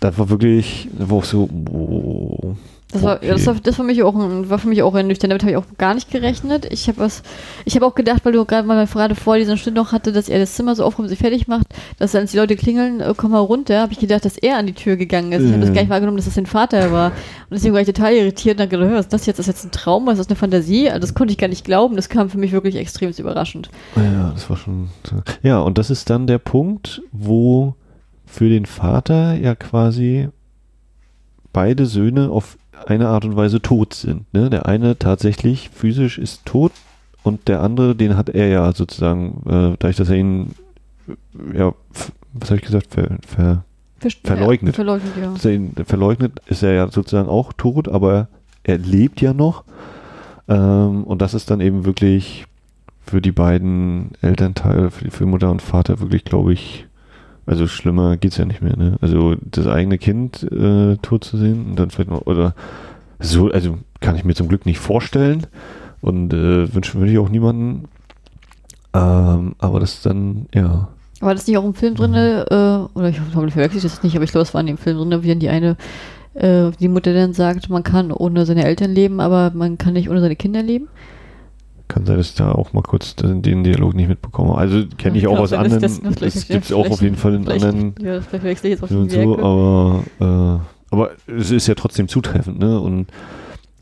Das 0.00 0.18
war 0.18 0.30
wirklich, 0.30 0.88
war 0.98 1.18
auch 1.18 1.24
so, 1.24 1.48
oh, 1.70 2.56
Das 2.92 3.02
war, 3.02 3.18
das 3.18 3.46
war, 3.46 3.54
das 3.54 3.66
war, 3.66 3.72
für 3.72 3.82
mich 3.84 4.02
auch 4.02 4.14
ein, 4.14 4.50
war 4.50 4.58
für 4.58 4.68
mich 4.68 4.82
auch 4.82 4.94
ernüchternd. 4.94 5.30
Damit 5.30 5.42
habe 5.42 5.52
ich 5.52 5.56
auch 5.56 5.64
gar 5.78 5.94
nicht 5.94 6.10
gerechnet. 6.10 6.66
Ich 6.70 6.88
habe 6.88 6.98
was, 6.98 7.22
ich 7.64 7.74
habe 7.74 7.86
auch 7.86 7.94
gedacht, 7.94 8.24
weil 8.24 8.32
du 8.32 8.44
gerade 8.44 8.66
mal 8.66 8.86
gerade 8.86 9.14
vor 9.14 9.38
diesen 9.38 9.56
Stunden 9.56 9.78
noch 9.78 9.92
hatte, 9.92 10.12
dass 10.12 10.28
er 10.28 10.38
das 10.38 10.54
Zimmer 10.54 10.74
so 10.74 10.84
aufräumt, 10.84 11.08
sich 11.08 11.18
fertig 11.18 11.48
macht, 11.48 11.66
dass 11.98 12.12
dann 12.12 12.26
die 12.26 12.36
Leute 12.36 12.56
klingeln, 12.56 13.00
äh, 13.00 13.14
komm 13.16 13.30
mal 13.30 13.38
runter, 13.38 13.80
habe 13.80 13.92
ich 13.92 13.98
gedacht, 13.98 14.24
dass 14.24 14.36
er 14.36 14.58
an 14.58 14.66
die 14.66 14.74
Tür 14.74 14.96
gegangen 14.96 15.32
ist. 15.32 15.42
Ich 15.44 15.52
habe 15.52 15.60
das 15.60 15.72
gar 15.72 15.80
nicht 15.80 15.90
wahrgenommen, 15.90 16.16
dass 16.18 16.26
das 16.26 16.34
sein 16.34 16.46
Vater 16.46 16.92
war. 16.92 17.08
Und 17.10 17.52
deswegen 17.52 17.74
war 17.74 17.80
ich 17.80 17.86
total 17.86 18.12
irritiert 18.12 18.56
und 18.56 18.62
habe 18.62 18.76
gedacht, 18.76 18.92
was 18.92 19.06
ist 19.06 19.12
das 19.12 19.26
jetzt? 19.26 19.38
Ist 19.38 19.48
das 19.48 19.54
jetzt 19.56 19.64
ein 19.64 19.70
Traum? 19.70 20.08
Ist 20.08 20.18
das 20.18 20.28
eine 20.28 20.36
Fantasie? 20.36 20.88
Also 20.88 21.00
das 21.00 21.14
konnte 21.14 21.32
ich 21.32 21.38
gar 21.38 21.48
nicht 21.48 21.64
glauben. 21.64 21.96
Das 21.96 22.08
kam 22.08 22.28
für 22.28 22.38
mich 22.38 22.52
wirklich 22.52 22.76
extrem 22.76 23.10
überraschend. 23.10 23.70
Ja, 23.96 24.30
das 24.34 24.48
war 24.48 24.56
schon. 24.56 24.88
Ja, 25.42 25.60
und 25.60 25.78
das 25.78 25.90
ist 25.90 26.10
dann 26.10 26.26
der 26.26 26.38
Punkt, 26.38 27.02
wo 27.12 27.74
für 28.26 28.48
den 28.48 28.66
Vater 28.66 29.34
ja 29.34 29.54
quasi 29.54 30.28
beide 31.52 31.86
Söhne 31.86 32.30
auf 32.30 32.56
eine 32.86 33.08
Art 33.08 33.24
und 33.24 33.36
Weise 33.36 33.60
tot 33.62 33.94
sind. 33.94 34.32
Ne? 34.32 34.50
Der 34.50 34.66
eine 34.66 34.98
tatsächlich 34.98 35.70
physisch 35.70 36.18
ist 36.18 36.44
tot 36.44 36.72
und 37.22 37.48
der 37.48 37.60
andere, 37.62 37.94
den 37.94 38.16
hat 38.16 38.28
er 38.28 38.48
ja 38.48 38.72
sozusagen, 38.72 39.42
äh, 39.46 39.76
dadurch, 39.78 39.96
dass 39.96 40.08
er 40.08 40.16
ihn, 40.16 40.54
äh, 41.08 41.58
ja, 41.58 41.72
was 42.32 42.50
habe 42.50 42.58
ich 42.58 42.66
gesagt, 42.66 42.88
ver, 42.92 43.16
ver, 43.26 43.64
Ver- 44.00 44.10
Verleugnet. 44.24 44.74
Verleugnet, 44.74 45.12
ja. 45.20 45.30
dass 45.32 45.44
er 45.44 45.52
ihn 45.52 45.74
verleugnet, 45.84 46.40
ist 46.46 46.62
er 46.64 46.72
ja 46.72 46.88
sozusagen 46.88 47.28
auch 47.28 47.52
tot, 47.52 47.86
aber 47.88 48.26
er 48.64 48.78
lebt 48.78 49.20
ja 49.20 49.32
noch. 49.32 49.62
Ähm, 50.48 51.04
und 51.04 51.22
das 51.22 51.34
ist 51.34 51.50
dann 51.50 51.60
eben 51.60 51.84
wirklich 51.84 52.46
für 53.06 53.20
die 53.20 53.30
beiden 53.30 54.10
Elternteile, 54.20 54.90
für, 54.90 55.08
für 55.10 55.26
Mutter 55.26 55.50
und 55.52 55.62
Vater 55.62 56.00
wirklich, 56.00 56.24
glaube 56.24 56.52
ich, 56.52 56.86
also 57.46 57.66
schlimmer 57.66 58.16
geht's 58.16 58.36
ja 58.36 58.44
nicht 58.44 58.62
mehr. 58.62 58.76
Ne? 58.76 58.96
Also 59.00 59.34
das 59.40 59.66
eigene 59.66 59.98
Kind 59.98 60.42
äh, 60.52 60.96
tot 60.98 61.24
zu 61.24 61.36
sehen 61.36 61.66
und 61.70 61.78
dann 61.78 61.90
vielleicht 61.90 62.10
noch, 62.10 62.26
oder 62.26 62.54
so, 63.18 63.50
also 63.50 63.78
kann 64.00 64.16
ich 64.16 64.24
mir 64.24 64.34
zum 64.34 64.48
Glück 64.48 64.66
nicht 64.66 64.78
vorstellen 64.78 65.46
und 66.00 66.32
äh, 66.32 66.72
wünschen 66.74 67.00
würde 67.00 67.12
ich 67.12 67.18
auch 67.18 67.28
niemanden. 67.28 67.88
Ähm, 68.94 69.54
aber 69.58 69.80
das 69.80 69.94
ist 69.94 70.06
dann, 70.06 70.46
ja. 70.54 70.88
War 71.20 71.34
das 71.34 71.46
nicht 71.46 71.56
auch 71.56 71.64
im 71.64 71.74
Film 71.74 71.94
drin, 71.94 72.14
äh, 72.14 72.44
oder 72.94 73.08
ich 73.08 73.20
hoffe, 73.20 73.46
ich 73.46 73.52
verwechsel 73.54 73.80
das 73.80 74.02
nicht, 74.02 74.16
aber 74.16 74.24
ich 74.24 74.32
glaube, 74.32 74.42
es 74.42 74.54
war 74.54 74.60
in 74.60 74.66
dem 74.66 74.78
Film 74.78 74.98
drin, 74.98 75.22
wie 75.22 75.28
dann 75.28 75.38
die 75.38 75.48
eine, 75.48 75.76
äh, 76.34 76.70
die 76.78 76.88
Mutter 76.88 77.14
dann 77.14 77.32
sagt, 77.32 77.70
man 77.70 77.84
kann 77.84 78.10
ohne 78.12 78.44
seine 78.44 78.64
Eltern 78.64 78.90
leben, 78.90 79.20
aber 79.20 79.52
man 79.54 79.78
kann 79.78 79.94
nicht 79.94 80.10
ohne 80.10 80.20
seine 80.20 80.36
Kinder 80.36 80.62
leben. 80.62 80.88
Kann 81.92 82.06
sein, 82.06 82.16
dass 82.16 82.28
ich 82.30 82.34
da 82.36 82.52
auch 82.52 82.72
mal 82.72 82.82
kurz 82.82 83.14
den, 83.16 83.42
Dialog 83.64 83.94
nicht 83.94 84.08
mitbekomme. 84.08 84.54
Also 84.56 84.84
kenne 84.96 85.16
ich 85.18 85.24
Ja, 85.24 85.28
auch 85.28 85.38
aus 85.38 85.52
anderen. 85.52 85.80
das- 85.82 86.00
das 86.00 86.48
gibt 86.48 86.64
es 86.64 86.72
auch 86.72 86.88
auf 86.88 87.02
jeden 87.02 87.16
Fall 87.16 87.34
in 87.34 87.46
anderen 87.48 87.94
Ja, 88.00 88.14
das 88.14 88.26
vielleicht 88.26 88.40
verwechsel 88.42 88.66
ich 88.66 88.70
jetzt 88.72 88.82
auch 88.84 88.88
so, 88.88 89.10
Werke. 89.10 89.42
aber, 89.42 90.60
äh, 90.60 90.94
aber 90.94 91.10
es 91.26 91.50
ist 91.50 91.66
ja 91.66 91.74
trotzdem 91.74 92.08
zutreffend, 92.08 92.58
ne? 92.58 92.80
Und 92.80 93.08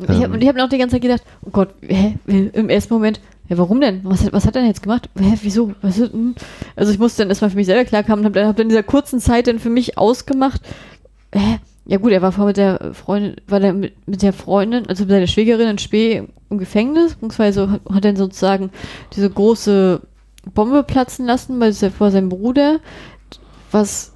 Ich 0.01 0.09
habe 0.09 0.35
ähm, 0.35 0.41
ich 0.41 0.49
hab 0.49 0.57
noch 0.57 0.69
die 0.69 0.79
ganze 0.79 0.95
Zeit 0.97 1.03
gedacht, 1.03 1.23
oh 1.45 1.51
Gott, 1.51 1.69
hä, 1.83 2.15
im 2.27 2.69
ersten 2.69 2.95
Moment, 2.95 3.21
ja, 3.49 3.59
warum 3.59 3.81
denn? 3.81 4.01
Was, 4.05 4.25
hat- 4.25 4.33
was 4.33 4.45
hat 4.47 4.57
er 4.57 4.63
denn 4.63 4.71
jetzt 4.71 4.83
gemacht? 4.83 5.09
Hä, 5.19 5.35
wieso? 5.43 5.73
Was, 5.83 5.97
denn? 5.97 6.35
also 6.77 6.91
ich 6.93 6.99
musste 6.99 7.23
dann 7.23 7.29
erstmal 7.29 7.51
für 7.51 7.57
mich 7.57 7.67
selber 7.67 7.85
klarkommen 7.85 8.21
und 8.21 8.25
habe 8.27 8.35
dann, 8.41 8.49
hab 8.49 8.57
dann 8.57 8.65
in 8.65 8.69
dieser 8.71 8.83
kurzen 8.83 9.21
Zeit 9.21 9.47
dann 9.47 9.59
für 9.59 9.71
mich 9.71 9.99
ausgemacht, 9.99 10.63
hä, 11.33 11.59
ja 11.91 11.99
gut, 11.99 12.13
er 12.13 12.23
war 12.23 12.31
vorher 12.31 12.47
mit 12.47 12.57
der 12.57 12.95
Freundin, 12.95 13.37
war 13.49 13.59
der 13.59 13.73
mit, 13.73 14.09
mit 14.09 14.23
der 14.23 14.33
Freundin, 14.33 14.87
also 14.87 15.03
mit 15.03 15.11
seiner 15.11 15.27
Schwägerin 15.27 15.69
in 15.69 15.79
Spee 15.79 16.23
im 16.49 16.59
Gefängnis, 16.59 17.15
beziehungsweise 17.15 17.69
hat, 17.71 17.81
hat 17.93 18.05
dann 18.05 18.17
sozusagen 18.17 18.71
diese 19.15 19.29
große 19.29 20.01
Bombe 20.55 20.85
platzen 20.85 21.27
lassen 21.27 21.59
bei 21.59 21.73
se- 21.73 21.91
vor 21.91 22.11
seinem 22.13 22.29
Bruder, 22.29 22.79
was, 23.73 24.13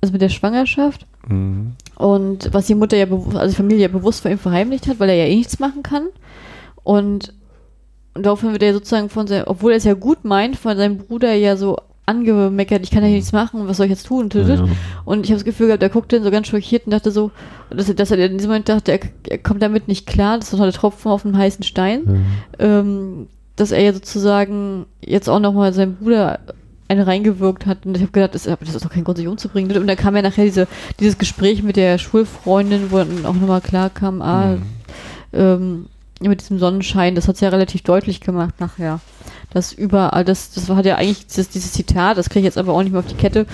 also 0.00 0.12
mit 0.12 0.22
der 0.22 0.28
Schwangerschaft. 0.28 1.06
mh, 1.28 1.72
Und 1.96 2.54
was 2.54 2.66
die 2.66 2.74
Mutter 2.76 2.96
ja, 2.96 3.06
also 3.10 3.48
die 3.48 3.54
Familie 3.56 3.82
ja 3.82 3.88
bewusst 3.88 4.20
vor 4.22 4.30
ihm 4.30 4.38
verheimlicht 4.38 4.86
hat, 4.86 5.00
weil 5.00 5.08
er 5.10 5.16
ja 5.16 5.24
eh 5.24 5.36
nichts 5.36 5.58
machen 5.58 5.82
kann. 5.82 6.06
Und, 6.84 7.34
und 8.14 8.24
daraufhin 8.24 8.52
wird 8.52 8.62
er 8.62 8.72
sozusagen 8.72 9.08
von 9.08 9.26
seinem, 9.26 9.44
obwohl 9.46 9.72
er 9.72 9.78
es 9.78 9.84
ja 9.84 9.94
gut 9.94 10.24
meint, 10.24 10.56
von 10.56 10.76
seinem 10.76 10.98
Bruder 10.98 11.34
ja 11.34 11.56
so 11.56 11.76
angemeckert, 12.06 12.82
ich 12.84 12.90
kann 12.90 13.02
ja 13.02 13.08
hier 13.08 13.16
nichts 13.16 13.32
machen, 13.32 13.66
was 13.68 13.76
soll 13.76 13.86
ich 13.86 13.90
jetzt 13.90 14.06
tun? 14.06 14.28
ja, 14.32 14.64
Und 15.04 15.24
ich 15.24 15.30
habe 15.30 15.38
das 15.38 15.44
Gefühl 15.44 15.66
gehabt, 15.66 15.82
er 15.82 15.88
guckte 15.88 16.16
dann 16.16 16.24
so 16.24 16.30
ganz 16.30 16.46
schockiert 16.46 16.86
und 16.86 16.92
dachte 16.92 17.10
so, 17.10 17.30
dass 17.70 17.88
er, 17.88 17.94
dass 17.94 18.10
er 18.12 18.18
in 18.18 18.38
diesem 18.38 18.50
Moment 18.50 18.68
dachte, 18.68 18.92
er, 18.92 19.00
er 19.28 19.38
kommt 19.38 19.60
damit 19.62 19.88
nicht 19.88 20.06
klar, 20.06 20.38
das 20.38 20.52
ist 20.52 20.58
doch 20.58 20.64
der 20.64 20.72
Tropfen 20.72 21.10
auf 21.10 21.22
dem 21.22 21.36
heißen 21.36 21.64
Stein 21.64 22.24
ja. 22.58 22.66
ähm, 22.80 23.26
dass 23.56 23.70
er 23.72 23.80
ja 23.82 23.92
sozusagen 23.94 24.84
jetzt 25.00 25.28
auch 25.30 25.40
nochmal 25.40 25.72
seinem 25.72 25.96
Bruder 25.96 26.40
eine 26.88 27.06
reingewirkt 27.06 27.64
hat. 27.66 27.86
Und 27.86 27.96
ich 27.96 28.02
habe 28.02 28.12
gedacht, 28.12 28.34
das, 28.34 28.42
das 28.44 28.74
ist 28.74 28.84
doch 28.84 28.90
kein 28.90 29.02
Grund, 29.02 29.16
sich 29.16 29.26
umzubringen. 29.26 29.74
Und 29.78 29.86
dann 29.86 29.96
kam 29.96 30.14
ja 30.14 30.20
nachher 30.22 30.44
diese, 30.44 30.68
dieses 31.00 31.16
Gespräch 31.18 31.62
mit 31.62 31.76
der 31.76 31.96
Schulfreundin, 31.98 32.90
wo 32.90 32.98
dann 32.98 33.24
auch 33.24 33.32
nochmal 33.34 33.62
klar 33.62 33.88
kam, 33.90 34.20
ah, 34.22 34.56
Mhm. 34.56 34.62
ähm, 35.32 35.86
mit 36.20 36.40
diesem 36.40 36.58
Sonnenschein, 36.58 37.14
das 37.14 37.28
hat 37.28 37.34
es 37.36 37.40
ja 37.40 37.48
relativ 37.48 37.82
deutlich 37.82 38.20
gemacht 38.20 38.60
nachher. 38.60 39.00
Das 39.50 39.72
überall, 39.72 40.24
das, 40.24 40.50
das 40.50 40.68
hat 40.68 40.86
ja 40.86 40.96
eigentlich 40.96 41.26
dieses, 41.26 41.48
dieses 41.48 41.72
Zitat, 41.72 42.18
das 42.18 42.28
kriege 42.28 42.40
ich 42.40 42.44
jetzt 42.46 42.58
aber 42.58 42.72
auch 42.72 42.82
nicht 42.82 42.92
mehr 42.92 43.00
auf 43.00 43.06
die 43.06 43.14
Kette. 43.14 43.46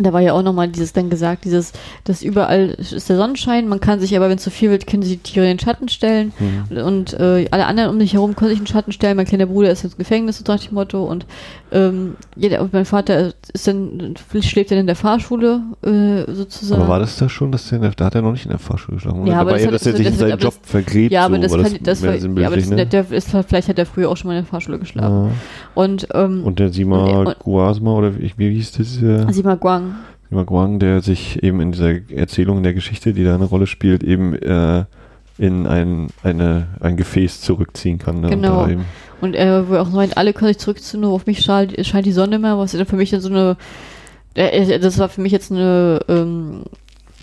Da 0.00 0.12
war 0.12 0.20
ja 0.20 0.32
auch 0.32 0.42
nochmal 0.42 0.68
dieses 0.68 0.92
dann 0.92 1.10
gesagt, 1.10 1.44
dieses, 1.44 1.72
dass 2.04 2.22
überall 2.22 2.68
ist 2.78 3.08
der 3.08 3.16
Sonnenschein, 3.16 3.68
man 3.68 3.80
kann 3.80 4.00
sich 4.00 4.16
aber, 4.16 4.28
wenn 4.28 4.36
es 4.38 4.44
zu 4.44 4.50
viel 4.50 4.70
wird, 4.70 4.86
können 4.86 5.02
sich 5.02 5.20
die 5.22 5.32
Tiere 5.32 5.46
in 5.50 5.56
den 5.56 5.58
Schatten 5.58 5.88
stellen. 5.88 6.32
Mhm. 6.38 6.76
Und 6.78 7.14
äh, 7.14 7.46
alle 7.50 7.66
anderen 7.66 7.90
um 7.90 7.98
dich 7.98 8.12
herum 8.14 8.36
können 8.36 8.50
sich 8.50 8.58
in 8.58 8.64
den 8.64 8.70
Schatten 8.72 8.92
stellen. 8.92 9.16
Mein 9.16 9.26
kleiner 9.26 9.46
Bruder 9.46 9.70
ist 9.70 9.84
ins 9.84 9.96
Gefängnis, 9.96 10.38
so 10.38 10.44
nach 10.52 10.60
dem 10.62 10.74
Motto. 10.74 11.04
Und 11.04 11.26
ähm, 11.72 12.16
jeder, 12.36 12.62
und 12.62 12.72
mein 12.72 12.84
Vater 12.84 13.32
ist 13.52 13.66
dann, 13.66 14.14
schläft 14.40 14.70
dann 14.70 14.78
in 14.78 14.86
der 14.86 14.96
Fahrschule, 14.96 15.60
äh, 15.82 16.32
sozusagen. 16.32 16.80
Aber 16.82 16.90
war 16.92 16.98
das 17.00 17.16
da 17.16 17.28
schon, 17.28 17.52
dass 17.52 17.68
der, 17.68 17.78
da 17.78 18.04
hat 18.06 18.14
er 18.14 18.22
noch 18.22 18.32
nicht 18.32 18.44
in 18.44 18.50
der 18.50 18.58
Fahrschule 18.58 18.96
geschlafen? 18.96 19.26
Ja, 19.26 19.40
aber 19.40 19.50
war 19.50 19.52
das 19.54 19.62
eher, 19.62 19.66
hat- 19.68 19.74
dass 19.74 19.86
er 19.86 19.96
sich 19.96 20.06
in 20.06 20.14
seinen 20.14 20.32
aber 20.32 20.42
Job 20.42 20.54
das- 20.62 20.70
vergräbt, 20.70 21.12
ja, 21.12 21.24
aber 21.24 21.36
so, 21.36 21.42
das, 21.42 21.52
war 21.52 21.62
kann, 21.62 21.78
das, 21.82 22.00
mehr 22.00 22.10
war, 22.12 22.16
ja, 22.40 22.46
aber 22.46 22.56
das, 22.56 22.64
sinnbildlich, 22.66 22.88
der 22.88 23.10
ist, 23.10 23.30
vielleicht 23.48 23.68
hat 23.68 23.78
er 23.78 23.86
früher 23.86 24.08
auch 24.08 24.16
schon 24.16 24.28
mal 24.28 24.36
in 24.36 24.44
der 24.44 24.50
Fahrschule 24.50 24.78
geschlafen. 24.78 25.24
ne? 25.26 25.30
Und, 25.74 26.08
ähm, 26.14 26.44
Und 26.44 26.58
der 26.58 26.70
Sima 26.72 27.04
Und- 27.04 27.26
und- 27.26 27.38
Guasma, 27.40 27.92
oder 27.92 28.16
wie, 28.18 28.32
wie 28.36 28.50
hieß 28.54 28.72
das? 28.72 29.02
Äh, 29.02 29.30
Sima 29.32 29.54
Guang. 29.56 29.87
Sima 30.28 30.42
Guang, 30.42 30.78
der 30.78 31.00
sich 31.00 31.42
eben 31.42 31.60
in 31.60 31.72
dieser 31.72 32.10
Erzählung, 32.10 32.58
in 32.58 32.62
der 32.62 32.74
Geschichte, 32.74 33.12
die 33.12 33.24
da 33.24 33.34
eine 33.34 33.44
Rolle 33.44 33.66
spielt, 33.66 34.02
eben 34.02 34.34
äh, 34.34 34.84
in 35.38 35.66
ein, 35.66 36.08
eine, 36.22 36.66
ein 36.80 36.96
Gefäß 36.96 37.40
zurückziehen 37.40 37.98
kann. 37.98 38.20
Ne? 38.20 38.30
Genau. 38.30 38.64
Und 38.64 38.84
Und 39.20 39.34
er 39.34 39.68
will 39.68 39.78
auch 39.78 39.90
meint, 39.90 40.16
alle 40.16 40.32
können 40.32 40.48
sich 40.48 40.58
zurückziehen, 40.58 41.00
nur 41.00 41.12
auf 41.12 41.26
mich 41.26 41.40
scheint, 41.40 41.74
scheint 41.86 42.06
die 42.06 42.12
Sonne 42.12 42.38
mehr, 42.38 42.58
was 42.58 42.72
für 42.72 42.96
mich 42.96 43.10
dann 43.10 43.20
so 43.20 43.30
eine, 43.30 43.56
äh, 44.34 44.78
das 44.78 44.98
war 44.98 45.08
für 45.08 45.20
mich 45.20 45.32
jetzt 45.32 45.50
eine 45.50 46.00
ähm, 46.08 46.62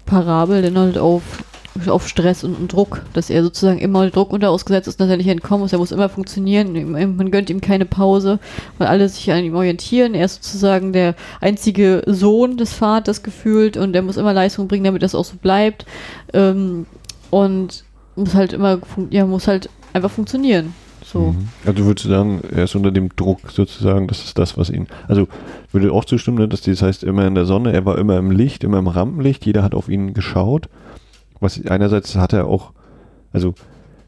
Parabel, 0.05 0.61
denn 0.61 0.78
halt 0.78 0.97
auf, 0.97 1.43
auf 1.88 2.07
Stress 2.07 2.43
und, 2.43 2.55
und 2.55 2.73
Druck, 2.73 3.01
dass 3.13 3.30
er 3.30 3.43
sozusagen 3.43 3.80
immer 3.80 4.09
Druck 4.09 4.32
unter 4.32 4.49
ausgesetzt 4.49 4.88
ist, 4.88 4.99
dass 4.99 5.09
er 5.09 5.17
nicht 5.17 5.28
entkommen 5.28 5.61
muss, 5.61 5.73
er 5.73 5.80
muss 5.80 5.91
immer 5.91 6.09
funktionieren, 6.09 6.91
man 6.91 7.32
gönnt 7.32 7.49
ihm 7.49 7.61
keine 7.61 7.86
Pause, 7.86 8.39
weil 8.78 8.88
alle 8.88 9.07
sich 9.09 9.32
an 9.32 9.43
ihm 9.43 9.55
orientieren, 9.55 10.13
er 10.13 10.26
ist 10.26 10.43
sozusagen 10.43 10.93
der 10.93 11.15
einzige 11.41 12.03
Sohn 12.05 12.57
des 12.57 12.73
Vaters 12.73 13.23
gefühlt 13.23 13.78
und 13.78 13.95
er 13.95 14.01
muss 14.01 14.17
immer 14.17 14.34
Leistung 14.34 14.67
bringen, 14.67 14.86
damit 14.86 15.03
das 15.03 15.15
auch 15.15 15.26
so 15.26 15.38
bleibt 15.38 15.86
ähm, 16.34 16.86
und 17.30 17.84
muss 18.15 18.34
halt 18.34 18.53
immer, 18.53 18.80
ja, 19.09 19.26
muss 19.26 19.47
halt 19.47 19.69
einfach 19.93 20.11
funktionieren, 20.11 20.73
so. 21.05 21.34
Mhm. 21.34 21.47
Also 21.65 21.86
würdest 21.86 22.05
du 22.05 22.09
sagen, 22.09 22.41
er 22.53 22.63
ist 22.63 22.76
unter 22.76 22.91
dem 22.91 23.09
Druck 23.15 23.51
sozusagen, 23.51 24.07
das 24.07 24.23
ist 24.23 24.38
das, 24.38 24.57
was 24.57 24.69
ihn. 24.69 24.88
Also 25.07 25.28
würde 25.71 25.91
auch 25.91 26.05
zustimmen, 26.05 26.38
ne, 26.38 26.47
dass 26.47 26.61
das 26.61 26.82
heißt 26.82 27.03
immer 27.03 27.28
in 27.28 27.36
der 27.36 27.45
Sonne, 27.45 27.73
er 27.73 27.86
war 27.86 27.97
immer 27.97 28.17
im 28.17 28.32
Licht, 28.32 28.63
immer 28.63 28.80
im 28.80 28.88
Rampenlicht, 28.88 29.45
jeder 29.45 29.63
hat 29.63 29.76
auf 29.76 29.88
ihn 29.88 30.13
geschaut. 30.13 30.67
Was 31.40 31.60
einerseits 31.68 32.16
hat 32.16 32.34
er 32.34 32.48
auch, 32.48 32.72
also 33.34 33.54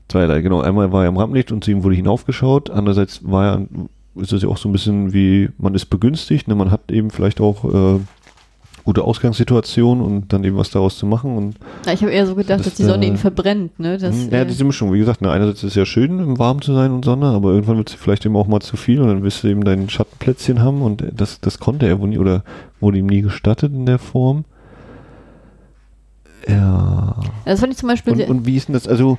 zweierlei, 0.08 0.42
genau, 0.42 0.62
einmal 0.62 0.92
war 0.92 1.04
er 1.04 1.10
im 1.10 1.18
Rampenlicht 1.18 1.52
und 1.52 1.64
zu 1.64 1.72
ihm 1.72 1.84
wurde 1.84 1.96
hinaufgeschaut, 1.96 2.70
andererseits 2.70 3.22
war 3.30 3.46
er, 3.46 3.62
ist 4.22 4.32
es 4.34 4.42
ja 4.44 4.50
auch 4.50 4.58
so 4.58 4.70
ein 4.70 4.72
bisschen 4.72 5.14
wie, 5.14 5.50
man 5.58 5.76
ist 5.76 5.88
begünstigt, 5.88 6.48
ne, 6.48 6.56
man 6.56 6.72
hat 6.72 6.92
eben 6.92 7.10
vielleicht 7.12 7.42
auch 7.42 7.66
äh, 7.66 8.00
gute 8.86 9.04
Ausgangssituation 9.04 10.00
und 10.00 10.32
dann 10.32 10.46
eben 10.46 10.56
was 10.56 10.70
daraus 10.72 10.98
zu 10.98 11.06
machen 11.06 11.36
und 11.36 11.56
Ja, 11.86 11.92
ich 11.92 12.02
habe 12.02 12.12
eher 12.14 12.26
so 12.26 12.36
gedacht, 12.36 12.60
Das 12.60 12.68
dass 12.68 12.76
die 12.76 12.84
Sonne 12.86 13.02
da- 13.06 13.12
ihn 13.12 13.18
verbrennt, 13.18 13.78
ne? 13.82 13.98
Das, 13.98 14.16
hm, 14.16 14.30
ja, 14.32 14.40
äh, 14.40 14.46
diese 14.46 14.64
Mischung, 14.64 14.94
wie 14.94 15.00
gesagt, 15.00 15.22
ne, 15.22 15.30
einerseits 15.30 15.60
ist 15.64 15.72
es 15.72 15.76
ja 15.76 15.86
schön, 15.86 16.20
im 16.20 16.40
Warm 16.40 16.62
zu 16.62 16.74
sein 16.74 16.92
und 16.92 17.04
Sonne, 17.04 17.26
aber 17.28 17.50
irgendwann 17.52 17.78
wird 17.78 17.90
es 17.90 17.96
vielleicht 17.96 18.26
eben 18.26 18.38
auch 18.38 18.48
mal 18.48 18.62
zu 18.62 18.78
viel 18.78 19.02
und 19.02 19.10
dann 19.10 19.24
wirst 19.24 19.44
du 19.44 19.50
eben 19.50 19.66
dein 19.66 19.90
Schattenplätzchen 19.90 20.62
haben 20.62 20.82
und 20.82 21.04
das, 21.14 21.42
das 21.42 21.60
konnte 21.60 21.86
er 21.86 22.00
wohl 22.00 22.08
nie 22.08 22.18
oder 22.18 22.44
wurde 22.80 23.00
ihm 23.00 23.08
nie 23.08 23.22
gestattet 23.22 23.74
in 23.74 23.86
der 23.86 24.00
Form. 24.00 24.46
Ja. 26.48 27.16
das 27.46 27.60
fand 27.60 27.74
ich 27.74 27.78
zum 27.80 27.90
Beispiel 27.90 28.14
Und, 28.14 28.30
und 28.30 28.46
wie 28.46 28.56
ist 28.56 28.68
denn 28.68 28.74
das, 28.74 28.88
also 28.88 29.18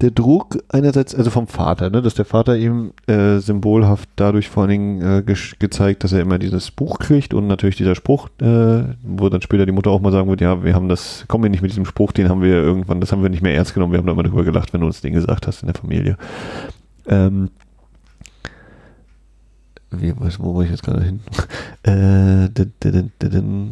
der 0.00 0.10
Druck 0.10 0.58
einerseits, 0.70 1.14
also 1.14 1.28
vom 1.28 1.46
Vater, 1.46 1.90
ne, 1.90 2.00
dass 2.00 2.14
der 2.14 2.24
Vater 2.24 2.56
eben 2.56 2.92
äh, 3.06 3.38
symbolhaft 3.38 4.08
dadurch 4.16 4.48
vor 4.48 4.62
allen 4.62 4.70
Dingen 4.70 5.02
äh, 5.02 5.22
gesch- 5.26 5.58
gezeigt, 5.58 6.04
dass 6.04 6.12
er 6.12 6.20
immer 6.22 6.38
dieses 6.38 6.70
Buch 6.70 6.98
kriegt 6.98 7.34
und 7.34 7.46
natürlich 7.46 7.76
dieser 7.76 7.94
Spruch, 7.94 8.28
äh, 8.40 8.82
wo 9.02 9.28
dann 9.28 9.42
später 9.42 9.66
die 9.66 9.72
Mutter 9.72 9.90
auch 9.90 10.00
mal 10.00 10.10
sagen 10.10 10.28
wird, 10.30 10.40
ja, 10.40 10.64
wir 10.64 10.74
haben 10.74 10.88
das, 10.88 11.26
kommen 11.28 11.44
wir 11.44 11.50
nicht 11.50 11.60
mit 11.60 11.70
diesem 11.70 11.84
Spruch, 11.84 12.12
den 12.12 12.30
haben 12.30 12.40
wir 12.40 12.54
irgendwann, 12.54 13.02
das 13.02 13.12
haben 13.12 13.22
wir 13.22 13.28
nicht 13.28 13.42
mehr 13.42 13.54
ernst 13.54 13.74
genommen, 13.74 13.92
wir 13.92 13.98
haben 13.98 14.06
da 14.06 14.12
immer 14.12 14.22
drüber 14.22 14.44
gelacht, 14.44 14.72
wenn 14.72 14.80
du 14.80 14.86
uns 14.86 15.02
den 15.02 15.12
gesagt 15.12 15.46
hast 15.46 15.62
in 15.62 15.66
der 15.66 15.76
Familie. 15.76 16.16
Ähm, 17.06 17.50
wie, 19.90 20.14
wo 20.38 20.54
war 20.54 20.64
ich 20.64 20.70
jetzt 20.70 20.82
gerade 20.82 21.02
hin? 21.02 21.20
Äh, 21.82 22.50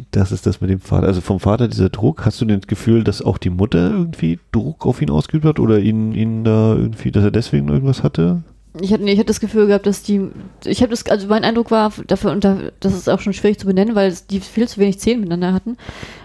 das 0.09 0.31
ist 0.31 0.47
das 0.47 0.61
mit 0.61 0.71
dem 0.71 0.79
Vater. 0.79 1.05
Also 1.05 1.21
vom 1.21 1.39
Vater 1.39 1.67
dieser 1.67 1.89
Druck. 1.89 2.25
Hast 2.25 2.41
du 2.41 2.45
das 2.45 2.65
Gefühl, 2.65 3.03
dass 3.03 3.21
auch 3.21 3.37
die 3.37 3.51
Mutter 3.51 3.91
irgendwie 3.91 4.39
Druck 4.51 4.87
auf 4.87 4.99
ihn 5.03 5.11
ausgeübt 5.11 5.45
hat 5.45 5.59
oder 5.59 5.77
ihn, 5.77 6.13
ihn 6.13 6.43
da 6.43 6.73
irgendwie, 6.73 7.11
dass 7.11 7.23
er 7.23 7.29
deswegen 7.29 7.69
irgendwas 7.69 8.01
hatte? 8.01 8.41
ich 8.81 8.93
hatte, 8.93 9.03
nee, 9.03 9.13
ich 9.13 9.19
hatte 9.19 9.27
das 9.27 9.39
Gefühl 9.39 9.67
gehabt, 9.67 9.85
dass 9.85 10.03
die, 10.03 10.29
ich 10.65 10.81
habe 10.81 10.91
das, 10.91 11.05
also 11.07 11.27
mein 11.27 11.43
Eindruck 11.43 11.71
war 11.71 11.91
dafür, 12.07 12.31
und 12.31 12.43
da, 12.43 12.57
das 12.79 12.93
ist 12.93 13.09
auch 13.09 13.19
schon 13.19 13.33
schwierig 13.33 13.59
zu 13.59 13.65
benennen, 13.65 13.95
weil 13.95 14.13
die 14.29 14.39
viel 14.39 14.67
zu 14.67 14.79
wenig 14.79 14.99
Zähne 14.99 15.21
miteinander 15.21 15.53
hatten, 15.53 15.77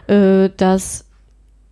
äh, 0.06 0.50
dass 0.56 1.03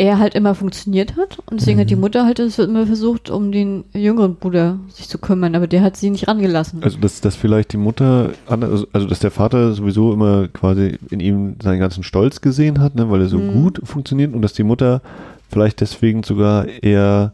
er 0.03 0.19
halt 0.19 0.35
immer 0.35 0.57
funktioniert 0.57 1.17
hat 1.17 1.39
und 1.47 1.61
deswegen 1.61 1.79
hat 1.79 1.89
die 1.89 1.95
Mhm. 1.95 2.01
Mutter 2.01 2.25
halt 2.25 2.41
es 2.41 2.59
immer 2.59 2.87
versucht, 2.87 3.31
um 3.31 3.53
den 3.53 3.85
jüngeren 3.95 4.35
Bruder 4.35 4.79
sich 4.89 5.09
zu 5.09 5.19
kümmern, 5.19 5.55
aber 5.55 5.69
der 5.69 5.83
hat 5.83 5.97
sie 5.97 6.11
nicht 6.11 6.27
rangelassen. 6.27 6.83
Also 6.83 6.99
dass, 6.99 7.21
dass 7.21 7.37
vielleicht 7.37 7.73
die 7.73 7.77
Mutter, 7.77 8.31
also 8.47 8.87
also 8.93 9.07
dass 9.07 9.21
der 9.21 9.31
Vater 9.31 9.75
sowieso 9.75 10.13
immer 10.13 10.49
quasi 10.49 10.99
in 11.11 11.21
ihm 11.21 11.55
seinen 11.63 11.79
ganzen 11.79 12.03
Stolz 12.03 12.41
gesehen 12.41 12.81
hat, 12.81 12.97
ne, 12.97 13.09
weil 13.11 13.21
er 13.21 13.29
so 13.29 13.39
Mhm. 13.39 13.53
gut 13.53 13.81
funktioniert 13.85 14.35
und 14.35 14.43
dass 14.43 14.55
die 14.55 14.65
Mutter 14.65 15.03
vielleicht 15.49 15.81
deswegen 15.81 16.25
sogar 16.25 16.67
eher 16.67 17.33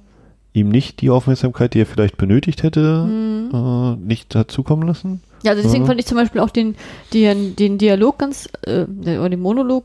ihm 0.52 0.68
nicht 0.68 1.00
die 1.00 1.08
Aufmerksamkeit, 1.10 1.72
die 1.72 1.80
er 1.80 1.86
vielleicht 1.86 2.18
benötigt 2.18 2.62
hätte, 2.62 3.06
Mhm. 3.06 3.50
äh, 3.54 3.96
nicht 4.06 4.34
dazukommen 4.34 4.86
lassen. 4.86 5.22
Ja, 5.42 5.52
also 5.52 5.62
deswegen 5.62 5.84
Ja. 5.84 5.88
fand 5.88 6.00
ich 6.00 6.06
zum 6.06 6.16
Beispiel 6.18 6.40
auch 6.40 6.50
den, 6.50 6.74
den, 7.14 7.54
den 7.56 7.78
Dialog 7.78 8.18
ganz, 8.18 8.48
äh, 8.62 8.84
der- 8.88 9.20
oder 9.20 9.30
den 9.30 9.40
Monolog 9.40 9.84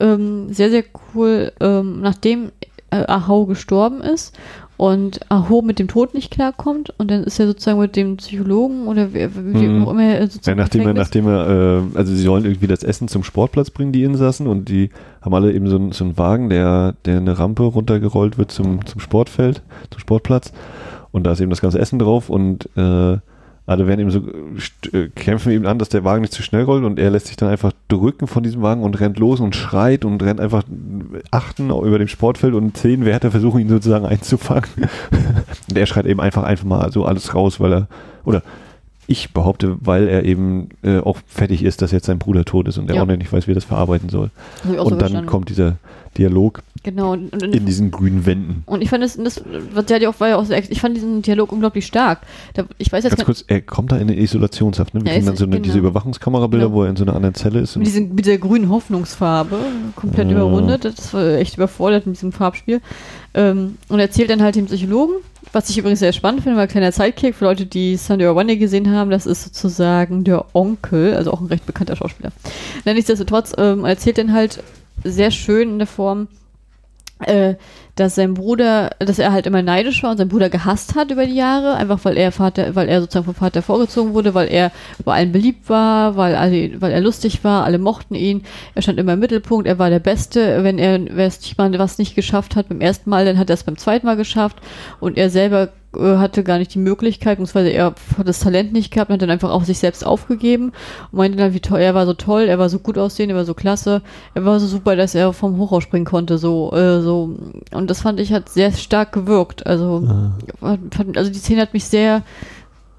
ähm, 0.00 0.52
sehr, 0.52 0.70
sehr 0.70 0.84
cool, 1.14 1.52
ähm, 1.60 2.00
nachdem 2.00 2.50
äh, 2.90 3.04
Ahau 3.06 3.46
gestorben 3.46 4.00
ist 4.00 4.34
und 4.76 5.20
Aho 5.30 5.62
mit 5.62 5.78
dem 5.78 5.86
Tod 5.88 6.14
nicht 6.14 6.30
klarkommt 6.32 6.92
und 6.98 7.10
dann 7.10 7.22
ist 7.24 7.38
er 7.38 7.46
sozusagen 7.46 7.78
mit 7.80 7.94
dem 7.96 8.16
Psychologen 8.16 8.86
oder 8.88 9.12
wie, 9.14 9.26
Mhm. 9.28 9.84
auch 9.84 9.90
immer 9.92 10.02
er 10.02 10.20
Ja, 10.22 10.26
sozusagen 10.26 10.58
nachdem 10.58 10.86
er, 10.86 10.94
nachdem 10.94 11.28
er, 11.28 11.48
äh, 11.94 11.98
also 11.98 12.14
sie 12.14 12.22
sollen 12.22 12.44
irgendwie 12.44 12.66
das 12.66 12.82
Essen 12.82 13.06
zum 13.08 13.22
Sportplatz 13.22 13.70
bringen, 13.70 13.92
die 13.92 14.02
Insassen, 14.04 14.46
und 14.48 14.68
die 14.68 14.90
haben 15.22 15.34
alle 15.34 15.52
eben 15.52 15.68
so, 15.68 15.76
einen- 15.76 15.92
so 15.92 16.04
einen 16.04 16.18
Wagen, 16.18 16.50
der, 16.50 16.94
der 17.04 17.18
eine 17.18 17.38
Rampe 17.38 17.62
runtergerollt 17.64 18.36
wird 18.38 18.50
zum, 18.50 18.84
zum 18.86 19.00
Sportfeld, 19.00 19.62
zum 19.90 20.00
Sportplatz. 20.00 20.52
Und 21.12 21.24
da 21.24 21.32
ist 21.32 21.40
eben 21.40 21.50
das 21.50 21.60
ganze 21.60 21.78
Essen 21.78 21.98
drauf 22.00 22.28
und 22.28 22.68
äh, 22.76 23.18
alle 23.66 23.86
werden 23.86 24.00
eben 24.00 24.10
so, 24.10 24.18
st- 24.58 24.94
äh, 24.94 25.08
kämpfen 25.14 25.50
eben 25.52 25.66
an, 25.66 25.78
dass 25.78 25.88
der 25.88 26.04
Wagen 26.04 26.20
nicht 26.20 26.34
zu 26.34 26.42
schnell 26.42 26.64
rollt 26.64 26.84
und 26.84 26.98
er 26.98 27.10
lässt 27.10 27.28
sich 27.28 27.36
dann 27.36 27.48
einfach 27.48 27.72
drücken 27.88 28.26
von 28.26 28.42
diesem 28.42 28.60
Wagen 28.60 28.82
und 28.82 29.00
rennt 29.00 29.18
los 29.18 29.40
und 29.40 29.56
schreit 29.56 30.04
und 30.04 30.22
rennt 30.22 30.38
einfach 30.40 30.64
achten 31.30 31.70
über 31.70 31.98
dem 31.98 32.08
Sportfeld 32.08 32.52
und 32.54 32.76
zehn 32.76 33.04
Wärter 33.06 33.30
versuchen 33.30 33.60
ihn 33.60 33.68
sozusagen 33.70 34.04
einzufangen. 34.06 34.68
und 35.68 35.78
er 35.78 35.86
schreit 35.86 36.06
eben 36.06 36.20
einfach 36.20 36.42
einfach 36.42 36.64
mal 36.66 36.92
so 36.92 37.04
alles 37.06 37.34
raus, 37.34 37.58
weil 37.58 37.72
er, 37.72 37.88
oder 38.24 38.42
ich 39.06 39.32
behaupte, 39.32 39.76
weil 39.80 40.08
er 40.08 40.24
eben 40.24 40.68
äh, 40.82 40.98
auch 40.98 41.18
fertig 41.26 41.62
ist, 41.62 41.82
dass 41.82 41.90
jetzt 41.90 42.06
sein 42.06 42.18
Bruder 42.18 42.44
tot 42.44 42.68
ist 42.68 42.78
und 42.78 42.88
er 42.90 42.96
Ja. 42.96 43.02
auch 43.02 43.06
noch 43.06 43.16
nicht 43.16 43.32
weiß, 43.32 43.46
wie 43.46 43.52
er 43.52 43.56
das 43.56 43.64
verarbeiten 43.64 44.08
soll. 44.08 44.30
Und 44.64 44.76
dann 44.92 44.98
verstanden. 44.98 45.26
kommt 45.26 45.48
dieser 45.50 45.76
Dialog 46.16 46.62
Genau, 46.84 47.12
und, 47.12 47.32
und, 47.32 47.42
in 47.42 47.64
diesen 47.64 47.90
grünen 47.90 48.26
Wänden. 48.26 48.62
und 48.66 48.82
ich 48.82 48.90
fand 48.90 49.02
das, 49.02 49.16
das 49.16 49.42
was 49.72 49.86
der 49.86 50.08
auch 50.08 50.20
war 50.20 50.28
ja 50.28 50.36
auch 50.36 50.44
sehr, 50.44 50.58
ich 50.70 50.80
fand 50.80 50.94
diesen 50.94 51.22
Dialog 51.22 51.50
unglaublich 51.50 51.86
stark. 51.86 52.20
Da, 52.52 52.64
ich 52.78 52.92
weiß 52.92 53.04
jetzt 53.04 53.16
Ganz 53.16 53.24
kurz, 53.24 53.44
er 53.48 53.62
kommt 53.62 53.90
da 53.90 53.96
in 53.96 54.02
eine 54.02 54.16
Isolationshaft. 54.20 54.92
Ne? 54.92 55.02
Wir 55.02 55.12
Ja, 55.12 55.18
ist- 55.18 55.26
dann 55.26 55.36
so 55.36 55.46
eine, 55.46 55.60
diese 55.60 55.78
genau. 55.78 55.88
Überwachungskamerabilder, 55.88 56.66
Genau. 56.66 56.76
wo 56.76 56.82
er 56.84 56.90
in 56.90 56.96
so 56.96 57.04
einer 57.04 57.16
anderen 57.16 57.34
Zelle 57.34 57.60
ist. 57.60 57.76
mit, 57.76 57.78
Und, 57.78 57.84
diesen, 57.86 58.14
mit 58.14 58.26
der 58.26 58.36
grünen 58.36 58.68
Hoffnungsfarbe, 58.68 59.58
komplett 59.96 60.28
Ja. 60.28 60.34
überrundet. 60.36 60.84
Das 60.84 61.14
war 61.14 61.24
echt 61.38 61.56
überfordert 61.56 62.06
mit 62.06 62.16
diesem 62.16 62.32
Farbspiel. 62.32 62.82
Ähm, 63.32 63.78
und 63.88 63.98
erzählt 63.98 64.28
dann 64.28 64.42
halt 64.42 64.54
dem 64.56 64.66
Psychologen, 64.66 65.14
was 65.52 65.70
ich 65.70 65.78
übrigens 65.78 66.00
sehr 66.00 66.12
spannend 66.12 66.42
finde, 66.42 66.58
weil 66.58 66.68
kleiner 66.68 66.92
Sidekick 66.92 67.34
für 67.34 67.46
Leute, 67.46 67.64
die 67.64 67.96
Sunday 67.96 68.26
or 68.28 68.34
Monday 68.34 68.56
gesehen 68.58 68.90
haben, 68.90 69.10
das 69.10 69.24
ist 69.24 69.42
sozusagen 69.42 70.22
der 70.24 70.44
Onkel, 70.54 71.14
also 71.14 71.32
auch 71.32 71.40
ein 71.40 71.46
recht 71.46 71.64
bekannter 71.64 71.96
Schauspieler. 71.96 72.30
Nichtsdestotrotz 72.84 73.52
ähm, 73.56 73.84
erzählt 73.86 74.18
dann 74.18 74.32
halt 74.34 74.62
sehr 75.02 75.30
schön 75.30 75.70
in 75.70 75.78
der 75.78 75.86
Form, 75.88 76.28
äh, 77.28 77.56
dass 77.96 78.16
sein 78.16 78.34
Bruder, 78.34 78.90
dass 78.98 79.18
er 79.18 79.32
halt 79.32 79.46
immer 79.46 79.62
neidisch 79.62 80.02
war 80.02 80.10
und 80.10 80.16
seinen 80.16 80.28
Bruder 80.28 80.50
gehasst 80.50 80.96
hat 80.96 81.10
über 81.10 81.26
die 81.26 81.34
Jahre, 81.34 81.74
einfach 81.76 82.04
weil 82.04 82.16
er 82.16 82.32
Vater, 82.32 82.74
weil 82.74 82.88
er 82.88 83.00
sozusagen 83.00 83.26
vom 83.26 83.34
Vater 83.34 83.62
vorgezogen 83.62 84.14
wurde, 84.14 84.34
weil 84.34 84.48
er 84.48 84.72
bei 85.04 85.14
allen 85.14 85.32
beliebt 85.32 85.68
war, 85.68 86.16
weil 86.16 86.34
alle, 86.34 86.80
weil 86.80 86.92
er 86.92 87.00
lustig 87.00 87.44
war, 87.44 87.64
alle 87.64 87.78
mochten 87.78 88.14
ihn, 88.14 88.42
er 88.74 88.82
stand 88.82 88.98
immer 88.98 89.12
im 89.12 89.20
Mittelpunkt, 89.20 89.66
er 89.66 89.78
war 89.78 89.90
der 89.90 90.00
Beste, 90.00 90.64
wenn 90.64 90.78
er 90.78 90.98
nicht 90.98 91.58
mal 91.58 91.78
was 91.78 91.98
nicht 91.98 92.16
geschafft 92.16 92.56
hat 92.56 92.68
beim 92.68 92.80
ersten 92.80 93.10
Mal, 93.10 93.24
dann 93.24 93.38
hat 93.38 93.48
er 93.48 93.54
es 93.54 93.64
beim 93.64 93.78
zweiten 93.78 94.06
Mal 94.06 94.16
geschafft. 94.16 94.56
Und 95.00 95.16
er 95.16 95.30
selber 95.30 95.70
hatte 96.00 96.44
gar 96.44 96.58
nicht 96.58 96.74
die 96.74 96.78
Möglichkeit, 96.78 97.38
beziehungsweise 97.38 97.70
er 97.70 97.94
hat 98.18 98.28
das 98.28 98.40
Talent 98.40 98.72
nicht 98.72 98.90
gehabt 98.90 99.10
und 99.10 99.14
hat 99.14 99.22
dann 99.22 99.30
einfach 99.30 99.50
auf 99.50 99.64
sich 99.64 99.78
selbst 99.78 100.04
aufgegeben 100.04 100.72
und 101.10 101.18
meinte 101.18 101.38
dann, 101.38 101.54
wie 101.54 101.60
toll, 101.60 101.80
er 101.80 101.94
war 101.94 102.06
so 102.06 102.14
toll, 102.14 102.42
er 102.42 102.58
war 102.58 102.68
so 102.68 102.78
gut 102.78 102.98
aussehen, 102.98 103.30
er 103.30 103.36
war 103.36 103.44
so 103.44 103.54
klasse, 103.54 104.02
er 104.34 104.44
war 104.44 104.60
so 104.60 104.66
super, 104.66 104.96
dass 104.96 105.14
er 105.14 105.32
vom 105.32 105.58
Hochhaus 105.58 105.82
springen 105.82 106.04
konnte, 106.04 106.38
so, 106.38 106.72
äh, 106.72 107.00
so. 107.00 107.36
Und 107.72 107.90
das 107.90 108.02
fand 108.02 108.20
ich 108.20 108.32
hat 108.32 108.48
sehr 108.48 108.72
stark 108.72 109.12
gewirkt. 109.12 109.66
Also, 109.66 110.32
hat, 110.60 111.16
also 111.16 111.30
die 111.30 111.38
Szene 111.38 111.62
hat 111.62 111.74
mich 111.74 111.84
sehr, 111.84 112.22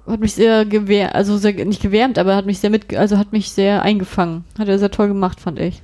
hat 0.08 0.20
mich 0.20 0.34
sehr 0.34 0.66
gewärmt, 0.66 1.16
also 1.16 1.38
sehr, 1.38 1.54
nicht 1.66 1.82
gewärmt, 1.82 2.18
aber 2.18 2.36
hat 2.36 2.46
mich 2.46 2.60
sehr 2.60 2.70
mit, 2.70 2.96
also 2.96 3.18
hat 3.18 3.32
mich 3.32 3.52
sehr 3.52 3.82
eingefangen. 3.82 4.44
Hat 4.58 4.68
er 4.68 4.80
sehr 4.80 4.92
toll 4.92 5.08
gemacht, 5.08 5.40
fand 5.40 5.60
ich. 5.60 5.82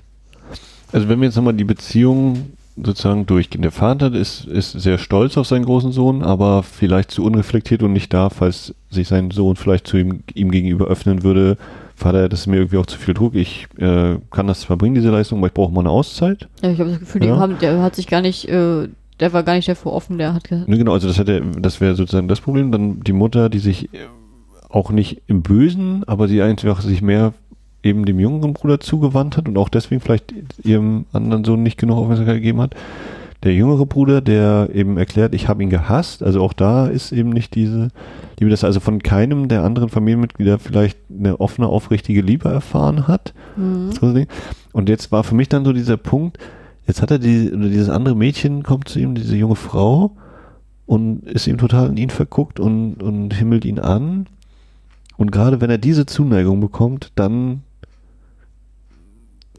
also 0.91 1.09
wenn 1.09 1.19
wir 1.19 1.27
jetzt 1.27 1.35
nochmal 1.35 1.53
die 1.53 1.63
Beziehung 1.63 2.53
sozusagen 2.75 3.25
durchgehen. 3.25 3.61
Der 3.61 3.71
Vater 3.71 4.13
ist, 4.13 4.45
ist 4.45 4.71
sehr 4.73 4.97
stolz 4.97 5.37
auf 5.37 5.47
seinen 5.47 5.65
großen 5.65 5.91
Sohn, 5.91 6.23
aber 6.23 6.63
vielleicht 6.63 7.11
zu 7.11 7.23
unreflektiert 7.23 7.83
und 7.83 7.93
nicht 7.93 8.13
da, 8.13 8.29
falls 8.29 8.73
sich 8.89 9.07
sein 9.07 9.31
Sohn 9.31 9.55
vielleicht 9.55 9.87
zu 9.87 9.97
ihm, 9.97 10.23
ihm 10.33 10.51
gegenüber 10.51 10.85
öffnen 10.85 11.23
würde. 11.23 11.57
Vater, 11.95 12.29
das 12.29 12.41
ist 12.41 12.47
mir 12.47 12.57
irgendwie 12.57 12.77
auch 12.77 12.85
zu 12.85 12.97
viel 12.97 13.13
Druck. 13.13 13.35
Ich 13.35 13.67
äh, 13.77 14.15
kann 14.31 14.47
das 14.47 14.61
zwar 14.61 14.77
bringen, 14.77 14.95
diese 14.95 15.11
Leistung, 15.11 15.37
aber 15.39 15.47
ich 15.47 15.53
brauche 15.53 15.71
mal 15.71 15.81
eine 15.81 15.89
Auszeit. 15.91 16.47
Ja, 16.63 16.71
ich 16.71 16.79
habe 16.79 16.89
das 16.91 16.99
Gefühl, 16.99 17.23
Ja. 17.25 17.37
haben, 17.37 17.57
der 17.59 17.81
hat 17.81 17.95
sich 17.95 18.07
gar 18.07 18.21
nicht, 18.21 18.47
äh, 18.49 18.87
der 19.19 19.33
war 19.33 19.43
gar 19.43 19.53
nicht 19.55 19.67
davor 19.67 19.93
offen, 19.93 20.17
der 20.17 20.33
hat 20.33 20.45
gesagt, 20.45 20.67
Ne, 20.67 20.77
genau, 20.77 20.93
also 20.93 21.07
das 21.07 21.19
hätte, 21.19 21.41
das 21.59 21.79
wäre 21.79 21.93
sozusagen 21.95 22.27
das 22.27 22.41
Problem. 22.41 22.71
Dann 22.71 23.01
die 23.01 23.13
Mutter, 23.13 23.49
die 23.49 23.59
sich 23.59 23.93
äh, 23.93 23.97
auch 24.69 24.89
nicht 24.89 25.21
im 25.27 25.41
Bösen, 25.43 26.03
aber 26.07 26.27
die 26.27 26.41
einfach 26.41 26.81
sich 26.81 27.01
mehr 27.01 27.33
eben 27.83 28.05
dem 28.05 28.19
jüngeren 28.19 28.53
Bruder 28.53 28.79
zugewandt 28.79 29.37
hat 29.37 29.47
und 29.47 29.57
auch 29.57 29.69
deswegen 29.69 30.01
vielleicht 30.01 30.33
ihrem 30.63 31.05
anderen 31.13 31.43
Sohn 31.43 31.63
nicht 31.63 31.77
genug 31.77 31.97
Aufmerksamkeit 31.97 32.35
gegeben 32.35 32.61
hat. 32.61 32.75
der 33.43 33.55
jüngere 33.55 33.85
Bruder, 33.87 34.21
der 34.21 34.69
eben 34.73 34.97
erklärt, 34.97 35.33
ich 35.33 35.47
habe 35.47 35.63
ihn 35.63 35.69
gehasst. 35.69 36.21
Also 36.21 36.41
auch 36.41 36.53
da 36.53 36.85
ist 36.85 37.11
eben 37.11 37.29
nicht 37.29 37.55
diese 37.55 37.87
Liebe, 38.39 38.51
dass 38.51 38.63
er 38.63 38.67
also 38.67 38.79
von 38.79 39.01
keinem 39.01 39.47
der 39.47 39.63
anderen 39.63 39.89
Familienmitglieder 39.89 40.59
vielleicht 40.59 40.99
eine 41.09 41.39
offene, 41.39 41.67
aufrichtige 41.67 42.21
Liebe 42.21 42.49
erfahren 42.49 43.07
hat. 43.07 43.33
Mhm. 43.55 44.27
Und 44.73 44.89
jetzt 44.89 45.11
war 45.11 45.23
für 45.23 45.35
mich 45.35 45.49
dann 45.49 45.65
so 45.65 45.73
dieser 45.73 45.97
Punkt, 45.97 46.37
jetzt 46.87 47.01
hat 47.01 47.09
er 47.09 47.17
die, 47.17 47.51
oder 47.51 47.67
dieses 47.69 47.89
andere 47.89 48.15
Mädchen 48.15 48.61
kommt 48.61 48.89
zu 48.89 48.99
ihm, 48.99 49.15
diese 49.15 49.35
junge 49.35 49.55
Frau, 49.55 50.15
und 50.85 51.23
ist 51.23 51.47
ihm 51.47 51.57
total 51.57 51.89
in 51.89 51.97
ihn 51.97 52.09
verguckt 52.09 52.59
und, 52.59 53.01
und 53.01 53.33
himmelt 53.33 53.65
ihn 53.65 53.79
an. 53.79 54.27
Und 55.17 55.31
gerade 55.31 55.61
wenn 55.61 55.69
er 55.69 55.77
diese 55.77 56.05
Zuneigung 56.05 56.59
bekommt, 56.59 57.11
dann, 57.15 57.63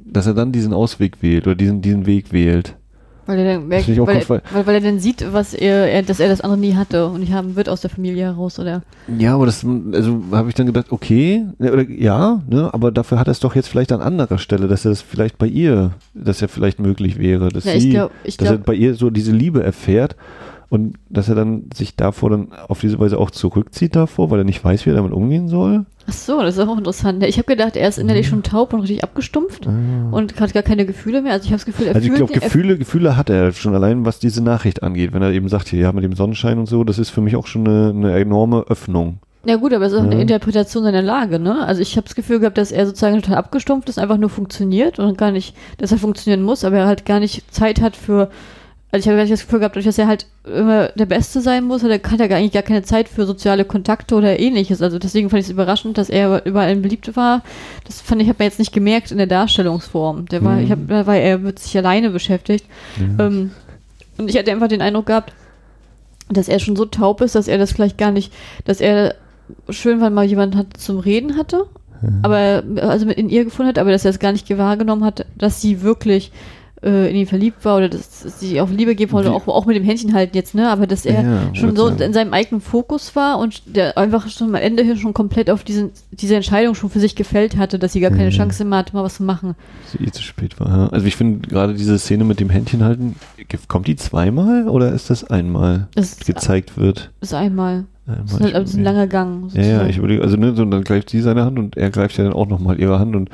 dass 0.04 0.26
er 0.26 0.34
dann 0.34 0.52
diesen 0.52 0.72
Ausweg 0.72 1.22
wählt 1.22 1.46
oder 1.46 1.56
diesen, 1.56 1.82
diesen 1.82 2.06
Weg 2.06 2.32
wählt. 2.32 2.76
Weil 3.24 3.38
er 3.38 3.54
dann 3.54 3.68
merkt, 3.68 3.86
weil, 3.88 3.94
gut, 3.96 4.08
weil- 4.28 4.42
weil, 4.52 4.66
weil 4.66 4.74
er 4.74 4.80
dann 4.80 4.98
sieht, 4.98 5.24
was 5.32 5.54
er, 5.54 5.88
er, 5.92 6.02
dass 6.02 6.18
er 6.18 6.28
das 6.28 6.40
andere 6.40 6.58
nie 6.58 6.74
hatte 6.74 7.06
und 7.06 7.20
nicht 7.20 7.32
haben 7.32 7.54
wird 7.54 7.68
aus 7.68 7.80
der 7.80 7.88
Familie 7.88 8.24
heraus 8.24 8.58
oder. 8.58 8.82
Ja, 9.16 9.36
aber 9.36 9.46
das, 9.46 9.64
also 9.92 10.20
habe 10.32 10.48
ich 10.48 10.56
dann 10.56 10.66
gedacht, 10.66 10.90
okay, 10.90 11.44
ja, 11.60 11.70
oder, 11.72 11.88
ja, 11.88 12.42
ne, 12.50 12.68
aber 12.74 12.90
dafür 12.90 13.20
hat 13.20 13.28
er 13.28 13.30
es 13.30 13.38
doch 13.38 13.54
jetzt 13.54 13.68
vielleicht 13.68 13.92
an 13.92 14.00
anderer 14.00 14.38
Stelle, 14.38 14.66
dass 14.66 14.84
er 14.84 14.90
das 14.90 15.02
vielleicht 15.02 15.38
bei 15.38 15.46
ihr, 15.46 15.92
dass 16.14 16.42
er 16.42 16.48
vielleicht 16.48 16.80
möglich 16.80 17.16
wäre, 17.16 17.48
dass 17.50 17.64
Ja, 17.64 17.78
sie, 17.78 17.90
glaub- 17.90 18.10
dass 18.24 18.36
glaub- 18.38 18.50
er 18.54 18.58
bei 18.58 18.74
ihr 18.74 18.94
so 18.96 19.08
diese 19.08 19.30
Liebe 19.32 19.62
erfährt 19.62 20.16
und 20.72 20.94
dass 21.10 21.28
er 21.28 21.34
dann 21.34 21.64
sich 21.74 21.96
davor 21.96 22.30
dann 22.30 22.48
auf 22.66 22.80
diese 22.80 22.98
Weise 22.98 23.18
auch 23.18 23.30
zurückzieht 23.30 23.94
davor, 23.94 24.30
weil 24.30 24.38
er 24.40 24.44
nicht 24.44 24.64
weiß, 24.64 24.86
wie 24.86 24.90
er 24.90 24.96
damit 24.96 25.12
umgehen 25.12 25.46
soll. 25.48 25.84
Ach 26.08 26.12
so, 26.14 26.40
das 26.40 26.56
ist 26.56 26.66
auch 26.66 26.78
interessant. 26.78 27.22
Ich 27.24 27.36
habe 27.36 27.44
gedacht, 27.46 27.76
er 27.76 27.86
ist 27.88 27.98
innerlich 27.98 28.26
Mhm. 28.26 28.30
schon 28.30 28.42
taub 28.42 28.72
und 28.72 28.80
richtig 28.80 29.04
abgestumpft 29.04 29.66
und 29.66 30.40
hat 30.40 30.54
gar 30.54 30.62
keine 30.62 30.86
Gefühle 30.86 31.20
mehr. 31.20 31.32
Also 31.32 31.44
ich 31.44 31.50
habe 31.50 31.58
das 31.58 31.66
Gefühl, 31.66 31.88
er. 31.88 31.94
Also 31.94 32.08
ich 32.08 32.14
glaube, 32.14 32.32
Gefühle, 32.32 32.78
Gefühle 32.78 33.18
hat 33.18 33.28
er 33.28 33.52
schon 33.52 33.74
allein, 33.74 34.06
was 34.06 34.18
diese 34.18 34.42
Nachricht 34.42 34.82
angeht. 34.82 35.12
Wenn 35.12 35.20
er 35.22 35.30
eben 35.32 35.48
sagt, 35.48 35.68
hier, 35.68 35.80
ja, 35.80 35.92
mit 35.92 36.04
dem 36.04 36.14
Sonnenschein 36.14 36.58
und 36.58 36.66
so, 36.66 36.84
das 36.84 36.98
ist 36.98 37.10
für 37.10 37.20
mich 37.20 37.36
auch 37.36 37.46
schon 37.46 37.68
eine, 37.68 37.90
eine 37.90 38.18
enorme 38.18 38.64
Öffnung. 38.68 39.18
Ja 39.44 39.56
gut, 39.56 39.74
aber 39.74 39.84
es 39.84 39.92
ist 39.92 39.98
auch 39.98 40.04
eine 40.04 40.14
Ja. 40.14 40.20
Interpretation 40.22 40.84
seiner 40.84 41.02
Lage, 41.02 41.38
ne? 41.38 41.66
Also 41.66 41.82
ich 41.82 41.96
habe 41.96 42.04
das 42.06 42.14
Gefühl 42.14 42.38
gehabt, 42.40 42.56
dass 42.56 42.72
er 42.72 42.86
sozusagen 42.86 43.20
total 43.20 43.36
abgestumpft 43.36 43.88
ist, 43.90 43.98
einfach 43.98 44.16
nur 44.16 44.30
funktioniert 44.30 44.98
und 44.98 45.18
gar 45.18 45.32
nicht, 45.32 45.54
dass 45.78 45.92
er 45.92 45.98
funktionieren 45.98 46.42
muss, 46.42 46.64
aber 46.64 46.76
er 46.78 46.86
halt 46.86 47.04
gar 47.04 47.20
nicht 47.20 47.52
Zeit 47.52 47.80
hat 47.82 47.94
für, 47.96 48.30
also 48.92 49.02
ich 49.02 49.06
habe 49.08 49.16
gar 49.16 49.22
nicht 49.24 49.32
das 49.32 49.40
Gefühl 49.44 49.58
gehabt, 49.60 49.74
dass 49.76 49.98
er 49.98 50.06
halt 50.06 50.26
immer 50.44 50.88
der 50.88 51.06
Beste 51.06 51.40
sein 51.40 51.64
muss, 51.64 51.82
hat 51.82 51.90
er, 51.90 52.10
hat 52.10 52.20
er 52.20 52.28
gar- 52.28 52.38
eigentlich 52.38 52.52
gar 52.52 52.62
keine 52.62 52.82
Zeit 52.82 53.08
für 53.08 53.24
soziale 53.26 53.64
Kontakte 53.64 54.14
oder 54.14 54.38
ähnliches. 54.38 54.82
Also 54.82 54.98
deswegen 54.98 55.30
fand 55.30 55.40
ich 55.40 55.46
es 55.46 55.50
überraschend, 55.52 55.96
dass 55.98 56.10
er 56.10 56.44
überall 56.44 56.76
beliebt 56.76 57.16
war. 57.16 57.40
Das 57.86 58.00
fand 58.02 58.20
ich, 58.22 58.28
habe 58.28 58.36
man 58.40 58.48
jetzt 58.48 58.58
nicht 58.58 58.72
gemerkt 58.72 59.10
in 59.10 59.16
der 59.18 59.26
Darstellungsform. 59.26 60.26
Der 60.26 60.44
war, 60.44 60.56
Mhm. 60.56 60.64
ich 60.64 60.70
habe, 60.70 60.82
da 60.86 61.06
war 61.06 61.16
er 61.16 61.38
mit 61.38 61.58
sich 61.58 61.76
alleine 61.76 62.10
beschäftigt. 62.10 62.66
Ähm, 63.18 63.50
und 64.18 64.28
ich 64.28 64.36
hatte 64.36 64.52
einfach 64.52 64.68
den 64.68 64.82
Eindruck 64.82 65.06
gehabt, 65.06 65.32
dass 66.30 66.48
er 66.48 66.58
schon 66.60 66.76
so 66.76 66.84
taub 66.84 67.20
ist, 67.22 67.34
dass 67.34 67.48
er 67.48 67.58
das 67.58 67.72
vielleicht 67.72 67.96
gar 67.98 68.10
nicht, 68.10 68.32
dass 68.66 68.80
er 68.80 69.14
schön, 69.70 70.00
weil 70.00 70.10
mal 70.10 70.24
jemand 70.24 70.54
hat 70.54 70.76
zum 70.76 70.98
Reden 70.98 71.36
hatte, 71.36 71.64
aber 72.22 72.62
also 72.80 73.06
mit 73.06 73.16
in 73.16 73.28
ihr 73.28 73.44
gefunden 73.44 73.68
hat, 73.68 73.78
aber 73.78 73.90
dass 73.90 74.04
er 74.04 74.10
es 74.10 74.18
gar 74.18 74.32
nicht 74.32 74.50
wahrgenommen 74.58 75.04
hat, 75.04 75.24
dass 75.38 75.60
sie 75.60 75.82
wirklich 75.82 76.32
äh, 76.82 77.10
in 77.10 77.16
ihn 77.16 77.26
verliebt 77.26 77.64
war 77.64 77.76
oder 77.76 77.88
dass 77.88 78.40
sie 78.40 78.60
auf 78.60 78.70
Liebe 78.70 78.94
geben 78.94 79.12
wollte, 79.12 79.30
auch, 79.32 79.46
auch 79.48 79.66
mit 79.66 79.76
dem 79.76 79.84
Händchen 79.84 80.14
halten 80.14 80.36
jetzt, 80.36 80.54
ne? 80.54 80.68
Aber 80.68 80.86
dass 80.86 81.04
er 81.06 81.22
Ja, 81.22 81.54
schon 81.54 81.76
so 81.76 81.88
in 81.88 82.12
seinem 82.12 82.32
eigenen 82.32 82.60
Fokus 82.60 83.14
war 83.16 83.38
und 83.38 83.62
der 83.76 83.96
einfach 83.96 84.28
schon 84.28 84.48
am 84.48 84.54
Ende 84.56 84.82
hin 84.82 84.96
schon 84.96 85.14
komplett 85.14 85.48
auf 85.50 85.64
diesen, 85.64 85.90
diese 86.10 86.34
Entscheidung 86.36 86.74
schon 86.74 86.90
für 86.90 87.00
sich 87.00 87.14
gefällt 87.14 87.56
hatte, 87.56 87.78
dass 87.78 87.92
sie 87.92 88.00
gar 88.00 88.10
keine 88.10 88.26
Mhm. 88.30 88.30
Chance 88.36 88.64
mehr 88.64 88.78
hatte, 88.80 88.94
mal 88.96 89.04
was 89.04 89.16
zu 89.16 89.22
machen. 89.22 89.54
Sie 89.86 90.02
eh 90.04 90.10
zu 90.10 90.22
spät 90.22 90.58
war. 90.60 90.68
Ja. 90.68 90.88
Also 90.88 91.06
ich 91.06 91.16
finde 91.16 91.46
gerade 91.48 91.74
diese 91.74 91.98
Szene 91.98 92.24
mit 92.24 92.40
dem 92.40 92.50
Händchen 92.50 92.82
halten, 92.84 93.16
kommt 93.68 93.86
die 93.86 93.96
zweimal 93.96 94.68
oder 94.68 94.92
ist 94.92 95.10
das 95.10 95.24
einmal 95.24 95.88
Das 95.94 96.18
gezeigt 96.20 96.76
wird? 96.76 97.10
ist 97.20 97.34
einmal. 97.34 97.84
Einmal, 98.04 98.22
Das 98.24 98.32
ist, 98.32 98.54
halt, 98.54 98.74
ein 98.74 98.82
langer 98.82 99.06
Gang. 99.06 99.48
Ja, 99.54 99.60
ja, 99.60 99.64
sozusagen. 99.64 99.90
ich 99.90 99.96
überlege, 99.98 100.22
also 100.22 100.36
ne, 100.36 100.54
so, 100.56 100.64
dann 100.64 100.82
greift 100.82 101.10
sie 101.10 101.20
seine 101.20 101.44
Hand 101.44 101.56
und 101.60 101.76
er 101.76 101.88
greift 101.90 102.18
ja 102.18 102.24
dann 102.24 102.32
auch 102.32 102.48
nochmal 102.48 102.80
ihre 102.80 102.98
Hand 102.98 103.14
und 103.14 103.30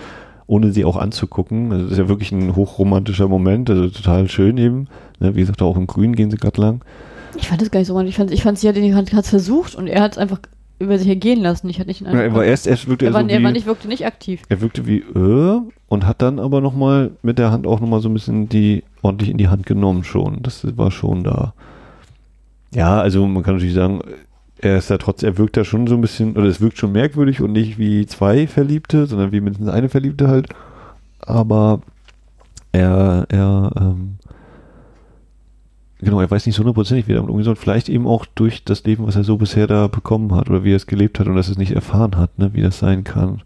ohne 0.48 0.72
sie 0.72 0.84
auch 0.84 0.96
anzugucken. 0.96 1.70
Also 1.70 1.84
das 1.84 1.92
ist 1.92 1.98
ja 1.98 2.08
wirklich 2.08 2.32
ein 2.32 2.56
hochromantischer 2.56 3.28
Moment, 3.28 3.70
also 3.70 3.88
total 3.88 4.28
schön 4.28 4.58
eben. 4.58 4.88
Ne, 5.20 5.36
wie 5.36 5.40
gesagt, 5.40 5.62
auch 5.62 5.76
im 5.76 5.86
Grün 5.86 6.16
gehen 6.16 6.30
sie 6.30 6.38
gerade 6.38 6.60
lang. 6.60 6.80
Ich 7.36 7.46
fand 7.46 7.62
das 7.62 7.70
gar 7.70 7.78
nicht 7.78 7.86
so 7.86 7.92
romantisch. 7.92 8.14
Ich 8.14 8.16
fand, 8.16 8.32
ich 8.32 8.42
fand 8.42 8.58
sie 8.58 8.68
hat 8.68 8.76
ihn 8.76 8.96
hat 8.96 9.12
es 9.12 9.30
versucht 9.30 9.76
und 9.76 9.86
er 9.86 10.02
hat 10.02 10.12
es 10.12 10.18
einfach 10.18 10.40
über 10.80 10.98
sich 10.98 11.08
ergehen 11.08 11.40
lassen. 11.40 11.68
Ich 11.68 11.78
hatte 11.78 11.88
nicht 11.88 12.00
den 12.00 12.06
Ja, 12.06 12.22
er 12.22 12.34
war 12.34 12.44
erst, 12.44 12.66
erst 12.66 12.88
wirkte 12.88 13.04
er, 13.04 13.10
er, 13.10 13.14
war, 13.14 13.22
so 13.22 13.28
er 13.28 13.38
wie, 13.40 13.44
war 13.44 13.52
nicht, 13.52 13.66
wirkte 13.66 13.88
nicht 13.88 14.06
aktiv. 14.06 14.42
er 14.48 14.60
wirkte 14.60 14.86
wie 14.86 14.98
äh, 14.98 15.60
und 15.88 16.06
hat 16.06 16.22
dann 16.22 16.38
aber 16.38 16.60
nochmal 16.60 17.10
mit 17.22 17.38
der 17.38 17.50
Hand 17.50 17.66
auch 17.66 17.80
nochmal 17.80 18.00
so 18.00 18.08
ein 18.08 18.14
bisschen 18.14 18.48
die 18.48 18.84
ordentlich 19.02 19.28
in 19.28 19.38
die 19.38 19.48
Hand 19.48 19.66
genommen 19.66 20.02
schon. 20.02 20.42
Das 20.42 20.66
war 20.76 20.90
schon 20.90 21.24
da. 21.24 21.52
Ja, 22.74 23.00
also 23.00 23.26
man 23.26 23.42
kann 23.42 23.54
natürlich 23.54 23.74
sagen, 23.74 24.00
er 24.60 24.78
ist 24.78 24.90
da 24.90 24.98
trotz, 24.98 25.22
er 25.22 25.38
wirkt 25.38 25.56
da 25.56 25.64
schon 25.64 25.86
so 25.86 25.94
ein 25.94 26.00
bisschen, 26.00 26.36
oder 26.36 26.46
es 26.46 26.60
wirkt 26.60 26.78
schon 26.78 26.92
merkwürdig 26.92 27.40
und 27.40 27.52
nicht 27.52 27.78
wie 27.78 28.06
zwei 28.06 28.46
Verliebte, 28.46 29.06
sondern 29.06 29.32
wie 29.32 29.40
mindestens 29.40 29.68
eine 29.68 29.88
Verliebte 29.88 30.28
halt. 30.28 30.48
Aber 31.20 31.80
er, 32.72 33.26
er, 33.28 33.70
ähm, 33.76 34.16
genau, 36.00 36.20
er 36.20 36.30
weiß 36.30 36.46
nicht 36.46 36.54
so 36.56 36.60
hundertprozentig, 36.60 37.06
wie 37.08 37.12
er 37.12 37.16
damit 37.16 37.30
umgehen 37.30 37.44
soll. 37.44 37.56
Vielleicht 37.56 37.88
eben 37.88 38.06
auch 38.06 38.26
durch 38.26 38.64
das 38.64 38.84
Leben, 38.84 39.06
was 39.06 39.16
er 39.16 39.24
so 39.24 39.36
bisher 39.36 39.66
da 39.66 39.86
bekommen 39.86 40.34
hat 40.34 40.50
oder 40.50 40.64
wie 40.64 40.72
er 40.72 40.76
es 40.76 40.86
gelebt 40.86 41.18
hat 41.18 41.26
und 41.26 41.36
dass 41.36 41.48
er 41.48 41.52
es 41.52 41.58
nicht 41.58 41.72
erfahren 41.72 42.16
hat, 42.16 42.38
ne, 42.38 42.50
wie 42.54 42.62
das 42.62 42.78
sein 42.78 43.04
kann. 43.04 43.42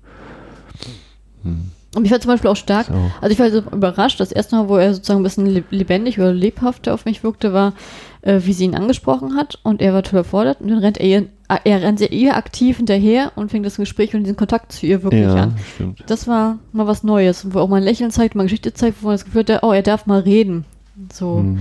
Hm. 1.43 1.71
Und 1.95 2.07
ich 2.07 2.11
war 2.11 2.21
zum 2.21 2.31
Beispiel 2.31 2.49
auch 2.49 2.57
stark, 2.57 2.87
So. 2.87 3.11
also 3.21 3.33
ich 3.33 3.39
war 3.39 3.51
so 3.51 3.59
überrascht, 3.71 4.19
das 4.19 4.33
erste 4.33 4.57
Mal, 4.57 4.69
wo 4.69 4.79
er 4.79 4.95
sozusagen 4.95 5.21
ein 5.21 5.25
bisschen 5.25 5.47
leb- 5.47 5.65
lebendig 5.71 6.19
oder 6.19 6.33
lebhafter 6.33 6.95
auf 6.95 7.05
mich 7.05 7.23
wirkte, 7.23 7.53
war, 7.53 7.75
äh, 8.23 8.41
wie 8.45 8.53
sie 8.53 8.64
ihn 8.64 8.75
angesprochen 8.75 9.37
hat 9.37 9.59
und 9.62 9.81
er 9.83 9.93
war 9.95 10.03
total 10.03 10.20
überfordert 10.20 10.61
und 10.61 10.68
dann 10.68 10.79
rennt 10.79 10.99
er 10.99 11.07
ihr, 11.07 11.18
äh, 11.49 11.59
er 11.64 11.83
rennt 11.83 12.01
ihr 12.01 12.37
aktiv 12.37 12.79
hinterher 12.79 13.33
und 13.37 13.51
fängt 13.51 13.66
das 13.66 13.77
Gespräch 13.77 14.14
und 14.14 14.23
diesen 14.25 14.37
Kontakt 14.37 14.73
zu 14.73 14.87
ihr 14.87 15.03
wirklich 15.03 15.23
ja, 15.23 15.35
an. 15.35 15.55
stimmt. 15.75 16.03
Das 16.07 16.27
war 16.27 16.59
mal 16.73 16.87
was 16.87 17.03
Neues, 17.03 17.53
wo 17.53 17.59
auch 17.61 17.68
mal 17.68 17.77
ein 17.77 17.83
Lächeln 17.83 18.11
zeigt, 18.11 18.35
mal 18.35 18.45
Geschichte 18.45 18.73
zeigt, 18.75 19.03
wo 19.03 19.07
man 19.09 19.14
das 19.14 19.25
Gefühl 19.25 19.45
hat, 19.49 19.62
oh, 19.62 19.73
er 19.73 19.83
darf 19.83 20.07
mal 20.07 20.20
reden. 20.20 20.64
So. 21.12 21.39
Hm. 21.39 21.59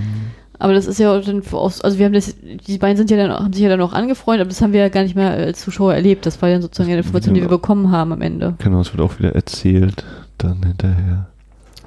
Aber 0.59 0.73
das 0.73 0.85
ist 0.85 0.99
ja 0.99 1.11
auch 1.17 1.23
dann, 1.25 1.41
aus- 1.53 1.81
also 1.81 1.97
wir 1.97 2.05
haben 2.05 2.13
das, 2.13 2.35
die 2.67 2.77
beiden 2.77 2.95
sind 2.95 3.09
ja 3.09 3.17
dann, 3.17 3.31
haben 3.31 3.51
sich 3.51 3.63
ja 3.63 3.69
dann 3.69 3.81
auch 3.81 3.93
angefreundet, 3.93 4.41
aber 4.41 4.49
das 4.49 4.61
haben 4.61 4.73
wir 4.73 4.81
ja 4.81 4.89
gar 4.89 5.01
nicht 5.01 5.15
mehr 5.15 5.31
als 5.31 5.61
Zuschauer 5.61 5.95
erlebt. 5.95 6.27
Das 6.27 6.39
war 6.43 6.49
ja 6.49 6.61
sozusagen 6.61 6.91
eine 6.91 6.99
Information, 6.99 7.33
die 7.33 7.41
wir 7.41 7.47
bekommen 7.49 7.89
haben 7.89 8.13
am 8.13 8.21
Ende. 8.21 8.53
Genau, 8.59 8.79
es 8.81 8.93
wird 8.93 9.01
auch 9.01 9.17
wieder 9.17 9.33
erzählt 9.33 10.05
dann 10.37 10.61
hinterher. 10.63 11.30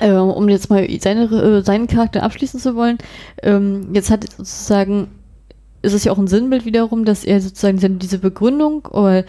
Äh, 0.00 0.10
um 0.12 0.48
jetzt 0.48 0.70
mal 0.70 0.86
seine, 1.00 1.24
äh, 1.24 1.62
seinen 1.62 1.86
Charakter 1.86 2.22
abschließen 2.22 2.58
zu 2.60 2.74
wollen, 2.74 2.98
ähm, 3.42 3.88
jetzt 3.92 4.10
hat 4.10 4.28
sozusagen, 4.28 5.08
ist 5.82 5.92
es 5.92 6.04
ja 6.04 6.12
auch 6.12 6.18
ein 6.18 6.26
Sinnbild 6.26 6.64
wiederum, 6.64 7.04
dass 7.04 7.24
er 7.24 7.40
sozusagen 7.40 7.98
diese- 7.98 8.18
Begründung 8.18 8.86
oder 8.86 9.24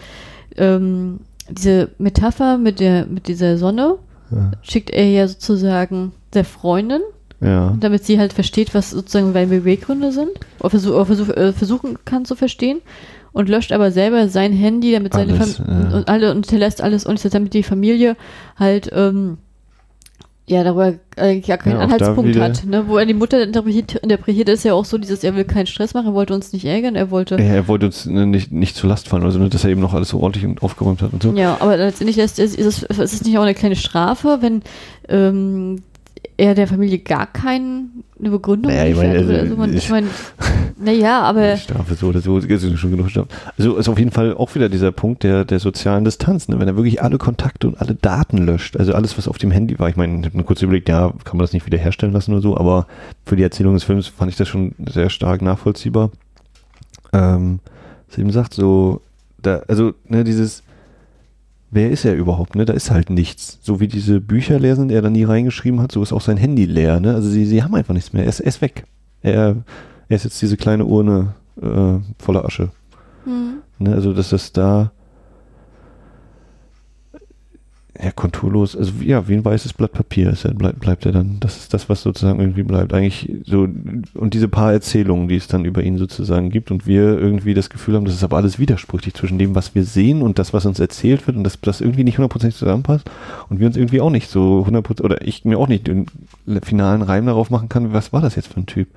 ähm, 0.56 1.20
diese 1.48 1.90
Metapher 1.98 2.58
mit 2.58 2.80
der, 2.80 3.06
mit 3.06 3.28
dieser 3.28 3.58
Sonne 3.58 3.96
Ja. 4.32 4.50
schickt 4.62 4.90
er 4.90 5.08
ja 5.08 5.28
sozusagen 5.28 6.12
der 6.34 6.44
Freundin, 6.44 7.02
Ja. 7.40 7.76
damit 7.78 8.04
sie 8.04 8.18
halt 8.18 8.32
versteht, 8.32 8.74
was 8.74 8.90
sozusagen 8.90 9.32
seine 9.32 9.46
Beweggründe 9.48 10.10
sind, 10.10 10.30
oder, 10.58 10.70
versuch, 10.70 10.94
oder 10.94 11.06
versuch, 11.06 11.28
äh, 11.28 11.52
versuchen 11.52 11.98
kann 12.04 12.24
zu 12.24 12.34
verstehen 12.34 12.80
und 13.32 13.48
löscht 13.48 13.70
aber 13.70 13.92
selber 13.92 14.28
sein 14.28 14.52
Handy, 14.52 14.90
damit 14.92 15.12
seine 15.14 15.34
Alles, 15.34 15.58
Fam 15.58 15.66
ja. 15.90 15.96
und 15.96 16.08
alle 16.08 16.30
und 16.32 16.46
hinterlässt 16.46 16.80
alles 16.82 17.06
und 17.06 17.22
damit 17.34 17.54
die 17.54 17.62
Familie 17.62 18.16
halt 18.56 18.90
ähm, 18.92 19.38
ja 20.48 20.62
darüber 20.62 20.94
äh, 21.16 21.38
ja 21.40 21.56
keinen 21.56 21.76
Ja, 21.76 21.80
Anhaltspunkt 21.80 22.38
hat, 22.38 22.64
ne? 22.64 22.84
wo 22.86 22.98
er 22.98 23.06
die 23.06 23.14
Mutter 23.14 23.42
interpretiert, 23.42 23.94
interpretiert 23.96 24.48
ist 24.48 24.64
ja 24.64 24.74
auch 24.74 24.84
so 24.84 24.96
dieses, 24.96 25.24
er 25.24 25.34
will 25.34 25.44
keinen 25.44 25.66
Stress 25.66 25.92
machen, 25.94 26.06
er 26.08 26.14
wollte 26.14 26.34
uns 26.34 26.52
nicht 26.52 26.64
ärgern, 26.64 26.94
er 26.94 27.10
wollte 27.10 27.34
Ja, 27.36 27.54
er 27.54 27.68
wollte 27.68 27.86
uns 27.86 28.06
ne, 28.06 28.26
nicht, 28.26 28.52
nicht 28.52 28.76
zur 28.76 28.88
Last 28.88 29.08
fallen, 29.08 29.24
also 29.24 29.38
ne, 29.38 29.48
dass 29.48 29.64
er 29.64 29.70
eben 29.70 29.80
noch 29.80 29.92
alles 29.94 30.10
so 30.10 30.20
ordentlich 30.20 30.44
und 30.44 30.62
aufgeräumt 30.62 31.02
hat 31.02 31.12
und 31.12 31.22
so. 31.22 31.32
Ja, 31.32 31.56
aber 31.60 31.76
letztendlich 31.76 32.18
ist, 32.18 32.38
ist, 32.38 32.56
ist, 32.56 32.66
es, 32.88 32.98
ist 32.98 33.12
es 33.14 33.24
nicht 33.24 33.36
auch 33.38 33.42
eine 33.42 33.54
kleine 33.54 33.76
Strafe, 33.76 34.38
wenn 34.40 34.62
ähm, 35.08 35.82
er 36.36 36.54
der 36.54 36.66
Familie 36.66 36.98
gar 36.98 37.26
keine 37.26 37.86
Begründung 38.18 38.70
Naja, 38.70 38.86
ich 38.86 38.96
meine, 38.96 39.12
also, 39.12 39.46
so? 39.46 39.56
Man, 39.56 39.74
ich 39.74 39.88
meine, 39.88 40.08
naja, 40.78 41.22
aber 41.22 41.56
Strafe 41.56 41.94
so 41.94 42.08
oder 42.08 42.20
so, 42.20 42.36
es 42.38 42.44
ist 42.44 42.78
schon 42.78 42.90
genug 42.90 43.10
Strafe. 43.10 43.28
Also 43.56 43.76
ist 43.76 43.88
auf 43.88 43.98
jeden 43.98 44.10
Fall 44.10 44.34
auch 44.34 44.54
wieder 44.54 44.68
dieser 44.68 44.92
Punkt 44.92 45.22
der, 45.22 45.44
der 45.44 45.60
sozialen 45.60 46.04
Distanz, 46.04 46.48
ne? 46.48 46.58
wenn 46.58 46.68
er 46.68 46.76
wirklich 46.76 47.02
alle 47.02 47.18
Kontakte 47.18 47.68
und 47.68 47.80
alle 47.80 47.94
Daten 47.94 48.38
löscht, 48.38 48.76
also 48.76 48.92
alles, 48.92 49.16
was 49.16 49.28
auf 49.28 49.38
dem 49.38 49.50
Handy 49.50 49.78
war. 49.78 49.88
Ich 49.88 49.96
meine, 49.96 50.20
ich 50.20 50.26
habe 50.26 50.36
mir 50.36 50.44
kurz 50.44 50.60
überlegt, 50.62 50.88
ja, 50.88 51.12
kann 51.24 51.36
man 51.36 51.44
das 51.44 51.52
nicht 51.52 51.66
wiederherstellen 51.66 52.12
lassen 52.12 52.32
oder 52.32 52.42
so, 52.42 52.56
aber 52.56 52.86
für 53.24 53.36
die 53.36 53.42
Erzählung 53.42 53.74
des 53.74 53.84
Films 53.84 54.06
fand 54.06 54.30
ich 54.30 54.36
das 54.36 54.48
schon 54.48 54.74
sehr 54.90 55.10
stark 55.10 55.40
nachvollziehbar. 55.42 56.10
Ähm, 57.12 57.60
was 58.08 58.18
eben 58.18 58.30
sagt, 58.30 58.52
so, 58.54 59.00
da, 59.40 59.62
also, 59.68 59.94
ne, 60.08 60.24
dieses, 60.24 60.62
wer 61.70 61.90
ist 61.90 62.04
er 62.04 62.14
überhaupt, 62.14 62.54
ne? 62.54 62.64
Da 62.64 62.72
ist 62.72 62.90
halt 62.90 63.10
nichts. 63.10 63.58
So 63.62 63.80
wie 63.80 63.88
diese 63.88 64.20
Bücher 64.20 64.58
leer 64.58 64.76
sind, 64.76 64.90
er 64.90 65.02
da 65.02 65.10
nie 65.10 65.24
reingeschrieben 65.24 65.80
hat, 65.80 65.92
so 65.92 66.02
ist 66.02 66.12
auch 66.12 66.20
sein 66.20 66.36
Handy 66.36 66.64
leer, 66.64 67.00
ne? 67.00 67.14
Also 67.14 67.28
sie, 67.28 67.44
sie 67.46 67.62
haben 67.62 67.74
einfach 67.74 67.94
nichts 67.94 68.12
mehr. 68.12 68.22
Er 68.24 68.28
ist, 68.28 68.40
er 68.40 68.46
ist 68.46 68.60
weg. 68.60 68.84
Er, 69.22 69.56
er 70.08 70.16
ist 70.16 70.24
jetzt 70.24 70.40
diese 70.40 70.56
kleine 70.56 70.84
Urne 70.84 71.34
äh, 71.60 71.98
voller 72.18 72.44
Asche. 72.44 72.70
hm, 73.24 73.58
Ne? 73.78 73.92
Also 73.94 74.12
dass 74.14 74.30
das 74.30 74.52
da 74.52 74.92
ja, 78.02 78.10
konturlos, 78.10 78.76
also 78.76 78.92
ja, 79.00 79.26
wie 79.28 79.34
ein 79.34 79.44
weißes 79.44 79.72
Blatt 79.72 79.92
Papier 79.92 80.30
ist 80.30 80.44
er, 80.44 80.54
bleibt, 80.54 80.80
bleibt 80.80 81.06
er 81.06 81.12
dann. 81.12 81.38
Das 81.40 81.56
ist 81.56 81.72
das, 81.72 81.88
was 81.88 82.02
sozusagen 82.02 82.40
irgendwie 82.40 82.62
bleibt. 82.62 82.92
Eigentlich 82.92 83.32
so, 83.44 83.68
und 84.14 84.34
diese 84.34 84.48
paar 84.48 84.72
Erzählungen, 84.72 85.28
die 85.28 85.36
es 85.36 85.48
dann 85.48 85.64
über 85.64 85.82
ihn 85.82 85.96
sozusagen 85.96 86.50
gibt 86.50 86.70
und 86.70 86.86
wir 86.86 87.18
irgendwie 87.18 87.54
das 87.54 87.70
Gefühl 87.70 87.94
haben, 87.94 88.04
das 88.04 88.14
ist 88.14 88.24
aber 88.24 88.36
alles 88.36 88.58
widersprüchlich 88.58 89.14
zwischen 89.14 89.38
dem, 89.38 89.54
was 89.54 89.74
wir 89.74 89.84
sehen 89.84 90.22
und 90.22 90.38
das, 90.38 90.52
was 90.52 90.66
uns 90.66 90.80
erzählt 90.80 91.26
wird 91.26 91.36
und 91.36 91.44
dass 91.44 91.60
das 91.60 91.80
irgendwie 91.80 92.04
nicht 92.04 92.18
hundertprozentig 92.18 92.58
zusammenpasst 92.58 93.10
und 93.48 93.60
wir 93.60 93.66
uns 93.66 93.76
irgendwie 93.76 94.00
auch 94.00 94.10
nicht 94.10 94.28
so 94.28 94.64
hundertprozentig, 94.66 95.04
oder 95.04 95.26
ich 95.26 95.44
mir 95.44 95.58
auch 95.58 95.68
nicht 95.68 95.86
den 95.86 96.06
finalen 96.62 97.02
Reim 97.02 97.26
darauf 97.26 97.50
machen 97.50 97.68
kann, 97.68 97.92
was 97.92 98.12
war 98.12 98.20
das 98.20 98.36
jetzt 98.36 98.52
für 98.52 98.60
ein 98.60 98.66
Typ. 98.66 98.88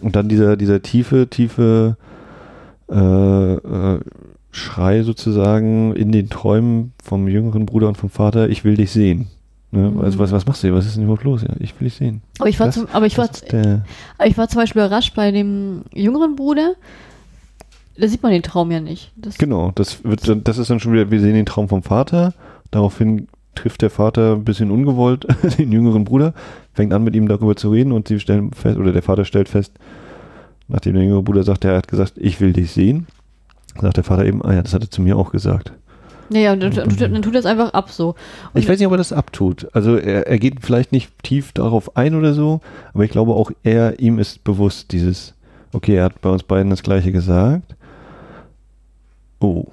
Und 0.00 0.16
dann 0.16 0.28
dieser, 0.28 0.56
dieser 0.56 0.82
tiefe, 0.82 1.28
tiefe, 1.28 1.96
äh, 2.90 3.54
äh, 3.54 4.00
Schrei 4.56 5.02
sozusagen 5.02 5.94
in 5.94 6.12
den 6.12 6.28
Träumen 6.30 6.92
vom 7.02 7.28
jüngeren 7.28 7.66
Bruder 7.66 7.88
und 7.88 7.96
vom 7.96 8.10
Vater, 8.10 8.48
ich 8.48 8.64
will 8.64 8.76
dich 8.76 8.90
sehen. 8.90 9.28
Ne? 9.70 9.90
Mhm. 9.90 10.00
Also 10.00 10.18
was, 10.18 10.32
was 10.32 10.46
machst 10.46 10.62
du 10.62 10.68
hier? 10.68 10.74
Was 10.76 10.86
ist 10.86 10.96
denn 10.96 11.04
überhaupt 11.04 11.24
los? 11.24 11.42
Ja, 11.42 11.50
ich 11.60 11.78
will 11.78 11.86
dich 11.88 11.94
sehen. 11.94 12.22
Aber 12.38 12.48
ich 12.48 12.58
war, 12.58 12.66
Das- 12.66 12.76
zum, 12.76 12.86
aber 12.92 13.06
ich 13.06 13.18
war, 13.18 13.28
aber 14.18 14.26
ich 14.26 14.38
war 14.38 14.48
zum 14.48 14.60
Beispiel 14.60 14.82
überrascht 14.82 15.14
bei 15.14 15.30
dem 15.30 15.82
jüngeren 15.92 16.36
Bruder. 16.36 16.74
Da 17.98 18.08
sieht 18.08 18.22
man 18.22 18.32
den 18.32 18.42
Traum 18.42 18.70
ja 18.70 18.80
nicht. 18.80 19.12
Das, 19.16 19.38
genau, 19.38 19.72
das 19.74 20.04
wird 20.04 20.46
das 20.48 20.58
ist 20.58 20.68
dann 20.70 20.80
schon 20.80 20.92
wieder, 20.92 21.10
wir 21.10 21.20
sehen 21.20 21.34
den 21.34 21.46
Traum 21.46 21.68
vom 21.68 21.82
Vater, 21.82 22.34
daraufhin 22.70 23.28
trifft 23.54 23.80
der 23.82 23.88
Vater 23.90 24.34
ein 24.34 24.44
bisschen 24.44 24.70
ungewollt 24.70 25.26
den 25.58 25.72
jüngeren 25.72 26.04
Bruder, 26.04 26.34
fängt 26.74 26.92
an 26.92 27.04
mit 27.04 27.14
ihm 27.16 27.26
darüber 27.28 27.56
zu 27.56 27.70
reden 27.70 27.92
und 27.92 28.08
sie 28.08 28.20
stellen 28.20 28.52
fest, 28.52 28.78
oder 28.78 28.92
der 28.92 29.02
Vater 29.02 29.24
stellt 29.24 29.48
fest, 29.48 29.72
nachdem 30.68 30.94
der 30.94 31.04
jüngere 31.04 31.22
Bruder 31.22 31.42
sagt, 31.42 31.64
er 31.64 31.76
hat 31.76 31.88
gesagt, 31.88 32.14
ich 32.16 32.38
will 32.40 32.52
dich 32.52 32.70
sehen, 32.70 33.06
sagt 33.80 33.96
der 33.96 34.04
Vater 34.04 34.24
eben, 34.24 34.44
ah 34.44 34.54
ja, 34.54 34.62
das 34.62 34.74
hat 34.74 34.82
er 34.82 34.90
zu 34.90 35.02
mir 35.02 35.16
auch 35.16 35.32
gesagt. 35.32 35.72
Ja, 36.30 36.40
ja, 36.40 36.56
dann, 36.56 36.72
dann, 36.72 36.88
dann 36.88 37.22
tut 37.22 37.34
er 37.34 37.40
es 37.40 37.46
einfach 37.46 37.72
ab 37.72 37.90
so. 37.90 38.16
Und 38.52 38.60
Ich 38.60 38.68
weiß 38.68 38.78
nicht, 38.78 38.86
ob 38.86 38.94
er 38.94 38.98
das 38.98 39.12
abtut. 39.12 39.68
Also 39.72 39.96
er, 39.96 40.26
er 40.26 40.38
geht 40.38 40.56
vielleicht 40.60 40.92
nicht 40.92 41.10
tief 41.22 41.52
darauf 41.52 41.96
ein 41.96 42.14
oder 42.14 42.34
so, 42.34 42.60
aber 42.94 43.04
ich 43.04 43.10
glaube 43.10 43.32
auch 43.34 43.50
er, 43.62 44.00
ihm 44.00 44.18
ist 44.18 44.42
bewusst 44.42 44.92
dieses, 44.92 45.34
okay, 45.72 45.94
er 45.94 46.04
hat 46.04 46.20
bei 46.20 46.30
uns 46.30 46.42
beiden 46.42 46.70
das 46.70 46.82
gleiche 46.82 47.12
gesagt. 47.12 47.76
Oh. 49.38 49.66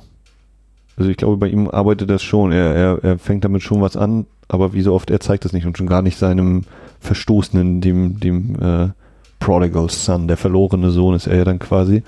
Also 0.95 1.10
ich 1.10 1.18
glaube, 1.18 1.38
bei 1.38 1.47
ihm 1.47 1.70
arbeitet 1.70 2.10
das 2.10 2.22
schon. 2.22 2.51
Er, 2.51 2.76
er, 2.76 3.04
er 3.04 3.18
fängt 3.18 3.43
damit 3.43 3.64
schon 3.64 3.82
was 3.82 3.97
an, 3.97 4.28
aber 4.47 4.74
wie 4.74 4.82
so 4.82 4.93
oft, 4.93 5.10
er 5.10 5.20
zeigt 5.20 5.45
das 5.45 5.54
nicht 5.54 5.66
und 5.66 5.78
schon 5.78 5.88
gar 5.88 6.04
nicht 6.04 6.18
seinem 6.18 6.64
Verstoßenen, 6.99 7.82
dem, 7.82 8.20
dem 8.20 8.56
äh, 8.62 8.89
Prodigal 9.39 9.89
Son, 9.89 10.28
der 10.28 10.38
verlorene 10.38 10.91
Sohn 10.91 11.16
ist 11.16 11.28
er 11.28 11.38
ja 11.38 11.43
dann 11.43 11.60
quasi 11.60 12.04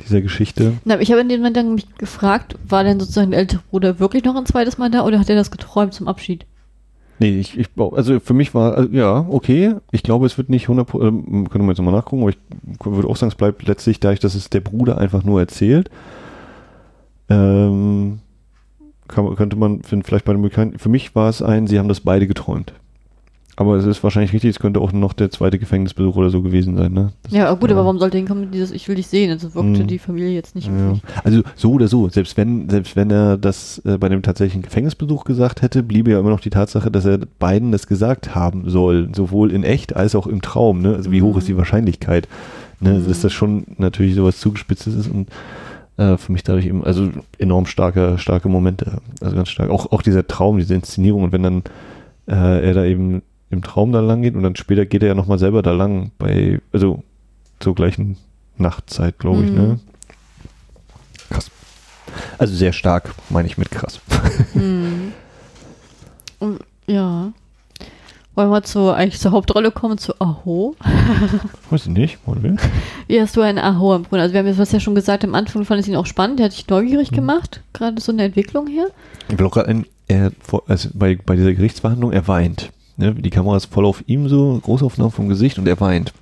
dieser 0.00 0.20
Geschichte. 0.20 0.74
Na, 0.84 1.00
ich 1.00 1.10
habe 1.10 1.20
in 1.20 1.28
dem 1.28 1.40
Moment 1.40 1.56
dann 1.56 1.74
mich 1.74 1.86
gefragt, 1.96 2.56
war 2.66 2.84
denn 2.84 3.00
sozusagen 3.00 3.30
der 3.30 3.40
ältere 3.40 3.62
Bruder 3.70 3.98
wirklich 3.98 4.24
noch 4.24 4.36
ein 4.36 4.46
zweites 4.46 4.78
Mal 4.78 4.90
da 4.90 5.04
oder 5.04 5.18
hat 5.18 5.28
er 5.28 5.36
das 5.36 5.50
geträumt 5.50 5.94
zum 5.94 6.08
Abschied? 6.08 6.46
Nee, 7.20 7.40
ich, 7.40 7.58
ich 7.58 7.66
also 7.76 8.20
für 8.20 8.34
mich 8.34 8.54
war, 8.54 8.76
also 8.76 8.90
ja, 8.92 9.26
okay. 9.28 9.74
Ich 9.90 10.04
glaube, 10.04 10.26
es 10.26 10.38
wird 10.38 10.50
nicht 10.50 10.68
100, 10.68 10.88
äh, 10.88 10.94
können 10.94 11.48
wir 11.50 11.68
jetzt 11.68 11.78
nochmal 11.78 11.94
nachgucken, 11.94 12.22
aber 12.22 12.30
ich 12.30 12.38
würde 12.84 13.08
auch 13.08 13.16
sagen, 13.16 13.32
es 13.32 13.36
bleibt 13.36 13.66
letztlich 13.66 13.98
dadurch, 13.98 14.20
dass 14.20 14.34
es 14.34 14.50
der 14.50 14.60
Bruder 14.60 14.98
einfach 14.98 15.24
nur 15.24 15.40
erzählt. 15.40 15.90
Ähm, 17.28 18.20
kann, 19.08 19.34
könnte 19.34 19.56
man 19.56 19.82
vielleicht 19.82 20.24
bei 20.24 20.32
dem 20.32 20.42
Bekannten, 20.42 20.78
für 20.78 20.88
mich 20.88 21.14
war 21.14 21.28
es 21.28 21.42
ein, 21.42 21.66
sie 21.66 21.78
haben 21.78 21.88
das 21.88 22.00
beide 22.00 22.26
geträumt. 22.26 22.72
Aber 23.60 23.74
es 23.74 23.84
ist 23.86 24.04
wahrscheinlich 24.04 24.32
richtig, 24.32 24.50
es 24.50 24.60
könnte 24.60 24.80
auch 24.80 24.92
noch 24.92 25.12
der 25.12 25.32
zweite 25.32 25.58
Gefängnisbesuch 25.58 26.14
oder 26.14 26.30
so 26.30 26.42
gewesen 26.42 26.76
sein, 26.76 26.92
ne? 26.92 27.10
Das- 27.24 27.32
Ja, 27.32 27.52
gut, 27.54 27.72
aber 27.72 27.80
warum 27.82 27.98
sollte 27.98 28.16
hinkommen 28.16 28.52
dieses 28.52 28.70
Ich 28.70 28.86
will 28.86 28.94
dich 28.94 29.08
sehen? 29.08 29.32
Also 29.32 29.52
wirkte 29.52 29.82
Mhm. 29.82 29.86
die 29.88 29.98
Familie 29.98 30.30
jetzt 30.30 30.54
nicht 30.54 30.68
Ja. 30.68 30.94
Also 31.24 31.42
so 31.56 31.72
oder 31.72 31.88
so, 31.88 32.08
selbst 32.08 32.36
wenn, 32.36 32.68
selbst 32.70 32.94
wenn 32.94 33.10
er 33.10 33.36
das 33.36 33.82
äh, 33.84 33.98
bei 33.98 34.08
dem 34.08 34.22
tatsächlichen 34.22 34.62
Gefängnisbesuch 34.62 35.24
gesagt 35.24 35.62
hätte, 35.62 35.82
bliebe 35.82 36.12
ja 36.12 36.20
immer 36.20 36.30
noch 36.30 36.38
die 36.38 36.50
Tatsache, 36.50 36.88
dass 36.92 37.04
er 37.04 37.18
beiden 37.40 37.72
das 37.72 37.88
gesagt 37.88 38.36
haben 38.36 38.70
soll, 38.70 39.08
sowohl 39.12 39.50
in 39.50 39.64
echt 39.64 39.96
als 39.96 40.14
auch 40.14 40.28
im 40.28 40.40
Traum. 40.40 40.80
Ne? 40.80 40.94
Also 40.94 41.10
wie 41.10 41.22
hoch 41.22 41.32
Mhm. 41.32 41.38
ist 41.38 41.48
die 41.48 41.56
Wahrscheinlichkeit, 41.56 42.28
ne? 42.78 42.90
Mhm. 43.00 43.08
dass 43.08 43.22
das 43.22 43.32
schon 43.32 43.64
natürlich 43.76 44.14
sowas 44.14 44.38
zugespitztes 44.38 44.94
ist 44.94 45.10
und 45.10 45.30
äh, 45.96 46.16
für 46.16 46.30
mich 46.30 46.44
dadurch 46.44 46.66
eben, 46.66 46.84
also 46.84 47.08
enorm 47.40 47.66
starke, 47.66 48.18
starke 48.18 48.48
Momente, 48.48 48.98
also 49.20 49.34
ganz 49.34 49.48
stark. 49.48 49.68
Auch, 49.70 49.90
auch 49.90 50.02
dieser 50.02 50.24
Traum, 50.28 50.58
diese 50.58 50.76
Inszenierung 50.76 51.24
und 51.24 51.32
wenn 51.32 51.42
dann 51.42 51.62
äh, 52.28 52.66
er 52.68 52.74
da 52.74 52.84
eben 52.84 53.22
im 53.50 53.62
Traum 53.62 53.92
da 53.92 54.00
lang 54.00 54.22
geht 54.22 54.34
und 54.34 54.42
dann 54.42 54.56
später 54.56 54.84
geht 54.86 55.02
er 55.02 55.08
ja 55.08 55.14
nochmal 55.14 55.38
selber 55.38 55.62
da 55.62 55.72
lang 55.72 56.10
bei, 56.18 56.60
also 56.72 57.02
zur 57.60 57.74
gleichen 57.74 58.16
Nachtzeit, 58.56 59.18
glaube 59.18 59.44
ich, 59.44 59.50
Mhm. 59.50 59.56
ne? 59.56 59.78
Krass. 61.30 61.50
Also 62.38 62.54
sehr 62.54 62.72
stark, 62.72 63.14
meine 63.30 63.48
ich 63.48 63.58
mit 63.58 63.70
krass. 63.70 64.00
Hm. 64.52 65.12
Und, 66.38 66.60
ja. 66.86 67.32
Wollen 68.34 68.50
wir 68.50 68.62
zu, 68.62 68.92
eigentlich 68.92 69.18
zur 69.20 69.32
Hauptrolle 69.32 69.72
kommen, 69.72 69.98
zu 69.98 70.14
Aho? 70.20 70.76
Weiß 71.70 71.86
ich 71.86 71.92
nicht, 71.92 72.18
wollen 72.24 72.42
wir? 72.44 72.56
Wie 73.08 73.20
hast 73.20 73.36
du 73.36 73.40
einen 73.40 73.58
Aho 73.58 73.94
empfunden? 73.96 74.22
Also 74.22 74.32
wir 74.32 74.38
haben 74.40 74.46
jetzt 74.46 74.58
was 74.58 74.70
ja 74.70 74.78
schon 74.78 74.94
gesagt, 74.94 75.24
am 75.24 75.34
Anfang 75.34 75.64
fand 75.64 75.80
ich 75.80 75.88
ihn 75.88 75.96
auch 75.96 76.06
spannend, 76.06 76.38
der 76.38 76.46
hat 76.46 76.52
dich 76.52 76.68
neugierig 76.68 77.10
Mhm. 77.10 77.16
gemacht, 77.16 77.62
gerade 77.72 78.00
so 78.00 78.12
in 78.12 78.18
der 78.18 78.26
Entwicklung 78.26 78.68
her. 78.68 78.86
Ich 79.28 79.36
will 79.38 79.46
auch 79.46 79.50
gerade 79.50 79.68
ein, 79.68 79.86
er, 80.06 80.30
also 80.68 80.88
bei, 80.94 81.16
bei 81.26 81.34
dieser 81.34 81.52
Gerichtsverhandlung, 81.52 82.12
er 82.12 82.28
weint. 82.28 82.70
Ne? 82.98 83.14
Die 83.14 83.30
Kamera 83.30 83.56
ist 83.56 83.72
voll 83.72 83.86
auf 83.86 84.04
ihm 84.06 84.28
so, 84.28 84.60
Großaufnahme 84.62 85.10
vom 85.10 85.28
Gesicht 85.28 85.58
und 85.58 85.66
er 85.66 85.80
weint. 85.80 86.12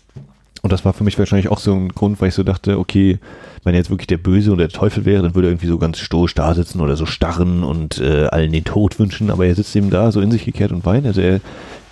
Und 0.62 0.72
das 0.72 0.84
war 0.84 0.92
für 0.92 1.04
mich 1.04 1.18
wahrscheinlich 1.18 1.48
auch 1.48 1.58
so 1.58 1.72
ein 1.74 1.90
Grund, 1.90 2.20
weil 2.20 2.28
ich 2.28 2.34
so 2.34 2.42
dachte, 2.42 2.78
okay, 2.78 3.18
wenn 3.62 3.74
er 3.74 3.78
jetzt 3.78 3.90
wirklich 3.90 4.08
der 4.08 4.18
Böse 4.18 4.50
oder 4.50 4.66
der 4.66 4.76
Teufel 4.76 5.04
wäre, 5.04 5.22
dann 5.22 5.34
würde 5.34 5.48
er 5.48 5.52
irgendwie 5.52 5.68
so 5.68 5.78
ganz 5.78 5.98
stoisch 5.98 6.34
da 6.34 6.54
sitzen 6.54 6.80
oder 6.80 6.96
so 6.96 7.06
starren 7.06 7.62
und 7.62 7.98
äh, 7.98 8.26
allen 8.26 8.52
den 8.52 8.64
Tod 8.64 8.98
wünschen, 8.98 9.30
aber 9.30 9.46
er 9.46 9.54
sitzt 9.54 9.76
eben 9.76 9.90
da 9.90 10.10
so 10.12 10.20
in 10.20 10.30
sich 10.30 10.44
gekehrt 10.44 10.72
und 10.72 10.84
weint. 10.84 11.06
Also 11.06 11.20
er, 11.20 11.40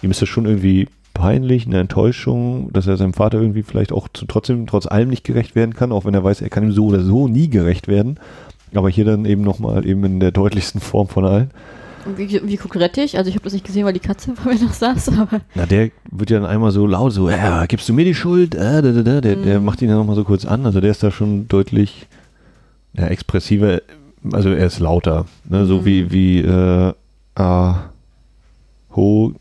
ihm 0.02 0.10
ist 0.10 0.22
das 0.22 0.28
schon 0.28 0.46
irgendwie 0.46 0.88
peinlich, 1.14 1.66
eine 1.66 1.78
Enttäuschung, 1.78 2.70
dass 2.72 2.86
er 2.86 2.96
seinem 2.96 3.14
Vater 3.14 3.40
irgendwie 3.40 3.62
vielleicht 3.62 3.92
auch 3.92 4.08
zu, 4.12 4.26
trotzdem, 4.26 4.66
trotz 4.66 4.86
allem 4.86 5.08
nicht 5.08 5.24
gerecht 5.24 5.54
werden 5.54 5.74
kann, 5.74 5.92
auch 5.92 6.04
wenn 6.04 6.14
er 6.14 6.24
weiß, 6.24 6.40
er 6.42 6.50
kann 6.50 6.64
ihm 6.64 6.72
so 6.72 6.86
oder 6.86 7.00
so 7.00 7.28
nie 7.28 7.48
gerecht 7.48 7.86
werden. 7.86 8.18
Aber 8.74 8.90
hier 8.90 9.04
dann 9.04 9.24
eben 9.24 9.42
nochmal 9.42 9.86
eben 9.86 10.04
in 10.04 10.18
der 10.18 10.32
deutlichsten 10.32 10.80
Form 10.80 11.06
von 11.06 11.24
allen. 11.24 11.50
Wie, 12.16 12.40
wie 12.44 12.56
guckt 12.56 12.76
Rettich? 12.76 13.16
Also 13.16 13.28
ich 13.28 13.34
habe 13.36 13.44
das 13.44 13.52
nicht 13.52 13.64
gesehen, 13.66 13.84
weil 13.84 13.92
die 13.92 14.00
Katze 14.00 14.34
vor 14.36 14.52
mir 14.52 14.58
noch 14.60 14.72
saß, 14.72 15.08
aber 15.18 15.40
Na, 15.54 15.66
der 15.66 15.90
wird 16.10 16.30
ja 16.30 16.38
dann 16.40 16.48
einmal 16.48 16.70
so 16.70 16.86
laut, 16.86 17.12
so, 17.12 17.30
ja, 17.30 17.64
gibst 17.66 17.88
du 17.88 17.92
mir 17.94 18.04
die 18.04 18.14
Schuld? 18.14 18.54
Äh, 18.54 18.82
da, 18.82 18.92
da, 18.92 19.02
da. 19.02 19.20
Der, 19.20 19.36
der 19.36 19.58
Mhm. 19.60 19.64
macht 19.66 19.80
ihn 19.82 19.88
ja 19.88 19.96
nochmal 19.96 20.16
so 20.16 20.24
kurz 20.24 20.44
an. 20.44 20.66
Also 20.66 20.80
der 20.80 20.90
ist 20.90 21.02
da 21.02 21.10
schon 21.10 21.48
deutlich 21.48 22.06
ja, 22.92 23.06
expressiver, 23.06 23.80
also 24.32 24.50
er 24.50 24.66
ist 24.66 24.78
lauter. 24.80 25.26
Ne? 25.48 25.66
So 25.66 25.78
Mhm. 25.80 25.84
wie, 25.84 26.10
wie 26.12 26.38
äh, 26.40 26.92
Ho 28.94 29.32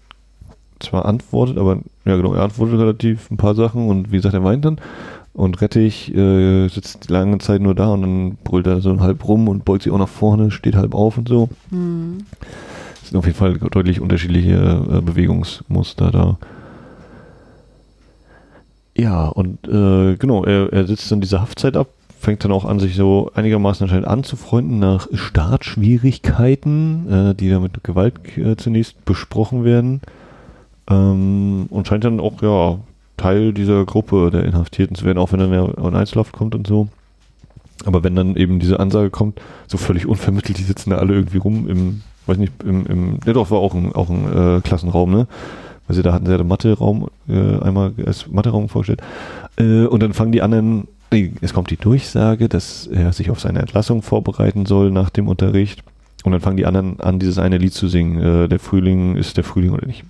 zwar 0.80 1.06
antwortet, 1.06 1.58
aber 1.58 1.80
ja 2.06 2.16
genau, 2.18 2.34
er 2.34 2.44
antwortet 2.44 2.80
relativ 2.80 3.30
ein 3.32 3.38
paar 3.38 3.56
Sachen 3.56 3.88
und 3.88 4.12
wie 4.12 4.18
gesagt, 4.18 4.34
er 4.34 4.44
weint 4.44 4.66
dann. 4.66 4.80
Und 5.34 5.62
Rettich 5.62 6.14
äh, 6.14 6.68
sitzt 6.68 7.10
lange 7.10 7.40
Zeit 7.40 7.62
nur 7.62 7.74
da 7.74 7.88
und 7.88 8.02
dann 8.02 8.38
brüllt 8.44 8.68
er 8.68 8.82
so 8.82 9.00
halb 9.00 9.28
rum 9.28 9.48
und 9.48 9.66
beugt 9.66 9.84
sich 9.84 9.92
auch 9.92 9.98
nach 9.98 10.08
vorne, 10.08 10.52
steht 10.52 10.76
halb 10.76 10.94
auf 10.94 11.18
und 11.18 11.28
so. 11.28 11.50
hm. 11.70 12.26
Es 13.02 13.10
sind 13.10 13.18
auf 13.18 13.26
jeden 13.26 13.38
Fall 13.38 13.58
deutlich 13.58 14.00
unterschiedliche 14.00 14.54
äh, 14.54 15.02
Bewegungsmuster 15.02 16.12
da. 16.12 16.38
Ja, 18.96 19.28
und 19.28 19.68
äh, 19.68 20.16
genau, 20.16 20.46
er, 20.46 20.72
er 20.72 20.88
sitzt 20.88 21.12
dann 21.12 21.20
diese 21.20 21.42
Haftzeit 21.42 21.76
ab, 21.76 21.88
fängt 22.20 22.46
dann 22.46 22.52
auch 22.52 22.64
an, 22.64 22.80
sich 22.80 22.96
so 22.96 23.32
einigermaßen 23.34 23.84
anscheinend 23.84 24.08
anzufreunden 24.08 24.80
nach 24.80 25.08
Startschwierigkeiten, 25.12 27.12
äh, 27.12 27.36
die 27.36 27.50
da 27.50 27.60
mit 27.60 27.84
Gewalt 27.84 28.38
äh, 28.38 28.56
zunächst 28.56 29.04
besprochen 29.04 29.66
werden. 29.66 30.02
Ähm, 30.90 31.68
und 31.70 31.88
scheint 31.88 32.04
dann 32.04 32.20
auch, 32.20 32.42
ja, 32.42 32.78
Teil 33.18 33.54
dieser 33.54 33.86
Gruppe 33.86 34.30
der 34.32 34.46
Inhaftierten 34.46 34.96
zu 34.96 35.06
werden, 35.06 35.18
auch 35.18 35.32
wenn 35.32 35.40
dann 35.40 35.54
er 35.54 35.78
in 35.78 35.96
Einzelhaft 35.96 36.34
kommt 36.34 36.56
und 36.56 36.68
so. 36.68 36.88
Aber 37.86 38.04
wenn 38.04 38.16
dann 38.16 38.36
eben 38.36 38.60
diese 38.60 38.80
Ansage 38.80 39.10
kommt, 39.10 39.42
so 39.68 39.78
völlig 39.78 40.06
unvermittelt, 40.06 40.58
die 40.58 40.64
sitzen 40.64 40.92
da 40.92 40.98
alle 40.98 41.14
irgendwie 41.14 41.38
rum 41.38 41.68
im, 41.68 42.02
weiß 42.28 42.38
nicht, 42.38 42.54
im, 42.64 42.86
im 42.86 43.20
ja 43.26 43.34
doch, 43.34 43.52
war 43.52 43.60
auch 43.60 43.74
ein, 43.74 43.94
auch 43.94 44.10
ein 44.10 44.58
äh, 44.58 44.62
Klassenraum, 44.62 45.12
ne? 45.12 45.28
Sie 45.90 46.02
da 46.02 46.14
hatten 46.14 46.26
sie 46.26 46.32
ja 46.32 46.38
den 46.38 46.48
Mathe-Raum 46.48 47.10
äh, 47.28 47.60
einmal 47.60 47.94
als 48.06 48.28
Mathe-Raum 48.32 48.70
vorgestellt. 48.70 49.02
Äh, 49.58 49.86
und 49.86 50.02
dann 50.02 50.14
fangen 50.14 50.32
die 50.32 50.42
anderen, 50.42 50.88
nee, 51.12 51.34
es 51.42 51.54
kommt 51.54 51.72
die 51.72 51.78
Durchsage, 51.78 52.48
dass 52.48 52.88
er 52.88 53.12
sich 53.12 53.30
auf 53.30 53.42
seine 53.42 53.60
Entlassung 53.60 54.02
vorbereiten 54.02 54.66
soll 54.66 54.92
nach 54.92 55.10
dem 55.10 55.28
Unterricht. 55.28 55.84
Und 56.24 56.32
dann 56.32 56.40
fangen 56.40 56.56
die 56.56 56.66
anderen 56.66 57.02
an, 57.02 57.20
dieses 57.20 57.38
eine 57.38 57.58
Lied 57.58 57.74
zu 57.74 57.90
singen. 57.90 58.22
Äh, 58.22 58.48
der 58.48 58.60
Frühling 58.60 59.18
ist 59.18 59.36
der 59.36 59.44
Frühling 59.44 59.72
oder 59.72 59.86
nicht. 59.86 60.06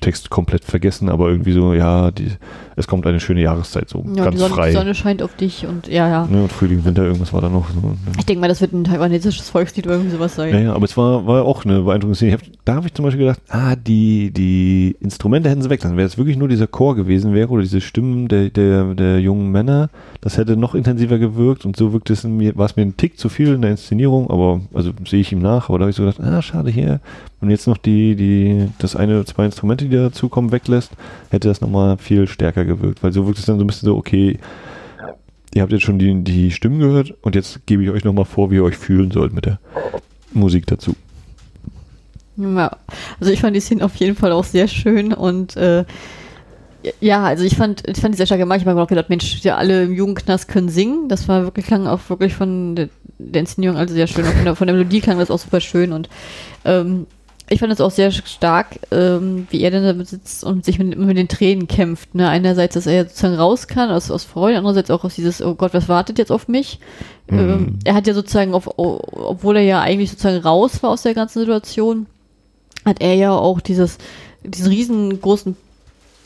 Text 0.00 0.30
komplett 0.30 0.64
vergessen, 0.64 1.08
aber 1.08 1.28
irgendwie 1.28 1.52
so, 1.52 1.74
ja, 1.74 2.10
die, 2.10 2.32
es 2.80 2.88
kommt 2.88 3.06
eine 3.06 3.20
schöne 3.20 3.42
Jahreszeit, 3.42 3.88
so 3.88 4.04
Ja, 4.14 4.24
ganz 4.24 4.34
die 4.34 4.40
Sonne, 4.40 4.54
frei. 4.54 4.70
die 4.70 4.76
Sonne 4.76 4.94
scheint 4.94 5.22
auf 5.22 5.36
dich 5.36 5.66
und 5.66 5.86
ja, 5.88 6.08
ja. 6.08 6.26
Ne, 6.26 6.42
und 6.42 6.52
Frühling, 6.52 6.84
Winter, 6.84 7.04
irgendwas 7.04 7.32
war 7.32 7.40
da 7.40 7.48
noch. 7.48 7.68
So. 7.70 7.94
Ich 8.18 8.26
denke 8.26 8.40
mal, 8.40 8.48
das 8.48 8.60
wird 8.60 8.72
ein 8.72 8.84
taiwanesisches 8.84 9.48
Volkslied 9.50 9.86
oder 9.86 9.96
irgendwie 9.96 10.12
sowas 10.16 10.34
sein. 10.34 10.64
Ja, 10.64 10.74
aber 10.74 10.84
es 10.84 10.96
war, 10.96 11.26
war 11.26 11.44
auch 11.44 11.64
eine 11.64 11.80
beeindruckende 11.82 12.16
Szene. 12.16 12.32
Hab, 12.32 12.40
da 12.64 12.74
habe 12.74 12.86
ich 12.86 12.94
zum 12.94 13.04
Beispiel 13.04 13.26
gedacht, 13.26 13.40
ah, 13.48 13.76
die, 13.76 14.32
die 14.32 14.96
Instrumente 15.00 15.48
hätten 15.48 15.62
sie 15.62 15.70
weglassen. 15.70 15.96
Wäre 15.96 16.06
es 16.08 16.18
wirklich 16.18 16.36
nur 16.36 16.48
dieser 16.48 16.66
Chor 16.66 16.96
gewesen 16.96 17.34
wäre 17.34 17.48
oder 17.50 17.62
diese 17.62 17.80
Stimmen 17.80 18.28
der, 18.28 18.50
der, 18.50 18.94
der 18.94 19.20
jungen 19.20 19.50
Männer, 19.50 19.90
das 20.20 20.36
hätte 20.36 20.56
noch 20.56 20.74
intensiver 20.74 21.18
gewirkt 21.18 21.64
und 21.64 21.76
so 21.76 21.92
wirkt 21.92 22.10
es 22.10 22.24
mir, 22.24 22.56
war 22.56 22.66
es 22.66 22.76
mir 22.76 22.82
ein 22.82 22.96
Tick 22.96 23.18
zu 23.18 23.28
viel 23.28 23.54
in 23.54 23.62
der 23.62 23.72
Inszenierung, 23.72 24.30
aber 24.30 24.60
also 24.74 24.90
sehe 25.06 25.20
ich 25.20 25.32
ihm 25.32 25.40
nach, 25.40 25.68
aber 25.68 25.78
da 25.78 25.82
habe 25.84 25.90
ich 25.90 25.96
so 25.96 26.04
gedacht, 26.04 26.20
ah, 26.20 26.42
schade 26.42 26.70
hier. 26.70 27.00
Und 27.40 27.48
jetzt 27.50 27.66
noch 27.66 27.78
die, 27.78 28.16
die, 28.16 28.68
das 28.78 28.96
eine, 28.96 29.24
zwei 29.24 29.46
Instrumente, 29.46 29.86
die 29.86 29.96
dazukommen, 29.96 30.52
weglässt, 30.52 30.92
hätte 31.30 31.48
das 31.48 31.62
nochmal 31.62 31.96
viel 31.96 32.28
stärker 32.28 32.66
gewirkt, 32.76 33.02
weil 33.02 33.12
so 33.12 33.26
wirkt 33.26 33.38
es 33.38 33.46
dann 33.46 33.58
so 33.58 33.64
ein 33.64 33.66
bisschen 33.66 33.86
so, 33.86 33.96
okay, 33.96 34.38
ihr 35.54 35.62
habt 35.62 35.72
jetzt 35.72 35.82
schon 35.82 35.98
die, 35.98 36.22
die 36.22 36.50
Stimmen 36.50 36.78
gehört 36.78 37.14
und 37.22 37.34
jetzt 37.34 37.66
gebe 37.66 37.82
ich 37.82 37.90
euch 37.90 38.04
nochmal 38.04 38.24
vor, 38.24 38.50
wie 38.50 38.56
ihr 38.56 38.64
euch 38.64 38.76
fühlen 38.76 39.10
sollt 39.10 39.32
mit 39.32 39.46
der 39.46 39.58
Musik 40.32 40.66
dazu. 40.66 40.94
Ja, 42.36 42.76
also 43.18 43.32
ich 43.32 43.40
fand 43.40 43.54
die 43.54 43.60
Szene 43.60 43.84
auf 43.84 43.96
jeden 43.96 44.16
Fall 44.16 44.32
auch 44.32 44.44
sehr 44.44 44.68
schön 44.68 45.12
und 45.12 45.56
äh, 45.56 45.84
ja, 47.00 47.24
also 47.24 47.44
ich 47.44 47.56
fand, 47.56 47.86
ich 47.86 48.00
fand 48.00 48.14
die 48.14 48.16
sehr 48.16 48.26
stark 48.26 48.40
gemacht. 48.40 48.60
Ich 48.60 48.66
habe 48.66 48.80
auch 48.80 48.86
gedacht, 48.86 49.10
Mensch, 49.10 49.40
ja, 49.42 49.56
alle 49.56 49.82
im 49.84 49.92
Jugendknast 49.92 50.48
können 50.48 50.70
singen. 50.70 51.08
Das 51.08 51.28
war 51.28 51.42
wirklich, 51.42 51.66
klang 51.66 51.86
auch 51.86 52.00
wirklich 52.08 52.34
von 52.34 52.74
der, 52.74 52.88
der 53.18 53.40
Inszenierung 53.40 53.76
also 53.76 53.92
sehr 53.92 54.06
schön. 54.06 54.24
Auch 54.24 54.32
von 54.32 54.44
der, 54.44 54.56
von 54.56 54.66
der 54.66 54.76
Melodie 54.76 55.00
klang 55.00 55.18
das 55.18 55.30
auch 55.30 55.38
super 55.38 55.60
schön 55.60 55.92
und 55.92 56.08
ähm, 56.64 57.06
ich 57.52 57.58
fand 57.58 57.72
es 57.72 57.80
auch 57.80 57.90
sehr 57.90 58.12
stark, 58.12 58.78
ähm, 58.92 59.48
wie 59.50 59.60
er 59.60 59.72
dann 59.72 59.98
da 59.98 60.04
sitzt 60.04 60.44
und 60.44 60.64
sich 60.64 60.78
mit, 60.78 60.96
mit 60.96 61.16
den 61.16 61.26
Tränen 61.26 61.66
kämpft. 61.66 62.14
Ne? 62.14 62.28
Einerseits, 62.28 62.74
dass 62.74 62.86
er 62.86 62.92
ja 62.94 63.04
sozusagen 63.04 63.34
raus 63.34 63.66
kann 63.66 63.90
aus, 63.90 64.10
aus 64.12 64.22
Freude, 64.22 64.56
andererseits 64.56 64.90
auch 64.90 65.02
aus 65.02 65.16
dieses, 65.16 65.42
oh 65.42 65.56
Gott, 65.56 65.74
was 65.74 65.88
wartet 65.88 66.18
jetzt 66.18 66.30
auf 66.30 66.46
mich? 66.46 66.78
Mhm. 67.28 67.38
Ähm, 67.38 67.78
er 67.84 67.94
hat 67.94 68.06
ja 68.06 68.14
sozusagen, 68.14 68.54
auf, 68.54 68.70
obwohl 68.78 69.56
er 69.56 69.64
ja 69.64 69.80
eigentlich 69.80 70.10
sozusagen 70.10 70.38
raus 70.38 70.80
war 70.84 70.90
aus 70.90 71.02
der 71.02 71.14
ganzen 71.14 71.40
Situation, 71.40 72.06
hat 72.84 73.00
er 73.00 73.14
ja 73.14 73.32
auch 73.32 73.60
dieses, 73.60 73.98
diesen 74.44 74.68
riesengroßen 74.68 75.56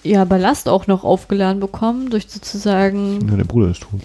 ja, 0.03 0.27
Ballast 0.27 0.69
auch 0.69 0.87
noch 0.87 1.05
aufgeladen 1.05 1.59
bekommen, 1.59 2.11
durch 2.11 2.27
sozusagen. 2.29 3.27
Ja, 3.31 3.37
der 3.37 3.45
Bruder 3.45 3.71
ist 3.71 3.81
tot. 3.81 4.01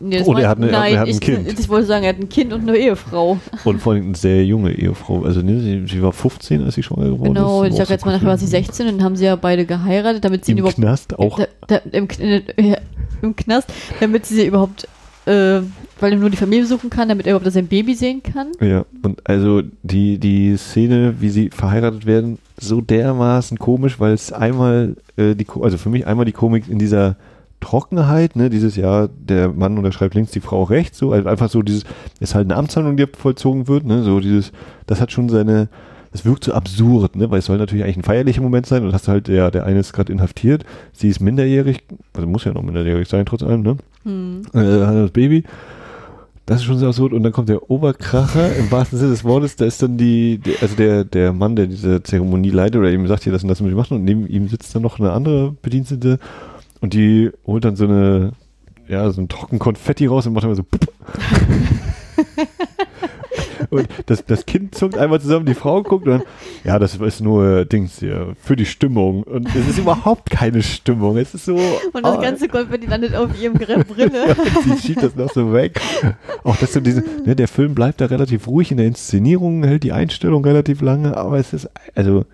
Nee, 0.00 0.22
Oh, 0.24 0.32
der 0.34 0.48
hat 0.48 0.58
eine- 0.58 0.70
nein, 0.70 0.98
hat 0.98 1.06
ein 1.06 1.10
ich, 1.14 1.20
Kind. 1.20 1.58
ich 1.58 1.68
wollte 1.68 1.86
sagen, 1.86 2.04
er 2.04 2.10
hat 2.14 2.18
ein 2.18 2.28
Kind 2.30 2.52
und 2.52 2.62
eine 2.68 2.76
Ehefrau. 2.78 3.38
Und 3.64 3.82
vor 3.82 3.92
allem 3.92 4.06
eine 4.06 4.14
sehr 4.14 4.44
junge 4.44 4.72
Ehefrau. 4.72 5.24
Also 5.24 5.42
ne, 5.42 5.60
sie, 5.60 5.86
sie 5.86 6.02
war 6.02 6.12
15, 6.12 6.62
als 6.64 6.74
sie 6.76 6.82
schwanger 6.82 7.10
geworden 7.10 7.34
Genau, 7.34 7.62
ist. 7.64 7.72
ich 7.72 7.76
sag 7.76 7.90
jetzt 7.90 8.06
mal, 8.06 8.12
nachher 8.12 8.26
war 8.28 8.38
sie 8.38 8.46
16 8.46 8.86
und 8.86 8.96
dann 8.98 9.04
haben 9.04 9.16
sie 9.16 9.24
ja 9.26 9.36
beide 9.36 9.66
geheiratet, 9.66 10.24
damit 10.24 10.44
sie 10.44 10.52
Im 10.52 10.58
überhaupt. 10.58 10.76
Knast 10.76 11.18
auch. 11.18 11.38
Da, 11.38 11.46
da, 11.66 11.76
im, 11.92 12.08
äh, 12.18 12.42
Im 13.20 13.36
Knast, 13.36 13.68
damit 14.00 14.24
sie 14.26 14.36
sie 14.36 14.46
überhaupt, 14.46 14.88
äh, 15.26 15.60
weil 16.00 16.12
er 16.12 16.16
nur 16.18 16.30
die 16.30 16.36
Familie 16.36 16.62
besuchen 16.62 16.88
kann, 16.90 17.08
damit 17.08 17.26
er 17.26 17.34
überhaupt 17.36 17.52
sein 17.52 17.66
Baby 17.66 17.94
sehen 17.94 18.22
kann. 18.22 18.48
Ja, 18.60 18.84
und 19.02 19.20
also 19.28 19.62
die, 19.82 20.18
die 20.18 20.56
Szene, 20.56 21.14
wie 21.20 21.28
sie 21.28 21.50
verheiratet 21.50 22.06
werden, 22.06 22.38
so 22.58 22.80
dermaßen 22.80 23.58
komisch, 23.58 24.00
weil 24.00 24.12
es 24.14 24.32
einmal 24.32 24.96
äh, 25.16 25.34
die, 25.34 25.46
also 25.60 25.76
für 25.78 25.90
mich 25.90 26.06
einmal 26.06 26.24
die 26.24 26.32
Komik 26.32 26.68
in 26.68 26.78
dieser 26.78 27.16
Trockenheit, 27.64 28.36
ne, 28.36 28.50
dieses 28.50 28.76
Jahr, 28.76 29.08
der 29.08 29.48
Mann 29.48 29.78
unterschreibt 29.78 30.14
links, 30.14 30.32
die 30.32 30.40
Frau 30.40 30.64
rechts, 30.64 30.98
so, 30.98 31.12
also 31.12 31.28
einfach 31.28 31.48
so 31.48 31.62
dieses, 31.62 31.84
ist 32.20 32.34
halt 32.34 32.46
eine 32.46 32.56
Amtshandlung, 32.56 32.98
die 32.98 33.06
vollzogen 33.06 33.68
wird, 33.68 33.86
ne, 33.86 34.02
so 34.02 34.20
dieses, 34.20 34.52
das 34.86 35.00
hat 35.00 35.12
schon 35.12 35.30
seine, 35.30 35.68
das 36.12 36.26
wirkt 36.26 36.44
so 36.44 36.52
absurd, 36.52 37.16
ne, 37.16 37.30
weil 37.30 37.38
es 37.38 37.46
soll 37.46 37.56
natürlich 37.56 37.84
eigentlich 37.84 37.96
ein 37.96 38.02
feierlicher 38.02 38.42
Moment 38.42 38.66
sein 38.66 38.84
und 38.84 38.92
hast 38.92 39.08
halt, 39.08 39.28
der, 39.28 39.50
der 39.50 39.64
eine 39.64 39.80
ist 39.80 39.94
gerade 39.94 40.12
inhaftiert, 40.12 40.64
sie 40.92 41.08
ist 41.08 41.20
minderjährig, 41.20 41.82
also 42.12 42.28
muss 42.28 42.44
ja 42.44 42.52
noch 42.52 42.62
minderjährig 42.62 43.08
sein, 43.08 43.24
trotz 43.24 43.42
allem, 43.42 43.62
ne, 43.62 43.76
Hm. 44.04 44.42
äh, 44.52 44.58
hat 44.58 44.94
das 44.94 45.10
Baby. 45.12 45.44
Das 46.46 46.58
ist 46.58 46.64
schon 46.64 46.76
sehr 46.78 46.88
absurd. 46.88 47.14
Und 47.14 47.22
dann 47.22 47.32
kommt 47.32 47.48
der 47.48 47.70
Oberkracher, 47.70 48.54
im 48.56 48.70
wahrsten 48.70 48.98
Sinne 48.98 49.12
des 49.12 49.24
Wortes, 49.24 49.56
da 49.56 49.64
ist 49.64 49.82
dann 49.82 49.96
die, 49.96 50.36
die 50.36 50.56
also 50.60 50.76
der, 50.76 51.04
der 51.04 51.32
Mann, 51.32 51.56
der 51.56 51.66
diese 51.66 52.02
Zeremonie 52.02 52.50
leitet 52.50 52.76
oder 52.76 52.92
ihm 52.92 53.06
sagt 53.06 53.22
hier, 53.24 53.32
das 53.32 53.42
und 53.42 53.48
das 53.48 53.62
muss 53.62 53.70
ich 53.70 53.76
machen 53.76 53.96
und 53.96 54.04
neben 54.04 54.26
ihm 54.26 54.48
sitzt 54.48 54.74
dann 54.74 54.82
noch 54.82 55.00
eine 55.00 55.12
andere 55.12 55.54
Bedienstete 55.62 56.18
und 56.84 56.92
die 56.92 57.30
holt 57.46 57.64
dann 57.64 57.76
so 57.76 57.86
eine, 57.86 58.32
ja, 58.86 59.10
so 59.10 59.18
ein 59.18 59.30
trocken 59.30 59.58
Konfetti 59.58 60.04
raus 60.04 60.26
und 60.26 60.34
macht 60.34 60.44
immer 60.44 60.54
so. 60.54 60.64
Und 63.70 63.88
das, 64.06 64.24
das 64.26 64.44
Kind 64.44 64.74
zuckt 64.74 64.98
einmal 64.98 65.18
zusammen, 65.20 65.46
die 65.46 65.54
Frau 65.54 65.82
guckt 65.82 66.06
und 66.06 66.12
dann, 66.12 66.22
ja, 66.62 66.78
das 66.78 66.96
ist 66.96 67.20
nur 67.22 67.64
Dings 67.64 67.98
hier, 67.98 68.36
für 68.38 68.54
die 68.54 68.66
Stimmung. 68.66 69.22
Und 69.22 69.48
es 69.56 69.66
ist 69.66 69.78
überhaupt 69.78 70.28
keine 70.28 70.62
Stimmung. 70.62 71.16
Es 71.16 71.34
ist 71.34 71.46
so. 71.46 71.56
Und 71.56 72.04
das 72.04 72.18
oh, 72.18 72.20
ganze 72.20 72.46
Konfetti 72.46 72.86
landet 72.86 73.16
auf 73.16 73.30
ihrem 73.40 73.54
Brille. 73.54 74.36
sie 74.64 74.78
schiebt 74.86 75.02
das 75.02 75.16
noch 75.16 75.32
so 75.32 75.54
weg. 75.54 75.80
Auch 76.44 76.56
dass 76.56 76.74
so 76.74 76.80
diese, 76.80 77.02
ne, 77.24 77.34
der 77.34 77.48
Film 77.48 77.74
bleibt 77.74 78.02
da 78.02 78.06
relativ 78.06 78.46
ruhig 78.46 78.70
in 78.70 78.76
der 78.76 78.86
Inszenierung, 78.86 79.64
hält 79.64 79.82
die 79.82 79.92
Einstellung 79.92 80.44
relativ 80.44 80.82
lange, 80.82 81.16
aber 81.16 81.38
es 81.38 81.54
ist 81.54 81.70
also 81.94 82.26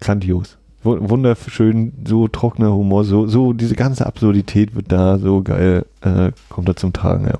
grandios. 0.00 0.58
Wu- 0.82 0.98
Wunderschön, 1.00 1.92
so 2.06 2.28
trockener 2.28 2.72
Humor, 2.74 3.04
so, 3.04 3.26
so 3.26 3.52
diese 3.52 3.74
ganze 3.74 4.06
Absurdität 4.06 4.74
wird 4.74 4.90
da 4.90 5.18
so 5.18 5.42
geil, 5.42 5.86
äh, 6.02 6.32
kommt 6.48 6.68
da 6.68 6.76
zum 6.76 6.92
Tragen, 6.92 7.26
ja. 7.26 7.38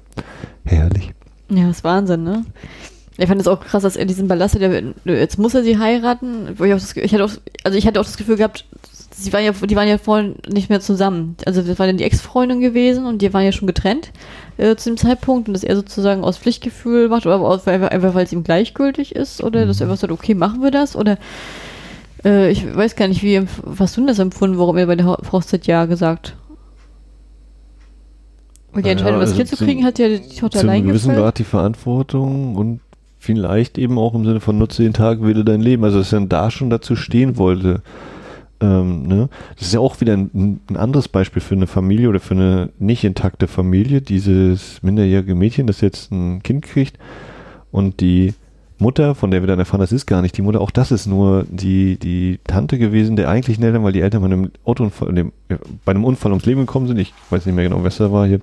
Herrlich. 0.65 1.13
Ja, 1.51 1.67
das 1.67 1.79
ist 1.79 1.85
Wahnsinn, 1.85 2.23
ne? 2.23 2.45
Ich 3.19 3.27
fand 3.29 3.41
es 3.41 3.47
auch 3.49 3.61
krass, 3.61 3.83
dass 3.83 3.97
er 3.97 4.07
diesen 4.07 4.27
Ballast 4.27 4.55
hat. 4.55 4.63
der- 4.63 4.83
Jetzt 5.05 5.39
muss 5.39 5.55
er 5.55 5.63
sie 5.63 5.79
heiraten. 5.79 6.49
Wo 6.57 6.65
ich, 6.65 6.73
auch 6.73 6.79
das, 6.79 6.97
ich 6.97 7.13
hatte 7.13 7.25
auch, 7.25 7.31
also 7.63 7.77
ich 7.77 7.87
hatte 7.87 8.01
auch 8.01 8.05
das 8.05 8.17
Gefühl 8.17 8.37
gehabt, 8.37 8.65
sie 9.15 9.33
waren 9.35 9.45
ja, 9.45 9.53
die 9.53 9.77
waren 9.77 9.87
ja 9.87 9.99
vorhin 9.99 10.37
nicht 10.51 10.71
mehr 10.71 10.81
zusammen. 10.81 11.37
Also 11.45 11.61
das 11.61 11.79
war 11.79 11.87
dann 11.87 11.99
die 11.99 12.05
Ex-Freundin 12.05 12.61
gewesen 12.61 13.05
und 13.05 13.21
die 13.21 13.33
waren 13.35 13.45
ja 13.45 13.53
schon 13.53 13.67
getrennt 13.67 14.13
äh, 14.57 14.77
zu 14.77 14.89
dem 14.89 14.97
Zeitpunkt 14.97 15.47
und 15.49 15.53
dass 15.55 15.63
er 15.63 15.77
sozusagen 15.77 16.25
aus 16.25 16.39
Pflichtgefühl 16.39 17.09
macht 17.11 17.27
oder 17.27 17.39
aus, 17.39 17.69
einfach, 17.69 17.91
einfach 17.91 18.15
weil 18.15 18.25
es 18.25 18.33
ihm 18.33 18.45
gleichgültig 18.45 19.15
ist 19.15 19.43
oder 19.45 19.67
dass 19.67 19.81
er 19.81 19.89
einfach 19.89 20.01
sagt, 20.01 20.13
okay, 20.13 20.35
machen 20.35 20.63
wir 20.63 20.71
das 20.71 20.97
oder 20.97 21.19
äh, 22.25 22.51
ich 22.51 22.75
weiß 22.75 22.97
gar 22.97 23.09
nicht, 23.09 23.23
wie 23.23 23.41
hast 23.79 23.97
du 23.97 24.01
denn 24.01 24.09
das 24.09 24.19
empfunden, 24.19 24.59
warum 24.59 24.77
er 24.77 24.87
bei 24.87 24.97
der 24.97 25.07
Ho- 25.07 25.19
Hochzeit 25.33 25.67
ja 25.67 25.87
gesagt? 25.87 26.37
Weil 28.73 28.83
die 28.83 28.89
Naja, 28.89 28.93
Entscheidung, 28.93 29.21
das 29.21 29.31
also 29.31 29.37
Kind 29.43 29.49
zu 29.51 29.57
kriegen, 29.65 29.85
hat 29.85 29.99
ja 29.99 30.09
die 30.09 30.21
Tochter 30.21 30.51
Zu 30.51 30.59
einem 30.61 30.71
allein 30.71 30.87
gewissen 30.87 31.09
gefällt. 31.09 31.25
Grad 31.25 31.39
die 31.39 31.45
Verantwortung 31.45 32.57
und 32.57 32.81
vielleicht 33.19 33.79
eben 33.79 33.99
auch 33.99 34.15
im 34.15 34.25
Sinne 34.25 34.41
von 34.41 34.59
nutze 34.59 34.83
den 34.83 34.95
Tag, 34.95 35.23
wähle 35.23 35.45
dein 35.45 35.61
Leben. 35.61 35.85
Also 35.85 35.99
dass 35.99 36.13
er 36.13 36.23
da 36.23 36.51
schon 36.51 36.71
dazu 36.71 36.97
stehen 36.97 37.37
wollte. 37.37 37.83
Ähm, 38.61 39.07
ne? 39.07 39.29
Das 39.57 39.67
ist 39.67 39.75
ja 39.75 39.81
auch 39.81 40.01
wieder 40.01 40.15
ein, 40.15 40.61
ein 40.71 40.77
anderes 40.77 41.09
Beispiel 41.09 41.43
für 41.43 41.55
eine 41.55 41.67
Familie 41.67 42.09
oder 42.09 42.21
für 42.21 42.35
eine 42.35 42.71
nicht 42.79 43.05
intakte 43.05 43.47
Familie. 43.47 44.01
Dieses 44.01 44.83
minderjährige 44.83 45.35
Mädchen, 45.35 45.67
das 45.67 45.81
jetzt 45.83 46.11
ein 46.11 46.43
Kind 46.43 46.63
kriegt 46.63 46.99
und 47.71 48.01
die 48.01 48.35
Mutter, 48.83 49.15
von 49.15 49.31
der 49.31 49.43
wir 49.43 49.47
dann 49.47 49.59
erfahren, 49.59 49.81
das 49.81 49.93
ist 49.93 50.07
gar 50.07 50.21
nicht 50.21 50.37
die 50.37 50.43
Mutter, 50.43 50.61
auch 50.61 50.71
das 50.71 50.91
ist 50.91 51.07
nur 51.07 51.47
die, 51.49 51.99
die 51.99 52.41
Tante 52.45 52.79
gewesen 52.79 53.17
der 53.17 53.31
eigentlichen 53.31 53.65
Eltern, 53.65 53.83
weil 53.85 53.93
die 53.93 54.01
Eltern 54.01 54.21
bei 54.21 54.27
einem 54.27 54.51
Autounfall, 54.65 55.15
dem, 55.15 55.33
bei 55.85 55.91
einem 55.93 56.05
Unfall 56.05 56.33
ums 56.33 56.45
Leben 56.45 56.61
gekommen 56.61 56.89
sind. 56.89 56.99
Ich 56.99 57.15
weiß 57.31 57.47
nicht 57.47 57.55
mehr 57.55 57.65
genau, 57.65 57.83
was 57.85 57.97
da 57.97 58.13
war 58.13 58.27
hier. 58.27 58.41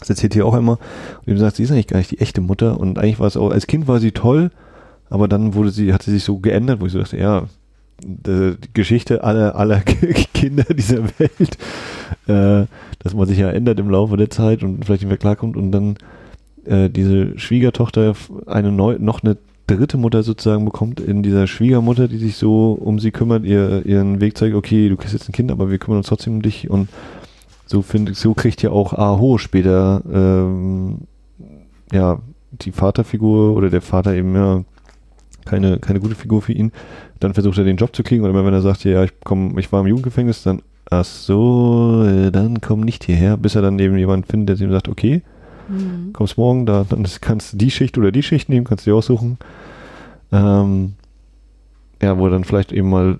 Das 0.00 0.10
erzählt 0.10 0.34
hier 0.34 0.46
auch 0.46 0.54
immer. 0.54 0.78
Und 1.24 1.32
ihm 1.32 1.38
sagt, 1.38 1.56
sie 1.56 1.62
ist 1.62 1.70
eigentlich 1.70 1.86
gar 1.86 1.98
nicht 1.98 2.10
die 2.10 2.18
echte 2.18 2.40
Mutter. 2.40 2.78
Und 2.78 2.98
eigentlich 2.98 3.20
war 3.20 3.28
es 3.28 3.36
auch, 3.36 3.50
als 3.50 3.66
Kind 3.66 3.86
war 3.88 4.00
sie 4.00 4.12
toll, 4.12 4.50
aber 5.08 5.28
dann 5.28 5.54
wurde 5.54 5.70
sie, 5.70 5.92
hat 5.92 6.02
sie 6.02 6.10
sich 6.10 6.24
so 6.24 6.38
geändert, 6.38 6.80
wo 6.80 6.86
ich 6.86 6.92
so 6.92 6.98
dachte, 6.98 7.16
ja, 7.16 7.44
die 8.02 8.56
Geschichte 8.74 9.24
aller, 9.24 9.56
aller 9.56 9.80
Kinder 10.34 10.64
dieser 10.64 11.04
Welt, 11.18 11.58
äh, 12.26 12.66
dass 12.98 13.14
man 13.14 13.26
sich 13.26 13.38
ja 13.38 13.50
ändert 13.50 13.78
im 13.78 13.90
Laufe 13.90 14.16
der 14.16 14.30
Zeit 14.30 14.62
und 14.62 14.84
vielleicht 14.84 15.02
nicht 15.02 15.08
mehr 15.08 15.16
klarkommt 15.16 15.56
und 15.56 15.72
dann 15.72 15.96
äh, 16.66 16.90
diese 16.90 17.38
Schwiegertochter 17.38 18.14
eine 18.46 18.72
neu, 18.72 18.96
noch 18.98 19.22
eine 19.22 19.36
dritte 19.66 19.96
Mutter 19.96 20.22
sozusagen 20.22 20.64
bekommt 20.64 21.00
in 21.00 21.22
dieser 21.22 21.46
Schwiegermutter, 21.46 22.08
die 22.08 22.18
sich 22.18 22.36
so 22.36 22.72
um 22.72 22.98
sie 22.98 23.10
kümmert, 23.10 23.44
ihr 23.44 23.84
ihren 23.84 24.20
Weg 24.20 24.38
zeigt, 24.38 24.54
okay, 24.54 24.88
du 24.88 24.96
kriegst 24.96 25.12
jetzt 25.12 25.28
ein 25.28 25.32
Kind, 25.32 25.50
aber 25.50 25.70
wir 25.70 25.78
kümmern 25.78 25.98
uns 25.98 26.06
trotzdem 26.06 26.34
um 26.34 26.42
dich 26.42 26.70
und 26.70 26.88
so 27.66 27.82
finde 27.82 28.14
so 28.14 28.34
kriegt 28.34 28.62
ja 28.62 28.70
auch 28.70 28.92
Aho 28.92 29.38
später 29.38 30.02
ähm, 30.12 31.00
ja 31.92 32.20
die 32.52 32.72
Vaterfigur 32.72 33.56
oder 33.56 33.70
der 33.70 33.82
Vater 33.82 34.14
eben 34.14 34.34
ja 34.34 34.64
keine 35.44 35.78
keine 35.78 36.00
gute 36.00 36.14
Figur 36.14 36.42
für 36.42 36.52
ihn. 36.52 36.72
Dann 37.18 37.34
versucht 37.34 37.58
er 37.58 37.64
den 37.64 37.76
Job 37.76 37.94
zu 37.94 38.02
kriegen 38.02 38.24
immer 38.24 38.46
wenn 38.46 38.54
er 38.54 38.62
sagt, 38.62 38.84
ja 38.84 39.02
ich 39.02 39.12
komm, 39.24 39.58
ich 39.58 39.72
war 39.72 39.80
im 39.80 39.88
Jugendgefängnis, 39.88 40.44
dann 40.44 40.62
ach 40.90 41.04
so, 41.04 42.04
äh, 42.06 42.30
dann 42.30 42.60
komm 42.60 42.80
nicht 42.80 43.04
hierher, 43.04 43.36
bis 43.36 43.56
er 43.56 43.62
dann 43.62 43.78
eben 43.78 43.96
jemanden 43.96 44.26
findet, 44.26 44.60
der 44.60 44.66
ihm 44.66 44.72
sagt, 44.72 44.88
okay, 44.88 45.22
Mhm. 45.68 46.12
kommst 46.12 46.38
morgen, 46.38 46.66
da 46.66 46.84
dann 46.88 47.06
kannst 47.20 47.52
du 47.52 47.56
die 47.56 47.70
Schicht 47.70 47.98
oder 47.98 48.12
die 48.12 48.22
Schicht 48.22 48.48
nehmen, 48.48 48.64
kannst 48.64 48.86
du 48.86 48.90
dir 48.90 48.96
aussuchen. 48.96 49.38
Ähm, 50.32 50.94
ja, 52.02 52.18
wo 52.18 52.26
er 52.26 52.30
dann 52.30 52.44
vielleicht 52.44 52.72
eben 52.72 52.90
mal 52.90 53.18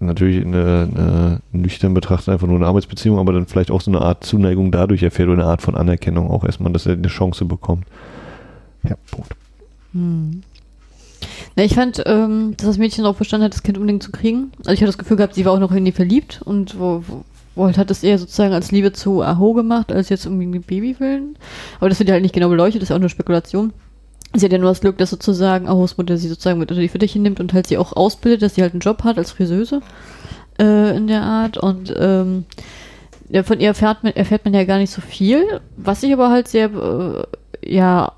natürlich 0.00 0.44
eine, 0.44 0.88
eine 0.94 1.40
nüchtern 1.52 1.94
betrachtet 1.94 2.30
einfach 2.30 2.46
nur 2.46 2.56
eine 2.56 2.66
Arbeitsbeziehung, 2.66 3.18
aber 3.18 3.32
dann 3.32 3.46
vielleicht 3.46 3.70
auch 3.70 3.80
so 3.80 3.90
eine 3.90 4.00
Art 4.00 4.24
Zuneigung 4.24 4.72
dadurch 4.72 5.02
erfährt 5.02 5.28
oder 5.28 5.42
eine 5.42 5.50
Art 5.50 5.62
von 5.62 5.76
Anerkennung 5.76 6.30
auch 6.30 6.44
erstmal, 6.44 6.72
dass 6.72 6.86
er 6.86 6.94
eine 6.94 7.08
Chance 7.08 7.44
bekommt. 7.44 7.86
Ja, 8.82 8.96
Punkt. 9.10 9.34
Hm. 9.92 10.42
Na, 11.54 11.64
ich 11.64 11.74
fand, 11.74 12.02
ähm, 12.06 12.54
dass 12.56 12.66
das 12.66 12.78
Mädchen 12.78 13.04
auch 13.04 13.16
verstanden 13.16 13.44
hat, 13.44 13.54
das 13.54 13.62
Kind 13.62 13.78
unbedingt 13.78 14.02
zu 14.02 14.10
kriegen. 14.10 14.52
Also 14.60 14.72
ich 14.72 14.80
hatte 14.80 14.86
das 14.86 14.98
Gefühl 14.98 15.16
gehabt, 15.16 15.34
sie 15.34 15.44
war 15.44 15.52
auch 15.52 15.60
noch 15.60 15.72
in 15.72 15.84
die 15.84 15.92
verliebt 15.92 16.40
und 16.44 16.78
wo, 16.78 17.04
wo, 17.06 17.24
Walt 17.54 17.78
hat 17.78 17.90
es 17.90 18.02
eher 18.02 18.18
sozusagen 18.18 18.54
als 18.54 18.72
Liebe 18.72 18.92
zu 18.92 19.22
Aho 19.22 19.52
gemacht, 19.52 19.92
als 19.92 20.08
jetzt 20.08 20.24
irgendwie 20.26 20.58
Baby 20.58 20.96
willen. 20.98 21.36
Aber 21.78 21.88
das 21.88 21.98
wird 21.98 22.08
ja 22.08 22.14
halt 22.14 22.22
nicht 22.22 22.34
genau 22.34 22.48
beleuchtet, 22.48 22.82
das 22.82 22.90
ist 22.90 22.92
auch 22.92 23.00
eine 23.00 23.08
Spekulation. 23.08 23.72
Sie 24.34 24.46
hat 24.46 24.52
ja 24.52 24.58
nur 24.58 24.70
das 24.70 24.80
Glück, 24.80 24.96
dass 24.96 25.10
sozusagen 25.10 25.68
Ahos 25.68 25.98
Mutter 25.98 26.16
sie 26.16 26.28
sozusagen 26.28 26.58
mit 26.58 26.70
unter 26.70 26.80
die 26.80 26.88
Fittiche 26.88 27.18
nimmt 27.18 27.38
und 27.38 27.52
halt 27.52 27.66
sie 27.66 27.76
auch 27.76 27.92
ausbildet, 27.92 28.42
dass 28.42 28.54
sie 28.54 28.62
halt 28.62 28.72
einen 28.72 28.80
Job 28.80 29.04
hat 29.04 29.18
als 29.18 29.32
Friseuse 29.32 29.82
äh, 30.58 30.96
in 30.96 31.06
der 31.06 31.22
Art. 31.22 31.58
Und 31.58 31.94
ähm, 31.98 32.46
ja, 33.28 33.42
von 33.42 33.60
ihr 33.60 33.68
erfährt 33.68 34.02
man, 34.02 34.14
erfährt 34.14 34.46
man 34.46 34.54
ja 34.54 34.64
gar 34.64 34.78
nicht 34.78 34.90
so 34.90 35.02
viel. 35.02 35.60
Was 35.76 36.02
ich 36.02 36.12
aber 36.14 36.30
halt 36.30 36.48
sehr, 36.48 36.70
äh, 36.70 37.74
ja, 37.74 38.12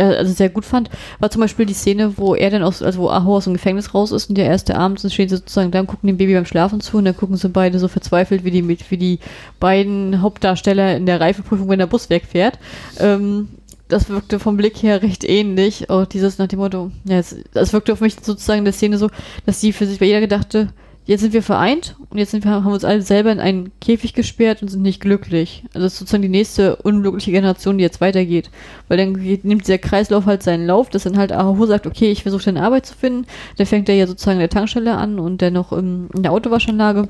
also 0.00 0.32
sehr 0.32 0.48
gut 0.48 0.64
fand, 0.64 0.90
war 1.18 1.30
zum 1.30 1.40
Beispiel 1.40 1.66
die 1.66 1.74
Szene, 1.74 2.16
wo 2.16 2.34
er 2.34 2.50
dann 2.50 2.62
aus, 2.62 2.82
also 2.82 3.00
wo 3.00 3.08
Aho 3.08 3.36
aus 3.36 3.44
dem 3.44 3.52
Gefängnis 3.52 3.94
raus 3.94 4.12
ist 4.12 4.28
und 4.28 4.38
der 4.38 4.46
erste 4.46 4.76
Abend 4.76 5.02
dann 5.02 5.10
stehen 5.10 5.28
sie 5.28 5.36
sozusagen 5.36 5.70
da 5.70 5.80
und 5.80 5.86
gucken 5.86 6.06
dem 6.06 6.16
Baby 6.16 6.34
beim 6.34 6.46
Schlafen 6.46 6.80
zu 6.80 6.98
und 6.98 7.04
dann 7.04 7.16
gucken 7.16 7.36
sie 7.36 7.48
beide 7.48 7.78
so 7.78 7.88
verzweifelt, 7.88 8.44
wie 8.44 8.50
die, 8.50 8.68
wie 8.68 8.96
die 8.96 9.18
beiden 9.60 10.20
Hauptdarsteller 10.20 10.96
in 10.96 11.06
der 11.06 11.20
Reifeprüfung, 11.20 11.68
wenn 11.68 11.78
der 11.78 11.86
Bus 11.86 12.10
wegfährt. 12.10 12.58
Ähm, 12.98 13.48
das 13.88 14.08
wirkte 14.08 14.38
vom 14.38 14.56
Blick 14.56 14.82
her 14.82 15.02
recht 15.02 15.24
ähnlich. 15.24 15.90
Auch 15.90 16.06
dieses 16.06 16.38
nach 16.38 16.48
dem 16.48 16.58
Motto, 16.58 16.90
ja, 17.04 17.18
es, 17.18 17.36
das 17.52 17.72
wirkte 17.72 17.92
auf 17.92 18.00
mich 18.00 18.16
sozusagen 18.20 18.60
in 18.60 18.64
der 18.64 18.74
Szene 18.74 18.98
so, 18.98 19.10
dass 19.44 19.60
sie 19.60 19.72
für 19.72 19.86
sich 19.86 19.98
bei 19.98 20.06
jeder 20.06 20.20
gedachte, 20.20 20.68
jetzt 21.06 21.20
sind 21.20 21.32
wir 21.32 21.42
vereint 21.42 21.96
und 22.10 22.18
jetzt 22.18 22.32
wir, 22.32 22.44
haben 22.44 22.64
wir 22.64 22.72
uns 22.72 22.84
alle 22.84 23.00
selber 23.00 23.32
in 23.32 23.40
einen 23.40 23.72
Käfig 23.80 24.12
gesperrt 24.12 24.60
und 24.60 24.68
sind 24.68 24.82
nicht 24.82 25.00
glücklich. 25.00 25.62
Also 25.72 25.86
das 25.86 25.94
ist 25.94 25.98
sozusagen 26.00 26.22
die 26.22 26.28
nächste 26.28 26.76
unglückliche 26.76 27.30
Generation, 27.30 27.78
die 27.78 27.84
jetzt 27.84 28.00
weitergeht. 28.00 28.50
Weil 28.88 28.98
dann 28.98 29.22
geht, 29.22 29.44
nimmt 29.44 29.62
dieser 29.62 29.78
Kreislauf 29.78 30.26
halt 30.26 30.42
seinen 30.42 30.66
Lauf, 30.66 30.90
dass 30.90 31.04
dann 31.04 31.16
halt 31.16 31.32
Aho 31.32 31.64
sagt, 31.66 31.86
okay, 31.86 32.10
ich 32.10 32.22
versuche 32.22 32.50
eine 32.50 32.62
Arbeit 32.62 32.86
zu 32.86 32.94
finden. 32.94 33.26
Dann 33.56 33.66
fängt 33.66 33.88
er 33.88 33.94
ja 33.94 34.06
sozusagen 34.06 34.36
in 34.36 34.40
der 34.40 34.50
Tankstelle 34.50 34.96
an 34.96 35.18
und 35.18 35.40
dann 35.42 35.52
noch 35.52 35.72
in 35.72 36.08
der 36.14 36.32
Autowaschanlage. 36.32 37.08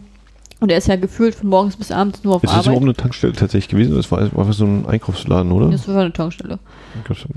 Und 0.58 0.70
er 0.72 0.78
ist 0.78 0.88
ja 0.88 0.96
gefühlt 0.96 1.34
von 1.34 1.50
morgens 1.50 1.76
bis 1.76 1.92
abends 1.92 2.24
nur 2.24 2.36
auf 2.36 2.42
Ist 2.42 2.48
das 2.50 2.60
Arbeit. 2.60 2.66
überhaupt 2.68 2.84
eine 2.84 2.94
Tankstelle 2.94 3.34
tatsächlich 3.34 3.68
gewesen? 3.68 3.94
Das 3.94 4.10
war, 4.10 4.34
war 4.34 4.50
so 4.54 4.64
ein 4.64 4.86
Einkaufsladen, 4.86 5.52
oder? 5.52 5.68
Das 5.68 5.86
war 5.86 5.98
eine 6.00 6.12
Tankstelle. 6.14 6.58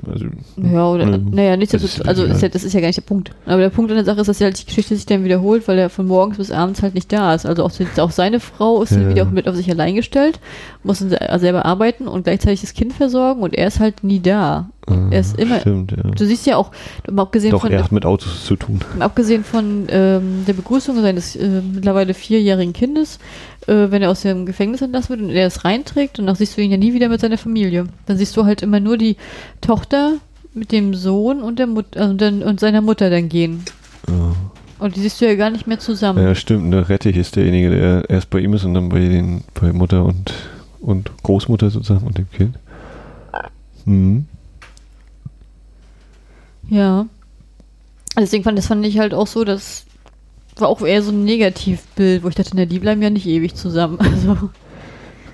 Also, 0.09 0.25
Ja, 0.55 0.87
oder, 0.87 1.05
Nee. 1.05 1.19
naja, 1.35 1.57
nicht, 1.57 1.73
Das 1.73 1.81
dass 1.81 1.97
ist 1.97 2.07
also 2.07 2.23
ist 2.23 2.41
ja, 2.41 2.47
das 2.47 2.63
ist 2.63 2.71
ja 2.71 2.79
gar 2.79 2.87
nicht 2.87 2.95
der 2.97 3.01
Punkt. 3.03 3.31
Aber 3.45 3.57
der 3.57 3.69
Punkt 3.69 3.91
an 3.91 3.97
der 3.97 4.05
Sache 4.05 4.21
ist, 4.21 4.27
dass 4.27 4.39
ja 4.39 4.45
halt 4.45 4.61
die 4.61 4.65
Geschichte 4.65 4.95
sich 4.95 5.05
dann 5.05 5.25
wiederholt, 5.25 5.67
weil 5.67 5.77
er 5.77 5.89
von 5.89 6.07
morgens 6.07 6.37
bis 6.37 6.49
abends 6.49 6.81
halt 6.81 6.93
nicht 6.93 7.11
da 7.11 7.33
ist. 7.33 7.45
Also 7.45 7.65
auch, 7.65 7.71
auch 7.97 8.11
seine 8.11 8.39
Frau 8.39 8.81
ist 8.81 8.93
dann 8.93 9.03
Ja. 9.03 9.09
wieder 9.09 9.23
auch 9.23 9.31
mit 9.31 9.49
auf 9.49 9.55
sich 9.55 9.69
allein 9.69 9.95
gestellt, 9.95 10.39
muss 10.83 10.99
dann 10.99 11.09
se- 11.09 11.19
selber 11.39 11.65
arbeiten 11.65 12.07
und 12.07 12.23
gleichzeitig 12.23 12.61
das 12.61 12.73
Kind 12.73 12.93
versorgen 12.93 13.41
und 13.41 13.53
er 13.53 13.67
ist 13.67 13.81
halt 13.81 14.01
nie 14.01 14.21
da. 14.21 14.69
Und 14.89 15.11
er 15.11 15.19
ist 15.19 15.37
immer, 15.37 15.59
Stimmt, 15.59 15.91
ja. 15.91 16.03
du 16.03 16.25
siehst 16.25 16.45
ja 16.45 16.57
auch, 16.57 16.71
abgesehen 17.15 17.51
Doch, 17.51 17.61
von, 17.61 17.71
er 17.71 17.83
hat 17.83 17.91
mit 17.91 18.05
Autos 18.05 18.45
zu 18.45 18.55
tun. 18.55 18.79
abgesehen 18.99 19.43
von 19.43 19.87
ähm, 19.89 20.43
der 20.47 20.53
Begrüßung 20.53 21.01
seines 21.01 21.35
äh, 21.35 21.61
mittlerweile 21.73 22.13
vierjährigen 22.13 22.73
Kindes, 22.73 23.19
äh, 23.67 23.87
wenn 23.89 24.01
er 24.01 24.09
aus 24.09 24.21
dem 24.21 24.45
Gefängnis 24.45 24.81
entlassen 24.81 25.09
wird 25.09 25.21
und 25.21 25.29
er 25.29 25.47
es 25.47 25.65
reinträgt, 25.65 26.19
und 26.19 26.27
dann 26.27 26.35
siehst 26.35 26.57
du 26.57 26.61
ihn 26.61 26.71
ja 26.71 26.77
nie 26.77 26.93
wieder 26.93 27.09
mit 27.09 27.21
seiner 27.21 27.37
Familie. 27.37 27.85
Dann 28.05 28.17
siehst 28.17 28.35
du 28.37 28.45
halt 28.45 28.61
immer 28.61 28.79
nur 28.79 28.97
die 28.97 29.17
Tochter 29.61 30.13
mit 30.53 30.71
dem 30.71 30.93
Sohn 30.93 31.41
und 31.41 31.59
der 31.59 31.67
Mut 31.67 31.95
äh, 31.95 32.03
und, 32.03 32.21
dann, 32.21 32.43
und 32.43 32.59
seiner 32.59 32.81
Mutter 32.81 33.09
dann 33.09 33.29
gehen. 33.29 33.63
Ja. 34.07 34.33
Und 34.79 34.95
die 34.95 35.01
siehst 35.01 35.19
du 35.19 35.27
ja 35.27 35.35
gar 35.35 35.49
nicht 35.49 35.67
mehr 35.67 35.79
zusammen. 35.79 36.23
Ja, 36.23 36.33
stimmt. 36.35 36.73
Der 36.73 36.87
Rettich 36.87 37.17
ist 37.17 37.35
derjenige, 37.35 37.69
der 37.69 38.09
erst 38.09 38.29
bei 38.29 38.39
ihm 38.39 38.53
ist 38.53 38.63
und 38.63 38.73
dann 38.73 38.89
bei 38.89 38.99
den 38.99 39.43
bei 39.59 39.73
Mutter 39.73 40.05
und, 40.05 40.33
und 40.79 41.11
Großmutter 41.23 41.69
sozusagen 41.69 42.07
und 42.07 42.17
dem 42.17 42.29
Kind. 42.31 42.57
Mhm. 43.85 44.25
Ja. 46.69 47.05
Also 48.15 48.25
Deswegen 48.25 48.43
fand 48.43 48.57
das 48.57 48.67
fand 48.67 48.85
ich 48.85 48.99
halt 48.99 49.13
auch 49.13 49.27
so, 49.27 49.43
das 49.43 49.85
war 50.57 50.67
auch 50.67 50.81
eher 50.81 51.01
so 51.01 51.11
ein 51.11 51.23
Negativbild, 51.23 52.23
wo 52.23 52.27
ich 52.27 52.35
dachte, 52.35 52.51
na, 52.55 52.65
die 52.65 52.79
bleiben 52.79 53.01
ja 53.01 53.09
nicht 53.09 53.27
ewig 53.27 53.55
zusammen. 53.55 53.97
Also, 54.01 54.49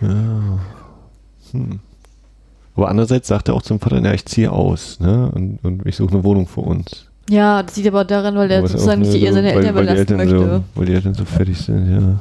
Ja. 0.02 0.60
Hm. 1.52 1.80
Aber 2.76 2.90
andererseits 2.90 3.30
sagt 3.30 3.48
er 3.48 3.54
auch 3.54 3.62
zum 3.62 3.80
Vater, 3.80 4.02
na, 4.02 4.14
ich 4.14 4.26
ziehe 4.26 4.52
aus, 4.52 5.00
ne? 5.00 5.32
Und, 5.34 5.60
und 5.64 5.86
ich 5.86 5.96
suche 5.96 6.14
eine 6.14 6.24
Wohnung 6.26 6.48
für 6.48 6.62
uns. 6.62 7.06
ja, 7.30 7.64
das 7.64 7.76
sieht 7.76 7.88
aber 7.88 8.04
daran, 8.04 8.36
weil 8.36 8.52
er 8.52 8.68
sozusagen 8.68 9.02
auch, 9.02 9.06
nicht 9.06 9.14
die 9.14 9.20
ne, 9.22 9.26
Ehe 9.28 9.34
seiner 9.34 9.50
so, 9.52 9.56
Eltern 9.56 9.76
weil, 9.76 9.88
weil 9.88 9.98
Eltern 9.98 10.18
möchte. 10.18 10.40
so, 10.40 10.64
Weil 10.76 10.86
die 10.86 10.94
Eltern 10.94 11.14
so 11.14 11.26
fertig 11.26 11.58
sind, 11.58 12.20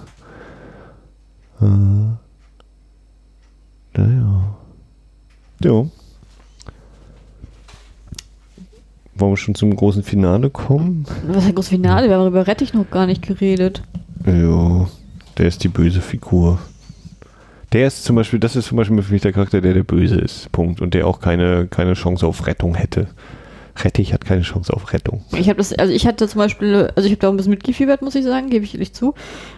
ja. 1.61 1.66
Äh. 1.66 4.01
Naja. 4.01 4.57
Jo. 5.62 5.91
Wollen 9.16 9.32
wir 9.32 9.36
schon 9.36 9.55
zum 9.55 9.74
großen 9.74 10.03
Finale 10.03 10.51
kommen? 10.51 11.07
Was 11.27 11.45
ist 11.45 11.49
ein 11.49 11.55
großes 11.55 11.70
Finale? 11.70 12.09
Wir 12.09 12.16
haben 12.16 12.27
über 12.27 12.47
Rettich 12.47 12.74
noch 12.74 12.91
gar 12.91 13.07
nicht 13.07 13.23
geredet. 13.23 13.82
Jo. 14.27 14.89
Der 15.39 15.47
ist 15.47 15.62
die 15.62 15.69
böse 15.69 16.01
Figur. 16.01 16.59
Der 17.73 17.86
ist 17.86 18.05
zum 18.05 18.16
Beispiel, 18.16 18.39
das 18.39 18.57
ist 18.57 18.66
zum 18.66 18.77
Beispiel 18.77 19.03
für 19.03 19.12
mich 19.12 19.23
der 19.23 19.32
Charakter, 19.32 19.61
der 19.61 19.74
der 19.74 19.82
Böse 19.82 20.16
ist. 20.16 20.51
Punkt. 20.53 20.81
Und 20.81 20.95
der 20.95 21.07
auch 21.07 21.20
keine, 21.20 21.66
keine 21.66 21.95
Chance 21.95 22.27
auf 22.27 22.47
Rettung 22.47 22.74
hätte. 22.74 23.09
Rettich 23.77 24.13
hat 24.13 24.25
keine 24.25 24.43
Chance 24.43 24.73
auf 24.73 24.93
Rettung. 24.93 25.25
Ich 25.33 25.49
habe 25.49 25.57
das, 25.57 25.73
also 25.73 25.93
ich 25.93 26.07
hatte 26.07 26.29
zum 26.29 26.39
Beispiel, 26.39 26.93
also 26.95 27.07
ich 27.07 27.13
habe 27.13 27.21
da 27.21 27.29
auch 27.29 27.33
ein 27.33 27.37
bisschen 27.37 27.51
mitgefiebert, 27.51 28.03
muss 28.03 28.15
ich 28.15 28.25
sagen, 28.25 28.49
gebe 28.49 28.65
ich 28.65 28.75
ehrlich 28.75 28.93
zu. 28.93 29.15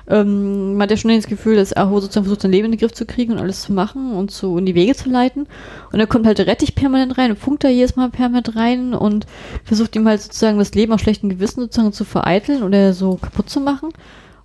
Ähm, 0.08 0.72
man 0.72 0.82
hat 0.82 0.90
ja 0.90 0.96
schon 0.96 1.14
das 1.14 1.26
Gefühl, 1.26 1.56
dass 1.56 1.76
Aho 1.76 2.00
sozusagen 2.00 2.24
versucht, 2.24 2.40
sein 2.40 2.50
Leben 2.50 2.66
in 2.66 2.72
den 2.72 2.80
Griff 2.80 2.92
zu 2.92 3.04
kriegen 3.04 3.32
und 3.32 3.38
alles 3.38 3.62
zu 3.62 3.72
machen 3.72 4.12
und 4.12 4.30
zu 4.30 4.56
in 4.56 4.64
die 4.64 4.74
Wege 4.74 4.94
zu 4.94 5.10
leiten. 5.10 5.46
Und 5.92 5.98
dann 5.98 6.08
kommt 6.08 6.26
halt 6.26 6.38
der 6.38 6.46
Rettich 6.46 6.74
permanent 6.74 7.18
rein 7.18 7.30
und 7.30 7.38
funkt 7.38 7.64
da 7.64 7.68
jedes 7.68 7.96
Mal 7.96 8.08
permanent 8.08 8.56
rein 8.56 8.94
und 8.94 9.26
versucht 9.64 9.94
ihm 9.96 10.08
halt 10.08 10.22
sozusagen 10.22 10.58
das 10.58 10.74
Leben 10.74 10.92
auf 10.92 11.00
schlechten 11.00 11.28
Gewissen 11.28 11.60
sozusagen 11.60 11.92
zu 11.92 12.04
vereiteln 12.04 12.62
oder 12.62 12.94
so 12.94 13.16
kaputt 13.16 13.50
zu 13.50 13.60
machen. 13.60 13.90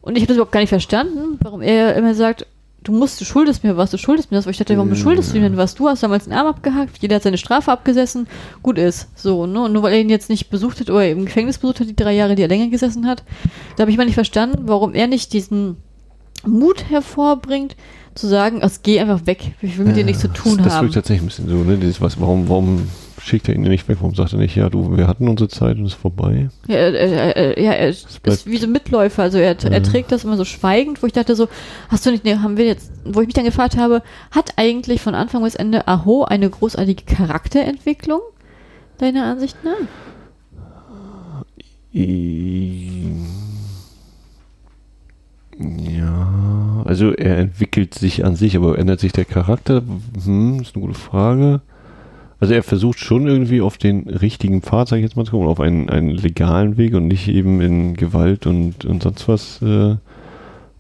Und 0.02 0.18
ich 0.18 0.24
habe 0.24 0.28
das 0.28 0.38
überhaupt 0.38 0.52
gar 0.52 0.62
nicht 0.62 0.70
verstanden, 0.70 1.38
warum 1.42 1.62
er 1.62 1.96
immer 1.96 2.14
sagt, 2.14 2.46
du 2.84 2.92
musst, 2.92 3.22
du 3.22 3.26
schuldest 3.26 3.64
mir 3.64 3.78
was, 3.78 3.92
du 3.92 3.98
schuldest 3.98 4.32
mir 4.32 4.38
das. 4.38 4.46
Weil 4.46 4.52
ich 4.52 4.58
dachte, 4.58 4.76
warum 4.76 4.96
schuldest 4.96 5.32
du 5.32 5.38
ihm 5.38 5.44
denn 5.44 5.58
was? 5.58 5.76
Du 5.76 5.88
hast 5.88 6.04
damals 6.04 6.28
einen 6.28 6.38
Arm 6.38 6.48
abgehackt, 6.48 6.98
jeder 7.00 7.16
hat 7.16 7.24
seine 7.24 7.38
Strafe 7.38 7.72
abgesessen, 7.72 8.28
gut 8.64 8.78
ist. 8.78 9.08
So, 9.16 9.46
ne? 9.46 9.64
Und 9.64 9.74
nur 9.74 9.84
weil 9.84 9.94
er 9.94 10.02
ihn 10.02 10.10
jetzt 10.10 10.30
nicht 10.30 10.50
besucht 10.50 10.80
hat 10.80 10.90
oder 10.90 11.10
im 11.10 11.26
Gefängnis 11.26 11.58
besucht 11.58 11.80
hat, 11.80 11.88
die 11.88 11.96
drei 11.96 12.14
Jahre, 12.14 12.36
die 12.36 12.42
er 12.42 12.48
länger 12.48 12.70
gesessen 12.70 13.08
hat, 13.08 13.24
da 13.76 13.82
habe 13.82 13.92
ich 13.92 13.98
mal 13.98 14.06
nicht 14.06 14.16
verstanden, 14.16 14.64
warum 14.66 14.94
er 14.94 15.08
nicht 15.08 15.34
diesen 15.34 15.78
Mut 16.46 16.90
hervorbringt, 16.90 17.76
zu 18.16 18.28
sagen, 18.28 18.60
ach, 18.62 18.72
geh 18.84 19.00
einfach 19.00 19.26
weg, 19.26 19.54
ich 19.62 19.78
will 19.78 19.86
mit 19.86 19.96
dir 19.96 20.04
nichts 20.04 20.22
zu 20.22 20.28
tun 20.28 20.58
das, 20.58 20.66
das 20.66 20.74
haben. 20.74 20.86
wirkt 20.86 20.96
tatsächlich 20.96 21.24
ein 21.24 21.28
bisschen 21.28 21.48
so, 21.48 21.64
ne? 21.64 21.78
Dieses, 21.78 22.02
was, 22.02 22.20
warum, 22.20 22.50
warum 22.50 22.88
schickt 23.24 23.48
er 23.50 23.56
ihn 23.56 23.62
nicht 23.62 23.88
weg? 23.88 23.98
Warum 24.00 24.16
sagt 24.16 24.34
er 24.34 24.40
nicht, 24.40 24.56
ja, 24.56 24.70
du, 24.70 24.98
wir 24.98 25.08
hatten 25.08 25.28
unsere 25.28 25.50
Zeit 25.50 25.78
und 25.78 25.86
es 25.86 25.94
ist 25.94 26.00
vorbei? 26.02 26.50
Ja, 26.68 26.76
er, 26.76 26.94
er, 26.94 27.36
er, 27.38 27.60
ja, 27.64 27.72
er 27.72 27.90
ist 27.90 28.22
wie 28.46 28.58
so 28.58 28.66
ein 28.68 28.72
Mitläufer, 28.72 29.24
also 29.24 29.38
er, 29.38 29.56
er 29.64 29.72
Ja. 29.72 29.80
trägt 29.80 30.12
das 30.12 30.24
immer 30.24 30.38
so 30.38 30.46
schweigend, 30.46 31.02
wo 31.02 31.08
ich 31.08 31.14
dachte 31.14 31.36
so, 31.36 31.48
hast 31.90 32.06
du 32.06 32.12
nicht, 32.12 32.26
ne, 32.26 32.42
haben 32.42 32.58
wir 32.58 32.66
jetzt, 32.66 32.92
wo 33.06 33.22
ich 33.22 33.28
mich 33.28 33.34
dann 33.36 33.46
gefragt 33.46 33.78
habe, 33.78 34.02
hat 34.32 34.54
eigentlich 34.58 35.02
von 35.02 35.16
Anfang 35.16 35.44
bis 35.44 35.56
Ende 35.56 35.88
Aho 35.88 36.24
eine 36.24 36.50
großartige 36.50 37.04
Charakterentwicklung, 37.06 38.22
deiner 38.98 39.26
Ansicht 39.26 39.58
nach? 39.64 39.88
Ja, 45.58 46.84
also 46.86 47.12
er 47.14 47.38
entwickelt 47.38 47.94
sich 47.94 48.26
an 48.26 48.36
sich, 48.36 48.56
aber 48.56 48.78
ändert 48.80 49.00
sich 49.00 49.12
der 49.12 49.26
Charakter? 49.26 49.82
Hm, 50.24 50.62
ist 50.62 50.76
eine 50.76 50.86
gute 50.86 50.98
Frage. 50.98 51.62
Also 52.42 52.56
er 52.56 52.64
versucht 52.64 52.98
schon 52.98 53.28
irgendwie 53.28 53.62
auf 53.62 53.78
den 53.78 54.10
richtigen 54.10 54.64
Pfad, 54.64 54.90
sag 54.90 54.98
ich 54.98 55.04
jetzt 55.04 55.16
mal 55.16 55.26
zu 55.26 55.32
kommen, 55.32 55.48
auf 55.48 55.60
einen, 55.60 55.92
einen 55.92 56.10
legalen 56.10 56.76
Weg 56.76 56.96
und 56.96 57.08
nicht 57.08 57.28
eben 57.28 57.62
in 57.62 57.94
Gewalt 57.94 58.48
und, 58.48 58.84
und 58.84 59.04
sonst 59.04 59.28
was 59.28 59.62
äh, 59.62 59.96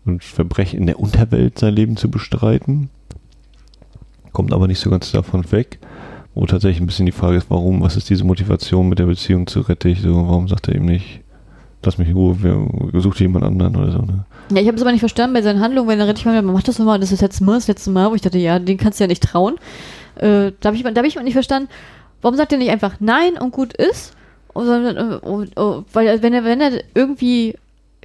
und 0.03 0.23
Verbrechen 0.23 0.79
in 0.79 0.87
der 0.87 0.99
Unterwelt 0.99 1.59
sein 1.59 1.75
Leben 1.75 1.97
zu 1.97 2.09
bestreiten. 2.09 2.89
Kommt 4.31 4.53
aber 4.53 4.67
nicht 4.67 4.79
so 4.79 4.89
ganz 4.89 5.11
davon 5.11 5.51
weg. 5.51 5.77
Wo 6.33 6.47
tatsächlich 6.47 6.81
ein 6.81 6.87
bisschen 6.87 7.05
die 7.05 7.11
Frage 7.11 7.37
ist, 7.37 7.49
warum, 7.49 7.81
was 7.81 7.95
ist 7.95 8.09
diese 8.09 8.23
Motivation 8.23 8.89
mit 8.89 8.97
der 8.97 9.05
Beziehung 9.05 9.45
zu 9.45 9.59
Rettich? 9.61 10.01
So, 10.01 10.15
warum 10.15 10.47
sagt 10.47 10.67
er 10.67 10.75
eben 10.75 10.85
nicht, 10.85 11.21
lass 11.83 11.99
mich 11.99 12.07
in 12.07 12.15
Ruhe, 12.15 12.37
wer, 12.39 13.01
such 13.01 13.17
jemand 13.17 13.45
anderen 13.45 13.75
oder 13.75 13.91
so, 13.91 13.99
ne? 13.99 14.25
Ja, 14.51 14.61
ich 14.61 14.67
habe 14.67 14.77
es 14.77 14.81
aber 14.81 14.91
nicht 14.91 15.01
verstanden 15.01 15.35
bei 15.35 15.43
seinen 15.43 15.59
Handlungen, 15.59 15.89
wenn 15.89 15.99
er 15.99 16.07
richtig 16.07 16.25
mal, 16.25 16.41
mach 16.41 16.63
das 16.63 16.79
nochmal, 16.79 16.99
das 16.99 17.11
ist 17.11 17.41
Mal, 17.41 17.55
das 17.55 17.67
letzte 17.67 17.91
Mal, 17.91 18.09
wo 18.09 18.15
ich 18.15 18.21
dachte, 18.21 18.39
ja, 18.39 18.57
den 18.57 18.77
kannst 18.77 18.99
du 18.99 19.03
ja 19.03 19.07
nicht 19.07 19.23
trauen. 19.23 19.57
Äh, 20.21 20.51
da 20.59 20.67
habe 20.67 20.77
ich, 20.77 20.83
da 20.83 20.89
hab 20.95 21.05
ich 21.05 21.15
mal 21.15 21.23
nicht 21.23 21.33
verstanden, 21.33 21.69
warum 22.21 22.37
sagt 22.37 22.51
er 22.51 22.57
nicht 22.57 22.71
einfach 22.71 22.95
Nein 22.99 23.37
und 23.37 23.51
gut 23.51 23.73
ist? 23.73 24.13
Sondern, 24.53 24.97
äh, 24.97 25.25
und, 25.25 25.57
oh, 25.57 25.83
weil 25.93 26.21
wenn 26.21 26.33
er, 26.33 26.43
wenn 26.43 26.61
er 26.61 26.83
irgendwie 26.93 27.55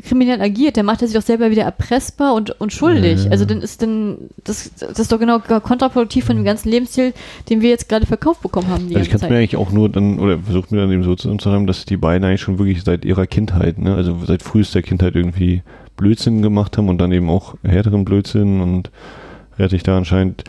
kriminell 0.03 0.41
agiert, 0.41 0.77
dann 0.77 0.87
macht 0.87 1.01
er 1.01 1.09
sich 1.09 1.17
doch 1.17 1.23
selber 1.23 1.51
wieder 1.51 1.63
erpressbar 1.63 2.35
und, 2.35 2.61
und 2.61 2.73
schuldig. 2.73 3.25
Ja. 3.25 3.31
Also 3.31 3.45
dann 3.45 3.63
ist 3.63 3.81
dann, 3.81 4.17
das, 4.45 4.71
das 4.79 4.99
ist 4.99 5.11
doch 5.11 5.19
genau 5.19 5.39
kontraproduktiv 5.41 6.25
von 6.25 6.37
dem 6.37 6.45
ganzen 6.45 6.69
Lebensstil, 6.69 7.15
den 7.49 7.63
wir 7.63 7.71
jetzt 7.71 7.89
gerade 7.89 8.05
verkauft 8.05 8.43
bekommen 8.43 8.69
haben. 8.69 8.87
Also 8.89 8.99
ich 8.99 9.11
kann 9.11 9.21
es 9.23 9.29
mir 9.29 9.37
eigentlich 9.37 9.57
auch 9.57 9.73
nur 9.73 9.89
dann, 9.89 10.19
oder 10.19 10.39
versucht 10.39 10.71
mir 10.71 10.79
dann 10.79 10.93
eben 10.93 11.03
so 11.03 11.15
zu 11.15 11.51
haben, 11.51 11.67
dass 11.67 11.87
die 11.87 11.97
beiden 11.97 12.25
eigentlich 12.25 12.43
schon 12.43 12.59
wirklich 12.59 12.83
seit 12.85 13.05
ihrer 13.05 13.27
Kindheit, 13.27 13.79
ne, 13.79 13.95
also 13.95 14.19
seit 14.27 14.43
frühester 14.43 14.83
Kindheit 14.83 15.15
irgendwie 15.15 15.63
Blödsinn 15.97 16.43
gemacht 16.43 16.77
haben 16.77 16.91
und 16.91 16.99
dann 16.99 17.11
eben 17.13 17.31
auch 17.31 17.55
härteren 17.63 18.05
Blödsinn 18.05 18.61
und 18.61 18.91
Rettich 19.59 19.83
da 19.83 19.97
anscheinend, 19.97 20.45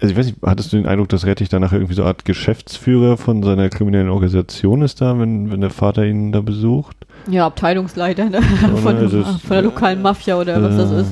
also 0.00 0.12
ich 0.12 0.16
weiß 0.16 0.26
nicht, 0.26 0.38
hattest 0.44 0.72
du 0.72 0.76
den 0.76 0.86
Eindruck, 0.86 1.08
dass 1.08 1.26
Rettich 1.26 1.48
da 1.48 1.58
nachher 1.58 1.76
irgendwie 1.76 1.94
so 1.94 2.02
eine 2.02 2.08
Art 2.08 2.24
Geschäftsführer 2.24 3.16
von 3.16 3.42
seiner 3.42 3.68
kriminellen 3.68 4.08
Organisation 4.08 4.82
ist 4.82 5.00
da, 5.00 5.18
wenn, 5.18 5.50
wenn 5.50 5.60
der 5.60 5.70
Vater 5.70 6.04
ihn 6.04 6.32
da 6.32 6.40
besucht? 6.40 6.96
Ja, 7.30 7.46
Abteilungsleiter 7.46 8.24
ne? 8.24 8.40
ne, 8.40 8.76
von, 8.76 8.96
also 8.96 9.22
von 9.22 9.38
der 9.50 9.62
lokalen 9.62 10.02
Mafia 10.02 10.36
oder 10.38 10.62
was 10.62 10.76
das 10.76 10.90
Äh, 10.92 11.00
ist. 11.02 11.10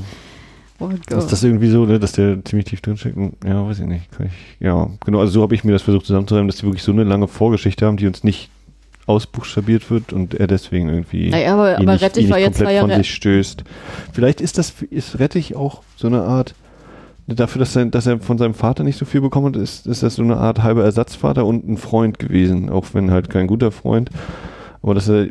Oh 0.79 0.89
Ist 1.17 1.31
das 1.31 1.45
irgendwie 1.45 1.69
so, 1.69 1.87
ne, 1.87 2.01
dass 2.01 2.13
der 2.13 2.45
ziemlich 2.45 2.67
tief 2.67 2.81
drinsteckt? 2.81 3.17
Ja, 3.47 3.67
weiß 3.67 3.79
ich 3.81 3.87
nicht. 3.87 4.09
Ich, 4.19 4.67
ja, 4.67 4.89
genau. 5.05 5.21
Also 5.21 5.33
so 5.35 5.43
habe 5.43 5.55
ich 5.55 5.63
mir 5.63 5.71
das 5.73 5.83
versucht 5.83 6.07
zusammenzureimen, 6.07 6.49
dass 6.49 6.57
die 6.57 6.65
wirklich 6.65 6.83
so 6.83 6.91
eine 6.91 7.05
lange 7.05 7.29
Vorgeschichte 7.29 7.87
haben, 7.87 7.97
die 7.97 8.07
uns 8.09 8.25
nicht 8.25 8.51
ausbuchstabiert 9.07 9.91
wird 9.91 10.13
und 10.13 10.35
er 10.35 10.47
deswegen 10.47 10.89
irgendwie 10.89 11.31
Naja, 11.31 11.55
aber, 11.55 11.77
aber 11.79 11.93
nicht, 11.93 12.03
Rettich 12.03 12.31
war 12.31 12.39
jetzt 12.39 12.57
komplett 12.57 12.69
zwei 12.75 12.81
von 12.81 12.91
Jahre. 12.91 13.01
sich 13.03 13.15
stößt. 13.15 13.65
Vielleicht 14.13 14.41
ist 14.41 14.59
das 14.59 14.75
ist 14.91 15.19
Rettich 15.19 15.55
auch 15.57 15.83
so 15.97 16.07
eine 16.09 16.23
Art 16.23 16.55
dafür, 17.27 17.61
dass 17.61 17.77
er, 17.77 17.86
dass 17.86 18.07
er 18.07 18.19
von 18.20 18.39
seinem 18.39 18.55
Vater 18.55 18.85
nicht 18.85 18.99
so 18.99 19.05
viel 19.05 19.20
bekommen 19.20 19.55
hat, 19.55 19.57
ist, 19.57 19.86
ist 19.86 20.03
das 20.03 20.16
so 20.16 20.23
eine 20.23 20.36
Art 20.36 20.62
halber 20.62 20.85
Ersatzvater 20.85 21.47
und 21.47 21.69
ein 21.69 21.77
Freund 21.77 22.19
gewesen, 22.19 22.70
auch 22.70 22.86
wenn 22.93 23.11
halt 23.11 23.31
kein 23.31 23.47
guter 23.47 23.70
Freund. 23.70 24.11
Aber 24.82 24.94
dass 24.94 25.09
er 25.09 25.28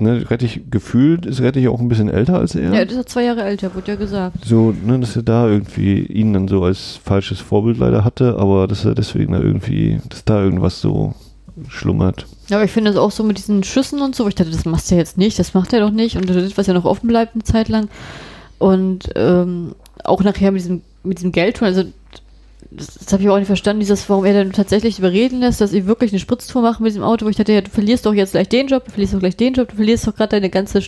ne, 0.00 0.30
Rettich 0.30 0.62
gefühlt 0.70 1.26
ist 1.26 1.40
Rettich 1.40 1.66
auch 1.68 1.80
ein 1.80 1.88
bisschen 1.88 2.08
älter 2.08 2.38
als 2.38 2.54
er. 2.54 2.72
Ja, 2.72 2.84
das 2.84 2.96
ist 2.96 3.08
zwei 3.08 3.24
Jahre 3.24 3.42
älter, 3.42 3.74
wurde 3.74 3.92
ja 3.92 3.96
gesagt. 3.96 4.44
So, 4.44 4.72
ne, 4.84 4.98
dass 5.00 5.16
er 5.16 5.22
da 5.22 5.48
irgendwie 5.48 6.00
ihn 6.00 6.32
dann 6.32 6.48
so 6.48 6.62
als 6.62 7.00
falsches 7.02 7.40
Vorbild 7.40 7.78
leider 7.78 8.04
hatte, 8.04 8.36
aber 8.38 8.68
dass 8.68 8.84
er 8.84 8.94
deswegen 8.94 9.32
da 9.32 9.40
irgendwie, 9.40 10.00
dass 10.08 10.24
da 10.24 10.42
irgendwas 10.42 10.80
so 10.80 11.14
schlummert. 11.68 12.26
Ja, 12.48 12.56
aber 12.58 12.64
ich 12.64 12.70
finde 12.70 12.90
das 12.90 12.98
auch 12.98 13.10
so 13.10 13.24
mit 13.24 13.38
diesen 13.38 13.64
Schüssen 13.64 14.00
und 14.00 14.14
so, 14.14 14.24
wo 14.24 14.28
ich 14.28 14.34
dachte, 14.34 14.50
das 14.50 14.64
machst 14.64 14.90
du 14.90 14.94
jetzt 14.94 15.18
nicht, 15.18 15.38
das 15.38 15.54
macht 15.54 15.72
er 15.72 15.80
doch 15.80 15.90
nicht. 15.90 16.16
Und 16.16 16.30
das, 16.30 16.56
was 16.56 16.66
ja 16.66 16.74
noch 16.74 16.84
offen 16.84 17.08
bleibt 17.08 17.34
eine 17.34 17.42
Zeit 17.42 17.68
lang. 17.68 17.88
Und 18.58 19.10
ähm, 19.16 19.74
auch 20.04 20.22
nachher 20.22 20.52
mit 20.52 20.62
diesem, 20.62 20.82
mit 21.08 21.18
diesem 21.18 21.32
Geldtun, 21.32 21.66
also 21.66 21.84
das, 22.70 22.98
das 22.98 23.12
habe 23.12 23.22
ich 23.22 23.30
auch 23.30 23.38
nicht 23.38 23.46
verstanden, 23.46 23.80
dieses, 23.80 24.08
warum 24.10 24.24
er 24.26 24.34
dann 24.34 24.52
tatsächlich 24.52 24.98
überreden 24.98 25.40
lässt, 25.40 25.60
dass 25.60 25.70
sie 25.70 25.86
wirklich 25.86 26.12
eine 26.12 26.18
Spritztour 26.18 26.60
machen 26.60 26.82
mit 26.82 26.90
diesem 26.90 27.02
Auto, 27.02 27.24
wo 27.24 27.30
ich 27.30 27.36
dachte, 27.36 27.52
ja, 27.52 27.62
du 27.62 27.70
verlierst 27.70 28.04
doch 28.04 28.12
jetzt 28.12 28.32
gleich 28.32 28.48
den 28.48 28.66
Job, 28.66 28.84
du 28.84 28.90
verlierst 28.90 29.14
doch 29.14 29.20
gleich 29.20 29.36
den 29.36 29.54
Job, 29.54 29.68
du 29.68 29.76
verlierst 29.76 30.06
doch 30.06 30.14
gerade 30.14 30.30
deine 30.30 30.50
ganze 30.50 30.82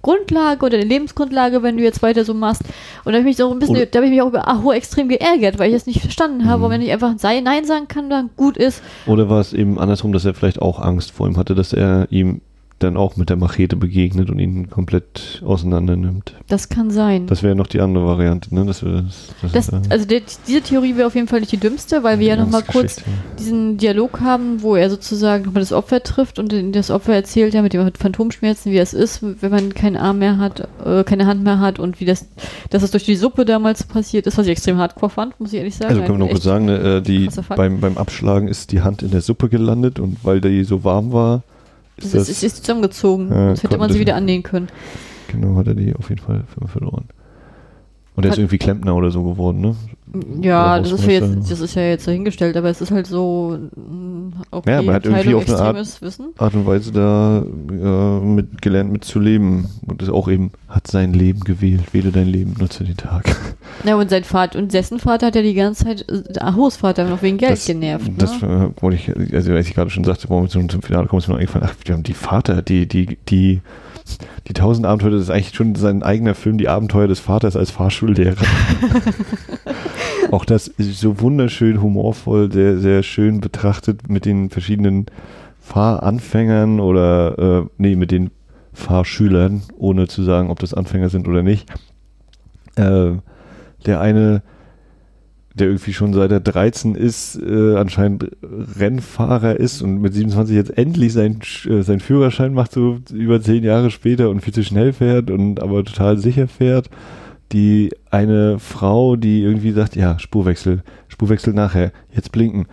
Grundlage 0.00 0.64
oder 0.64 0.78
deine 0.78 0.88
Lebensgrundlage, 0.88 1.62
wenn 1.62 1.76
du 1.76 1.82
jetzt 1.82 2.02
weiter 2.02 2.24
so 2.24 2.32
machst. 2.32 2.62
Und 3.04 3.12
da 3.12 3.18
habe 3.18 3.20
ich 3.20 3.24
mich 3.24 3.36
so 3.36 3.50
ein 3.50 3.58
bisschen, 3.58 3.76
Oder- 3.76 3.86
da 3.86 3.98
habe 3.98 4.06
ich 4.06 4.12
mich 4.12 4.22
auch 4.22 4.28
über 4.28 4.48
Aho 4.48 4.72
extrem 4.72 5.08
geärgert, 5.08 5.58
weil 5.58 5.68
ich 5.68 5.74
das 5.74 5.86
nicht 5.86 6.00
verstanden 6.00 6.46
habe, 6.46 6.62
warum 6.62 6.72
er 6.72 6.78
nicht 6.78 6.92
einfach 6.92 7.14
Nein 7.22 7.64
sagen 7.66 7.88
kann, 7.88 8.08
dann 8.08 8.30
gut 8.36 8.56
ist. 8.56 8.82
Oder 9.06 9.28
war 9.28 9.40
es 9.40 9.52
eben 9.52 9.78
andersrum, 9.78 10.12
dass 10.12 10.24
er 10.24 10.34
vielleicht 10.34 10.62
auch 10.62 10.80
Angst 10.80 11.10
vor 11.10 11.26
ihm 11.26 11.36
hatte, 11.36 11.54
dass 11.54 11.72
er 11.74 12.06
ihm 12.10 12.40
dann 12.78 12.96
auch 12.96 13.16
mit 13.16 13.28
der 13.28 13.36
Machete 13.36 13.76
begegnet 13.76 14.30
und 14.30 14.38
ihn 14.38 14.70
komplett 14.70 15.42
auseinander 15.44 15.96
nimmt. 15.96 16.34
Das 16.48 16.68
kann 16.68 16.90
sein. 16.90 17.26
Das 17.26 17.42
wäre 17.42 17.54
noch 17.56 17.66
die 17.66 17.80
andere 17.80 18.06
Variante, 18.06 18.54
ne? 18.54 18.64
Dass 18.64 18.84
wir 18.84 19.02
das, 19.42 19.52
Das, 19.52 19.68
er 19.70 19.80
da- 19.80 19.88
also 19.90 20.06
der, 20.06 20.20
diese 20.46 20.60
Theorie 20.60 20.96
wäre 20.96 21.06
auf 21.06 21.14
jeden 21.14 21.26
Fall 21.28 21.40
nicht 21.40 21.50
die 21.52 21.56
dümmste, 21.56 22.02
weil 22.04 22.18
wir 22.20 22.26
ja 22.28 22.36
nochmal 22.36 22.62
kurz 22.62 23.02
diesen 23.38 23.78
Dialog 23.78 24.20
haben, 24.20 24.62
wo 24.62 24.76
er 24.76 24.90
sozusagen 24.90 25.44
nochmal 25.44 25.62
das 25.62 25.72
Opfer 25.72 26.02
trifft 26.02 26.38
und 26.38 26.52
den- 26.52 26.72
das 26.72 26.90
Opfer 26.90 27.14
erzählt 27.14 27.54
ja 27.54 27.62
mit 27.62 27.72
dem 27.72 27.90
Phantomschmerzen, 27.92 28.72
wie 28.72 28.78
es 28.78 28.94
ist, 28.94 29.22
wenn 29.22 29.50
man 29.50 29.74
keinen 29.74 29.96
Arm 29.96 30.18
mehr 30.18 30.38
hat, 30.38 30.68
äh, 30.84 31.04
keine 31.04 31.26
Hand 31.26 31.42
mehr 31.42 31.58
hat 31.60 31.78
und 31.78 32.00
wie 32.00 32.04
das, 32.04 32.26
dass 32.70 32.82
das 32.82 32.90
durch 32.92 33.04
die 33.04 33.16
Suppe 33.16 33.44
damals 33.44 33.84
passiert 33.84 34.26
ist, 34.26 34.38
was 34.38 34.46
ich 34.46 34.52
extrem 34.52 34.78
hardcore 34.78 35.10
fand, 35.10 35.38
muss 35.40 35.52
ich 35.52 35.58
ehrlich 35.58 35.74
sagen. 35.76 35.90
Also 35.90 36.02
können 36.02 36.18
wir 36.20 36.24
noch 36.26 36.30
kurz 36.32 36.44
sagen, 36.44 36.66
ne, 36.66 36.76
äh, 36.98 37.02
die, 37.02 37.28
beim, 37.56 37.80
beim 37.80 37.98
Abschlagen 37.98 38.46
ist 38.48 38.72
die 38.72 38.82
Hand 38.82 39.02
in 39.02 39.10
der 39.10 39.20
Suppe 39.20 39.48
gelandet 39.48 39.98
und 39.98 40.18
weil 40.24 40.40
die 40.40 40.62
so 40.64 40.84
warm 40.84 41.12
war, 41.12 41.42
ist 41.98 42.14
Es 42.14 42.28
das, 42.28 42.42
ist, 42.42 42.56
zusammengezogen. 42.58 43.28
Ja, 43.30 43.46
Sonst 43.48 43.64
hätte 43.64 43.78
man 43.78 43.92
sie 43.92 44.00
wieder 44.00 44.14
annähen 44.16 44.42
können. 44.42 44.68
genau, 45.28 45.56
hat 45.56 45.66
er 45.66 45.74
die 45.74 45.94
auf 45.94 46.08
jeden 46.08 46.20
Fall 46.20 46.44
verloren. 46.66 47.06
Und 48.16 48.24
er 48.24 48.32
ist 48.32 48.38
irgendwie 48.38 48.58
Klempner 48.58 48.96
oder 48.96 49.10
so 49.10 49.22
geworden, 49.22 49.60
ne? 49.60 49.76
Ja, 50.40 50.78
das 50.78 50.92
ist, 50.92 51.04
für 51.04 51.12
jetzt, 51.12 51.50
das 51.50 51.60
ist 51.60 51.74
ja 51.74 51.82
jetzt 51.82 52.06
dahingestellt, 52.06 52.56
aber 52.56 52.68
es 52.68 52.80
ist 52.80 52.90
halt 52.90 53.06
so, 53.06 53.58
mm, 53.76 54.32
okay, 54.50 54.70
Ja, 54.70 54.82
man 54.82 54.94
hat 54.94 55.04
irgendwie 55.04 55.34
auf 55.34 55.48
eine 55.48 55.58
Art- 55.58 56.02
Wissen. 56.02 56.26
Art 56.38 56.54
und 56.54 56.66
Weise 56.66 56.92
da 56.92 57.42
äh, 57.42 58.24
mit 58.24 58.62
gelernt 58.62 58.92
mitzuleben 58.92 59.68
und 59.86 60.02
ist 60.02 60.10
auch 60.10 60.28
eben 60.28 60.50
hat 60.68 60.86
sein 60.86 61.12
Leben 61.12 61.40
gewählt. 61.40 61.92
Wähle 61.92 62.10
dein 62.12 62.26
Leben, 62.26 62.54
nutze 62.58 62.84
den 62.84 62.96
Tag. 62.96 63.24
Ja, 63.84 63.94
und 63.94 64.10
sein 64.10 64.24
Vater, 64.24 64.58
und 64.58 64.72
dessen 64.74 64.98
Vater 64.98 65.26
hat 65.28 65.36
ja 65.36 65.42
die 65.42 65.54
ganze 65.54 65.84
Zeit, 65.84 66.04
äh, 66.08 66.38
Ahos 66.40 66.76
Vater 66.76 67.04
noch 67.04 67.22
wegen 67.22 67.38
Geld 67.38 67.52
das, 67.52 67.66
genervt. 67.66 68.10
Das 68.16 68.42
ne? 68.42 68.72
äh, 68.76 68.82
wollte 68.82 68.96
ich, 68.96 69.34
also 69.34 69.52
als 69.52 69.68
ich 69.68 69.74
gerade 69.74 69.90
schon 69.90 70.02
sagte, 70.02 70.28
warum 70.28 70.44
wir 70.44 70.48
zum, 70.48 70.68
zum 70.68 70.82
Finale 70.82 71.06
kommen, 71.06 71.20
ist 71.20 71.28
mir 71.28 71.34
noch 71.34 71.40
eingefallen, 71.40 71.68
ach, 71.70 71.76
wir 71.84 71.94
haben 71.94 72.02
die 72.02 72.14
Vater, 72.14 72.60
die, 72.62 72.88
die, 72.88 73.06
die, 73.06 73.18
die 73.28 73.60
tausend 74.54 74.86
Abenteuer, 74.86 75.10
das 75.10 75.22
ist 75.22 75.30
eigentlich 75.30 75.54
schon 75.54 75.74
sein 75.74 76.02
eigener 76.02 76.34
Film, 76.34 76.58
die 76.58 76.68
Abenteuer 76.68 77.08
des 77.08 77.20
Vaters 77.20 77.56
als 77.56 77.70
Fahrschullehrer. 77.70 78.44
auch 80.30 80.44
das 80.44 80.68
ist 80.68 81.00
so 81.00 81.20
wunderschön 81.20 81.82
humorvoll, 81.82 82.50
sehr, 82.50 82.78
sehr 82.78 83.02
schön 83.02 83.40
betrachtet 83.40 84.08
mit 84.08 84.24
den 84.24 84.50
verschiedenen 84.50 85.06
Fahranfängern 85.60 86.80
oder, 86.80 87.38
äh, 87.38 87.66
nee, 87.76 87.96
mit 87.96 88.10
den 88.10 88.30
Fahrschülern, 88.72 89.62
ohne 89.76 90.08
zu 90.08 90.22
sagen, 90.22 90.50
ob 90.50 90.60
das 90.60 90.72
Anfänger 90.72 91.08
sind 91.08 91.28
oder 91.28 91.42
nicht. 91.42 91.68
Äh, 92.76 93.12
der 93.86 94.00
eine, 94.00 94.42
der 95.60 95.68
irgendwie 95.68 95.92
schon 95.92 96.12
seit 96.14 96.30
er 96.30 96.40
13 96.40 96.94
ist, 96.94 97.36
äh, 97.40 97.76
anscheinend 97.76 98.28
Rennfahrer 98.78 99.56
ist 99.56 99.82
und 99.82 100.00
mit 100.00 100.14
27 100.14 100.54
jetzt 100.56 100.76
endlich 100.78 101.12
seinen, 101.12 101.40
Sch- 101.40 101.70
äh, 101.70 101.82
seinen 101.82 102.00
Führerschein 102.00 102.54
macht, 102.54 102.72
so 102.72 102.98
über 103.12 103.40
zehn 103.40 103.64
Jahre 103.64 103.90
später 103.90 104.30
und 104.30 104.40
viel 104.40 104.54
zu 104.54 104.62
schnell 104.64 104.92
fährt 104.92 105.30
und 105.30 105.60
aber 105.62 105.84
total 105.84 106.18
sicher 106.18 106.48
fährt. 106.48 106.90
Die 107.52 107.90
eine 108.10 108.58
Frau, 108.58 109.16
die 109.16 109.42
irgendwie 109.42 109.72
sagt, 109.72 109.96
ja, 109.96 110.18
Spurwechsel, 110.18 110.82
Spurwechsel 111.08 111.54
nachher, 111.54 111.92
jetzt 112.12 112.30
blinken. 112.32 112.66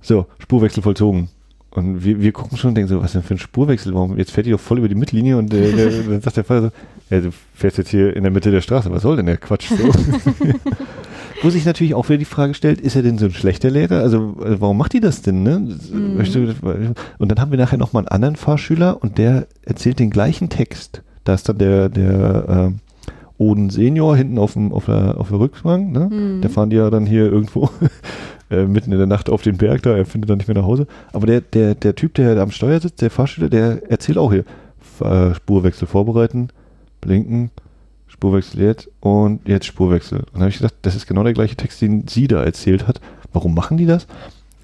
So, 0.00 0.26
Spurwechsel 0.38 0.82
vollzogen. 0.82 1.28
Und 1.70 2.04
wir, 2.04 2.20
wir 2.20 2.32
gucken 2.32 2.58
schon 2.58 2.68
und 2.68 2.74
denken 2.74 2.88
so, 2.90 3.00
was 3.02 3.12
denn 3.12 3.22
für 3.22 3.34
ein 3.34 3.38
Spurwechsel? 3.38 3.94
Warum? 3.94 4.18
Jetzt 4.18 4.30
fährt 4.30 4.46
die 4.46 4.50
doch 4.50 4.60
voll 4.60 4.78
über 4.78 4.88
die 4.88 4.94
Mittellinie 4.94 5.36
und 5.38 5.52
äh, 5.54 5.72
der, 5.72 5.90
dann 6.08 6.20
sagt 6.20 6.36
der 6.36 6.44
Vater 6.44 6.62
so, 6.62 6.70
ja, 7.14 7.20
du 7.20 7.30
fährst 7.54 7.78
jetzt 7.78 7.90
hier 7.90 8.14
in 8.16 8.22
der 8.22 8.32
Mitte 8.32 8.50
der 8.50 8.60
Straße, 8.62 8.90
was 8.90 9.02
soll 9.02 9.16
denn 9.16 9.26
der 9.26 9.36
Quatsch 9.38 9.68
so? 9.68 9.76
Wo 11.42 11.50
sich 11.50 11.64
natürlich 11.66 11.94
auch 11.94 12.08
wieder 12.08 12.18
die 12.18 12.24
Frage 12.24 12.54
stellt, 12.54 12.80
ist 12.80 12.94
er 12.96 13.02
denn 13.02 13.18
so 13.18 13.26
ein 13.26 13.32
schlechter 13.32 13.70
Lehrer? 13.70 13.98
Also, 14.00 14.36
äh, 14.44 14.60
warum 14.60 14.78
macht 14.78 14.92
die 14.92 15.00
das 15.00 15.22
denn, 15.22 15.42
ne? 15.42 15.58
Mhm. 15.58 16.16
Und 17.18 17.30
dann 17.30 17.40
haben 17.40 17.50
wir 17.50 17.58
nachher 17.58 17.78
nochmal 17.78 18.02
einen 18.02 18.08
anderen 18.08 18.36
Fahrschüler 18.36 19.02
und 19.02 19.18
der 19.18 19.46
erzählt 19.64 19.98
den 19.98 20.10
gleichen 20.10 20.48
Text. 20.48 21.02
Da 21.24 21.34
ist 21.34 21.48
dann 21.48 21.58
der, 21.58 21.88
der 21.88 22.70
äh, 22.72 23.42
Oden 23.42 23.70
Senior 23.70 24.16
hinten 24.16 24.38
auf, 24.38 24.52
dem, 24.52 24.72
auf, 24.72 24.84
der, 24.86 25.18
auf 25.18 25.28
der 25.30 25.38
Rückbank, 25.40 25.92
ne? 25.92 26.08
Mhm. 26.10 26.40
Da 26.42 26.48
fahren 26.48 26.70
die 26.70 26.76
ja 26.76 26.90
dann 26.90 27.06
hier 27.06 27.24
irgendwo 27.30 27.70
äh, 28.50 28.64
mitten 28.66 28.92
in 28.92 28.98
der 28.98 29.06
Nacht 29.06 29.28
auf 29.28 29.42
den 29.42 29.56
Berg 29.56 29.82
da, 29.82 29.96
er 29.96 30.04
findet 30.06 30.30
dann 30.30 30.38
nicht 30.38 30.46
mehr 30.48 30.56
nach 30.56 30.66
Hause. 30.66 30.86
Aber 31.12 31.26
der, 31.26 31.40
der, 31.40 31.74
der 31.74 31.94
Typ, 31.96 32.14
der 32.14 32.36
am 32.40 32.50
Steuer 32.52 32.80
sitzt, 32.80 33.00
der 33.02 33.10
Fahrschüler, 33.10 33.48
der 33.48 33.90
erzählt 33.90 34.18
auch 34.18 34.32
hier, 34.32 34.44
Fahr- 34.78 35.34
Spurwechsel 35.34 35.88
vorbereiten, 35.88 36.48
blinken, 37.00 37.50
Spurwechsel 38.22 38.60
jetzt 38.60 38.88
und 39.00 39.40
jetzt 39.48 39.66
Spurwechsel. 39.66 40.20
Und 40.20 40.34
dann 40.34 40.42
habe 40.42 40.50
ich 40.50 40.58
gedacht, 40.58 40.74
das 40.82 40.94
ist 40.94 41.08
genau 41.08 41.24
der 41.24 41.32
gleiche 41.32 41.56
Text, 41.56 41.82
den 41.82 42.06
sie 42.06 42.28
da 42.28 42.40
erzählt 42.44 42.86
hat. 42.86 43.00
Warum 43.32 43.52
machen 43.52 43.78
die 43.78 43.86
das? 43.86 44.06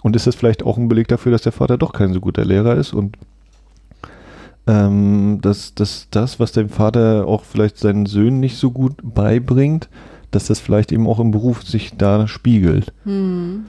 Und 0.00 0.14
ist 0.14 0.28
das 0.28 0.36
vielleicht 0.36 0.62
auch 0.62 0.78
ein 0.78 0.88
Beleg 0.88 1.08
dafür, 1.08 1.32
dass 1.32 1.42
der 1.42 1.50
Vater 1.50 1.76
doch 1.76 1.92
kein 1.92 2.12
so 2.12 2.20
guter 2.20 2.44
Lehrer 2.44 2.76
ist 2.76 2.92
und 2.92 3.16
ähm, 4.68 5.40
dass, 5.42 5.74
dass 5.74 6.06
das, 6.12 6.38
was 6.38 6.52
dem 6.52 6.68
Vater 6.68 7.26
auch 7.26 7.42
vielleicht 7.42 7.78
seinen 7.78 8.06
Söhnen 8.06 8.38
nicht 8.38 8.58
so 8.58 8.70
gut 8.70 8.94
beibringt, 9.02 9.88
dass 10.30 10.46
das 10.46 10.60
vielleicht 10.60 10.92
eben 10.92 11.08
auch 11.08 11.18
im 11.18 11.32
Beruf 11.32 11.64
sich 11.64 11.96
da 11.96 12.28
spiegelt. 12.28 12.92
Hm. 13.04 13.64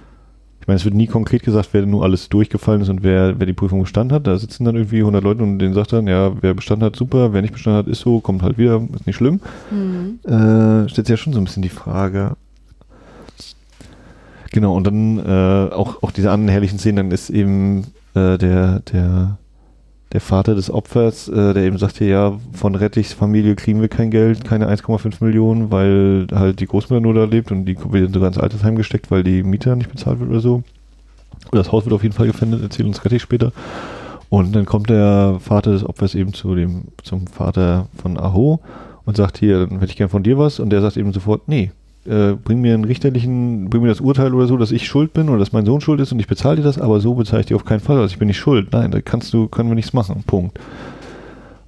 Meine, 0.69 0.77
es 0.77 0.85
wird 0.85 0.93
nie 0.93 1.07
konkret 1.07 1.41
gesagt, 1.41 1.69
wer 1.71 1.83
nur 1.87 2.03
alles 2.03 2.29
durchgefallen 2.29 2.83
ist 2.83 2.89
und 2.89 3.01
wer, 3.01 3.39
wer 3.39 3.47
die 3.47 3.53
Prüfung 3.53 3.81
bestanden 3.81 4.13
hat. 4.13 4.27
Da 4.27 4.37
sitzen 4.37 4.65
dann 4.65 4.75
irgendwie 4.75 4.99
100 4.99 5.23
Leute 5.23 5.41
und 5.41 5.57
denen 5.57 5.73
sagt 5.73 5.93
dann, 5.93 6.05
ja, 6.05 6.31
wer 6.41 6.53
bestanden 6.53 6.85
hat, 6.85 6.95
super, 6.95 7.33
wer 7.33 7.41
nicht 7.41 7.55
bestanden 7.55 7.79
hat, 7.79 7.87
ist 7.87 8.01
so, 8.01 8.19
kommt 8.19 8.43
halt 8.43 8.59
wieder, 8.59 8.79
ist 8.93 9.07
nicht 9.07 9.15
schlimm. 9.15 9.39
Hm. 9.71 10.19
Äh, 10.25 10.87
stellt 10.87 11.07
sich 11.07 11.09
ja 11.09 11.17
schon 11.17 11.33
so 11.33 11.39
ein 11.39 11.45
bisschen 11.45 11.63
die 11.63 11.69
Frage. 11.69 12.35
Genau, 14.51 14.75
und 14.75 14.85
dann 14.85 15.17
äh, 15.17 15.73
auch, 15.73 16.03
auch 16.03 16.11
diese 16.11 16.29
anderen 16.29 16.51
herrlichen 16.51 16.77
Szenen, 16.77 16.97
dann 16.97 17.11
ist 17.11 17.31
eben 17.31 17.85
äh, 18.13 18.37
der, 18.37 18.81
der, 18.91 19.39
der 20.11 20.21
Vater 20.21 20.55
des 20.55 20.71
Opfers, 20.71 21.27
äh, 21.27 21.53
der 21.53 21.63
eben 21.63 21.77
sagte, 21.77 22.05
ja, 22.05 22.39
von 22.53 22.75
Rettichs 22.75 23.13
Familie 23.13 23.55
kriegen 23.55 23.81
wir 23.81 23.89
kein 23.89 24.09
Geld, 24.09 24.43
keine 24.43 24.67
1,5 24.67 25.23
Millionen, 25.23 25.71
weil 25.71 26.27
halt 26.33 26.59
die 26.59 26.65
Großmutter 26.65 26.99
nur 26.99 27.13
da 27.13 27.25
lebt 27.25 27.51
und 27.51 27.65
die 27.65 27.77
wird 27.91 28.13
sogar 28.13 28.27
ins 28.27 28.39
Altersheim 28.39 28.75
gesteckt, 28.75 29.11
weil 29.11 29.23
die 29.23 29.43
Miete 29.43 29.75
nicht 29.75 29.91
bezahlt 29.91 30.19
wird 30.19 30.31
oder 30.31 30.39
so. 30.39 30.63
Das 31.51 31.71
Haus 31.71 31.85
wird 31.85 31.93
auf 31.93 32.03
jeden 32.03 32.15
Fall 32.15 32.27
gefändet, 32.27 32.61
erzählt 32.61 32.87
uns 32.87 33.03
Rettich 33.05 33.21
später. 33.21 33.51
Und 34.29 34.55
dann 34.55 34.65
kommt 34.65 34.89
der 34.89 35.37
Vater 35.39 35.71
des 35.71 35.83
Opfers 35.83 36.13
eben 36.15 36.33
zu 36.33 36.53
dem, 36.53 36.83
zum 37.03 37.25
Vater 37.27 37.87
von 38.01 38.17
Aho 38.17 38.59
und 39.05 39.17
sagt, 39.17 39.39
hier, 39.39 39.65
dann 39.65 39.79
hätte 39.79 39.91
ich 39.91 39.97
gern 39.97 40.09
von 40.09 40.21
dir 40.21 40.37
was. 40.37 40.59
Und 40.59 40.69
der 40.69 40.81
sagt 40.81 40.97
eben 40.97 41.13
sofort, 41.13 41.47
nee, 41.47 41.71
äh, 42.09 42.35
bring 42.35 42.61
mir 42.61 42.73
einen 42.73 42.85
richterlichen, 42.85 43.69
bring 43.69 43.83
mir 43.83 43.87
das 43.89 44.01
Urteil 44.01 44.33
oder 44.33 44.47
so, 44.47 44.57
dass 44.57 44.71
ich 44.71 44.87
schuld 44.87 45.13
bin 45.13 45.29
oder 45.29 45.39
dass 45.39 45.53
mein 45.53 45.65
Sohn 45.65 45.81
schuld 45.81 45.99
ist 45.99 46.11
und 46.11 46.19
ich 46.19 46.27
bezahle 46.27 46.57
dir 46.57 46.63
das, 46.63 46.79
aber 46.79 46.99
so 46.99 47.13
bezahle 47.13 47.41
ich 47.41 47.45
dir 47.45 47.55
auf 47.55 47.65
keinen 47.65 47.79
Fall, 47.79 47.97
also 47.97 48.11
ich 48.11 48.19
bin 48.19 48.27
nicht 48.27 48.37
schuld. 48.37 48.69
Nein, 48.71 48.91
da 48.91 49.01
kannst 49.01 49.33
du, 49.33 49.47
können 49.47 49.69
wir 49.69 49.75
nichts 49.75 49.93
machen. 49.93 50.23
Punkt. 50.25 50.59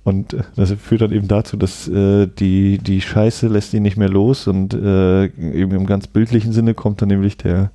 Und 0.04 0.34
äh, 0.34 0.44
das 0.56 0.72
führt 0.74 1.02
dann 1.02 1.12
eben 1.12 1.28
dazu, 1.28 1.58
dass 1.58 1.88
äh, 1.88 2.28
die, 2.28 2.80
die 2.80 3.02
Scheiße 3.02 3.48
lässt 3.48 3.74
ihn 3.74 3.84
nicht 3.84 3.98
mehr 3.98 4.10
los 4.10 4.48
und 4.48 4.74
äh, 4.74 5.26
eben 5.26 5.72
im 5.72 5.86
ganz 5.86 6.08
bildlichen 6.08 6.54
Sinne 6.54 6.74
kommt 6.74 7.02
dann 7.02 7.10
nämlich 7.10 7.38
der 7.38 7.72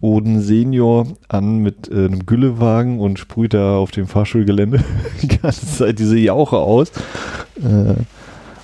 Oden 0.00 0.40
Senior 0.40 1.06
an 1.28 1.58
mit 1.58 1.88
äh, 1.90 2.06
einem 2.06 2.26
Güllewagen 2.26 2.98
und 2.98 3.18
sprüht 3.18 3.54
da 3.54 3.76
auf 3.76 3.90
dem 3.92 4.06
Fahrschulgelände 4.06 4.82
die 5.22 5.28
ganze 5.28 5.66
Zeit 5.66 5.98
diese 5.98 6.18
Jauche 6.18 6.56
aus. 6.56 6.90
Äh, 7.58 7.94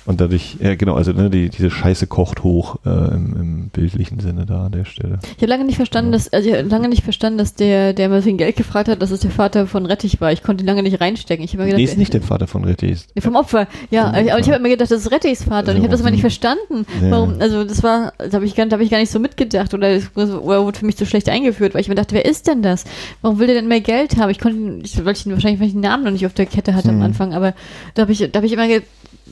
Und 0.09 0.19
dadurch, 0.19 0.57
ja 0.59 0.73
genau, 0.73 0.95
also 0.95 1.11
ne, 1.11 1.29
die, 1.29 1.49
diese 1.49 1.69
Scheiße 1.69 2.07
kocht 2.07 2.41
hoch 2.43 2.77
äh, 2.83 2.89
im, 2.89 3.35
im 3.39 3.69
bildlichen 3.69 4.19
Sinne 4.19 4.47
da 4.47 4.65
an 4.65 4.71
der 4.71 4.85
Stelle. 4.85 5.19
Ich 5.35 5.43
habe 5.43 5.45
lange 5.45 5.65
nicht 5.65 5.75
verstanden, 5.75 6.11
dass, 6.11 6.33
also 6.33 6.49
ich 6.49 6.55
hab 6.55 6.67
lange 6.67 6.89
nicht 6.89 7.03
verstanden, 7.03 7.37
dass 7.37 7.53
der, 7.53 7.93
der 7.93 8.09
mal 8.09 8.25
wegen 8.25 8.39
Geld 8.39 8.55
gefragt 8.55 8.89
hat, 8.89 9.03
dass 9.03 9.11
es 9.11 9.19
der 9.19 9.29
Vater 9.29 9.67
von 9.67 9.85
Rettich 9.85 10.19
war. 10.19 10.31
Ich 10.31 10.41
konnte 10.41 10.63
ihn 10.63 10.67
lange 10.67 10.81
nicht 10.81 10.99
reinstecken. 10.99 11.45
Ich 11.45 11.53
habe 11.53 11.65
gedacht, 11.65 11.77
Nee, 11.77 11.83
ist 11.83 11.99
nicht 11.99 12.11
der 12.15 12.23
Vater 12.23 12.47
von 12.47 12.63
Rettich. 12.63 13.01
Nee, 13.13 13.21
vom 13.21 13.35
Opfer, 13.35 13.67
ja. 13.91 14.05
Vom 14.05 14.15
aber 14.29 14.39
ich- 14.39 14.47
habe 14.47 14.55
immer 14.57 14.69
gedacht, 14.69 14.89
das 14.89 14.99
ist 15.05 15.11
Rettichs 15.11 15.43
Vater. 15.43 15.73
Und 15.73 15.77
ich 15.77 15.83
habe 15.83 15.91
das 15.91 16.01
immer 16.01 16.09
nicht 16.09 16.21
verstanden. 16.21 16.87
Ja. 17.03 17.11
Warum, 17.11 17.35
also 17.39 17.63
das 17.63 17.83
war, 17.83 18.13
da 18.17 18.31
habe 18.33 18.45
ich, 18.45 18.55
gar- 18.55 18.65
da 18.65 18.77
hab 18.77 18.81
ich 18.81 18.89
gar 18.89 18.97
nicht 18.97 19.11
so 19.11 19.19
mitgedacht. 19.19 19.75
Oder, 19.75 19.89
es- 19.89 20.09
oder 20.15 20.65
wurde 20.65 20.79
für 20.79 20.87
mich 20.87 20.95
so 20.97 21.05
schlecht 21.05 21.29
eingeführt, 21.29 21.75
weil 21.75 21.81
ich 21.81 21.87
mir 21.87 21.93
dachte, 21.93 22.15
wer 22.15 22.25
ist 22.25 22.47
denn 22.47 22.63
das? 22.63 22.83
Warum 23.21 23.37
will 23.37 23.45
der 23.45 23.57
denn 23.57 23.67
mehr 23.67 23.81
Geld 23.81 24.17
haben? 24.17 24.31
Ich 24.31 24.39
konnte, 24.39 24.57
ihn- 24.57 24.81
ich, 24.83 25.05
weil 25.05 25.13
ich 25.13 25.23
ihn 25.27 25.33
wahrscheinlich, 25.33 25.59
weil 25.59 25.67
ich 25.67 25.73
den 25.73 25.81
Namen 25.81 26.03
noch 26.03 26.11
nicht 26.11 26.25
auf 26.25 26.33
der 26.33 26.47
Kette 26.47 26.73
hatte 26.73 26.89
am 26.89 26.95
Hm. 26.95 27.03
Anfang. 27.03 27.35
Aber 27.35 27.53
da 27.93 28.01
habe 28.01 28.11
ich, 28.11 28.17
da 28.31 28.37
habe 28.37 28.47
ich 28.47 28.53
immer, 28.53 28.67
ge, 28.67 28.81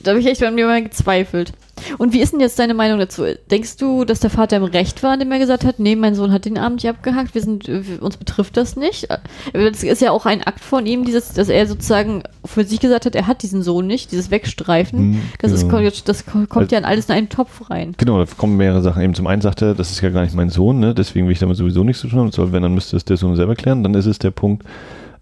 da 0.02 0.10
habe 0.10 0.20
ich 0.20 0.26
echt 0.26 0.40
bei 0.40 0.50
mir 0.50 0.64
immer 0.64 0.80
gezweifelt. 0.80 1.52
Und 1.98 2.12
wie 2.12 2.20
ist 2.20 2.32
denn 2.32 2.40
jetzt 2.40 2.58
deine 2.58 2.74
Meinung 2.74 2.98
dazu? 2.98 3.24
Denkst 3.50 3.76
du, 3.76 4.04
dass 4.04 4.20
der 4.20 4.30
Vater 4.30 4.56
im 4.56 4.64
Recht 4.64 5.02
war, 5.02 5.14
indem 5.14 5.32
er 5.32 5.38
gesagt 5.38 5.64
hat, 5.64 5.78
nee, 5.78 5.96
mein 5.96 6.14
Sohn 6.14 6.32
hat 6.32 6.44
den 6.44 6.58
Abend 6.58 6.82
nicht 6.82 6.90
abgehakt, 6.90 7.34
wir 7.34 7.42
sind, 7.42 7.68
uns 8.00 8.16
betrifft 8.16 8.56
das 8.56 8.76
nicht? 8.76 9.08
Das 9.52 9.82
ist 9.82 10.02
ja 10.02 10.10
auch 10.10 10.26
ein 10.26 10.42
Akt 10.42 10.60
von 10.60 10.86
ihm, 10.86 11.04
dieses, 11.04 11.32
dass 11.32 11.48
er 11.48 11.66
sozusagen 11.66 12.22
für 12.44 12.64
sich 12.64 12.80
gesagt 12.80 13.06
hat, 13.06 13.14
er 13.14 13.26
hat 13.26 13.42
diesen 13.42 13.62
Sohn 13.62 13.86
nicht, 13.86 14.12
dieses 14.12 14.30
Wegstreifen. 14.30 14.98
Hm, 14.98 15.22
Das, 15.40 15.52
ist, 15.52 15.68
genau. 15.68 15.88
das 16.04 16.24
kommt 16.26 16.72
ja 16.72 16.78
in 16.78 16.84
alles 16.84 17.06
in 17.06 17.14
einen 17.14 17.28
Topf 17.28 17.70
rein. 17.70 17.94
Genau, 17.96 18.24
da 18.24 18.30
kommen 18.36 18.56
mehrere 18.56 18.82
Sachen. 18.82 19.02
Eben 19.02 19.14
zum 19.14 19.26
einen 19.26 19.42
sagt 19.42 19.62
er, 19.62 19.74
das 19.74 19.90
ist 19.90 20.00
ja 20.00 20.10
gar 20.10 20.22
nicht 20.22 20.34
mein 20.34 20.50
Sohn, 20.50 20.80
ne? 20.80 20.94
deswegen 20.94 21.26
will 21.26 21.32
ich 21.32 21.38
damit 21.38 21.56
sowieso 21.56 21.84
nichts 21.84 22.02
zu 22.02 22.08
tun 22.08 22.18
haben. 22.18 22.32
Soll, 22.32 22.52
wenn, 22.52 22.62
dann 22.62 22.74
müsste 22.74 22.96
es 22.96 23.04
der 23.04 23.16
Sohn 23.16 23.36
selber 23.36 23.54
klären. 23.54 23.82
Dann 23.82 23.94
ist 23.94 24.06
es 24.06 24.18
der 24.18 24.30
Punkt, 24.30 24.64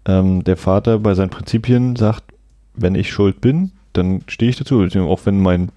ähm, 0.07 0.43
der 0.43 0.57
Vater 0.57 0.99
bei 0.99 1.13
seinen 1.13 1.29
Prinzipien 1.29 1.95
sagt, 1.95 2.23
wenn 2.73 2.95
ich 2.95 3.11
schuld 3.11 3.41
bin, 3.41 3.71
dann 3.97 4.21
stehe 4.27 4.49
ich 4.49 4.57
dazu. 4.57 4.81
Auch 4.81 5.21
wenn 5.25 5.41
mein 5.41 5.69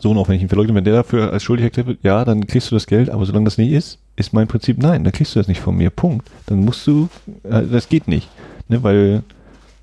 Sohn, 0.00 0.18
auch 0.18 0.28
wenn 0.28 0.36
ich 0.36 0.42
ihn 0.42 0.48
verleugne, 0.48 0.74
wenn 0.74 0.84
der 0.84 0.94
dafür 0.94 1.32
als 1.32 1.42
schuldig 1.42 1.64
erklärt 1.64 1.86
wird, 1.86 1.98
ja, 2.02 2.24
dann 2.24 2.46
kriegst 2.46 2.70
du 2.70 2.74
das 2.74 2.86
Geld, 2.86 3.10
aber 3.10 3.24
solange 3.26 3.44
das 3.44 3.58
nicht 3.58 3.72
ist, 3.72 3.98
ist 4.16 4.32
mein 4.32 4.48
Prinzip 4.48 4.78
nein, 4.78 5.04
dann 5.04 5.12
kriegst 5.12 5.34
du 5.34 5.40
das 5.40 5.48
nicht 5.48 5.60
von 5.60 5.76
mir. 5.76 5.90
Punkt. 5.90 6.30
Dann 6.46 6.64
musst 6.64 6.86
du, 6.86 7.08
äh, 7.44 7.62
das 7.62 7.88
geht 7.88 8.08
nicht. 8.08 8.28
Ne? 8.68 8.82
Weil 8.82 9.22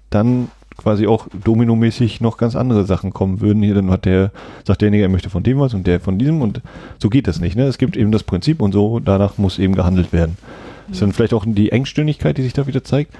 dann 0.09 0.49
quasi 0.77 1.05
auch 1.05 1.27
dominomäßig 1.43 2.21
noch 2.21 2.37
ganz 2.37 2.55
andere 2.55 2.85
Sachen 2.85 3.13
kommen 3.13 3.39
würden. 3.41 3.61
Hier 3.61 3.75
dann 3.75 3.91
hat 3.91 4.05
der, 4.05 4.31
sagt 4.65 4.81
derjenige, 4.81 5.03
er 5.03 5.09
möchte 5.09 5.29
von 5.29 5.43
dem 5.43 5.59
was 5.59 5.73
und 5.73 5.85
der 5.85 5.99
von 5.99 6.17
diesem 6.17 6.41
und 6.41 6.61
so 6.97 7.09
geht 7.09 7.27
das 7.27 7.39
nicht. 7.39 7.55
Ne? 7.55 7.63
Es 7.65 7.77
gibt 7.77 7.95
eben 7.95 8.11
das 8.11 8.23
Prinzip 8.23 8.61
und 8.61 8.71
so, 8.71 8.99
danach 8.99 9.37
muss 9.37 9.59
eben 9.59 9.75
gehandelt 9.75 10.11
werden. 10.11 10.37
Das 10.87 10.97
ist 10.97 11.01
dann 11.01 11.13
vielleicht 11.13 11.33
auch 11.33 11.45
die 11.47 11.71
Engstündigkeit, 11.71 12.37
die 12.37 12.41
sich 12.41 12.53
da 12.53 12.67
wieder 12.67 12.83
zeigt. 12.83 13.13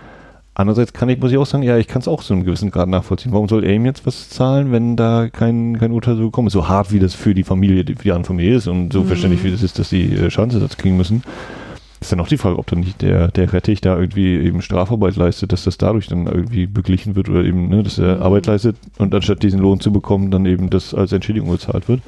Andererseits 0.53 0.91
kann 0.91 1.07
ich, 1.07 1.17
muss 1.19 1.31
ich 1.31 1.37
auch 1.37 1.45
sagen, 1.45 1.63
ja, 1.63 1.77
ich 1.77 1.87
kann 1.87 2.01
es 2.01 2.09
auch 2.09 2.21
zu 2.21 2.33
einem 2.33 2.43
gewissen 2.43 2.71
Grad 2.71 2.89
nachvollziehen. 2.89 3.31
Warum 3.31 3.47
soll 3.47 3.63
er 3.63 3.73
ihm 3.73 3.85
jetzt 3.85 4.05
was 4.05 4.27
zahlen, 4.29 4.71
wenn 4.73 4.97
da 4.97 5.29
kein, 5.29 5.79
kein 5.79 5.91
Urteil 5.93 6.17
so 6.17 6.23
gekommen 6.25 6.47
ist? 6.47 6.53
So 6.53 6.67
hart, 6.67 6.91
wie 6.91 6.99
das 6.99 7.13
für 7.13 7.33
die 7.33 7.43
Familie, 7.43 7.85
die- 7.85 7.95
für 7.95 8.03
die 8.03 8.11
andere 8.11 8.27
Familie 8.27 8.55
ist 8.55 8.67
und 8.67 8.91
so 8.91 9.01
Mhm. 9.01 9.05
verständlich, 9.07 9.43
wie 9.45 9.51
das 9.51 9.63
ist, 9.63 9.79
dass 9.79 9.89
die 9.89 10.13
äh, 10.13 10.29
Schadensersatz 10.29 10.75
kriegen 10.75 10.97
müssen. 10.97 11.23
Ist 12.01 12.11
dann 12.11 12.19
auch 12.19 12.27
die 12.27 12.37
Frage, 12.37 12.57
ob 12.59 12.67
dann 12.67 12.79
nicht 12.81 13.01
der, 13.01 13.29
der 13.29 13.53
Rettich 13.53 13.79
da 13.79 13.97
irgendwie 13.97 14.35
eben 14.39 14.61
Strafarbeit 14.61 15.15
leistet, 15.15 15.53
dass 15.53 15.63
das 15.63 15.77
dadurch 15.77 16.07
dann 16.07 16.25
irgendwie 16.27 16.65
beglichen 16.65 17.15
wird 17.15 17.29
oder 17.29 17.45
eben, 17.45 17.69
ne, 17.69 17.81
dass 17.83 17.97
er 17.97 18.17
Mhm. 18.17 18.23
Arbeit 18.23 18.47
leistet 18.47 18.75
und 18.97 19.15
anstatt 19.15 19.43
diesen 19.43 19.59
Lohn 19.61 19.79
zu 19.79 19.93
bekommen, 19.93 20.31
dann 20.31 20.45
eben 20.45 20.69
das 20.69 20.93
als 20.93 21.13
Entschädigung 21.13 21.49
gezahlt 21.51 21.87
wird. 21.87 22.01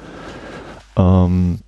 Ähm, 0.96 1.60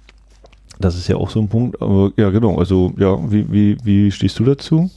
das 0.79 0.97
ist 0.97 1.09
ja 1.09 1.17
auch 1.17 1.31
so 1.31 1.41
ein 1.41 1.49
Punkt, 1.49 1.81
aber 1.81 2.11
ja, 2.19 2.29
genau, 2.31 2.59
also 2.59 2.93
ja, 2.99 3.19
wie, 3.31 3.51
wie, 3.51 3.77
wie 3.83 4.11
stehst 4.11 4.39
du 4.39 4.45
dazu? 4.45 4.91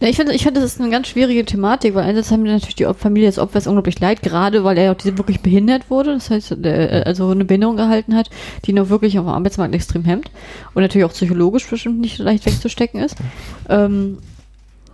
Ja, 0.00 0.08
ich 0.08 0.16
finde, 0.16 0.34
ich 0.34 0.42
finde, 0.42 0.60
das 0.60 0.74
ist 0.74 0.80
eine 0.80 0.90
ganz 0.90 1.08
schwierige 1.08 1.44
Thematik, 1.44 1.94
weil 1.94 2.04
einerseits 2.04 2.30
haben 2.30 2.44
wir 2.44 2.52
natürlich 2.52 2.74
die 2.74 2.86
Familie 2.96 3.28
des 3.28 3.38
Opfers 3.38 3.66
unglaublich 3.66 4.00
leid, 4.00 4.22
gerade 4.22 4.64
weil 4.64 4.78
er 4.78 4.92
auch 4.92 4.96
diese 4.96 5.18
wirklich 5.18 5.40
behindert 5.40 5.90
wurde, 5.90 6.14
das 6.14 6.30
heißt, 6.30 6.56
der, 6.58 7.06
also 7.06 7.30
eine 7.30 7.44
Behinderung 7.44 7.76
gehalten 7.76 8.14
hat, 8.14 8.30
die 8.64 8.70
ihn 8.70 8.78
auch 8.78 8.88
wirklich 8.88 9.18
auf 9.18 9.24
dem 9.26 9.32
Arbeitsmarkt 9.32 9.74
extrem 9.74 10.04
hemmt 10.04 10.30
und 10.74 10.82
natürlich 10.82 11.04
auch 11.04 11.12
psychologisch 11.12 11.68
bestimmt 11.68 12.00
nicht 12.00 12.18
leicht 12.18 12.46
wegzustecken 12.46 13.00
ist. 13.00 13.16
Ähm, 13.68 14.18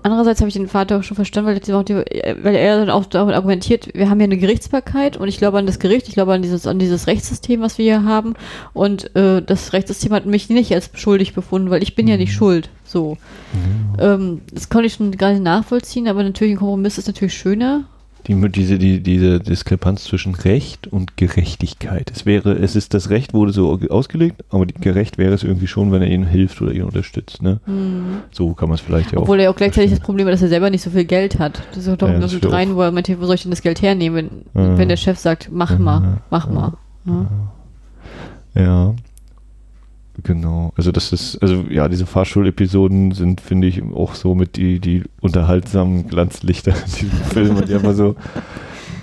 Andererseits 0.08 0.40
habe 0.40 0.48
ich 0.48 0.54
den 0.54 0.68
Vater 0.68 0.98
auch 0.98 1.02
schon 1.02 1.16
verstanden, 1.16 1.50
weil, 1.50 2.02
er 2.08 2.44
weil 2.44 2.54
er 2.54 2.78
dann 2.78 2.88
auch 2.90 3.04
damit 3.04 3.34
argumentiert, 3.34 3.94
wir 3.94 4.08
haben 4.08 4.18
hier 4.18 4.24
eine 4.24 4.38
Gerichtsbarkeit 4.38 5.18
und 5.18 5.28
ich 5.28 5.36
glaube 5.36 5.58
an 5.58 5.66
das 5.66 5.78
Gericht, 5.78 6.08
ich 6.08 6.14
glaube 6.14 6.32
an 6.32 6.40
dieses, 6.40 6.66
an 6.66 6.78
dieses 6.78 7.06
Rechtssystem, 7.06 7.60
was 7.60 7.76
wir 7.76 7.84
hier 7.84 8.04
haben. 8.04 8.34
Und 8.72 9.14
äh, 9.14 9.42
das 9.42 9.74
Rechtssystem 9.74 10.12
hat 10.12 10.24
mich 10.24 10.48
nicht 10.48 10.72
als 10.72 10.90
schuldig 10.94 11.34
befunden, 11.34 11.68
weil 11.68 11.82
ich 11.82 11.94
bin 11.94 12.08
ja 12.08 12.16
nicht 12.16 12.32
schuld. 12.32 12.70
So. 12.84 13.18
Ähm, 14.00 14.40
das 14.50 14.70
konnte 14.70 14.86
ich 14.86 14.94
schon 14.94 15.12
gar 15.12 15.32
nicht 15.32 15.42
nachvollziehen, 15.42 16.08
aber 16.08 16.22
natürlich 16.22 16.54
ein 16.54 16.58
Kompromiss 16.58 16.96
ist 16.96 17.06
natürlich 17.06 17.34
schöner. 17.34 17.84
Die, 18.26 18.34
diese, 18.50 18.76
die, 18.78 19.00
diese 19.02 19.40
Diskrepanz 19.40 20.04
zwischen 20.04 20.34
Recht 20.34 20.86
und 20.86 21.16
Gerechtigkeit. 21.16 22.10
Es 22.14 22.26
wäre, 22.26 22.52
es 22.52 22.76
ist, 22.76 22.92
das 22.92 23.08
Recht 23.08 23.32
wurde 23.32 23.52
so 23.52 23.78
ausgelegt, 23.88 24.44
aber 24.50 24.66
gerecht 24.66 25.16
wäre 25.16 25.32
es 25.32 25.44
irgendwie 25.44 25.66
schon, 25.66 25.92
wenn 25.92 26.02
er 26.02 26.08
ihnen 26.10 26.26
hilft 26.26 26.60
oder 26.60 26.72
ihn 26.72 26.82
unterstützt. 26.82 27.40
Ne? 27.42 27.60
So 28.30 28.52
kann 28.52 28.68
man 28.68 28.74
es 28.74 28.82
vielleicht 28.82 29.12
ja 29.12 29.18
auch. 29.18 29.22
Obwohl 29.22 29.40
er 29.40 29.50
auch 29.50 29.56
gleichzeitig 29.56 29.90
das 29.92 30.00
Problem 30.00 30.26
hat, 30.26 30.34
dass 30.34 30.42
er 30.42 30.48
selber 30.48 30.68
nicht 30.68 30.82
so 30.82 30.90
vielEld 30.90 31.38
hat. 31.38 31.62
Das 31.70 31.78
ist 31.78 31.88
auch 31.88 31.96
doch 31.96 32.08
Ja, 32.08 32.18
das 32.18 32.34
mit 32.34 32.50
rein, 32.52 32.74
wo 32.74 32.82
er 32.82 32.92
meinte, 32.92 33.18
wo 33.18 33.24
soll 33.24 33.36
ich 33.36 33.42
denn 33.42 33.50
das 33.50 33.62
Geld 33.62 33.80
hernehmen, 33.80 34.44
wenn, 34.52 34.62
Ja. 34.62 34.76
wenn 34.78 34.88
der 34.88 34.96
Chef 34.98 35.18
sagt, 35.18 35.48
mach 35.50 35.70
Ja, 35.70 35.78
mal, 35.78 36.18
mach 36.28 36.50
mal. 36.50 36.72
ne? 37.06 37.26
Ja. 38.54 38.94
Genau. 40.24 40.72
Also 40.76 40.92
das 40.92 41.12
ist, 41.12 41.38
also 41.42 41.64
ja, 41.70 41.88
diese 41.88 42.06
Fahrschulepisoden 42.06 43.12
sind, 43.12 43.40
finde 43.40 43.68
ich, 43.68 43.82
auch 43.82 44.14
so 44.14 44.34
mit 44.34 44.56
die, 44.56 44.80
die 44.80 45.04
unterhaltsamen 45.20 46.08
Glanzlichter 46.08 46.72
in 46.72 46.92
diesem 46.92 47.10
Film. 47.30 47.64
Die 47.66 47.74
einfach 47.74 47.94
so. 47.94 48.16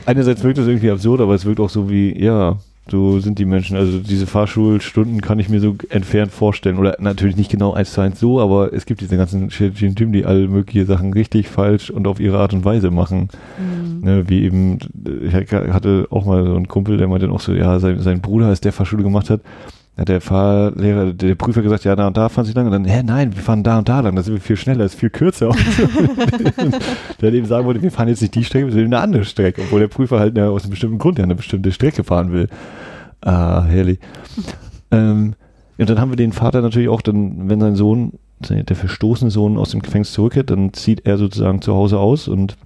Einerseits 0.06 0.44
wirkt 0.44 0.58
das 0.58 0.68
irgendwie 0.68 0.92
absurd, 0.92 1.22
aber 1.22 1.34
es 1.34 1.46
wirkt 1.46 1.60
auch 1.60 1.70
so 1.70 1.90
wie, 1.90 2.22
ja, 2.22 2.58
so 2.92 3.20
sind 3.20 3.40
die 3.40 3.46
Menschen. 3.46 3.78
Also 3.78 4.00
diese 4.00 4.28
Fahrschulstunden 4.28 5.22
kann 5.22 5.40
ich 5.40 5.50
mir 5.50 5.60
so 5.60 5.76
entfernt 5.90 6.32
vorstellen. 6.32 6.78
Oder 6.78 6.98
natürlich 7.00 7.38
nicht 7.38 7.50
genau 7.50 7.74
eins 7.74 7.94
zu 7.94 8.02
eins 8.02 8.20
so, 8.20 8.40
aber 8.40 8.74
es 8.74 8.86
gibt 8.86 9.02
diese 9.02 9.18
ganzen 9.18 9.50
Typen, 9.50 10.12
die 10.12 10.26
alle 10.26 10.48
mögliche 10.48 10.86
Sachen 10.86 11.14
richtig, 11.14 11.48
falsch 11.48 11.90
und 11.90 12.08
auf 12.08 12.20
ihre 12.20 12.38
Art 12.38 12.54
und 12.54 12.66
Weise 12.66 12.92
machen. 12.92 13.30
Mhm. 13.58 14.02
Ne, 14.02 14.30
wie 14.30 14.44
eben, 14.44 14.78
ich 15.26 15.34
hatte 15.34 16.08
auch 16.12 16.26
mal 16.26 16.46
so 16.46 16.56
einen 16.56 16.68
Kumpel, 16.68 16.98
der 16.98 17.08
meinte 17.08 17.26
dann 17.26 17.36
auch 17.36 17.42
so, 17.42 17.54
ja, 17.54 17.80
sein, 17.80 18.00
sein 18.02 18.22
Bruder, 18.22 18.48
als 18.48 18.62
der 18.62 18.74
Fahrschule 18.74 19.02
gemacht 19.02 19.32
hat, 19.32 19.42
hat 19.98 20.10
der 20.10 20.20
Fahrlehrer, 20.20 21.14
der 21.14 21.36
Prüfer 21.36 21.62
gesagt, 21.62 21.86
ja, 21.86 21.96
da 21.96 22.08
und 22.08 22.18
da 22.18 22.28
fahren 22.28 22.46
Sie 22.46 22.52
lang. 22.52 22.66
Und 22.66 22.74
dann, 22.74 22.86
hä, 22.86 23.02
nein, 23.04 23.34
wir 23.34 23.42
fahren 23.42 23.64
da 23.64 23.78
und 23.78 23.88
da 23.88 24.02
lang, 24.02 24.16
da 24.16 24.24
sind 24.24 24.34
wir 24.34 24.42
viel 24.42 24.58
schneller, 24.58 24.84
ist 24.84 24.96
viel 24.96 25.10
kürzer. 25.10 25.50
Der 27.22 27.30
hat 27.30 27.34
eben 27.34 27.46
sagen 27.46 27.66
wollte, 27.66 27.82
wir 27.82 27.92
fahren 27.92 28.10
jetzt 28.10 28.22
nicht 28.22 28.36
die 28.36 28.44
Strecke, 28.44 28.70
sondern 28.72 28.94
eine 28.94 29.00
andere 29.00 29.26
Strecke, 29.26 29.62
obwohl 29.62 29.80
der 29.80 29.88
Prüfer 29.88 30.20
halt 30.20 30.38
aus 30.38 30.64
einem 30.64 30.72
bestimmten 30.72 30.98
Grund 30.98 31.18
ja 31.18 31.24
eine 31.24 31.36
bestimmte 31.36 31.72
Strecke 31.72 32.04
fahren 32.04 32.34
will. 32.34 32.50
Ah, 33.22 33.64
herrlich. 33.64 34.00
ähm, 34.92 35.36
und 35.78 35.90
dann 35.90 36.00
haben 36.00 36.12
wir 36.12 36.18
den 36.18 36.34
Vater 36.34 36.62
natürlich 36.62 36.90
auch, 36.90 37.02
dann, 37.02 37.50
wenn 37.50 37.62
sein 37.62 37.76
Sohn, 37.76 38.14
der 38.40 38.76
verstoßene 38.76 39.32
Sohn 39.32 39.58
aus 39.58 39.72
dem 39.72 39.82
Gefängnis 39.82 40.12
zurückkehrt, 40.12 40.50
dann 40.50 40.74
zieht 40.74 41.06
er 41.06 41.18
sozusagen 41.18 41.62
zu 41.62 41.74
Hause 41.74 42.00
aus 42.00 42.28
und 42.28 42.58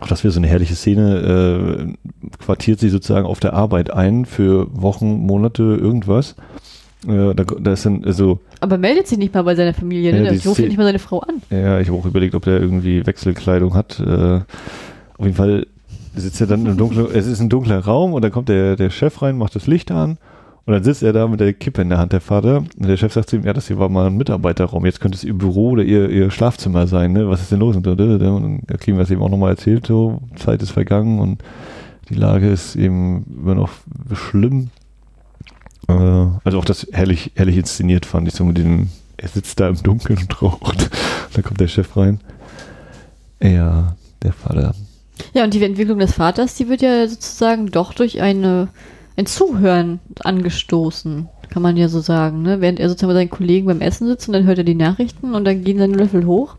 auch 0.00 0.08
das 0.08 0.24
wäre 0.24 0.32
so 0.32 0.40
eine 0.40 0.48
herrliche 0.48 0.74
Szene, 0.74 1.86
äh, 1.88 2.34
quartiert 2.42 2.80
sie 2.80 2.88
sozusagen 2.88 3.26
auf 3.26 3.40
der 3.40 3.52
Arbeit 3.52 3.92
ein 3.92 4.24
für 4.24 4.66
Wochen, 4.72 5.18
Monate, 5.26 5.62
irgendwas. 5.62 6.34
Äh, 7.06 7.34
da, 7.34 7.44
da 7.44 7.72
ist 7.72 7.84
dann, 7.86 8.04
also, 8.04 8.40
Aber 8.60 8.78
meldet 8.78 9.08
sich 9.08 9.18
nicht 9.18 9.34
mal 9.34 9.42
bei 9.42 9.54
seiner 9.54 9.74
Familie, 9.74 10.12
ne? 10.12 10.24
Ja, 10.24 10.32
ja 10.32 10.38
Szene- 10.38 10.68
nicht 10.68 10.76
mal 10.76 10.84
seine 10.84 10.98
Frau 10.98 11.20
an. 11.20 11.42
ja, 11.50 11.80
ich 11.80 11.88
habe 11.88 11.98
auch 11.98 12.06
überlegt, 12.06 12.34
ob 12.34 12.44
der 12.44 12.60
irgendwie 12.60 13.06
Wechselkleidung 13.06 13.74
hat. 13.74 14.00
Äh, 14.00 14.40
auf 15.18 15.24
jeden 15.24 15.34
Fall 15.34 15.66
sitzt 16.14 16.40
er 16.40 16.46
dann 16.46 16.66
im 16.66 16.76
dunklen, 16.76 17.06
es 17.12 17.26
ist 17.26 17.40
ein 17.40 17.48
dunkler 17.48 17.78
Raum 17.78 18.12
und 18.12 18.22
dann 18.22 18.32
kommt 18.32 18.48
der, 18.48 18.76
der 18.76 18.90
Chef 18.90 19.22
rein, 19.22 19.38
macht 19.38 19.54
das 19.54 19.66
Licht 19.66 19.90
an 19.90 20.18
und 20.64 20.72
dann 20.72 20.84
sitzt 20.84 21.02
er 21.02 21.12
da 21.12 21.26
mit 21.26 21.40
der 21.40 21.52
Kippe 21.52 21.82
in 21.82 21.88
der 21.88 21.98
Hand, 21.98 22.12
der 22.12 22.20
Vater. 22.20 22.58
Und 22.58 22.88
der 22.88 22.96
Chef 22.96 23.12
sagt 23.12 23.30
zu 23.30 23.36
ihm, 23.36 23.44
ja, 23.44 23.52
das 23.52 23.66
hier 23.66 23.78
war 23.78 23.88
mal 23.88 24.06
ein 24.06 24.16
Mitarbeiterraum, 24.16 24.86
jetzt 24.86 25.00
könnte 25.00 25.16
es 25.16 25.24
ihr 25.24 25.34
Büro 25.34 25.70
oder 25.70 25.82
ihr, 25.82 26.08
ihr 26.08 26.30
Schlafzimmer 26.30 26.86
sein, 26.86 27.12
ne? 27.12 27.28
Was 27.28 27.42
ist 27.42 27.50
denn 27.50 27.58
los? 27.58 27.74
Und, 27.76 27.86
und 27.86 27.98
dann 27.98 28.62
kriegen 28.78 28.96
wir 28.96 29.02
es 29.02 29.10
eben 29.10 29.22
auch 29.22 29.28
nochmal 29.28 29.50
erzählt, 29.50 29.86
so, 29.86 30.20
Zeit 30.36 30.62
ist 30.62 30.70
vergangen 30.70 31.18
und 31.18 31.42
die 32.08 32.14
Lage 32.14 32.48
ist 32.48 32.76
eben 32.76 33.24
immer 33.42 33.54
noch 33.54 33.70
schlimm. 34.12 34.70
Äh, 35.88 35.92
also 35.92 36.58
auch 36.58 36.64
das 36.64 36.86
herrlich, 36.92 37.32
herrlich 37.34 37.56
inszeniert 37.56 38.06
fand 38.06 38.28
ich 38.28 38.34
so 38.34 38.44
mit 38.44 38.58
dem, 38.58 38.88
er 39.16 39.28
sitzt 39.28 39.60
da 39.60 39.68
im 39.68 39.82
Dunkeln 39.82 40.18
und 40.18 40.42
raucht. 40.42 40.90
Da 41.34 41.42
kommt 41.42 41.60
der 41.60 41.68
Chef 41.68 41.96
rein. 41.96 42.20
Ja, 43.42 43.96
der 44.22 44.32
Vater. 44.32 44.74
Ja, 45.34 45.44
und 45.44 45.54
die 45.54 45.62
Entwicklung 45.62 45.98
des 45.98 46.12
Vaters, 46.12 46.54
die 46.54 46.68
wird 46.68 46.82
ja 46.82 47.08
sozusagen 47.08 47.70
doch 47.70 47.94
durch 47.94 48.20
eine, 48.20 48.68
ein 49.16 49.26
Zuhören 49.26 50.00
angestoßen, 50.24 51.28
kann 51.50 51.62
man 51.62 51.76
ja 51.76 51.88
so 51.88 52.00
sagen. 52.00 52.42
Ne? 52.42 52.60
Während 52.60 52.80
er 52.80 52.88
sozusagen 52.88 53.12
bei 53.12 53.18
seinen 53.20 53.30
Kollegen 53.30 53.66
beim 53.66 53.80
Essen 53.80 54.06
sitzt 54.06 54.28
und 54.28 54.34
dann 54.34 54.44
hört 54.44 54.58
er 54.58 54.64
die 54.64 54.74
Nachrichten 54.74 55.34
und 55.34 55.44
dann 55.44 55.62
gehen 55.64 55.78
seine 55.78 55.94
Löffel 55.96 56.26
hoch. 56.26 56.56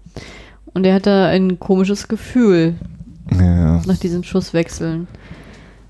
Und 0.73 0.85
er 0.85 0.95
hat 0.95 1.07
da 1.07 1.27
ein 1.27 1.59
komisches 1.59 2.07
Gefühl 2.07 2.75
Ja. 3.39 3.81
nach 3.85 3.97
diesen 3.97 4.23
Schusswechseln. 4.23 5.07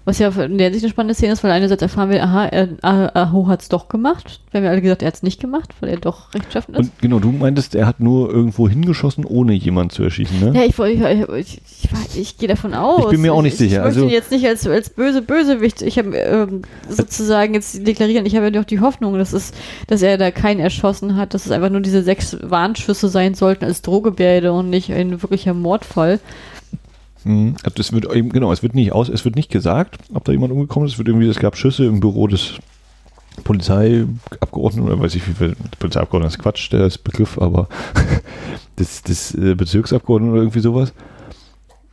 Was 0.05 0.19
ja 0.19 0.27
in 0.29 0.57
der 0.57 0.71
Sicht 0.73 0.83
eine 0.83 0.91
spannende 0.91 1.13
Szene 1.13 1.31
ist, 1.31 1.43
weil 1.45 1.51
einerseits 1.51 1.81
erfahren 1.81 2.09
wir, 2.09 2.21
aha, 2.21 2.45
er, 2.47 2.67
Aho 3.15 3.47
hat 3.47 3.61
es 3.61 3.69
doch 3.69 3.87
gemacht. 3.87 4.41
Wir 4.51 4.57
haben 4.59 4.65
ja 4.65 4.71
alle 4.71 4.81
gesagt, 4.81 5.01
er 5.01 5.07
hat 5.07 5.15
es 5.15 5.23
nicht 5.23 5.39
gemacht, 5.39 5.69
weil 5.79 5.91
er 5.91 5.97
doch 5.97 6.33
rechtschaffen 6.33 6.73
ist. 6.75 6.79
Und 6.79 6.99
genau, 6.99 7.19
du 7.19 7.31
meintest, 7.31 7.73
er 7.73 7.87
hat 7.87 8.01
nur 8.01 8.29
irgendwo 8.29 8.67
hingeschossen, 8.67 9.23
ohne 9.23 9.53
jemanden 9.53 9.91
zu 9.91 10.03
erschießen, 10.03 10.41
ne? 10.41 10.51
Ja, 10.53 10.65
ich, 10.65 10.77
ich, 10.77 11.01
ich, 11.01 11.61
ich, 11.79 12.19
ich 12.19 12.37
gehe 12.37 12.49
davon 12.49 12.73
aus. 12.73 13.05
Ich 13.05 13.09
bin 13.11 13.21
mir 13.21 13.33
auch 13.33 13.41
nicht 13.41 13.55
sicher. 13.57 13.77
Ich 13.77 13.83
möchte 13.85 13.99
Also- 14.01 14.05
ihn 14.07 14.11
jetzt 14.13 14.31
nicht 14.31 14.45
als, 14.45 14.67
als 14.67 14.89
böse 14.89 15.21
Bösewicht, 15.21 15.81
ich 15.81 15.97
habe 15.97 16.17
ähm, 16.17 16.63
sozusagen 16.89 17.53
jetzt 17.53 17.87
deklarieren, 17.87 18.25
ich 18.25 18.35
habe 18.35 18.45
ja 18.47 18.51
doch 18.51 18.65
die 18.65 18.81
Hoffnung, 18.81 19.17
dass, 19.17 19.31
es, 19.31 19.53
dass 19.87 20.01
er 20.01 20.17
da 20.17 20.31
keinen 20.31 20.59
erschossen 20.59 21.15
hat, 21.15 21.33
dass 21.33 21.45
es 21.45 21.51
einfach 21.53 21.69
nur 21.69 21.79
diese 21.81 22.03
sechs 22.03 22.35
Warnschüsse 22.41 23.07
sein 23.07 23.35
sollten 23.35 23.63
als 23.63 23.81
Drohgebärde 23.81 24.51
und 24.51 24.69
nicht 24.69 24.91
ein 24.91 25.21
wirklicher 25.21 25.53
Mordfall. 25.53 26.19
Mhm. 27.25 27.55
Also 27.63 27.75
es 27.79 27.93
wird 27.93 28.09
genau, 28.31 28.51
es 28.51 28.63
wird 28.63 28.75
nicht 28.75 28.91
aus, 28.91 29.09
es 29.09 29.25
wird 29.25 29.35
nicht 29.35 29.51
gesagt, 29.51 29.97
ob 30.13 30.23
da 30.25 30.31
jemand 30.31 30.53
umgekommen 30.53 30.87
ist. 30.87 30.93
Es 30.93 30.97
wird 30.97 31.07
irgendwie, 31.07 31.27
es 31.27 31.39
gab 31.39 31.57
Schüsse 31.57 31.85
im 31.85 31.99
Büro 31.99 32.27
des 32.27 32.55
Polizeiabgeordneten 33.43 34.87
oder 34.87 34.99
weiß 34.99 35.15
ich 35.15 35.27
wie 35.27 35.33
viel, 35.33 35.55
Polizeiabgeordneter 35.79 36.33
ist 36.33 36.39
Quatsch, 36.39 36.71
der 36.71 36.85
ist 36.85 36.99
Begriff, 36.99 37.39
aber 37.39 37.67
des, 38.79 39.01
des 39.01 39.33
äh, 39.35 39.55
Bezirksabgeordneten 39.55 40.33
oder 40.33 40.43
irgendwie 40.43 40.59
sowas. 40.59 40.93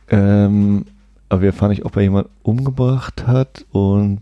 Ähm, 0.09 0.85
aber 1.29 1.41
wir 1.41 1.47
erfahren 1.47 1.69
nicht, 1.69 1.85
ob 1.85 1.95
er 1.95 2.03
jemand 2.03 2.27
umgebracht 2.43 3.25
hat 3.25 3.65
und 3.71 4.21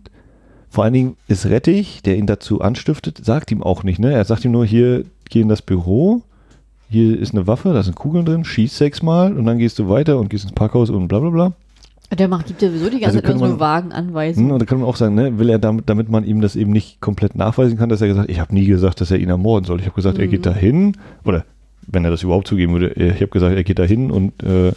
vor 0.69 0.83
allen 0.83 0.93
Dingen 0.93 1.17
ist 1.27 1.47
Rettich, 1.47 2.03
der 2.03 2.17
ihn 2.17 2.27
dazu 2.27 2.61
anstiftet, 2.61 3.25
sagt 3.25 3.51
ihm 3.51 3.63
auch 3.63 3.83
nicht, 3.83 3.99
ne? 3.99 4.13
Er 4.13 4.23
sagt 4.23 4.45
ihm 4.45 4.51
nur, 4.51 4.65
hier, 4.65 5.03
geh 5.29 5.41
in 5.41 5.49
das 5.49 5.63
Büro, 5.63 6.21
hier 6.89 7.19
ist 7.19 7.33
eine 7.33 7.45
Waffe, 7.47 7.73
da 7.73 7.83
sind 7.83 7.95
Kugeln 7.95 8.25
drin, 8.25 8.43
schieß 8.43 8.77
sechsmal 8.77 9.33
und 9.37 9.45
dann 9.45 9.57
gehst 9.59 9.77
du 9.79 9.89
weiter 9.89 10.17
und 10.17 10.29
gehst 10.29 10.43
ins 10.45 10.53
Parkhaus 10.53 10.89
und 10.89 11.07
bla 11.07 11.19
bla 11.19 11.29
bla. 11.29 11.53
Der 12.17 12.27
macht, 12.27 12.47
gibt 12.47 12.61
ja 12.63 12.69
sowieso 12.69 12.89
die 12.89 13.05
Also 13.05 13.17
ganze 13.17 13.17
Zeit 13.17 13.23
immer 13.25 13.33
könnte 13.33 13.45
so 13.45 13.51
man- 13.51 13.59
vagen 13.59 13.89
Hm, 13.91 13.95
Anweisungen. 13.95 14.51
Und 14.51 14.59
da 14.59 14.65
kann 14.65 14.79
man 14.79 14.87
auch 14.89 14.95
sagen, 14.95 15.13
ne, 15.13 15.37
will 15.37 15.49
er 15.49 15.59
damit, 15.59 15.87
damit 15.89 16.09
man 16.09 16.23
ihm 16.23 16.41
das 16.41 16.55
eben 16.55 16.71
nicht 16.71 16.99
komplett 17.01 17.35
nachweisen 17.35 17.77
kann, 17.77 17.89
dass 17.89 18.01
er 18.01 18.07
gesagt, 18.07 18.29
ich 18.31 18.39
habe 18.39 18.53
nie 18.53 18.65
gesagt, 18.65 18.99
dass 19.01 19.11
er 19.11 19.19
ihn 19.19 19.29
ermorden 19.29 19.65
soll. 19.65 19.79
Ich 19.79 19.85
habe 19.85 19.95
gesagt, 19.95 20.17
er 20.17 20.25
Mhm. 20.25 20.31
geht 20.31 20.45
dahin 20.47 20.93
oder 21.23 21.45
wenn 21.85 22.03
er 22.05 22.11
das 22.11 22.23
überhaupt 22.23 22.47
zugeben 22.47 22.73
würde, 22.73 22.89
ich 22.93 23.15
habe 23.21 23.27
gesagt, 23.27 23.55
er 23.55 23.63
geht 23.63 23.77
dahin 23.79 24.09
und 24.09 24.41
äh, 24.43 24.71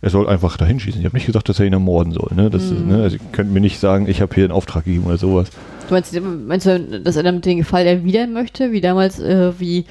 er 0.00 0.10
soll 0.10 0.28
einfach 0.28 0.56
dahin 0.56 0.80
schießen. 0.80 1.00
Ich 1.00 1.04
habe 1.06 1.16
nicht 1.16 1.26
gesagt, 1.26 1.48
dass 1.48 1.60
er 1.60 1.66
ihn 1.66 1.72
ermorden 1.72 2.12
soll. 2.12 2.30
Ne? 2.34 2.50
Das 2.50 2.72
Mhm. 2.72 2.88
ne? 2.88 3.02
Also 3.04 3.16
ihr 3.16 3.22
könnt 3.30 3.52
mir 3.52 3.60
nicht 3.60 3.78
sagen, 3.78 4.08
ich 4.08 4.20
habe 4.20 4.34
hier 4.34 4.42
einen 4.44 4.52
Auftrag 4.52 4.84
gegeben 4.84 5.06
oder 5.06 5.18
sowas. 5.18 5.50
Du 5.86 5.94
meinst, 5.94 6.18
meinst 6.20 6.66
du, 6.66 7.00
dass 7.00 7.16
er 7.16 7.22
damit 7.22 7.44
den 7.44 7.58
Gefall 7.58 7.86
erwidern 7.86 8.32
möchte, 8.32 8.72
wie 8.72 8.80
damals, 8.80 9.18
äh, 9.18 9.52
wie 9.58 9.84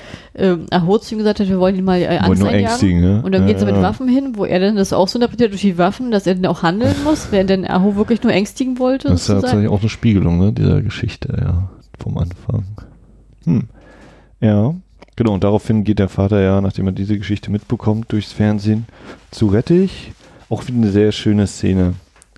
Aho 0.72 0.98
zu 0.98 1.16
ihm 1.16 1.20
gesagt 1.20 1.40
hat, 1.40 1.48
wir 1.50 1.60
wollen 1.60 1.76
ihn 1.76 1.84
mal 1.84 2.02
äh, 2.02 2.18
Angst 2.18 2.44
einjagen. 2.44 3.02
ne? 3.02 3.22
Und 3.24 3.34
dann 3.34 3.46
geht 3.48 3.60
sie 3.60 3.66
mit 3.66 3.76
Ja. 3.76 3.82
Waffen 3.82 4.08
hin, 4.08 4.34
wo 4.36 4.46
er 4.46 4.60
dann 4.60 4.76
das 4.76 4.94
auch 4.94 5.08
so 5.08 5.18
interpretiert 5.20 5.52
durch 5.52 5.62
die 5.62 5.78
Waffen, 5.78 6.12
dass 6.12 6.26
er 6.28 6.36
dann 6.36 6.46
auch 6.46 6.64
handeln 6.64 6.96
muss, 7.04 7.28
während 7.32 7.50
dann 7.50 7.66
Aho 7.66 7.96
wirklich 7.96 8.24
nur 8.24 8.32
ängstigen 8.34 8.80
wollte. 8.80 9.10
Das 9.10 9.22
ist 9.22 9.28
sozusagen. 9.28 9.42
tatsächlich 9.42 9.70
auch 9.70 9.82
eine 9.82 9.90
Spiegelung 9.90 10.40
ne, 10.40 10.54
dieser 10.54 10.82
Geschichte, 10.82 11.38
ja, 11.40 11.70
vom 12.00 12.18
Anfang. 12.18 12.64
Hm. 13.46 13.64
Ja, 14.40 14.74
genau. 15.16 15.34
Und 15.34 15.44
daraufhin 15.44 15.84
geht 15.84 16.00
der 16.00 16.10
Vater 16.10 16.42
ja, 16.42 16.62
nachdem 16.62 16.88
er 16.88 16.92
diese 16.94 17.18
Geschichte 17.18 17.52
mitbekommt, 17.52 18.12
durchs 18.12 18.32
Fernsehen 18.32 18.86
zu 19.30 19.48
Rettich. 19.48 20.14
Auch 20.50 20.68
wieder 20.68 20.78
eine 20.78 20.92
sehr 20.92 21.12
schöne 21.12 21.48
Szene. 21.48 21.94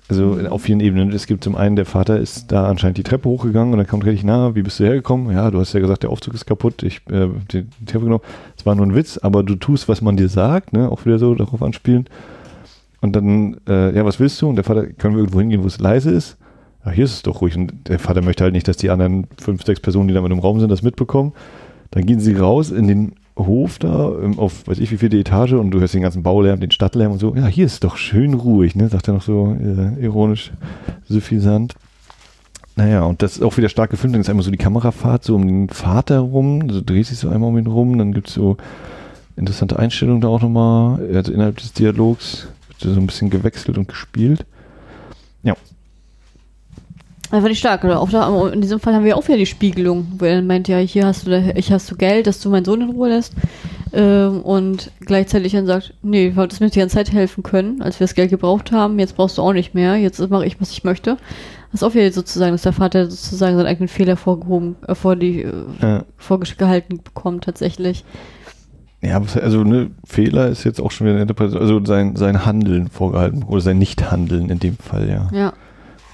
Also 0.08 0.38
auf 0.50 0.62
vielen 0.62 0.80
Ebenen. 0.80 1.12
Es 1.12 1.26
gibt 1.26 1.44
zum 1.44 1.56
einen, 1.56 1.76
der 1.76 1.86
Vater 1.86 2.18
ist 2.20 2.52
da 2.52 2.68
anscheinend 2.68 2.98
die 2.98 3.02
Treppe 3.02 3.28
hochgegangen 3.28 3.72
und 3.72 3.78
dann 3.78 3.86
kommt 3.86 4.04
Rettich, 4.04 4.22
na, 4.22 4.54
wie 4.54 4.62
bist 4.62 4.78
du 4.78 4.84
hergekommen? 4.84 5.34
Ja, 5.34 5.50
du 5.50 5.58
hast 5.58 5.72
ja 5.72 5.80
gesagt, 5.80 6.02
der 6.02 6.10
Aufzug 6.10 6.34
ist 6.34 6.44
kaputt. 6.44 6.82
Ich 6.82 7.00
äh, 7.10 7.28
die, 7.50 7.62
die 7.62 7.84
Treppe 7.86 8.04
genommen. 8.04 8.22
Es 8.56 8.66
war 8.66 8.74
nur 8.74 8.84
ein 8.84 8.94
Witz, 8.94 9.18
aber 9.18 9.42
du 9.42 9.54
tust, 9.54 9.88
was 9.88 10.02
man 10.02 10.16
dir 10.18 10.28
sagt, 10.28 10.74
ne? 10.74 10.90
Auch 10.90 11.06
wieder 11.06 11.18
so 11.18 11.34
darauf 11.34 11.62
anspielen. 11.62 12.06
Und 13.00 13.16
dann, 13.16 13.56
äh, 13.66 13.96
ja, 13.96 14.04
was 14.04 14.20
willst 14.20 14.40
du? 14.42 14.48
Und 14.48 14.56
der 14.56 14.64
Vater, 14.64 14.86
können 14.86 15.14
wir 15.14 15.20
irgendwo 15.22 15.40
hingehen, 15.40 15.62
wo 15.62 15.66
es 15.66 15.78
leise 15.78 16.10
ist? 16.10 16.36
Ja, 16.84 16.90
hier 16.90 17.04
ist 17.04 17.12
es 17.12 17.22
doch 17.22 17.40
ruhig. 17.40 17.56
Und 17.56 17.88
der 17.88 17.98
Vater 17.98 18.22
möchte 18.22 18.44
halt 18.44 18.52
nicht, 18.52 18.68
dass 18.68 18.76
die 18.76 18.90
anderen 18.90 19.26
fünf, 19.38 19.64
sechs 19.64 19.80
Personen, 19.80 20.08
die 20.08 20.14
da 20.14 20.20
mit 20.20 20.32
im 20.32 20.38
Raum 20.38 20.60
sind, 20.60 20.68
das 20.68 20.82
mitbekommen. 20.82 21.32
Dann 21.92 22.04
gehen 22.04 22.20
sie 22.20 22.34
raus 22.34 22.70
in 22.70 22.88
den 22.88 23.14
Hof 23.36 23.78
da, 23.78 24.12
ähm, 24.22 24.38
auf 24.38 24.66
weiß 24.66 24.78
ich 24.78 24.92
wie 24.92 24.98
viele 24.98 25.18
Etage 25.18 25.54
und 25.54 25.70
du 25.72 25.80
hörst 25.80 25.94
den 25.94 26.02
ganzen 26.02 26.22
Baulärm, 26.22 26.60
den 26.60 26.70
Stadtlärm 26.70 27.12
und 27.12 27.18
so. 27.18 27.34
Ja, 27.34 27.46
hier 27.46 27.66
ist 27.66 27.82
doch 27.82 27.96
schön 27.96 28.34
ruhig, 28.34 28.76
ne? 28.76 28.88
Sagt 28.88 29.08
er 29.08 29.14
noch 29.14 29.22
so 29.22 29.56
äh, 29.60 30.02
ironisch, 30.02 30.52
suffisant. 31.08 31.74
Naja, 32.76 33.04
und 33.04 33.22
das 33.22 33.36
ist 33.36 33.42
auch 33.42 33.56
wieder 33.56 33.68
stark 33.68 33.90
gefilmt. 33.90 34.14
Dann 34.14 34.20
ist 34.20 34.30
einmal 34.30 34.44
so 34.44 34.50
die 34.50 34.56
Kamerafahrt 34.56 35.24
so 35.24 35.34
um 35.34 35.46
den 35.46 35.68
Vater 35.68 36.20
rum, 36.20 36.70
so 36.70 36.80
dreht 36.80 37.06
sich 37.06 37.18
so 37.18 37.28
einmal 37.28 37.50
um 37.50 37.58
ihn 37.58 37.66
rum. 37.66 37.98
Dann 37.98 38.12
gibt 38.12 38.28
es 38.28 38.34
so 38.34 38.56
interessante 39.36 39.78
Einstellungen 39.78 40.20
da 40.20 40.28
auch 40.28 40.42
nochmal. 40.42 41.00
Also 41.14 41.32
innerhalb 41.32 41.58
des 41.58 41.72
Dialogs 41.72 42.48
wird 42.68 42.94
so 42.94 43.00
ein 43.00 43.06
bisschen 43.06 43.30
gewechselt 43.30 43.78
und 43.78 43.88
gespielt. 43.88 44.46
Das 47.30 47.40
fand 47.40 47.50
ich 47.52 47.58
stark. 47.58 47.84
Oder 47.84 48.00
auch 48.00 48.10
da, 48.10 48.48
in 48.48 48.60
diesem 48.60 48.78
Fall 48.80 48.94
haben 48.94 49.04
wir 49.04 49.16
auch 49.16 49.26
wieder 49.26 49.38
die 49.38 49.46
Spiegelung, 49.46 50.06
wo 50.18 50.24
er 50.24 50.36
dann 50.36 50.46
meint, 50.46 50.68
ja, 50.68 50.78
hier 50.78 51.06
hast 51.06 51.26
du, 51.26 51.52
ich 51.56 51.72
hast 51.72 51.90
du 51.90 51.96
Geld, 51.96 52.26
dass 52.26 52.40
du 52.40 52.50
meinen 52.50 52.64
Sohn 52.64 52.82
in 52.82 52.90
Ruhe 52.90 53.08
lässt. 53.08 53.32
Ähm, 53.92 54.40
und 54.42 54.90
gleichzeitig 55.00 55.52
dann 55.52 55.66
sagt, 55.66 55.94
nee, 56.02 56.30
du 56.30 56.36
hattest 56.36 56.60
mir 56.60 56.68
die 56.68 56.78
ganze 56.80 56.96
Zeit 56.96 57.12
helfen 57.12 57.42
können, 57.42 57.80
als 57.80 57.98
wir 58.00 58.04
das 58.06 58.14
Geld 58.14 58.30
gebraucht 58.30 58.72
haben, 58.72 58.98
jetzt 58.98 59.16
brauchst 59.16 59.38
du 59.38 59.42
auch 59.42 59.52
nicht 59.52 59.72
mehr, 59.74 59.96
jetzt 59.96 60.18
mache 60.30 60.46
ich, 60.46 60.60
was 60.60 60.70
ich 60.72 60.82
möchte. 60.84 61.16
Das 61.70 61.80
ist 61.80 61.84
auch 61.84 61.94
wieder 61.94 62.10
sozusagen, 62.12 62.52
dass 62.52 62.62
der 62.62 62.72
Vater 62.72 63.08
sozusagen 63.10 63.56
seinen 63.56 63.66
eigenen 63.66 63.88
Fehler 63.88 64.16
vorgehoben, 64.16 64.76
äh, 64.86 64.94
vor 64.96 65.14
die, 65.16 65.42
äh, 65.42 65.52
Ja. 65.80 66.04
vorgehalten 66.16 67.00
bekommt 67.04 67.44
tatsächlich. 67.44 68.04
Ja, 69.00 69.20
also 69.40 69.62
ne, 69.64 69.90
Fehler 70.04 70.48
ist 70.48 70.64
jetzt 70.64 70.80
auch 70.80 70.90
schon 70.90 71.06
wieder 71.06 71.14
eine 71.14 71.22
Interpretation, 71.22 71.62
also 71.62 71.84
sein, 71.84 72.16
sein 72.16 72.46
Handeln 72.46 72.88
vorgehalten 72.88 73.42
oder 73.44 73.60
sein 73.60 73.78
Nichthandeln 73.78 74.50
in 74.50 74.58
dem 74.58 74.76
Fall, 74.76 75.08
ja. 75.08 75.28
Ja. 75.36 75.52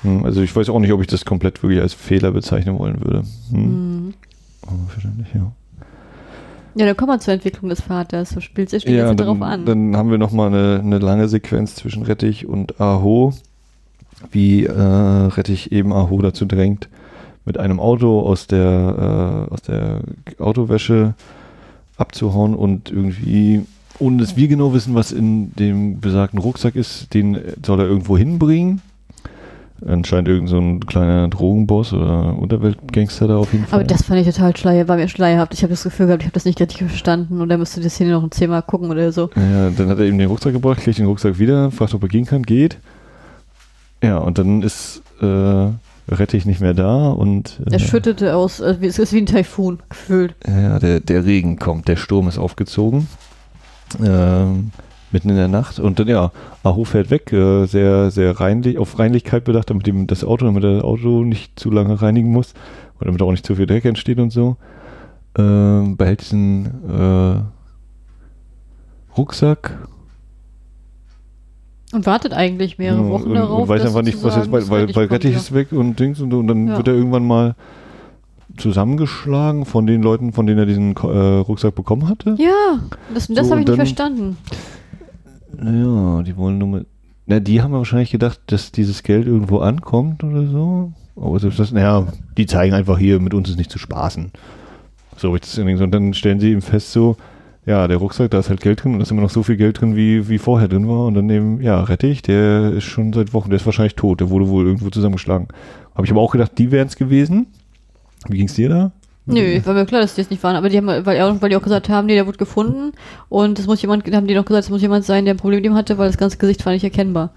Hm, 0.02 0.24
Also 0.24 0.40
ich 0.42 0.54
weiß 0.54 0.68
auch 0.70 0.78
nicht, 0.80 0.92
ob 0.92 1.00
ich 1.00 1.06
das 1.06 1.24
komplett 1.24 1.62
wirklich 1.62 1.80
als 1.80 1.94
Fehler 1.94 2.30
bezeichnen 2.32 2.78
wollen 2.78 3.00
würde. 3.04 3.22
Hm. 3.50 3.62
Mhm. 4.06 4.14
Aber 4.62 4.76
verständlich, 4.88 5.28
ja. 5.34 5.52
Ja, 6.76 6.86
dann 6.86 6.96
kommen 6.96 7.10
wir 7.10 7.18
zur 7.18 7.34
Entwicklung 7.34 7.68
des 7.68 7.80
Vaters. 7.80 8.30
So 8.30 8.40
spielt 8.40 8.70
sich 8.70 8.84
Ja, 8.84 9.06
dann, 9.08 9.16
darauf 9.16 9.42
an. 9.42 9.64
dann 9.66 9.96
haben 9.96 10.10
wir 10.10 10.18
nochmal 10.18 10.48
eine, 10.48 10.80
eine 10.80 10.98
lange 10.98 11.26
Sequenz 11.28 11.74
zwischen 11.74 12.04
Rettich 12.04 12.46
und 12.46 12.80
Aho, 12.80 13.32
wie 14.30 14.66
äh, 14.66 14.72
Rettich 14.72 15.72
eben 15.72 15.92
Aho 15.92 16.20
dazu 16.22 16.44
drängt, 16.46 16.88
mit 17.44 17.58
einem 17.58 17.80
Auto 17.80 18.20
aus 18.20 18.46
der, 18.46 19.46
äh, 19.48 19.52
aus 19.52 19.62
der 19.62 20.02
Autowäsche 20.38 21.14
abzuhauen 21.96 22.54
und 22.54 22.90
irgendwie, 22.90 23.62
ohne 23.98 24.18
dass 24.18 24.36
wir 24.36 24.46
genau 24.46 24.72
wissen, 24.72 24.94
was 24.94 25.10
in 25.10 25.52
dem 25.56 26.00
besagten 26.00 26.38
Rucksack 26.38 26.76
ist, 26.76 27.12
den 27.14 27.36
soll 27.64 27.80
er 27.80 27.86
irgendwo 27.86 28.16
hinbringen. 28.16 28.80
Anscheinend 29.86 30.28
irgend 30.28 30.48
so 30.50 30.58
ein 30.58 30.80
kleiner 30.84 31.28
Drogenboss 31.28 31.94
oder 31.94 32.36
Unterweltgangster 32.38 33.28
da 33.28 33.36
auf 33.38 33.52
jeden 33.52 33.64
Fall. 33.66 33.80
Aber 33.80 33.86
das 33.86 34.02
fand 34.02 34.20
ich 34.20 34.26
total 34.26 34.54
schleier, 34.56 34.88
war 34.88 34.96
mir 34.96 35.08
schleierhaft. 35.08 35.54
Ich 35.54 35.62
habe 35.62 35.70
das 35.70 35.82
Gefühl 35.84 36.06
gehabt, 36.06 36.22
ich 36.22 36.26
habe 36.26 36.34
das 36.34 36.44
nicht 36.44 36.60
richtig 36.60 36.78
verstanden 36.78 37.40
und 37.40 37.48
da 37.48 37.56
müsste 37.56 37.80
die 37.80 37.88
Szene 37.88 38.10
noch 38.10 38.22
ein 38.22 38.30
Thema 38.30 38.60
gucken 38.60 38.90
oder 38.90 39.10
so. 39.10 39.30
Ja, 39.36 39.70
dann 39.70 39.88
hat 39.88 39.98
er 39.98 40.04
eben 40.04 40.18
den 40.18 40.28
Rucksack 40.28 40.52
gebracht, 40.52 40.80
kriegt 40.80 40.98
den 40.98 41.06
Rucksack 41.06 41.38
wieder, 41.38 41.70
fragt, 41.70 41.94
ob 41.94 42.02
er 42.02 42.08
gehen 42.08 42.26
kann, 42.26 42.42
geht. 42.42 42.78
Ja, 44.02 44.18
und 44.18 44.38
dann 44.38 44.62
ist 44.62 45.02
äh, 45.22 45.68
Rettich 46.10 46.44
nicht 46.44 46.60
mehr 46.60 46.74
da 46.74 47.08
und 47.10 47.60
äh, 47.66 47.72
Er 47.74 47.78
schüttete 47.78 48.36
aus, 48.36 48.60
äh, 48.60 48.76
es 48.82 48.98
ist 48.98 49.12
wie 49.12 49.18
ein 49.18 49.26
Taifun 49.26 49.78
gefühlt. 49.88 50.34
ja, 50.46 50.78
der, 50.78 51.00
der 51.00 51.24
Regen 51.24 51.58
kommt, 51.58 51.88
der 51.88 51.96
Sturm 51.96 52.28
ist 52.28 52.38
aufgezogen. 52.38 53.08
Ähm, 54.02 54.72
mitten 55.12 55.28
in 55.30 55.36
der 55.36 55.48
Nacht. 55.48 55.78
Und 55.78 55.98
dann, 55.98 56.08
ja, 56.08 56.30
Aho 56.62 56.84
fährt 56.84 57.10
weg, 57.10 57.32
äh, 57.32 57.66
sehr, 57.66 58.10
sehr 58.10 58.38
reinlich, 58.40 58.78
auf 58.78 58.98
Reinlichkeit 58.98 59.44
bedacht, 59.44 59.70
damit 59.70 59.86
ihm 59.88 60.06
das 60.06 60.24
Auto, 60.24 60.44
damit 60.46 60.64
das 60.64 60.82
Auto 60.82 61.24
nicht 61.24 61.58
zu 61.58 61.70
lange 61.70 62.00
reinigen 62.00 62.30
muss. 62.30 62.54
Und 62.98 63.06
damit 63.06 63.22
auch 63.22 63.30
nicht 63.30 63.46
zu 63.46 63.54
viel 63.54 63.66
Dreck 63.66 63.84
entsteht 63.84 64.18
und 64.18 64.30
so. 64.30 64.56
Ähm, 65.38 65.96
behält 65.96 66.20
diesen 66.22 66.66
äh, 66.90 67.40
Rucksack 69.16 69.78
Und 71.92 72.06
wartet 72.06 72.32
eigentlich 72.32 72.78
mehrere 72.78 73.08
Wochen 73.08 73.28
und, 73.30 73.34
darauf. 73.34 73.62
Und 73.62 73.68
weiß 73.68 73.82
einfach 73.86 74.02
nicht, 74.02 74.22
was 74.22 74.36
jetzt, 74.36 74.50
weil, 74.52 74.68
weil, 74.68 74.80
Rettich 74.82 74.96
weil 74.96 75.06
Rettich 75.06 75.34
ist 75.36 75.52
weg 75.54 75.72
und 75.72 75.98
Dings 75.98 76.20
und, 76.20 76.32
und 76.32 76.46
dann 76.46 76.68
Ja. 76.68 76.76
wird 76.76 76.88
er 76.88 76.94
irgendwann 76.94 77.26
mal 77.26 77.54
zusammengeschlagen 78.56 79.64
von 79.64 79.86
den 79.86 80.02
Leuten, 80.02 80.32
von 80.32 80.46
denen 80.46 80.58
er 80.58 80.66
diesen 80.66 80.96
äh, 80.96 81.06
Rucksack 81.38 81.74
bekommen 81.74 82.08
hatte. 82.08 82.34
Ja, 82.38 82.80
das, 83.14 83.28
das 83.28 83.46
So, 83.46 83.52
habe 83.52 83.62
ich 83.62 83.66
nicht 83.66 83.76
verstanden. 83.76 84.36
Ja, 85.58 86.22
die 86.22 86.36
wollen 86.36 86.58
nur 86.58 86.68
mit. 86.68 86.86
Na, 87.26 87.40
die 87.40 87.62
haben 87.62 87.72
wahrscheinlich 87.72 88.10
gedacht, 88.10 88.40
dass 88.46 88.72
dieses 88.72 89.02
Geld 89.02 89.26
irgendwo 89.26 89.58
ankommt 89.58 90.24
oder 90.24 90.46
so. 90.46 90.92
Aber 91.16 91.38
selbst 91.38 91.58
das, 91.58 91.72
naja, 91.72 92.06
die 92.36 92.46
zeigen 92.46 92.74
einfach 92.74 92.98
hier, 92.98 93.20
mit 93.20 93.34
uns 93.34 93.50
ist 93.50 93.56
nicht 93.56 93.70
zu 93.70 93.78
spaßen. 93.78 94.32
So 95.16 95.34
ich 95.34 95.42
das. 95.42 95.58
Und 95.58 95.90
dann 95.90 96.14
stellen 96.14 96.40
sie 96.40 96.52
ihm 96.52 96.62
fest, 96.62 96.92
so, 96.92 97.16
ja, 97.66 97.86
der 97.86 97.98
Rucksack, 97.98 98.30
da 98.30 98.38
ist 98.38 98.48
halt 98.48 98.60
Geld 98.60 98.82
drin 98.82 98.92
und 98.92 98.98
da 98.98 99.02
ist 99.02 99.10
immer 99.10 99.20
noch 99.20 99.30
so 99.30 99.42
viel 99.42 99.56
Geld 99.56 99.80
drin, 99.80 99.94
wie, 99.94 100.28
wie 100.28 100.38
vorher 100.38 100.68
drin 100.68 100.88
war. 100.88 101.06
Und 101.06 101.14
dann 101.14 101.28
eben, 101.28 101.60
ja, 101.60 101.80
Rettich, 101.82 102.22
der 102.22 102.72
ist 102.72 102.84
schon 102.84 103.12
seit 103.12 103.34
Wochen, 103.34 103.50
der 103.50 103.58
ist 103.58 103.66
wahrscheinlich 103.66 103.96
tot, 103.96 104.20
der 104.20 104.30
wurde 104.30 104.48
wohl 104.48 104.66
irgendwo 104.66 104.88
zusammengeschlagen. 104.88 105.48
Habe 105.94 106.06
ich 106.06 106.10
aber 106.10 106.22
auch 106.22 106.32
gedacht, 106.32 106.52
die 106.56 106.70
wären 106.70 106.88
es 106.88 106.96
gewesen. 106.96 107.48
Wie 108.28 108.38
ging's 108.38 108.54
dir 108.54 108.68
da? 108.68 108.92
Nö, 109.32 109.60
war 109.64 109.74
mir 109.74 109.86
klar, 109.86 110.00
dass 110.00 110.14
die 110.14 110.20
es 110.20 110.30
nicht 110.30 110.42
waren, 110.42 110.56
aber 110.56 110.68
die 110.68 110.76
haben, 110.76 110.86
weil, 110.86 111.04
weil 111.40 111.48
die 111.48 111.56
auch 111.56 111.62
gesagt 111.62 111.88
haben, 111.88 112.06
nee, 112.06 112.14
der 112.14 112.26
wurde 112.26 112.38
gefunden 112.38 112.92
und 113.28 113.58
es 113.58 113.66
muss 113.66 113.82
jemand, 113.82 114.04
haben 114.12 114.26
die 114.26 114.34
noch 114.34 114.44
gesagt, 114.44 114.64
es 114.64 114.70
muss 114.70 114.82
jemand 114.82 115.04
sein, 115.04 115.24
der 115.24 115.34
ein 115.34 115.38
Problem 115.38 115.58
mit 115.58 115.66
ihm 115.66 115.74
hatte, 115.74 115.98
weil 115.98 116.08
das 116.08 116.18
ganze 116.18 116.38
Gesicht 116.38 116.64
war 116.66 116.72
nicht 116.72 116.84
erkennbar. 116.84 117.30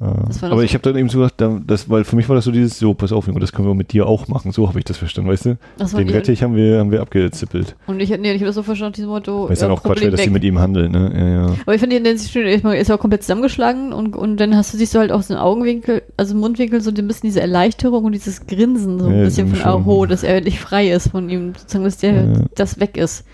War 0.00 0.52
aber 0.52 0.62
ich 0.62 0.74
habe 0.74 0.82
dann 0.82 0.96
eben 0.96 1.08
so 1.08 1.18
gedacht, 1.18 1.34
da- 1.38 1.60
das, 1.66 1.90
weil 1.90 2.04
für 2.04 2.14
mich 2.14 2.28
war 2.28 2.36
das 2.36 2.44
so 2.44 2.52
dieses, 2.52 2.78
so, 2.78 2.94
pass 2.94 3.10
auf, 3.12 3.28
das 3.40 3.52
können 3.52 3.66
wir 3.66 3.74
mit 3.74 3.92
dir 3.92 4.06
auch 4.06 4.28
machen. 4.28 4.52
So 4.52 4.68
habe 4.68 4.78
ich 4.78 4.84
das 4.84 4.96
verstanden, 4.96 5.28
weißt 5.30 5.46
du? 5.46 5.58
Ach 5.80 5.88
so, 5.88 5.98
Den 5.98 6.06
ich- 6.08 6.14
Rettich 6.14 6.42
haben 6.42 6.54
wir, 6.54 6.78
haben 6.78 6.92
wir 6.92 7.00
abgezippelt. 7.00 7.74
Und 7.88 7.98
ich, 8.00 8.10
nee, 8.10 8.30
ich 8.32 8.36
habe 8.36 8.46
das 8.46 8.54
so 8.54 8.62
verstanden, 8.62 8.94
dieses 8.94 9.08
Motto. 9.08 9.46
Weil 9.46 9.52
es 9.54 9.60
ja, 9.60 9.66
dann 9.66 9.76
auch 9.76 9.82
Quatsch 9.82 10.00
wäre, 10.00 10.12
dass 10.12 10.20
sie 10.20 10.26
weg. 10.26 10.32
mit 10.34 10.44
ihm 10.44 10.58
handeln, 10.60 10.92
ne? 10.92 11.12
Ja, 11.14 11.28
ja. 11.28 11.56
Aber 11.62 11.74
ich 11.74 11.80
finde 11.80 12.00
die 12.00 12.60
meine, 12.62 12.78
ist 12.78 12.88
ja 12.88 12.94
auch 12.94 13.00
komplett 13.00 13.22
zusammengeschlagen 13.22 13.92
und, 13.92 14.14
und 14.14 14.36
dann 14.38 14.54
hast 14.56 14.72
du, 14.72 14.78
siehst 14.78 14.94
du 14.94 15.00
halt 15.00 15.10
auch 15.10 15.22
so 15.22 15.34
einen 15.34 15.42
Augenwinkel, 15.42 16.02
also 16.16 16.36
Mundwinkel 16.36 16.80
so 16.80 16.90
ein 16.90 16.94
bisschen 17.08 17.28
diese 17.28 17.40
Erleichterung 17.40 18.04
und 18.04 18.12
dieses 18.12 18.46
Grinsen, 18.46 19.00
so 19.00 19.06
ein 19.06 19.18
Ja, 19.18 19.24
bisschen 19.24 19.48
von 19.48 19.58
schon. 19.58 19.68
Aho, 19.68 20.06
dass 20.06 20.22
er 20.22 20.36
endlich 20.36 20.60
frei 20.60 20.90
ist 20.92 21.10
von 21.10 21.28
ihm, 21.28 21.54
sozusagen, 21.58 21.84
dass 21.84 21.96
der, 21.98 22.12
Ja. 22.12 22.32
das 22.54 22.78
weg 22.78 22.96
ist. 22.96 23.24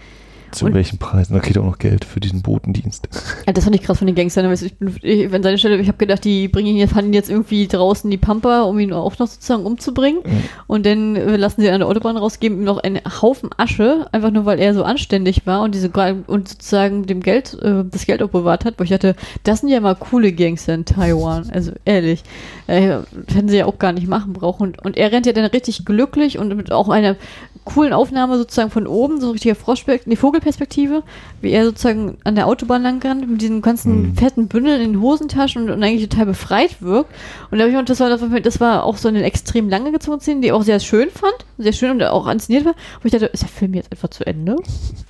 Zu 0.55 0.67
Und- 0.67 0.75
welchen 0.75 0.99
Preisen? 0.99 1.35
Da 1.35 1.41
kriegt 1.41 1.57
er 1.57 1.63
auch 1.63 1.67
noch 1.67 1.79
Geld 1.79 2.05
für 2.05 2.21
diesen 2.21 2.43
Botendienst. 2.43 3.09
Ja, 3.47 3.53
das 3.53 3.65
fand 3.65 3.77
ich 3.77 3.83
krass 3.83 3.99
von 3.99 4.07
den 4.07 4.15
Gangstern. 4.17 4.47
weil 4.47 4.55
Ich 4.55 4.77
bin, 4.79 4.95
ich, 5.03 5.33
an 5.33 5.43
seiner 5.43 5.59
Stelle, 5.59 5.77
ich 5.79 5.89
habe 5.89 5.99
gedacht, 5.99 6.25
die 6.25 6.49
bringen 6.49 6.69
ihn 6.69 6.77
jetzt, 6.77 6.93
fahren 6.93 7.07
ihn 7.07 7.13
jetzt 7.13 7.29
irgendwie 7.31 7.67
draußen 7.67 8.11
die 8.11 8.17
Pampa, 8.17 8.63
um 8.63 8.79
ihn 8.79 8.93
auch 8.93 9.19
noch 9.19 9.27
sozusagen 9.27 9.65
umzubringen. 9.67 10.21
Und 10.67 10.87
dann 10.87 11.17
äh, 11.17 11.37
lassen 11.37 11.61
sie 11.61 11.67
ihn 11.67 11.73
an 11.75 11.81
der 11.81 11.89
Autobahn 11.89 12.17
raus, 12.17 12.39
geben 12.41 12.57
ihm 12.59 12.65
noch 12.65 12.79
einen 12.79 13.01
Haufen 13.21 13.51
Asche, 13.57 14.07
einfach 14.13 14.31
nur 14.31 14.45
weil 14.45 14.59
er 14.61 14.75
so 14.75 14.85
anständig 14.85 15.47
war 15.47 15.63
und 15.63 15.75
diese 15.75 15.91
und 16.27 16.49
sozusagen 16.49 17.07
dem 17.07 17.21
Geld, 17.21 17.55
äh, 17.63 17.85
das 17.91 18.07
Geld 18.07 18.23
auch 18.23 18.31
bewahrt 18.31 18.65
hat, 18.65 18.75
wo 18.79 18.85
ich 18.85 18.91
dachte, 18.91 19.17
das 19.43 19.61
sind 19.61 19.69
ja 19.71 19.81
mal 19.81 19.95
coole 19.97 20.33
Gangster 20.33 20.75
in 20.75 20.85
Taiwan. 20.85 21.51
Also 21.51 21.73
ehrlich. 21.85 22.23
Äh, 22.67 22.99
hätten 23.33 23.49
sie 23.49 23.59
ja 23.59 23.67
auch 23.67 23.79
gar 23.79 23.93
nicht 23.93 24.07
machen 24.09 24.33
brauchen. 24.33 24.63
Und, 24.69 24.85
und 24.85 24.97
er 24.97 25.13
rennt 25.13 25.27
ja 25.27 25.33
dann 25.33 25.45
richtig 25.47 25.85
glücklich 25.85 26.39
und 26.39 26.55
mit 26.57 26.73
auch 26.73 26.89
einer 26.89 27.17
coolen 27.65 27.93
Aufnahme 27.93 28.37
sozusagen 28.37 28.71
von 28.71 28.87
oben, 28.87 29.21
so 29.21 29.31
richtiger 29.31 29.55
Froschperspektive, 29.55 30.11
die 30.11 30.17
Vogelperspektive, 30.45 31.03
wie 31.41 31.51
er 31.51 31.65
sozusagen 31.65 32.19
an 32.25 32.35
der 32.35 32.47
Autobahn 32.47 32.83
lang 32.83 33.03
rennt, 33.03 33.29
mit 33.29 33.41
diesen 33.41 33.63
ganzen 33.63 34.11
Mhm. 34.11 34.15
fetten 34.17 34.49
Bündeln 34.49 34.81
in 34.81 34.93
den 34.93 35.01
Hosentaschen 35.01 35.63
und, 35.65 35.71
und 35.71 35.83
eigentlich 35.83 36.09
total 36.09 36.27
befreit 36.27 36.81
wirkt. 36.83 37.11
Und 37.51 37.59
da 37.59 37.65
habe 37.65 37.71
ich 37.71 37.77
mir, 37.77 37.85
das 37.85 38.01
war, 38.01 38.09
das 38.11 38.21
war- 38.21 38.41
das 38.41 38.61
war 38.61 38.85
auch 38.85 38.97
so 38.97 39.09
eine 39.09 39.23
extrem 39.23 39.69
lange 39.69 39.91
gezogene 39.93 40.21
Szene, 40.21 40.41
die 40.43 40.47
ich 40.49 40.53
auch 40.53 40.63
sehr 40.63 40.81
schön 40.81 41.09
fand, 41.11 41.35
sehr 41.59 41.73
schön 41.73 41.91
und 41.93 42.03
auch 42.05 42.27
inszeniert 42.29 42.65
war, 42.67 42.75
wo 43.01 43.07
ich 43.07 43.13
dachte, 43.13 43.27
ist 43.27 43.43
der 43.43 43.49
Film 43.49 43.75
jetzt 43.75 43.91
etwa 43.93 44.11
zu 44.11 44.27
Ende? 44.27 44.57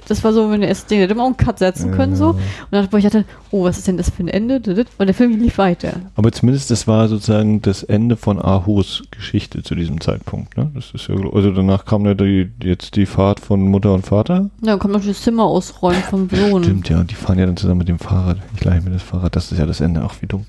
Das 0.08 0.22
war 0.22 0.32
so, 0.32 0.50
wenn 0.50 0.62
er 0.62 0.74
den 0.74 0.98
hätte 0.98 1.14
man 1.14 1.22
auch 1.24 1.26
einen 1.28 1.36
Cut 1.36 1.58
setzen 1.58 1.92
können, 1.92 2.14
so. 2.16 2.30
Und 2.30 2.38
dann, 2.70 2.88
wo 2.90 2.96
ich 2.96 3.04
dachte, 3.04 3.24
oh, 3.50 3.64
was 3.64 3.78
ist 3.78 3.88
denn 3.88 3.96
das 3.96 4.10
für 4.10 4.22
ein 4.22 4.28
Ende? 4.28 4.56
Und 4.98 5.06
der 5.06 5.14
Film 5.14 5.38
lief 5.40 5.58
weiter. 5.58 5.94
Aber 6.16 6.30
zumindest 6.32 6.70
das 6.70 6.86
war 6.86 7.08
sozusagen 7.08 7.62
das 7.62 7.82
Ende 7.82 8.16
von 8.16 8.40
Ahos 8.40 9.02
Geschichte 9.10 9.62
zu 9.62 9.74
diesem 9.74 10.00
Zeitpunkt. 10.00 10.56
Ne? 10.56 10.70
Das 10.74 10.90
ist 10.92 11.08
ja, 11.08 11.14
also 11.32 11.50
danach 11.52 11.84
kam 11.84 12.04
ja 12.06 12.14
die, 12.14 12.50
jetzt 12.62 12.96
die 12.96 13.06
Fahrt 13.06 13.40
von 13.40 13.62
Mutter 13.62 13.94
und 13.94 14.04
Vater. 14.06 14.50
Ja, 14.62 14.76
kann 14.76 14.90
man 14.90 15.06
das 15.06 15.23
Zimmer 15.24 15.44
ausräumen 15.44 16.02
vom 16.02 16.28
Sohn. 16.28 16.64
Stimmt, 16.64 16.90
ja. 16.90 17.02
Die 17.02 17.14
fahren 17.14 17.38
ja 17.38 17.46
dann 17.46 17.56
zusammen 17.56 17.78
mit 17.78 17.88
dem 17.88 17.98
Fahrrad. 17.98 18.36
Ich 18.54 18.62
leihe 18.62 18.82
mir 18.82 18.90
das 18.90 19.02
Fahrrad. 19.02 19.34
Das 19.34 19.50
ist 19.50 19.58
ja 19.58 19.64
das 19.64 19.80
Ende. 19.80 20.02
Ach, 20.04 20.16
wie 20.20 20.26
dumm. 20.26 20.44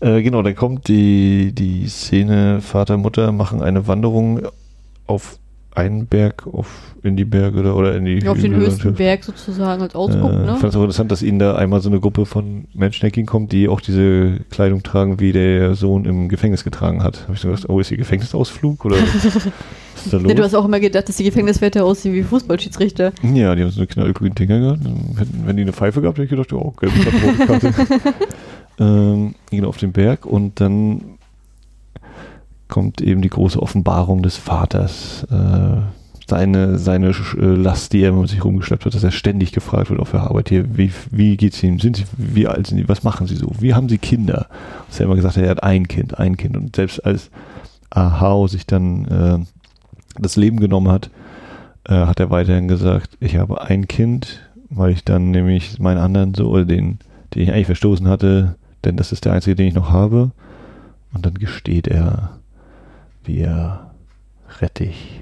Äh, 0.00 0.20
genau, 0.20 0.42
dann 0.42 0.54
kommt 0.54 0.88
die, 0.88 1.52
die 1.54 1.88
Szene, 1.88 2.60
Vater, 2.60 2.98
Mutter 2.98 3.32
machen 3.32 3.62
eine 3.62 3.86
Wanderung 3.86 4.42
auf 5.06 5.38
einen 5.74 6.06
Berg, 6.06 6.46
auf, 6.46 6.94
in 7.02 7.16
die 7.16 7.24
Berge 7.24 7.60
oder, 7.60 7.74
oder 7.76 7.96
in 7.96 8.04
die 8.04 8.18
Ja, 8.18 8.32
auf 8.32 8.40
den 8.40 8.54
höchsten 8.54 8.88
und- 8.88 8.98
Berg 8.98 9.24
sozusagen 9.24 9.80
als 9.82 9.94
Ausguck, 9.94 10.30
äh, 10.30 10.34
ne? 10.36 10.52
Ich 10.54 10.60
fand 10.60 10.64
es 10.64 10.76
auch 10.76 10.80
interessant, 10.82 11.10
dass 11.10 11.22
ihnen 11.22 11.38
da 11.38 11.56
einmal 11.56 11.80
so 11.80 11.88
eine 11.88 11.98
Gruppe 12.00 12.26
von 12.26 12.66
Menschen 12.74 13.06
entgegenkommt, 13.06 13.52
die 13.52 13.68
auch 13.68 13.80
diese 13.80 14.40
Kleidung 14.50 14.82
tragen, 14.82 15.18
wie 15.18 15.32
der 15.32 15.74
Sohn 15.74 16.04
im 16.04 16.28
Gefängnis 16.28 16.62
getragen 16.64 17.02
hat. 17.02 17.22
Habe 17.22 17.34
ich 17.34 17.40
so 17.40 17.48
gedacht, 17.48 17.68
oh, 17.68 17.80
ist 17.80 17.88
hier 17.88 17.96
Gefängnisausflug 17.96 18.84
oder 18.84 18.96
was 18.96 19.24
ist 19.24 20.12
da 20.12 20.16
los? 20.18 20.26
Nee, 20.26 20.34
du 20.34 20.42
hast 20.42 20.54
auch 20.54 20.64
immer 20.64 20.80
gedacht, 20.80 21.08
dass 21.08 21.16
die 21.16 21.24
Gefängniswärter 21.24 21.84
aussehen 21.84 22.12
wie 22.14 22.22
Fußballschiedsrichter. 22.22 23.12
ja, 23.22 23.54
die 23.54 23.62
haben 23.62 23.70
so 23.70 23.80
eine 23.80 23.86
knallgrünen 23.86 24.34
Dinger 24.34 24.60
gehabt. 24.60 24.80
Hätten, 25.18 25.42
wenn 25.46 25.56
die 25.56 25.62
eine 25.62 25.72
Pfeife 25.72 26.00
gehabt, 26.02 26.18
hätte 26.18 26.24
ich 26.24 26.30
gedacht, 26.30 26.52
ja, 26.52 26.58
oh, 26.58 26.72
gelbe 26.78 26.94
Karte, 27.00 27.52
rote 27.52 27.72
Karte. 27.72 28.14
ähm, 28.78 29.34
genau 29.50 29.68
auf 29.68 29.78
den 29.78 29.92
Berg 29.92 30.26
und 30.26 30.60
dann 30.60 31.00
kommt 32.72 33.02
eben 33.02 33.20
die 33.20 33.28
große 33.28 33.60
Offenbarung 33.60 34.22
des 34.22 34.38
Vaters. 34.38 35.26
Äh, 35.30 35.82
seine, 36.26 36.78
seine 36.78 37.08
äh, 37.10 37.44
Last, 37.44 37.92
die 37.92 38.00
er 38.00 38.12
mit 38.12 38.30
sich 38.30 38.42
rumgeschleppt 38.42 38.86
hat, 38.86 38.94
dass 38.94 39.04
er 39.04 39.10
ständig 39.10 39.52
gefragt 39.52 39.90
wird 39.90 40.00
auf 40.00 40.12
der 40.12 40.22
Arbeit 40.22 40.48
hier, 40.48 40.74
wie, 40.74 40.90
wie 41.10 41.36
geht's 41.36 41.62
Ihnen? 41.62 41.80
Sind 41.80 41.98
Sie, 41.98 42.04
wie 42.16 42.46
alt 42.46 42.68
sind 42.68 42.78
Sie? 42.78 42.88
Was 42.88 43.02
machen 43.02 43.26
Sie 43.26 43.36
so? 43.36 43.52
Wie 43.60 43.74
haben 43.74 43.90
Sie 43.90 43.98
Kinder? 43.98 44.46
Dass 44.88 44.98
er 44.98 45.04
immer 45.04 45.16
gesagt 45.16 45.36
hat, 45.36 45.44
er 45.44 45.50
hat 45.50 45.62
ein 45.62 45.86
Kind, 45.86 46.18
ein 46.18 46.38
Kind. 46.38 46.56
Und 46.56 46.74
selbst 46.74 47.04
als 47.04 47.30
Ahau 47.90 48.46
sich 48.46 48.66
dann 48.66 49.04
äh, 49.04 49.38
das 50.18 50.36
Leben 50.36 50.58
genommen 50.58 50.88
hat, 50.88 51.10
äh, 51.84 52.06
hat 52.06 52.20
er 52.20 52.30
weiterhin 52.30 52.68
gesagt, 52.68 53.18
ich 53.20 53.36
habe 53.36 53.60
ein 53.60 53.86
Kind, 53.86 54.40
weil 54.70 54.92
ich 54.92 55.04
dann 55.04 55.30
nämlich 55.30 55.78
meinen 55.78 55.98
anderen 55.98 56.32
so, 56.32 56.48
oder 56.48 56.64
den, 56.64 57.00
den 57.34 57.42
ich 57.42 57.52
eigentlich 57.52 57.66
verstoßen 57.66 58.08
hatte, 58.08 58.54
denn 58.86 58.96
das 58.96 59.12
ist 59.12 59.26
der 59.26 59.34
einzige, 59.34 59.56
den 59.56 59.66
ich 59.66 59.74
noch 59.74 59.90
habe. 59.90 60.30
Und 61.12 61.26
dann 61.26 61.34
gesteht 61.34 61.86
er, 61.86 62.38
wie 63.24 63.40
er 63.40 63.94
Rettich 64.60 65.20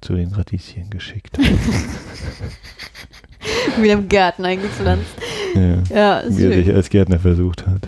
zu 0.00 0.14
den 0.14 0.32
Radieschen 0.32 0.90
geschickt 0.90 1.38
hat. 1.38 1.46
Wieder 3.80 3.94
im 3.94 4.08
Garten 4.08 4.44
eingepflanzt. 4.44 5.16
ja. 5.54 5.82
Ja, 5.94 6.22
Wie 6.28 6.44
er 6.44 6.52
sich 6.52 6.74
als 6.74 6.90
Gärtner 6.90 7.18
versucht 7.18 7.66
hat. 7.66 7.86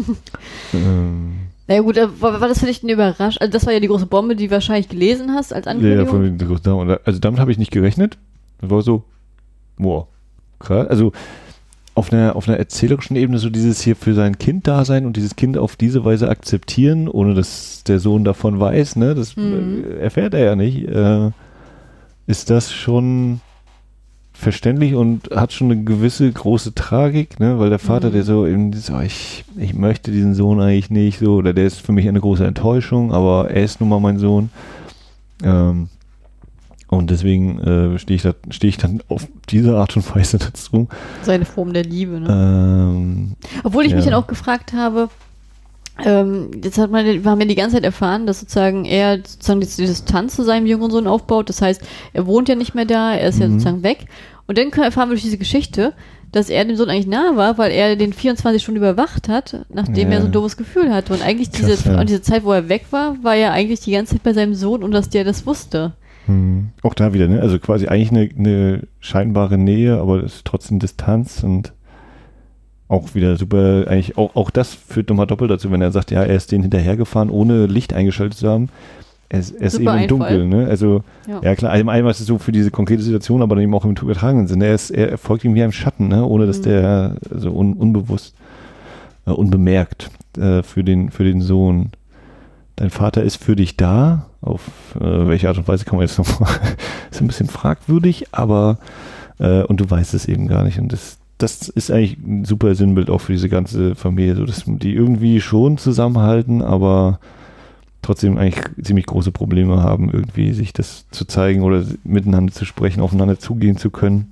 ähm, 0.72 1.34
Na 1.66 1.74
ja, 1.74 1.80
gut, 1.82 1.98
aber 1.98 2.20
war, 2.20 2.40
war 2.40 2.48
das 2.48 2.60
für 2.60 2.66
dich 2.66 2.82
eine 2.82 2.92
Überraschung? 2.92 3.40
Also 3.40 3.52
das 3.52 3.66
war 3.66 3.72
ja 3.72 3.80
die 3.80 3.88
große 3.88 4.06
Bombe, 4.06 4.36
die 4.36 4.46
du 4.46 4.52
wahrscheinlich 4.52 4.88
gelesen 4.88 5.32
hast 5.34 5.52
als 5.52 5.66
ja, 5.66 5.72
ja, 5.72 5.76
Ankündigung. 5.76 6.08
von 6.08 6.22
den 6.22 6.38
großen 6.38 6.98
Also 7.04 7.18
damit 7.18 7.40
habe 7.40 7.52
ich 7.52 7.58
nicht 7.58 7.70
gerechnet. 7.70 8.18
Das 8.60 8.70
war 8.70 8.82
so, 8.82 9.04
wow, 9.76 10.06
krass. 10.58 10.86
Also 10.88 11.12
auf 11.94 12.12
einer, 12.12 12.36
auf 12.36 12.48
einer 12.48 12.58
erzählerischen 12.58 13.16
Ebene 13.16 13.38
so 13.38 13.50
dieses 13.50 13.82
hier 13.82 13.96
für 13.96 14.14
sein 14.14 14.38
Kind 14.38 14.66
da 14.66 14.84
sein 14.84 15.04
und 15.04 15.16
dieses 15.16 15.36
Kind 15.36 15.58
auf 15.58 15.76
diese 15.76 16.04
Weise 16.04 16.28
akzeptieren, 16.28 17.06
ohne 17.08 17.34
dass 17.34 17.84
der 17.84 17.98
Sohn 17.98 18.24
davon 18.24 18.58
weiß, 18.58 18.96
ne, 18.96 19.14
das 19.14 19.36
Mhm. 19.36 19.84
äh, 19.84 19.98
erfährt 19.98 20.32
er 20.34 20.44
ja 20.44 20.56
nicht, 20.56 20.88
äh, 20.88 21.30
ist 22.26 22.48
das 22.50 22.72
schon 22.72 23.40
verständlich 24.32 24.94
und 24.94 25.28
hat 25.34 25.52
schon 25.52 25.70
eine 25.70 25.84
gewisse 25.84 26.30
große 26.32 26.74
Tragik, 26.74 27.38
ne, 27.38 27.58
weil 27.58 27.68
der 27.68 27.78
Vater, 27.78 28.08
Mhm. 28.08 28.12
der 28.14 28.22
so 28.24 28.46
eben 28.46 28.72
so, 28.72 28.98
ich, 29.00 29.44
ich 29.58 29.74
möchte 29.74 30.10
diesen 30.10 30.34
Sohn 30.34 30.60
eigentlich 30.60 30.90
nicht 30.90 31.18
so, 31.18 31.34
oder 31.34 31.52
der 31.52 31.66
ist 31.66 31.80
für 31.80 31.92
mich 31.92 32.08
eine 32.08 32.20
große 32.20 32.46
Enttäuschung, 32.46 33.12
aber 33.12 33.50
er 33.50 33.62
ist 33.62 33.80
nun 33.80 33.90
mal 33.90 34.00
mein 34.00 34.18
Sohn. 34.18 34.50
Ähm, 35.44 35.88
und 36.96 37.10
deswegen 37.10 37.58
äh, 37.60 37.98
stehe 37.98 38.16
ich, 38.16 38.22
da, 38.22 38.34
steh 38.50 38.68
ich 38.68 38.76
dann 38.76 39.02
auf 39.08 39.26
diese 39.48 39.76
Art 39.76 39.96
und 39.96 40.14
Weise 40.14 40.36
dazu. 40.38 40.88
Seine 41.22 41.44
Form 41.46 41.72
der 41.72 41.84
Liebe, 41.84 42.20
ne? 42.20 42.28
Ähm, 42.30 43.32
Obwohl 43.64 43.86
ich 43.86 43.94
mich 43.94 44.04
ja. 44.04 44.10
dann 44.10 44.20
auch 44.22 44.26
gefragt 44.26 44.74
habe, 44.74 45.08
ähm, 46.04 46.50
jetzt 46.62 46.78
hat 46.78 46.90
man, 46.90 47.04
wir 47.06 47.24
haben 47.30 47.40
ja 47.40 47.46
die 47.46 47.54
ganze 47.54 47.76
Zeit 47.76 47.84
erfahren, 47.84 48.26
dass 48.26 48.40
sozusagen 48.40 48.84
er 48.84 49.16
sozusagen 49.18 49.60
diese 49.60 49.82
Distanz 49.86 50.36
zu 50.36 50.42
seinem 50.42 50.66
jüngeren 50.66 50.90
Sohn 50.90 51.06
aufbaut. 51.06 51.48
Das 51.48 51.62
heißt, 51.62 51.82
er 52.12 52.26
wohnt 52.26 52.48
ja 52.48 52.54
nicht 52.56 52.74
mehr 52.74 52.84
da, 52.86 53.14
er 53.14 53.28
ist 53.28 53.38
ja 53.40 53.46
Mhm. 53.46 53.52
sozusagen 53.52 53.82
weg. 53.82 54.06
Und 54.46 54.58
dann 54.58 54.70
erfahren 54.70 55.08
wir 55.08 55.14
durch 55.14 55.22
diese 55.22 55.38
Geschichte, 55.38 55.92
dass 56.30 56.48
er 56.50 56.64
dem 56.64 56.76
Sohn 56.76 56.88
eigentlich 56.90 57.06
nahe 57.06 57.36
war, 57.36 57.58
weil 57.58 57.70
er 57.72 57.94
den 57.96 58.12
24 58.12 58.62
Stunden 58.62 58.78
überwacht 58.80 59.28
hat, 59.28 59.64
nachdem 59.72 60.08
Ja. 60.08 60.16
er 60.16 60.20
so 60.22 60.26
ein 60.28 60.32
doofes 60.32 60.56
Gefühl 60.56 60.92
hatte. 60.92 61.12
Und 61.12 61.22
eigentlich 61.22 61.52
Krass, 61.52 61.60
diese, 61.82 61.90
ja. 61.90 62.00
und 62.00 62.08
diese 62.08 62.22
Zeit, 62.22 62.44
wo 62.44 62.52
er 62.52 62.68
weg 62.68 62.86
war, 62.90 63.16
war 63.22 63.34
er 63.36 63.52
eigentlich 63.52 63.80
die 63.80 63.92
ganze 63.92 64.14
Zeit 64.14 64.22
bei 64.22 64.32
seinem 64.32 64.54
Sohn 64.54 64.82
und 64.82 64.92
dass 64.92 65.08
der 65.10 65.24
das 65.24 65.46
wusste. 65.46 65.92
Hm, 66.26 66.68
auch 66.82 66.94
da 66.94 67.12
wieder, 67.14 67.28
ne? 67.28 67.40
Also 67.40 67.58
quasi 67.58 67.86
eigentlich 67.88 68.10
eine, 68.10 68.28
eine 68.38 68.82
scheinbare 69.00 69.58
Nähe, 69.58 69.98
aber 69.98 70.22
es 70.22 70.36
ist 70.36 70.44
trotzdem 70.44 70.78
Distanz 70.78 71.42
und 71.42 71.72
auch 72.88 73.14
wieder 73.14 73.36
super, 73.36 73.86
eigentlich 73.88 74.18
auch, 74.18 74.36
auch 74.36 74.50
das 74.50 74.74
führt 74.74 75.08
nochmal 75.08 75.26
doppelt 75.26 75.50
dazu, 75.50 75.70
wenn 75.70 75.80
er 75.80 75.92
sagt, 75.92 76.10
ja, 76.10 76.22
er 76.22 76.36
ist 76.36 76.52
den 76.52 76.60
hinterhergefahren, 76.62 77.30
ohne 77.30 77.66
Licht 77.66 77.92
eingeschaltet 77.94 78.38
zu 78.38 78.48
haben. 78.48 78.68
Er 79.30 79.38
ist, 79.40 79.52
er 79.52 79.66
ist 79.68 79.78
eben 79.78 79.96
im. 79.96 80.08
Dunkeln, 80.08 80.48
ne? 80.50 80.66
Also, 80.68 81.02
Ja. 81.26 81.40
ja, 81.42 81.54
klar, 81.54 81.72
also 81.72 81.88
einmal 81.88 82.10
ist 82.10 82.20
es 82.20 82.26
so 82.26 82.36
für 82.36 82.52
diese 82.52 82.70
konkrete 82.70 83.02
Situation, 83.02 83.40
aber 83.40 83.54
dann 83.54 83.64
eben 83.64 83.74
auch 83.74 83.86
im 83.86 83.92
übertragenen 83.92 84.46
Sinne. 84.46 84.66
Er, 84.66 84.74
ist, 84.74 84.90
er 84.90 85.16
folgt 85.16 85.44
ihm 85.44 85.54
wie 85.54 85.62
einem 85.62 85.72
Schatten, 85.72 86.08
ne? 86.08 86.26
Ohne 86.26 86.46
dass 86.46 86.58
Mhm. 86.58 86.62
der 86.64 87.16
so 87.30 87.50
un, 87.50 87.72
unbewusst, 87.72 88.34
äh, 89.26 89.30
unbemerkt 89.30 90.10
äh, 90.36 90.62
für, 90.62 90.84
den, 90.84 91.10
für 91.10 91.24
den 91.24 91.40
Sohn. 91.40 91.92
Dein 92.82 92.90
Vater 92.90 93.22
ist 93.22 93.36
für 93.36 93.54
dich 93.54 93.76
da. 93.76 94.26
Auf 94.40 94.62
äh, 94.96 95.28
welche 95.28 95.46
Art 95.46 95.56
und 95.56 95.68
Weise 95.68 95.84
kann 95.84 95.98
man 95.98 96.04
jetzt 96.04 96.18
noch 96.18 96.40
mal, 96.40 96.50
ist 97.12 97.20
ein 97.20 97.28
bisschen 97.28 97.46
fragwürdig, 97.46 98.26
aber 98.32 98.78
äh, 99.38 99.62
und 99.62 99.80
du 99.80 99.88
weißt 99.88 100.14
es 100.14 100.26
eben 100.26 100.48
gar 100.48 100.64
nicht. 100.64 100.80
Und 100.80 100.92
das, 100.92 101.18
das 101.38 101.68
ist 101.68 101.92
eigentlich 101.92 102.18
ein 102.18 102.44
super 102.44 102.74
Sinnbild 102.74 103.08
auch 103.08 103.20
für 103.20 103.30
diese 103.30 103.48
ganze 103.48 103.94
Familie, 103.94 104.34
so 104.34 104.44
dass 104.44 104.64
die 104.66 104.94
irgendwie 104.94 105.40
schon 105.40 105.78
zusammenhalten, 105.78 106.60
aber 106.60 107.20
trotzdem 108.02 108.36
eigentlich 108.36 108.64
ziemlich 108.82 109.06
große 109.06 109.30
Probleme 109.30 109.80
haben, 109.80 110.10
irgendwie 110.10 110.52
sich 110.52 110.72
das 110.72 111.08
zu 111.12 111.24
zeigen 111.24 111.62
oder 111.62 111.84
miteinander 112.02 112.52
zu 112.52 112.64
sprechen, 112.64 113.00
aufeinander 113.00 113.38
zugehen 113.38 113.76
zu 113.76 113.90
können, 113.90 114.28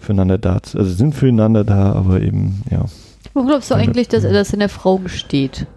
füreinander 0.00 0.36
da, 0.36 0.54
also 0.54 0.86
sind 0.86 1.14
füreinander 1.14 1.62
da, 1.62 1.92
aber 1.92 2.22
eben, 2.22 2.64
ja. 2.72 2.86
Wo 3.34 3.44
glaubst 3.44 3.70
du 3.70 3.76
eigentlich, 3.76 4.08
dass 4.08 4.24
er 4.24 4.32
das 4.32 4.52
in 4.52 4.58
der 4.58 4.68
Frau 4.68 4.98
gesteht? 4.98 5.68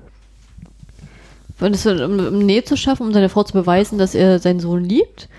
Wenn 1.58 1.74
es 1.74 1.86
um, 1.86 2.20
um 2.20 2.40
Nähe 2.40 2.64
zu 2.64 2.76
schaffen, 2.76 3.08
um 3.08 3.14
seiner 3.14 3.30
Frau 3.30 3.44
zu 3.44 3.54
beweisen, 3.54 3.98
dass 3.98 4.16
er 4.16 4.40
seinen 4.40 4.60
Sohn 4.60 4.84
liebt? 4.84 5.30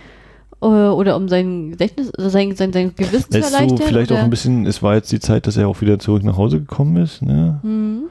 Äh, 0.62 0.66
Oder 0.66 1.16
um 1.16 1.28
sein 1.28 1.72
Gedächtnis, 1.72 2.10
also 2.14 2.30
sein, 2.30 2.56
sein, 2.56 2.72
sein 2.72 2.94
Gewissen 2.96 3.30
zu 3.30 3.38
ist 3.38 3.50
so 3.50 3.54
erleichtern? 3.54 3.86
vielleicht 3.86 4.10
oder? 4.10 4.20
auch 4.20 4.24
ein 4.24 4.30
bisschen, 4.30 4.66
es 4.66 4.82
war 4.82 4.94
jetzt 4.94 5.12
die 5.12 5.20
Zeit, 5.20 5.46
dass 5.46 5.56
er 5.56 5.68
auch 5.68 5.80
wieder 5.80 5.98
zurück 5.98 6.22
nach 6.22 6.36
Hause 6.36 6.60
gekommen 6.60 6.96
ist, 6.96 7.22
ne? 7.22 7.60
Mhm. 7.62 8.04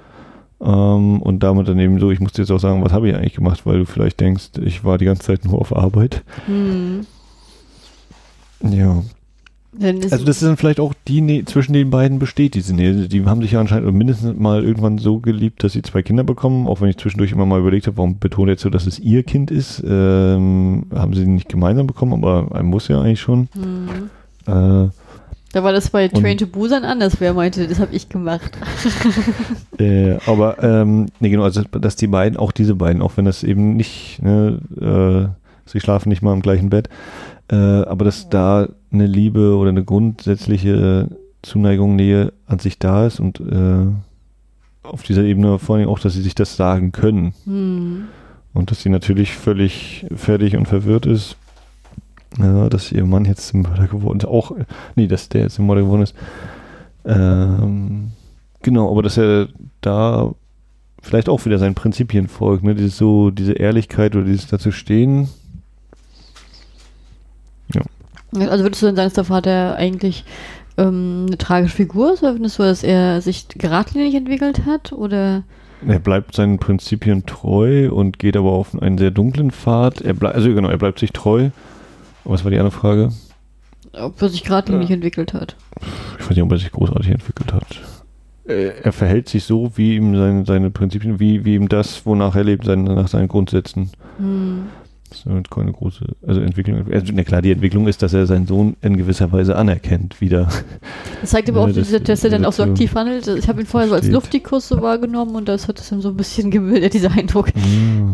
Ähm, 0.61 1.21
und 1.21 1.39
damit 1.41 1.67
dann 1.67 1.79
eben 1.79 1.99
so, 1.99 2.11
ich 2.11 2.19
muss 2.19 2.31
dir 2.31 2.43
jetzt 2.43 2.51
auch 2.51 2.59
sagen, 2.59 2.83
was 2.83 2.93
habe 2.93 3.09
ich 3.09 3.15
eigentlich 3.15 3.35
gemacht, 3.35 3.65
weil 3.65 3.79
du 3.79 3.85
vielleicht 3.85 4.19
denkst, 4.19 4.51
ich 4.61 4.83
war 4.83 4.97
die 4.97 5.05
ganze 5.05 5.23
Zeit 5.23 5.43
nur 5.43 5.59
auf 5.59 5.75
Arbeit. 5.75 6.23
Hm. 6.45 7.05
Ja. 8.61 9.03
Also 9.81 10.25
das 10.25 10.41
ist 10.41 10.43
dann 10.43 10.57
vielleicht 10.57 10.79
auch 10.79 10.93
die 11.07 11.21
Nähe, 11.21 11.45
zwischen 11.45 11.73
den 11.73 11.89
beiden 11.89 12.19
besteht 12.19 12.53
diese 12.53 12.73
Nähe. 12.73 13.07
Die 13.07 13.25
haben 13.25 13.41
sich 13.41 13.51
ja 13.51 13.59
anscheinend 13.59 13.93
mindestens 13.93 14.37
mal 14.39 14.63
irgendwann 14.63 14.97
so 14.97 15.19
geliebt, 15.19 15.63
dass 15.63 15.73
sie 15.73 15.81
zwei 15.81 16.01
Kinder 16.01 16.23
bekommen. 16.23 16.67
Auch 16.67 16.81
wenn 16.81 16.89
ich 16.89 16.97
zwischendurch 16.97 17.31
immer 17.31 17.45
mal 17.45 17.59
überlegt 17.59 17.87
habe, 17.87 17.97
warum 17.97 18.19
betont 18.19 18.47
er 18.47 18.53
jetzt 18.53 18.61
so, 18.61 18.69
dass 18.69 18.87
es 18.87 18.99
ihr 18.99 19.23
Kind 19.23 19.51
ist. 19.51 19.83
Ähm, 19.85 20.85
haben 20.93 21.13
sie 21.13 21.25
nicht 21.27 21.49
gemeinsam 21.49 21.87
bekommen, 21.87 22.13
aber 22.13 22.55
ein 22.55 22.65
muss 22.65 22.87
ja 22.87 23.01
eigentlich 23.01 23.21
schon. 23.21 23.49
hm. 23.53 24.09
Äh, 24.47 24.89
Da 25.53 25.63
war 25.63 25.71
das 25.71 25.89
bei 25.89 26.07
Train 26.09 26.37
to 26.37 26.47
Busan 26.47 26.83
anders, 26.83 27.19
wer 27.19 27.33
meinte, 27.33 27.67
das 27.67 27.79
habe 27.79 27.95
ich 27.95 28.09
gemacht. 28.09 28.51
Äh, 29.77 30.19
aber 30.25 30.63
ähm, 30.63 31.07
nee, 31.19 31.27
genau, 31.27 31.43
also 31.43 31.61
dass 31.63 31.97
die 31.97 32.07
beiden, 32.07 32.37
auch 32.37 32.53
diese 32.53 32.75
beiden, 32.75 33.01
auch 33.01 33.17
wenn 33.17 33.25
das 33.25 33.43
eben 33.43 33.75
nicht, 33.75 34.21
ne, 34.21 34.59
äh, 34.79 35.69
sie 35.69 35.81
schlafen 35.81 36.07
nicht 36.07 36.21
mal 36.21 36.33
im 36.33 36.41
gleichen 36.41 36.69
Bett, 36.69 36.87
äh, 37.49 37.55
aber 37.55 38.05
dass 38.05 38.29
da 38.29 38.67
eine 38.91 39.07
Liebe 39.07 39.55
oder 39.55 39.69
eine 39.69 39.83
grundsätzliche 39.83 41.09
Zuneigung, 41.41 41.95
Nähe 41.95 42.33
an 42.47 42.59
sich 42.59 42.79
da 42.79 43.05
ist 43.05 43.19
und 43.19 43.39
äh, 43.39 43.85
auf 44.83 45.03
dieser 45.03 45.23
Ebene 45.23 45.59
vor 45.59 45.75
allem 45.75 45.89
auch, 45.89 45.99
dass 45.99 46.13
sie 46.13 46.21
sich 46.21 46.35
das 46.35 46.55
sagen 46.55 46.91
können 46.91 47.33
Hm. 47.45 48.05
und 48.53 48.71
dass 48.71 48.81
sie 48.81 48.89
natürlich 48.89 49.33
völlig 49.33 50.05
fertig 50.15 50.55
und 50.55 50.67
verwirrt 50.67 51.05
ist, 51.05 51.37
ja, 52.39 52.69
dass 52.69 52.91
ihr 52.91 53.05
Mann 53.05 53.25
jetzt 53.25 53.47
zum 53.47 53.61
Mörder 53.61 53.87
geworden 53.87 54.19
ist. 54.19 54.25
Auch, 54.25 54.51
nee, 54.95 55.07
dass 55.07 55.29
der 55.29 55.41
jetzt 55.41 55.55
zum 55.55 55.67
Mörder 55.67 55.81
geworden 55.83 56.01
ist. 56.01 56.15
Ähm, 57.05 58.11
genau, 58.61 58.91
aber 58.91 59.03
dass 59.03 59.17
er 59.17 59.47
da 59.81 60.33
vielleicht 61.01 61.29
auch 61.29 61.45
wieder 61.45 61.59
seinen 61.59 61.75
Prinzipien 61.75 62.27
folgt, 62.27 62.63
ne? 62.63 62.75
Dieses 62.75 62.97
so, 62.97 63.31
diese 63.31 63.53
Ehrlichkeit 63.53 64.15
oder 64.15 64.25
dieses 64.25 64.47
dazu 64.47 64.71
stehen. 64.71 65.29
Also 68.41 68.63
würdest 68.63 68.81
du 68.81 68.87
denn 68.87 68.95
sagen, 68.95 69.07
dass 69.07 69.13
der 69.13 69.23
Vater 69.25 69.75
eigentlich 69.75 70.25
ähm, 70.77 71.25
eine 71.27 71.37
tragische 71.37 71.75
Figur 71.75 72.13
ist? 72.13 72.23
Oder 72.23 72.33
findest 72.33 72.59
du, 72.59 72.63
dass 72.63 72.83
er 72.83 73.21
sich 73.21 73.47
geradlinig 73.49 74.15
entwickelt 74.15 74.65
hat? 74.65 74.91
Oder 74.93 75.43
Er 75.87 75.99
bleibt 75.99 76.35
seinen 76.35 76.59
Prinzipien 76.59 77.25
treu 77.25 77.91
und 77.91 78.19
geht 78.19 78.35
aber 78.37 78.51
auf 78.51 78.79
einen 78.81 78.97
sehr 78.97 79.11
dunklen 79.11 79.51
Pfad. 79.51 80.01
Er 80.01 80.13
bleibt, 80.13 80.35
also 80.35 80.53
genau, 80.53 80.69
er 80.69 80.77
bleibt 80.77 80.99
sich 80.99 81.11
treu. 81.11 81.49
Was 82.23 82.43
war 82.43 82.51
die 82.51 82.57
andere 82.57 82.71
Frage? 82.71 83.09
ob 83.97 84.21
er 84.21 84.27
sich 84.27 84.43
geradlinig 84.43 84.89
Ja. 84.89 84.95
entwickelt 84.95 85.33
hat? 85.33 85.55
Ich 86.19 86.23
weiß 86.25 86.31
nicht, 86.31 86.41
ob 86.43 86.51
er 86.51 86.57
sich 86.57 86.69
großartig 86.71 87.11
entwickelt 87.11 87.53
hat. 87.53 87.79
Er, 88.43 88.83
er 88.85 88.91
verhält 88.91 89.29
sich 89.29 89.45
so, 89.45 89.71
wie 89.75 89.95
ihm 89.95 90.17
seine, 90.17 90.45
seine 90.45 90.69
Prinzipien, 90.69 91.19
wie, 91.21 91.45
wie 91.45 91.55
ihm 91.55 91.69
das, 91.69 92.05
wonach 92.05 92.35
er 92.35 92.43
lebt, 92.43 92.65
seine, 92.65 92.93
nach 92.93 93.07
seinen 93.07 93.29
Grundsätzen. 93.29 93.91
Hm. 94.17 94.63
Das 95.23 95.25
ist 95.25 95.31
halt 95.33 95.49
keine 95.51 95.71
große 95.71 96.05
also 96.27 96.41
Entwicklung. 96.41 96.85
Also, 96.91 97.11
na 97.13 97.23
klar, 97.23 97.41
die 97.41 97.51
Entwicklung 97.51 97.87
ist, 97.87 98.01
dass 98.01 98.13
er 98.13 98.25
seinen 98.27 98.47
Sohn 98.47 98.75
in 98.81 98.97
gewisser 98.97 99.31
Weise 99.31 99.55
anerkennt 99.55 100.19
wieder. 100.21 100.49
Das 101.21 101.29
zeigt 101.31 101.49
aber 101.49 101.61
auch, 101.61 101.71
das- 101.71 101.91
dass, 101.91 102.03
dass 102.03 102.23
er 102.23 102.29
dann 102.29 102.45
auch 102.45 102.53
so 102.53 102.63
aktiv 102.63 102.93
handelt. 102.95 103.27
Ich 103.27 103.47
habe 103.47 103.61
ihn 103.61 103.67
vorher 103.67 103.89
so 103.89 103.95
als. 103.95 104.07
Luftikus 104.07 104.67
so 104.67 104.81
wahrgenommen 104.81 105.35
und 105.35 105.47
das 105.47 105.67
hat 105.67 105.79
es 105.79 105.91
ihm 105.91 106.01
so 106.01 106.09
ein 106.09 106.17
bisschen 106.17 106.51
gemildert, 106.51 106.93
dieser 106.93 107.11
Eindruck. 107.11 107.49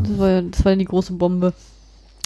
Das 0.03 0.17
war, 0.19 0.29
ja- 0.29 0.41
das 0.41 0.63
war 0.65 0.71
dann 0.71 0.79
die 0.79 0.85
große 0.85 1.13
Bombe. 1.13 1.53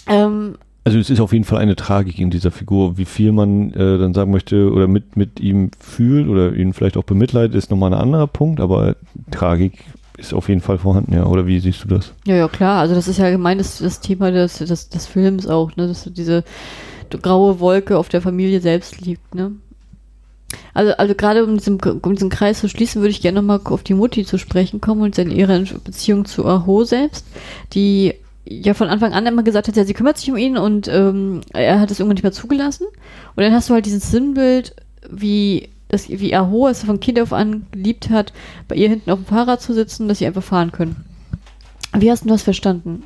Ähm, 0.07 0.55
Also 0.83 0.99
es 0.99 1.09
ist 1.09 1.19
auf 1.19 1.33
jeden 1.33 1.45
Fall 1.45 1.57
eine 1.59 1.75
Tragik 1.75 2.19
in 2.19 2.29
dieser 2.29 2.51
Figur. 2.51 2.97
Wie 2.97 3.05
viel 3.05 3.31
man 3.31 3.71
äh, 3.73 3.97
dann 3.97 4.13
sagen 4.13 4.31
möchte 4.31 4.71
oder 4.71 4.87
mit, 4.87 5.17
mit 5.17 5.39
ihm 5.39 5.71
fühlt 5.79 6.27
oder 6.27 6.53
ihn 6.53 6.73
vielleicht 6.73 6.97
auch 6.97 7.03
bemitleidet, 7.03 7.55
ist 7.55 7.71
nochmal 7.71 7.91
ein 7.93 7.99
anderer 7.99 8.27
Punkt, 8.27 8.59
aber 8.59 8.95
Tragik 9.31 9.83
ist 10.17 10.33
auf 10.33 10.49
jeden 10.49 10.61
Fall 10.61 10.77
vorhanden, 10.77 11.13
ja. 11.13 11.25
Oder 11.25 11.45
wie 11.45 11.59
siehst 11.59 11.83
du 11.83 11.87
das? 11.87 12.13
ja, 12.25 12.35
ja, 12.35 12.47
klar. 12.47 12.79
Also 12.79 12.95
das 12.95 13.07
ist 13.07 13.17
ja 13.17 13.25
allgemein 13.25 13.57
das, 13.57 13.79
das 13.79 13.99
Thema 13.99 14.31
des, 14.31 14.57
des, 14.57 14.89
des 14.89 15.05
Films 15.05 15.47
auch, 15.47 15.75
ne? 15.75 15.87
Dass 15.87 16.09
diese 16.11 16.43
graue 17.21 17.59
Wolke 17.59 17.97
auf 17.97 18.09
der 18.09 18.21
Familie 18.21 18.61
selbst 18.61 19.01
liegt, 19.01 19.35
ne? 19.35 19.51
Also, 20.73 20.93
also 20.93 21.15
gerade 21.15 21.43
um 21.43 21.57
diesen, 21.57 21.79
um 21.81 22.13
diesen 22.13 22.29
Kreis 22.29 22.59
zu 22.59 22.69
schließen, 22.69 23.01
würde 23.01 23.11
ich 23.11 23.21
gerne 23.21 23.41
nochmal 23.41 23.61
auf 23.65 23.83
die 23.83 23.93
Mutti 23.93 24.25
zu 24.25 24.37
sprechen 24.37 24.81
kommen 24.81 25.01
und 25.01 25.17
in 25.17 25.31
ihrer 25.31 25.59
Beziehung 25.83 26.25
zu 26.25 26.45
Aho 26.45 26.83
selbst, 26.83 27.25
die 27.73 28.13
ja 28.47 28.73
von 28.73 28.89
Anfang 28.89 29.13
an 29.13 29.25
immer 29.25 29.43
gesagt 29.43 29.67
hat, 29.67 29.75
ja, 29.75 29.85
sie 29.85 29.93
kümmert 29.93 30.17
sich 30.17 30.29
um 30.29 30.37
ihn 30.37 30.57
und 30.57 30.87
ähm, 30.87 31.41
er 31.51 31.79
hat 31.79 31.89
es 31.91 31.99
irgendwann 31.99 32.15
nicht 32.15 32.23
mehr 32.23 32.31
zugelassen. 32.31 32.85
Und 33.35 33.43
dann 33.43 33.53
hast 33.53 33.69
du 33.69 33.73
halt 33.73 33.85
dieses 33.85 34.11
Sinnbild, 34.11 34.75
wie 35.09 35.69
das, 35.95 36.09
wie 36.09 36.35
Aho 36.35 36.67
es 36.67 36.83
von 36.83 36.99
Kind 36.99 37.19
auf 37.19 37.33
an 37.33 37.65
geliebt 37.71 38.09
hat, 38.09 38.33
bei 38.67 38.75
ihr 38.75 38.89
hinten 38.89 39.09
auf 39.09 39.19
dem 39.19 39.25
Fahrrad 39.25 39.61
zu 39.61 39.73
sitzen, 39.73 40.07
dass 40.07 40.19
sie 40.19 40.27
einfach 40.27 40.43
fahren 40.43 40.71
können. 40.71 40.95
Wie 41.97 42.11
hast 42.11 42.25
du 42.25 42.29
das 42.29 42.43
verstanden? 42.43 43.03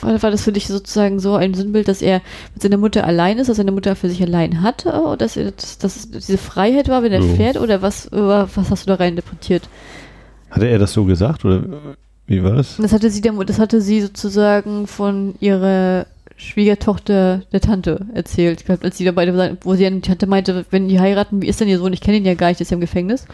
War, 0.00 0.30
das 0.30 0.42
für 0.42 0.52
dich 0.52 0.66
sozusagen 0.66 1.20
so 1.20 1.34
ein 1.34 1.52
Sinnbild, 1.52 1.88
dass 1.88 2.00
er 2.00 2.22
mit 2.54 2.62
seiner 2.62 2.78
Mutter 2.78 3.06
allein 3.06 3.38
ist, 3.38 3.48
dass 3.48 3.58
seine 3.58 3.72
Mutter 3.72 3.96
für 3.96 4.08
sich 4.08 4.22
allein 4.22 4.62
hatte, 4.62 4.88
oder 5.02 5.18
dass, 5.18 5.36
er, 5.36 5.50
dass, 5.50 5.76
dass 5.78 5.96
es 5.96 6.10
diese 6.10 6.38
Freiheit 6.38 6.88
war, 6.88 7.02
wenn 7.02 7.12
er 7.12 7.22
So. 7.22 7.34
fährt, 7.34 7.58
oder 7.58 7.82
was, 7.82 8.08
was 8.10 8.70
hast 8.70 8.86
du 8.86 8.88
da 8.88 8.94
rein 8.94 9.10
interpretiert? 9.10 9.68
Hatte 10.50 10.66
er 10.66 10.78
das 10.78 10.92
so 10.92 11.04
gesagt 11.04 11.44
oder 11.44 11.64
wie 12.26 12.42
war 12.42 12.54
das? 12.54 12.76
Das 12.78 12.92
hatte 12.92 13.10
sie, 13.10 13.20
das 13.20 13.58
hatte 13.58 13.80
sie 13.80 14.00
sozusagen 14.00 14.86
von 14.86 15.34
ihrer 15.40 16.06
Schwiegertochter 16.40 17.42
der 17.52 17.60
Tante 17.60 18.06
erzählt, 18.14 18.64
gehabt, 18.66 18.84
als 18.84 18.96
sie 18.98 19.04
da 19.04 19.12
beide 19.12 19.36
waren, 19.36 19.58
wo 19.62 19.74
sie 19.74 19.86
an 19.86 19.94
die 19.96 20.00
Tante 20.08 20.26
meinte, 20.26 20.64
wenn 20.70 20.88
die 20.88 20.98
heiraten, 20.98 21.42
wie 21.42 21.46
ist 21.48 21.60
denn 21.60 21.68
ihr 21.68 21.78
Sohn? 21.78 21.92
Ich 21.92 22.00
kenne 22.00 22.16
ihn 22.16 22.24
ja 22.24 22.34
gar 22.34 22.48
nicht, 22.48 22.60
der 22.60 22.64
ist 22.64 22.70
ja 22.70 22.76
im 22.76 22.80
Gefängnis. 22.80 23.26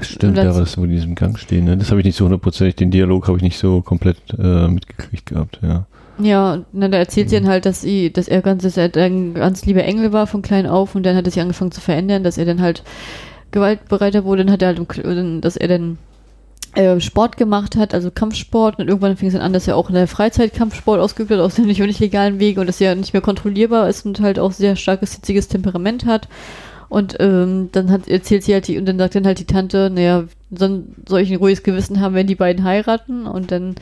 Stimmt, 0.00 0.38
dann- 0.38 0.46
ja, 0.46 0.54
was 0.56 0.76
wo 0.78 0.84
in 0.84 0.90
diesem 0.90 1.14
Gang 1.14 1.38
stehen. 1.38 1.64
Ne? 1.66 1.76
Das 1.76 1.90
habe 1.90 2.00
ich 2.00 2.06
nicht 2.06 2.16
so 2.16 2.24
hundertprozentig, 2.24 2.76
den 2.76 2.90
Dialog 2.90 3.28
habe 3.28 3.36
ich 3.38 3.42
nicht 3.42 3.58
so 3.58 3.82
komplett 3.82 4.16
äh, 4.38 4.68
mitgekriegt 4.68 5.26
gehabt, 5.26 5.58
ja. 5.62 5.86
Ja, 6.18 6.54
und 6.72 6.80
dann 6.80 6.92
da 6.92 6.98
erzählt 6.98 7.28
sie 7.28 7.36
dann 7.36 7.48
halt, 7.48 7.66
dass 7.66 7.80
sie, 7.82 8.12
dass 8.12 8.28
er 8.28 8.40
ganz, 8.40 8.62
dass 8.62 8.76
er 8.76 8.88
ein 8.96 9.34
ganz 9.34 9.66
lieber 9.66 9.82
Engel 9.84 10.12
war 10.12 10.26
von 10.28 10.42
klein 10.42 10.66
auf 10.66 10.94
und 10.94 11.04
dann 11.04 11.16
hat 11.16 11.26
er 11.26 11.32
sich 11.32 11.42
angefangen 11.42 11.72
zu 11.72 11.80
verändern, 11.80 12.22
dass 12.22 12.38
er 12.38 12.44
dann 12.44 12.60
halt 12.62 12.82
gewaltbereiter 13.50 14.24
wurde, 14.24 14.44
dann 14.44 14.52
hat 14.52 14.62
er 14.62 14.68
halt, 14.68 15.44
dass 15.44 15.56
er 15.56 15.68
dann 15.68 15.98
äh, 16.74 17.00
Sport 17.00 17.36
gemacht 17.36 17.76
hat, 17.76 17.94
also 17.94 18.10
Kampfsport 18.10 18.78
und 18.78 18.88
irgendwann 18.88 19.16
fing 19.16 19.28
es 19.28 19.34
dann 19.34 19.42
an, 19.42 19.52
dass 19.52 19.68
er 19.68 19.76
auch 19.76 19.88
in 19.88 19.94
der 19.94 20.08
Freizeit 20.08 20.54
Kampfsport 20.54 21.00
ausgeübt 21.00 21.30
hat, 21.30 21.40
aus 21.40 21.54
dem 21.54 21.66
nicht, 21.66 21.80
nicht 21.80 22.00
legalen 22.00 22.40
Wege 22.40 22.60
und 22.60 22.66
dass 22.66 22.80
er 22.80 22.94
nicht 22.94 23.12
mehr 23.12 23.22
kontrollierbar 23.22 23.88
ist 23.88 24.04
und 24.06 24.20
halt 24.20 24.38
auch 24.38 24.52
sehr 24.52 24.76
starkes, 24.76 25.14
hitziges 25.14 25.48
Temperament 25.48 26.04
hat. 26.04 26.28
Und 26.88 27.16
ähm, 27.18 27.70
dann 27.72 27.90
hat, 27.90 28.08
erzählt 28.08 28.44
sie 28.44 28.52
halt 28.52 28.68
die, 28.68 28.78
und 28.78 28.86
dann 28.86 28.98
sagt 28.98 29.14
dann 29.14 29.26
halt 29.26 29.38
die 29.38 29.46
Tante, 29.46 29.90
naja, 29.90 30.24
dann 30.50 30.94
soll 31.08 31.20
ich 31.20 31.30
ein 31.30 31.38
ruhiges 31.38 31.62
Gewissen 31.62 32.00
haben, 32.00 32.14
wenn 32.14 32.26
die 32.26 32.34
beiden 32.34 32.64
heiraten 32.64 33.26
und 33.26 33.50
dann 33.50 33.74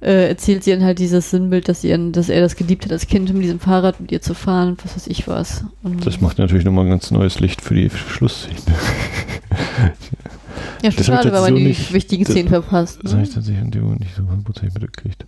äh, 0.00 0.28
erzählt 0.28 0.64
sie 0.64 0.72
dann 0.72 0.84
halt 0.84 0.98
dieses 0.98 1.30
Sinnbild, 1.30 1.68
dass, 1.68 1.82
sie, 1.82 2.12
dass 2.12 2.28
er 2.28 2.40
das 2.40 2.56
geliebt 2.56 2.84
hat, 2.84 2.92
als 2.92 3.06
Kind 3.06 3.32
mit 3.32 3.42
diesem 3.42 3.60
Fahrrad 3.60 4.00
mit 4.00 4.12
ihr 4.12 4.20
zu 4.20 4.34
fahren 4.34 4.70
und 4.70 4.84
was 4.84 4.96
weiß 4.96 5.06
ich 5.06 5.28
was. 5.28 5.64
Und, 5.82 6.06
Das 6.06 6.20
macht 6.20 6.38
natürlich 6.38 6.64
nochmal 6.64 6.86
ein 6.86 6.90
ganz 6.90 7.10
neues 7.10 7.40
Licht 7.40 7.60
für 7.60 7.74
die 7.74 7.90
Schlussszene. 7.90 8.56
ja, 10.82 10.90
das 10.90 11.06
schade, 11.06 11.32
weil 11.32 11.40
man 11.40 11.50
so 11.52 11.56
die 11.56 11.64
nicht- 11.64 11.92
wichtigen 11.92 12.24
das- 12.24 12.32
Szenen 12.32 12.48
verpasst. 12.48 13.00
Das 13.02 13.12
habe 13.12 13.22
Ne? 13.22 13.28
ich 13.28 13.34
tatsächlich 13.34 13.62
in 13.64 13.70
dem 13.70 13.82
Moment 13.82 14.00
nicht 14.00 14.14
so 14.14 14.22
hundertprozentig 14.22 14.74
mitgekriegt. 14.74 15.24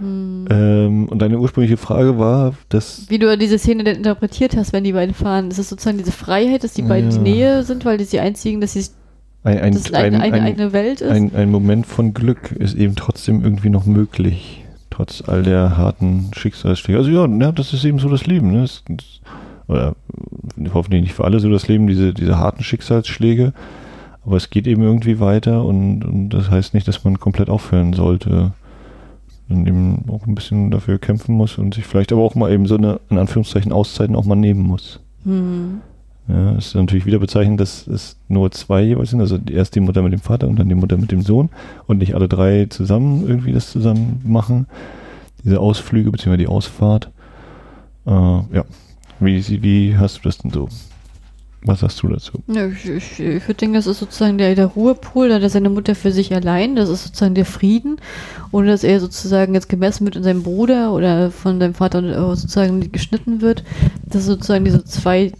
Hm. 0.00 0.46
Ähm, 0.50 1.08
und 1.08 1.20
deine 1.22 1.38
ursprüngliche 1.38 1.76
Frage 1.76 2.18
war, 2.18 2.54
dass 2.68 3.08
Wie 3.08 3.18
du 3.18 3.36
diese 3.38 3.58
Szene 3.58 3.84
denn 3.84 3.96
interpretiert 3.98 4.56
hast, 4.56 4.72
wenn 4.72 4.82
die 4.84 4.92
beiden 4.92 5.14
fahren. 5.14 5.50
Ist 5.50 5.58
es 5.58 5.68
sozusagen 5.68 5.98
diese 5.98 6.10
Freiheit, 6.12 6.64
dass 6.64 6.72
die 6.72 6.82
beiden 6.82 7.10
Ja. 7.12 7.16
die 7.18 7.22
Nähe 7.22 7.62
sind, 7.62 7.84
weil 7.84 7.98
die 7.98 8.04
die 8.06 8.18
einzigen, 8.18 8.60
dass 8.60 8.72
sie 8.72 8.84
ein, 9.44 9.58
ein, 9.58 9.72
das 9.74 9.92
eine, 9.92 10.20
ein, 10.20 10.32
eigene 10.32 10.72
Welt 10.72 11.00
ist? 11.00 11.10
ein, 11.12 11.32
ein 11.36 11.50
Moment 11.50 11.86
von 11.86 12.12
Glück 12.12 12.50
ist 12.52 12.74
eben 12.74 12.96
trotzdem 12.96 13.44
irgendwie 13.44 13.70
noch 13.70 13.86
möglich, 13.86 14.64
trotz 14.90 15.22
all 15.28 15.44
der 15.44 15.76
harten 15.76 16.30
Schicksalsschläge. 16.34 16.98
Also 16.98 17.10
ja, 17.10 17.26
ja, 17.26 17.52
das 17.52 17.72
ist 17.72 17.84
eben 17.84 18.00
so 18.00 18.08
das 18.08 18.26
Leben. 18.26 18.50
Ne? 18.52 18.64
Es, 18.64 18.82
oder 19.68 19.94
hoffentlich 20.72 21.02
nicht 21.02 21.14
für 21.14 21.24
alle 21.24 21.38
so 21.38 21.48
das 21.50 21.68
Leben, 21.68 21.86
diese, 21.86 22.12
diese 22.14 22.36
harten 22.38 22.64
Schicksalsschläge. 22.64 23.52
Aber 24.24 24.36
es 24.36 24.50
geht 24.50 24.66
eben 24.66 24.82
irgendwie 24.82 25.20
weiter 25.20 25.64
und, 25.64 26.04
und 26.04 26.28
das 26.30 26.50
heißt 26.50 26.74
nicht, 26.74 26.88
dass 26.88 27.04
man 27.04 27.20
komplett 27.20 27.50
aufhören 27.50 27.92
sollte. 27.92 28.52
Und 29.48 29.66
eben 29.68 30.04
auch 30.08 30.26
ein 30.26 30.34
bisschen 30.34 30.70
dafür 30.70 30.98
kämpfen 30.98 31.34
muss 31.34 31.58
und 31.58 31.74
sich 31.74 31.84
vielleicht 31.84 32.12
aber 32.12 32.22
auch 32.22 32.34
mal 32.34 32.50
eben 32.50 32.66
so 32.66 32.76
eine, 32.76 32.98
in 33.10 33.18
Anführungszeichen, 33.18 33.72
Auszeiten 33.72 34.16
auch 34.16 34.24
mal 34.24 34.36
nehmen 34.36 34.62
muss. 34.62 35.00
hm. 35.24 35.80
Ja, 36.26 36.52
es 36.56 36.68
ist 36.68 36.74
natürlich 36.74 37.04
wieder 37.04 37.18
bezeichnend, 37.18 37.60
dass 37.60 37.86
es 37.86 38.16
nur 38.28 38.50
zwei 38.50 38.82
jeweils 38.82 39.10
sind, 39.10 39.20
also 39.20 39.38
erst 39.50 39.74
die 39.74 39.80
Mutter 39.80 40.00
mit 40.00 40.14
dem 40.14 40.20
Vater 40.20 40.48
und 40.48 40.58
dann 40.58 40.70
die 40.70 40.74
Mutter 40.74 40.96
mit 40.96 41.12
dem 41.12 41.20
Sohn 41.20 41.50
und 41.86 41.98
nicht 41.98 42.14
alle 42.14 42.28
drei 42.28 42.64
zusammen 42.70 43.28
irgendwie 43.28 43.52
das 43.52 43.70
zusammen 43.70 44.22
machen. 44.24 44.66
Diese 45.44 45.60
Ausflüge 45.60 46.10
bzw. 46.10 46.38
die 46.38 46.46
Ausfahrt. 46.46 47.10
Äh, 48.06 48.10
ja, 48.10 48.64
wie, 49.20 49.62
wie 49.62 49.98
hast 49.98 50.18
du 50.18 50.22
das 50.22 50.38
denn 50.38 50.50
so? 50.50 50.68
Was 51.66 51.80
sagst 51.80 52.02
du 52.02 52.08
dazu? 52.08 52.42
Ich, 52.46 52.88
ich, 52.88 53.20
ich 53.20 53.42
würde 53.48 53.54
denken, 53.54 53.74
das 53.74 53.86
ist 53.86 53.98
sozusagen 53.98 54.36
der, 54.36 54.54
der 54.54 54.66
Ruhepol, 54.66 55.30
da 55.30 55.36
hat 55.36 55.42
er 55.42 55.48
seine 55.48 55.70
Mutter 55.70 55.94
für 55.94 56.12
sich 56.12 56.34
allein, 56.34 56.76
das 56.76 56.90
ist 56.90 57.04
sozusagen 57.04 57.34
der 57.34 57.46
Frieden, 57.46 57.96
ohne 58.52 58.66
dass 58.66 58.84
er 58.84 59.00
sozusagen 59.00 59.54
jetzt 59.54 59.70
gemessen 59.70 60.04
wird 60.04 60.16
in 60.16 60.22
seinem 60.22 60.42
Bruder 60.42 60.92
oder 60.92 61.30
von 61.30 61.58
seinem 61.58 61.72
Vater 61.72 62.02
äh, 62.02 62.36
sozusagen 62.36 62.92
geschnitten 62.92 63.40
wird. 63.40 63.64
Das 64.04 64.22
ist 64.22 64.26
sozusagen 64.26 64.66
diese 64.66 64.84
zwei, 64.84 65.32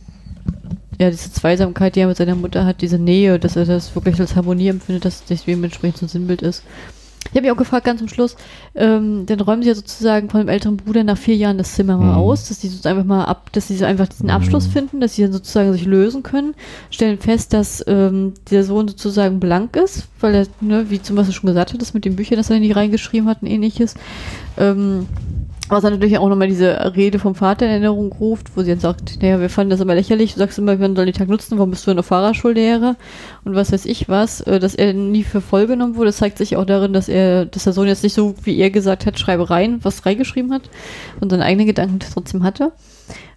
ja, 0.98 1.10
diese 1.10 1.30
Zweisamkeit, 1.30 1.94
die 1.94 2.00
er 2.00 2.08
mit 2.08 2.16
seiner 2.16 2.36
Mutter 2.36 2.64
hat, 2.64 2.80
diese 2.80 2.98
Nähe, 2.98 3.38
dass 3.38 3.56
er 3.56 3.66
das 3.66 3.94
wirklich 3.94 4.18
als 4.18 4.34
Harmonie 4.34 4.68
empfindet, 4.68 5.04
dass 5.04 5.26
das 5.26 5.44
dementsprechend 5.44 5.98
so 5.98 6.06
ein 6.06 6.08
Sinnbild 6.08 6.40
ist. 6.40 6.62
Ich 7.26 7.30
habe 7.36 7.42
mich 7.42 7.50
auch 7.50 7.56
gefragt, 7.56 7.84
ganz 7.84 7.98
zum 7.98 8.08
Schluss, 8.08 8.36
ähm, 8.74 9.26
dann 9.26 9.40
räumen 9.40 9.62
sie 9.62 9.68
ja 9.68 9.74
sozusagen 9.74 10.30
von 10.30 10.40
dem 10.40 10.48
älteren 10.48 10.76
Bruder 10.76 11.02
nach 11.04 11.16
vier 11.18 11.34
Jahren 11.36 11.58
das 11.58 11.74
Zimmer 11.74 11.96
mal 11.96 12.12
Mhm. 12.12 12.18
aus, 12.18 12.48
dass 12.48 12.60
sie 12.60 12.68
so 12.68 12.88
einfach 12.88 13.04
mal 13.04 13.24
ab, 13.24 13.50
dass 13.52 13.66
sie 13.68 13.76
so 13.76 13.84
einfach 13.84 14.06
diesen 14.08 14.30
Abschluss 14.30 14.68
Mhm. 14.68 14.72
finden, 14.72 15.00
dass 15.00 15.14
sie 15.16 15.22
dann 15.22 15.32
sozusagen 15.32 15.72
sich 15.72 15.84
lösen 15.84 16.22
können, 16.22 16.54
stellen 16.90 17.18
fest, 17.18 17.52
dass 17.52 17.82
ähm, 17.88 18.34
der 18.50 18.62
Sohn 18.62 18.86
sozusagen 18.88 19.40
blank 19.40 19.74
ist, 19.76 20.06
weil 20.20 20.34
er, 20.34 20.46
ne, 20.60 20.90
wie 20.90 21.02
zum 21.02 21.16
Beispiel 21.16 21.34
schon 21.34 21.48
gesagt 21.48 21.72
hat, 21.72 21.80
das 21.80 21.94
mit 21.94 22.04
den 22.04 22.14
Büchern, 22.14 22.36
das 22.38 22.50
er 22.50 22.60
nicht 22.60 22.76
reingeschrieben 22.76 23.28
hat 23.28 23.42
und 23.42 23.48
ähnliches. 23.48 23.94
Ähm, 24.56 25.06
was 25.74 25.82
dann 25.82 25.92
natürlich 25.92 26.18
auch 26.18 26.28
nochmal 26.28 26.48
diese 26.48 26.94
Rede 26.96 27.18
vom 27.18 27.34
Vater 27.34 27.66
in 27.66 27.72
Erinnerung 27.72 28.12
ruft, 28.12 28.56
wo 28.56 28.62
sie 28.62 28.70
dann 28.70 28.80
sagt, 28.80 29.20
naja, 29.20 29.40
wir 29.40 29.50
fanden 29.50 29.70
das 29.70 29.80
immer 29.80 29.94
lächerlich, 29.94 30.32
du 30.32 30.38
sagst 30.38 30.58
immer, 30.58 30.76
man 30.76 30.96
soll 30.96 31.04
den 31.04 31.14
Tag 31.14 31.28
nutzen, 31.28 31.58
warum 31.58 31.70
bist 31.70 31.86
du 31.86 31.94
noch 31.94 32.04
Fahrerschullehrer 32.04 32.96
und 33.44 33.54
was 33.54 33.72
weiß 33.72 33.84
ich 33.84 34.08
was, 34.08 34.40
äh, 34.42 34.58
dass 34.58 34.74
er 34.74 34.94
nie 34.94 35.24
für 35.24 35.40
voll 35.40 35.66
genommen 35.66 35.96
wurde, 35.96 36.06
das 36.06 36.18
zeigt 36.18 36.38
sich 36.38 36.56
auch 36.56 36.64
darin, 36.64 36.92
dass 36.92 37.08
er, 37.08 37.44
dass 37.44 37.64
der 37.64 37.72
Sohn 37.72 37.88
jetzt 37.88 38.02
nicht 38.02 38.14
so, 38.14 38.34
wie 38.44 38.58
er 38.58 38.70
gesagt 38.70 39.04
hat, 39.04 39.18
Schreibereien, 39.18 39.80
was 39.82 40.06
reingeschrieben 40.06 40.52
hat 40.52 40.62
und 41.20 41.30
seine 41.30 41.44
eigenen 41.44 41.66
Gedanken 41.66 41.98
trotzdem 42.00 42.42
hatte. 42.42 42.72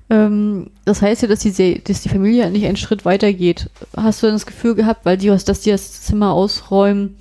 Ähm, 0.09 0.72
das 0.85 1.01
heißt 1.01 1.23
ja, 1.23 1.27
dass 1.27 1.39
die, 1.39 1.84
dass 1.84 2.01
die 2.01 2.09
Familie 2.09 2.49
nicht 2.49 2.65
einen 2.65 2.77
Schritt 2.77 3.03
weiter 3.05 3.34
geht. 3.34 3.69
Hast 3.95 4.22
du 4.22 4.27
denn 4.27 4.35
das 4.35 4.45
Gefühl 4.45 4.76
gehabt, 4.76 5.05
weil 5.05 5.18
die, 5.18 5.27
dass 5.27 5.61
die 5.61 5.72
das 5.72 6.03
Zimmer 6.03 6.31
ausräumen, 6.31 7.18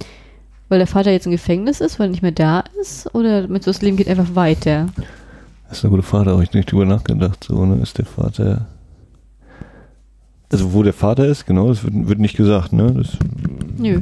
weil 0.68 0.78
der 0.78 0.86
Vater 0.86 1.10
jetzt 1.12 1.26
im 1.26 1.32
Gefängnis 1.32 1.80
ist, 1.80 1.98
weil 1.98 2.06
er 2.08 2.10
nicht 2.10 2.22
mehr 2.22 2.32
da 2.32 2.64
ist? 2.80 3.14
Oder 3.14 3.48
mit 3.48 3.62
so 3.64 3.70
das 3.70 3.82
Leben 3.82 3.96
geht 3.96 4.08
einfach 4.08 4.34
weiter? 4.34 4.86
Das 5.68 5.78
ist 5.78 5.84
eine 5.84 5.90
gute 5.90 6.02
Frage, 6.02 6.26
da 6.26 6.30
habe 6.32 6.44
ich 6.44 6.52
nicht 6.52 6.70
drüber 6.70 6.84
nachgedacht. 6.84 7.44
So, 7.44 7.64
ne? 7.66 7.82
Ist 7.82 7.98
der 7.98 8.06
Vater. 8.06 8.66
Also, 10.50 10.72
wo 10.72 10.82
der 10.84 10.92
Vater 10.92 11.26
ist, 11.26 11.44
genau, 11.46 11.68
das 11.68 11.82
wird, 11.82 12.08
wird 12.08 12.18
nicht 12.20 12.36
gesagt, 12.36 12.72
ne? 12.72 12.92
Das, 12.92 13.16
Nö. 13.78 14.00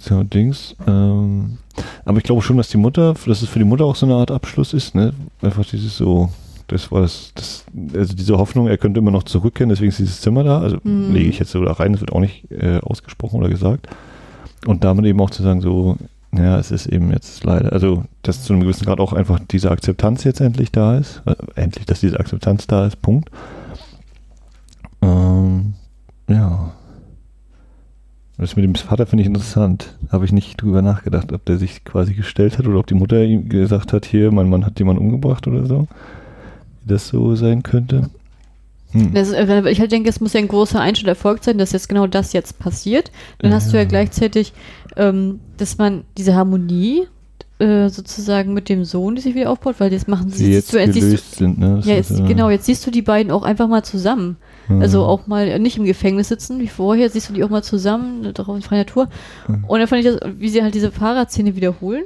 So, 0.00 0.22
Dings. 0.24 0.74
Ähm, 0.88 1.58
aber 2.04 2.18
ich 2.18 2.24
glaube 2.24 2.42
schon, 2.42 2.56
dass 2.56 2.68
die 2.68 2.76
Mutter, 2.78 3.14
dass 3.26 3.42
es 3.42 3.48
für 3.48 3.58
die 3.60 3.64
Mutter 3.64 3.84
auch 3.84 3.94
so 3.96 4.06
eine 4.06 4.16
Art 4.16 4.30
Abschluss 4.32 4.72
ist, 4.74 4.94
ne? 4.96 5.12
Einfach 5.42 5.64
dieses 5.64 5.96
so, 5.96 6.30
das 6.66 6.90
war 6.90 7.02
das, 7.02 7.30
das 7.36 7.64
also 7.94 8.14
diese 8.14 8.36
Hoffnung, 8.38 8.66
er 8.66 8.76
könnte 8.78 8.98
immer 8.98 9.12
noch 9.12 9.22
zurückkehren, 9.22 9.68
deswegen 9.68 9.90
ist 9.90 10.00
dieses 10.00 10.20
Zimmer 10.20 10.42
da. 10.42 10.60
Also 10.60 10.78
Mhm. 10.82 11.12
lege 11.12 11.28
ich 11.28 11.38
jetzt 11.38 11.52
so 11.52 11.64
da 11.64 11.72
rein, 11.72 11.92
das 11.92 12.00
wird 12.00 12.12
auch 12.12 12.20
nicht 12.20 12.50
äh, 12.50 12.78
ausgesprochen 12.78 13.38
oder 13.38 13.48
gesagt. 13.48 13.86
Und 14.64 14.84
damit 14.84 15.04
eben 15.04 15.20
auch 15.20 15.30
zu 15.30 15.42
sagen, 15.42 15.60
so, 15.60 15.96
ja, 16.32 16.58
es 16.58 16.70
ist 16.70 16.86
eben 16.86 17.10
jetzt 17.10 17.44
leider, 17.44 17.72
also 17.72 18.04
dass 18.22 18.42
zu 18.42 18.52
einem 18.52 18.62
gewissen 18.62 18.84
Grad 18.84 19.00
auch 19.00 19.12
einfach 19.12 19.40
diese 19.50 19.70
Akzeptanz 19.70 20.24
jetzt 20.24 20.40
endlich 20.40 20.72
da 20.72 20.96
ist. 20.98 21.22
Äh, 21.26 21.34
endlich, 21.54 21.86
dass 21.86 22.00
diese 22.00 22.18
Akzeptanz 22.18 22.66
da 22.66 22.86
ist, 22.86 23.00
Punkt. 23.02 23.30
Ähm, 25.02 25.74
ja. 26.28 26.72
Das 28.38 28.54
mit 28.54 28.64
dem 28.64 28.74
Vater 28.74 29.06
finde 29.06 29.22
ich 29.22 29.28
interessant. 29.28 29.96
Habe 30.10 30.26
ich 30.26 30.32
nicht 30.32 30.60
drüber 30.60 30.82
nachgedacht, 30.82 31.32
ob 31.32 31.44
der 31.46 31.56
sich 31.56 31.84
quasi 31.84 32.12
gestellt 32.12 32.58
hat 32.58 32.66
oder 32.66 32.78
ob 32.78 32.86
die 32.86 32.94
Mutter 32.94 33.22
ihm 33.22 33.48
gesagt 33.48 33.94
hat, 33.94 34.04
hier, 34.04 34.30
mein 34.30 34.50
Mann 34.50 34.66
hat 34.66 34.78
jemanden 34.78 35.02
umgebracht 35.02 35.46
oder 35.46 35.64
so. 35.64 35.88
Wie 36.82 36.88
das 36.88 37.08
so 37.08 37.34
sein 37.34 37.62
könnte. 37.62 38.10
Hm. 39.04 39.14
Das 39.14 39.28
ist, 39.28 39.34
äh, 39.34 39.48
weil 39.48 39.66
ich 39.68 39.80
halt 39.80 39.92
denke, 39.92 40.08
es 40.08 40.20
muss 40.20 40.32
ja 40.32 40.40
ein 40.40 40.48
großer 40.48 40.80
Einschnitt 40.80 41.08
erfolgt 41.08 41.44
sein, 41.44 41.58
dass 41.58 41.72
jetzt 41.72 41.88
genau 41.88 42.06
das 42.06 42.32
jetzt 42.32 42.58
passiert. 42.58 43.10
Dann 43.38 43.52
hast 43.52 43.72
du 43.72 43.76
ja 43.76 43.82
Ja. 43.82 43.88
gleichzeitig, 43.88 44.52
ähm, 44.96 45.40
dass 45.56 45.78
man 45.78 46.04
diese 46.16 46.34
Harmonie 46.34 47.06
äh, 47.58 47.88
sozusagen 47.88 48.52
mit 48.52 48.68
dem 48.68 48.84
Sohn, 48.84 49.14
die 49.14 49.22
sich 49.22 49.34
wieder 49.34 49.50
aufbaut, 49.50 49.76
weil 49.78 49.90
jetzt 49.90 50.08
machen 50.08 50.28
sie, 50.28 50.52
jetzt 50.52 50.74
du, 50.74 50.78
jetzt 50.78 50.92
siehst 50.92 51.06
gelöst 51.06 51.34
sind, 51.36 51.58
ne? 51.58 51.66
du, 51.70 51.76
Das 51.76 51.86
ja, 51.86 51.94
ist, 51.96 52.10
jetzt, 52.10 52.20
äh, 52.20 52.24
genau, 52.26 52.50
jetzt 52.50 52.66
siehst 52.66 52.86
du 52.86 52.90
die 52.90 53.00
beiden 53.02 53.32
auch 53.32 53.44
einfach 53.44 53.66
mal 53.66 53.82
zusammen. 53.82 54.36
äh, 54.68 54.74
Also 54.74 55.04
auch 55.04 55.26
mal 55.26 55.58
nicht 55.58 55.78
im 55.78 55.84
Gefängnis 55.86 56.28
sitzen 56.28 56.60
wie 56.60 56.68
vorher, 56.68 57.08
siehst 57.08 57.30
du 57.30 57.32
die 57.32 57.42
auch 57.44 57.48
mal 57.48 57.62
zusammen, 57.62 58.30
draußen 58.34 58.56
in 58.56 58.62
freier 58.62 58.80
Natur. 58.80 59.08
Mhm. 59.48 59.64
Und 59.66 59.78
dann 59.78 59.88
fand 59.88 60.04
ich 60.04 60.10
das, 60.12 60.20
wie 60.38 60.50
sie 60.50 60.62
halt 60.62 60.74
diese 60.74 60.90
Fahrradszene 60.92 61.56
wiederholen. 61.56 62.02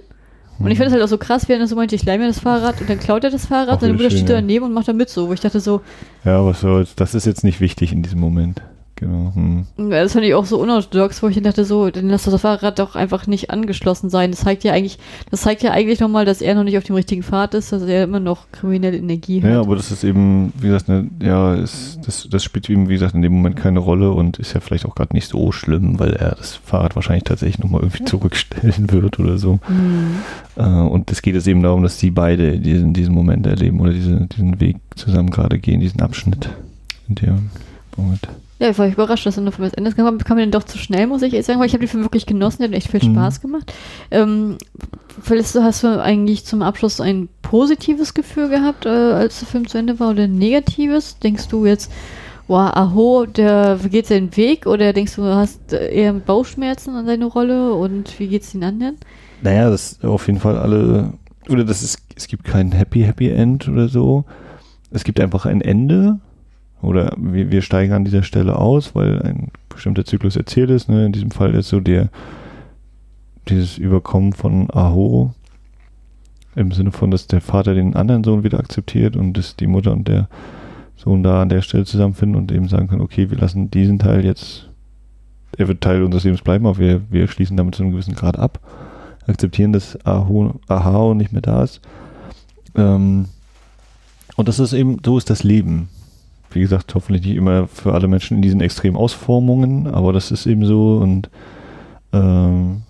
Und 0.61 0.71
ich 0.71 0.77
finde 0.77 0.89
es 0.89 0.93
halt 0.93 1.03
auch 1.03 1.09
so 1.09 1.19
krass, 1.19 1.49
wie 1.49 1.53
er 1.53 1.67
so 1.67 1.75
meinte, 1.75 1.95
ich 1.97 2.05
leih 2.05 2.19
mir 2.19 2.27
das 2.27 2.41
Fahrrad 2.41 2.81
und 2.81 2.91
dann 2.91 3.01
klaut 3.01 3.25
er 3.25 3.31
das 3.31 3.47
Fahrrad, 3.47 3.79
Auch 3.79 3.83
und 3.83 3.89
dann 3.89 3.99
wieder 3.99 4.11
steht 4.11 4.21
schön, 4.21 4.29
er 4.29 4.35
ja. 4.37 4.41
daneben 4.41 4.67
und 4.67 4.75
macht 4.75 4.89
da 4.89 4.93
mit 4.93 5.09
so, 5.09 5.29
wo 5.29 5.33
ich 5.33 5.41
dachte 5.41 5.61
so, 5.61 5.81
Ja, 6.25 6.45
was 6.45 6.61
soll's. 6.61 6.95
Das 6.95 7.15
ist 7.15 7.25
jetzt 7.27 7.45
nicht 7.45 7.61
wichtig 7.61 7.93
in 7.93 8.03
diesem 8.03 8.21
Moment. 8.21 8.61
Genau. 9.01 9.33
Hm. 9.35 9.65
Ja, 9.79 10.03
das 10.03 10.13
fand 10.13 10.27
ich 10.27 10.35
auch 10.35 10.45
so 10.45 10.61
unorthodox, 10.61 11.23
wo 11.23 11.29
ich 11.29 11.41
dachte, 11.41 11.65
so, 11.65 11.89
dann 11.89 12.11
lass 12.11 12.25
das 12.25 12.39
Fahrrad 12.39 12.79
doch 12.79 12.97
einfach 12.97 13.27
nicht 13.27 13.49
angeschlossen 13.51 14.11
sein. 14.11 14.31
Das 14.31 14.41
zeigt 14.41 14.63
ja 14.63 14.75
eigentlich, 14.75 14.99
das 15.31 15.41
zeigt 15.41 15.63
ja 15.63 15.71
eigentlich 15.73 16.01
nochmal, 16.01 16.27
dass 16.27 16.43
er 16.43 16.55
noch 16.55 16.65
nicht 16.65 16.77
auf 16.77 16.85
dem 16.85 16.97
richtigen 16.97 17.23
Pfad 17.23 17.55
ist, 17.55 17.73
dass 17.73 17.83
er 17.83 18.05
immer 18.05 18.21
noch 18.21 18.53
kriminelle 18.53 18.99
Energie 18.99 19.41
Ja, 19.41 19.49
hat. 19.49 19.57
aber 19.65 19.77
das 19.77 19.91
ist 19.91 20.05
eben, 20.05 20.53
wie 20.61 20.67
gesagt, 20.67 20.89
ne, 20.89 21.09
ja, 21.23 21.55
ist, 21.55 21.99
das, 22.05 22.29
das 22.31 22.45
spielt 22.45 22.69
eben, 22.69 22.91
wie 22.91 22.93
gesagt, 22.93 23.15
in 23.15 23.23
dem 23.23 23.33
Moment 23.33 23.57
keine 23.57 23.79
Rolle 23.79 24.11
und 24.11 24.39
ist 24.39 24.53
ja 24.53 24.61
vielleicht 24.61 24.85
auch 24.85 24.95
gerade 24.95 25.15
nicht 25.15 25.29
so 25.29 25.51
schlimm, 25.51 25.99
weil 25.99 26.13
er 26.13 26.35
das 26.35 26.57
Fahrrad 26.57 26.95
wahrscheinlich 26.95 27.25
tatsächlich 27.25 27.59
nochmal 27.59 27.81
irgendwie 27.81 28.05
zurückstellen 28.05 28.93
wird 28.93 29.19
oder 29.19 29.39
so. 29.39 29.61
Hm. 30.57 30.89
Und 30.91 31.11
es 31.11 31.23
geht 31.23 31.35
jetzt 31.35 31.49
eben 31.49 31.63
darum, 31.63 31.83
dass 31.83 31.97
die 31.97 32.11
beide 32.11 32.59
diesen, 32.59 32.93
diesen 32.93 33.15
Moment 33.15 33.47
erleben 33.47 33.81
oder 33.81 33.93
diese, 33.95 34.27
diesen 34.27 34.61
Weg 34.61 34.77
zusammen 34.95 35.31
gerade 35.31 35.59
gehen, 35.59 35.81
diesen 35.81 36.03
Abschnitt. 36.03 36.51
In 37.09 37.15
dem 37.15 37.51
Moment. 37.97 38.29
Ja, 38.61 38.69
ich 38.69 38.79
war 38.79 38.87
überrascht, 38.87 39.25
dass 39.25 39.39
er 39.39 39.43
noch 39.43 39.57
das 39.57 39.73
Ende 39.73 39.91
kam. 39.93 40.19
Kam 40.19 40.37
mir 40.37 40.43
dann 40.43 40.51
doch 40.51 40.65
zu 40.65 40.77
schnell, 40.77 41.07
muss 41.07 41.23
ich 41.23 41.33
sagen, 41.47 41.59
weil 41.59 41.67
ich 41.67 41.73
habe 41.73 41.85
den 41.85 41.89
Film 41.89 42.05
wirklich 42.05 42.27
genossen, 42.27 42.59
der 42.59 42.69
hat 42.69 42.77
echt 42.77 42.91
viel 42.91 43.01
Mhm. 43.03 43.15
Spaß 43.15 43.41
gemacht. 43.41 43.73
Ähm, 44.11 44.59
vielleicht 45.23 45.55
hast 45.55 45.83
du 45.83 46.01
eigentlich 46.01 46.45
zum 46.45 46.61
Abschluss 46.61 47.01
ein 47.01 47.31
positives 47.41 48.13
Gefühl 48.13 48.51
gehabt, 48.51 48.85
äh, 48.85 48.91
als 48.91 49.39
der 49.39 49.49
Film 49.49 49.67
zu 49.67 49.79
Ende 49.79 49.99
war, 49.99 50.11
oder 50.11 50.25
ein 50.25 50.35
negatives? 50.35 51.19
Denkst 51.19 51.49
du 51.49 51.65
jetzt, 51.65 51.91
wow, 52.49 52.71
Aho, 52.75 53.25
der 53.25 53.79
geht 53.91 54.07
seinen 54.09 54.37
Weg, 54.37 54.67
oder 54.67 54.93
denkst 54.93 55.17
du, 55.17 55.23
du 55.23 55.35
hast 55.35 55.73
äh, 55.73 55.89
eher 55.91 56.13
Bauchschmerzen 56.13 56.95
an 56.95 57.07
seine 57.07 57.25
Rolle 57.25 57.73
und 57.73 58.19
wie 58.21 58.29
geht's 58.29 58.53
den 58.53 58.63
anderen? 58.63 58.97
Naja, 59.41 59.71
das 59.71 59.99
auf 60.05 60.27
jeden 60.27 60.39
Fall 60.39 60.59
alle, 60.59 61.15
oder 61.49 61.65
das 61.65 61.83
ist, 61.83 61.99
es 62.15 62.29
gibt 62.29 62.45
kein 62.45 62.73
Happy 62.73 63.01
Happy 63.01 63.31
End 63.31 63.67
oder 63.69 63.89
so. 63.89 64.25
Es 64.91 65.03
gibt 65.05 65.19
einfach 65.19 65.47
ein 65.47 65.63
Ende 65.63 66.19
oder 66.83 67.15
wir, 67.19 67.51
wir 67.51 67.63
steigen 67.63 67.93
an 67.93 68.05
dieser 68.05 68.23
Stelle 68.23 68.57
aus, 68.57 68.95
weil 68.95 69.23
ein 69.23 69.49
bestimmter 69.69 70.05
Zyklus 70.05 70.37
erzählt 70.37 70.71
ist. 70.71 70.89
Ne? 70.89 71.07
In 71.07 71.13
diesem 71.13 71.31
Fall 71.31 71.55
ist 71.55 71.69
so 71.69 71.81
der, 71.81 72.09
dieses 73.49 73.79
Überkommen 73.79 74.33
von 74.33 74.69
Aho 74.71 75.35
im 76.57 76.73
Sinne 76.73 76.91
von, 76.91 77.11
dass 77.11 77.27
der 77.27 77.41
Vater 77.41 77.75
den 77.75 77.95
anderen 77.95 78.25
Sohn 78.25 78.43
wieder 78.43 78.59
akzeptiert 78.59 79.17
und 79.17 79.35
dass 79.35 79.57
die 79.57 79.67
Mutter 79.67 79.93
und 79.93 80.09
der 80.09 80.29
Sohn 80.97 81.23
da 81.23 81.43
an 81.43 81.49
der 81.49 81.63
Stelle 81.63 81.85
zusammenfinden 81.85 82.37
und 82.37 82.53
eben 82.53 82.69
sagen 82.69 82.89
können, 82.89 83.03
okay, 83.03 83.31
wir 83.31 83.39
lassen 83.39 83.71
diesen 83.71 83.99
Teil 83.99 84.25
jetzt, 84.25 84.69
er 85.57 85.69
wird 85.69 85.81
Teil 85.81 86.03
unseres 86.03 86.25
Lebens 86.25 86.43
bleiben, 86.43 86.67
aber 86.67 86.79
wir, 86.79 87.03
wir 87.11 87.29
schließen 87.29 87.57
damit 87.57 87.75
zu 87.75 87.83
einem 87.83 87.93
gewissen 87.93 88.15
Grad 88.15 88.39
ab 88.39 88.61
akzeptieren, 89.27 89.73
dass 89.73 89.99
Aho, 90.05 90.61
Ahao 90.69 91.15
nicht 91.15 91.33
mehr 91.33 91.43
da 91.43 91.63
ist. 91.63 91.81
Ähm, 92.75 93.27
und 94.37 94.49
das 94.49 94.59
ist 94.59 94.73
eben, 94.73 94.99
so 95.05 95.19
ist 95.19 95.31
das 95.31 95.43
Leben. 95.43 95.89
Wie 96.53 96.61
gesagt, 96.61 96.95
hoffentlich 96.95 97.25
nicht 97.25 97.37
immer 97.37 97.69
für 97.69 97.95
alle 97.95 98.09
Menschen 98.09 98.37
in 98.37 98.43
diesen 98.43 98.61
extremen 98.61 98.97
Ausformungen, 98.97 99.87
aber 99.87 100.13
das 100.13 100.31
ist 100.31 100.47
eben 100.47 100.65
so 100.65 100.97
und 100.97 101.31
ähm, 102.13 102.83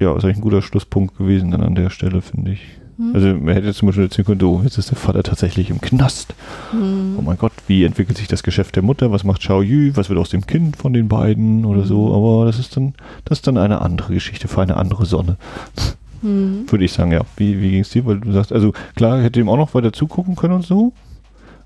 ja, 0.00 0.14
ist 0.16 0.24
eigentlich 0.24 0.36
ein 0.36 0.42
guter 0.42 0.62
Schlusspunkt 0.62 1.16
gewesen 1.16 1.50
dann 1.50 1.62
an 1.62 1.74
der 1.74 1.90
Stelle, 1.90 2.20
finde 2.20 2.52
ich. 2.52 2.60
Hm? 2.98 3.14
Also 3.14 3.28
man 3.28 3.54
hätte 3.54 3.72
zum 3.72 3.86
Beispiel 3.86 4.04
erzählen 4.04 4.26
können, 4.26 4.42
oh, 4.42 4.60
jetzt 4.62 4.76
ist 4.76 4.90
der 4.90 4.96
Vater 4.96 5.22
tatsächlich 5.22 5.70
im 5.70 5.80
Knast. 5.80 6.34
Hm. 6.72 7.16
Oh 7.18 7.22
mein 7.22 7.38
Gott, 7.38 7.52
wie 7.66 7.84
entwickelt 7.84 8.18
sich 8.18 8.28
das 8.28 8.42
Geschäft 8.42 8.76
der 8.76 8.82
Mutter? 8.82 9.10
Was 9.10 9.24
macht 9.24 9.40
Xiao 9.40 9.62
Yu? 9.62 9.92
Was 9.94 10.08
wird 10.08 10.18
aus 10.18 10.30
dem 10.30 10.46
Kind 10.46 10.76
von 10.76 10.92
den 10.92 11.08
beiden 11.08 11.64
oder 11.64 11.84
so? 11.84 12.08
Mhm. 12.08 12.14
Aber 12.14 12.44
das 12.46 12.58
ist 12.58 12.76
dann, 12.76 12.94
das 13.24 13.38
ist 13.38 13.46
dann 13.46 13.56
eine 13.56 13.80
andere 13.80 14.12
Geschichte 14.12 14.48
für 14.48 14.62
eine 14.62 14.76
andere 14.76 15.06
Sonne. 15.06 15.36
Hm. 16.22 16.64
Würde 16.68 16.84
ich 16.84 16.92
sagen, 16.92 17.12
ja. 17.12 17.22
Wie, 17.36 17.60
wie 17.60 17.70
ging 17.70 17.80
es 17.80 17.90
dir? 17.90 18.04
Weil 18.04 18.18
du 18.18 18.32
sagst, 18.32 18.52
also 18.52 18.72
klar, 18.96 19.22
hätte 19.22 19.38
ihm 19.38 19.48
auch 19.48 19.56
noch 19.56 19.74
weiter 19.74 19.92
zugucken 19.92 20.34
können 20.34 20.54
und 20.54 20.66
so. 20.66 20.92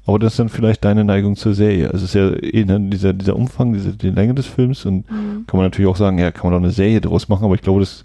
Aber 0.06 0.18
das 0.18 0.32
ist 0.32 0.38
dann 0.38 0.48
vielleicht 0.48 0.84
deine 0.84 1.04
Neigung 1.04 1.36
zur 1.36 1.54
Serie. 1.54 1.86
Also 1.92 2.04
es 2.04 2.14
ist 2.14 2.14
ja 2.14 2.30
eh 2.32 2.64
dieser, 2.90 3.12
dieser 3.12 3.36
Umfang, 3.36 3.72
diese 3.72 3.92
die 3.92 4.10
Länge 4.10 4.34
des 4.34 4.46
Films 4.46 4.84
und 4.84 5.08
Hm. 5.08 5.44
kann 5.46 5.58
man 5.58 5.66
natürlich 5.66 5.90
auch 5.90 5.96
sagen, 5.96 6.18
ja, 6.18 6.32
kann 6.32 6.50
man 6.50 6.58
doch 6.60 6.64
eine 6.64 6.72
Serie 6.72 7.00
daraus 7.00 7.28
machen, 7.28 7.44
aber 7.44 7.54
ich 7.54 7.62
glaube, 7.62 7.80
das 7.80 8.04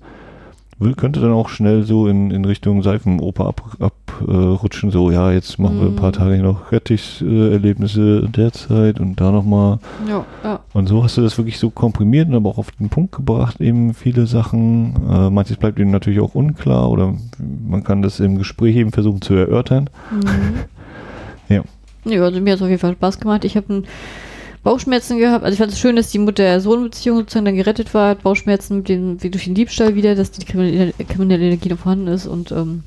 will, 0.79 0.93
könnte 0.93 1.19
dann 1.19 1.31
auch 1.31 1.49
schnell 1.49 1.83
so 1.83 2.07
in, 2.07 2.29
in 2.31 2.45
Richtung 2.45 2.83
Seifenoper 2.83 3.47
abrutschen, 3.47 3.81
ab, 3.81 3.93
äh, 4.27 4.91
so, 4.91 5.11
ja, 5.11 5.31
jetzt 5.31 5.57
machen 5.57 5.79
wir 5.79 5.87
ein 5.87 5.95
paar 5.95 6.09
Mhm. 6.09 6.13
Tage 6.13 6.37
noch 6.43 6.71
Rettich-Erlebnisse 6.71 8.23
in 8.25 8.31
der 8.31 8.51
Zeit 8.53 8.99
und 8.99 9.19
da 9.19 9.31
nochmal. 9.31 9.79
Ja, 10.07 10.25
ja. 10.43 10.59
Und 10.73 10.87
so 10.87 11.03
hast 11.03 11.17
du 11.17 11.21
das 11.21 11.37
wirklich 11.37 11.57
so 11.57 11.69
komprimiert 11.69 12.27
und 12.29 12.35
aber 12.35 12.49
auch 12.49 12.57
auf 12.59 12.71
den 12.71 12.89
Punkt 12.89 13.15
gebracht, 13.15 13.59
eben 13.59 13.93
viele 13.93 14.27
Sachen. 14.27 14.93
Äh, 15.09 15.29
manches 15.29 15.57
bleibt 15.57 15.79
eben 15.79 15.91
natürlich 15.91 16.19
auch 16.19 16.35
unklar 16.35 16.89
oder 16.91 17.15
man 17.67 17.83
kann 17.83 18.01
das 18.01 18.19
im 18.19 18.37
Gespräch 18.37 18.75
eben 18.75 18.91
versuchen 18.91 19.21
zu 19.21 19.33
erörtern. 19.33 19.89
Mhm. 20.11 20.19
Ja. 21.49 21.61
Ja, 22.09 22.23
also 22.23 22.39
mir 22.39 22.51
hat 22.51 22.57
es 22.57 22.63
auf 22.63 22.69
jeden 22.69 22.79
Fall 22.79 22.93
Spaß 22.93 23.19
gemacht. 23.19 23.45
Ich 23.45 23.55
habe 23.55 23.83
Bauchschmerzen 24.63 25.17
gehabt. 25.17 25.45
Also 25.45 25.53
ich 25.53 25.59
fand 25.59 25.71
es 25.71 25.79
schön, 25.79 25.95
dass 25.95 26.11
die 26.11 26.19
Mutter-Sohn-Beziehung 26.19 27.19
sozusagen 27.19 27.45
dann 27.45 27.55
gerettet 27.55 27.93
war. 27.93 28.15
Bauchschmerzen 28.15 28.77
mit 28.77 28.89
dem, 28.89 29.17
durch 29.17 29.45
den 29.45 29.55
Diebstahl 29.55 29.95
wieder, 29.95 30.15
dass 30.15 30.31
die 30.31 30.45
kriminelle, 30.45 30.93
kriminelle 31.07 31.45
Energie 31.45 31.69
noch 31.69 31.79
vorhanden 31.79 32.07
ist. 32.07 32.27
Und 32.27 32.51
ähm, 32.51 32.83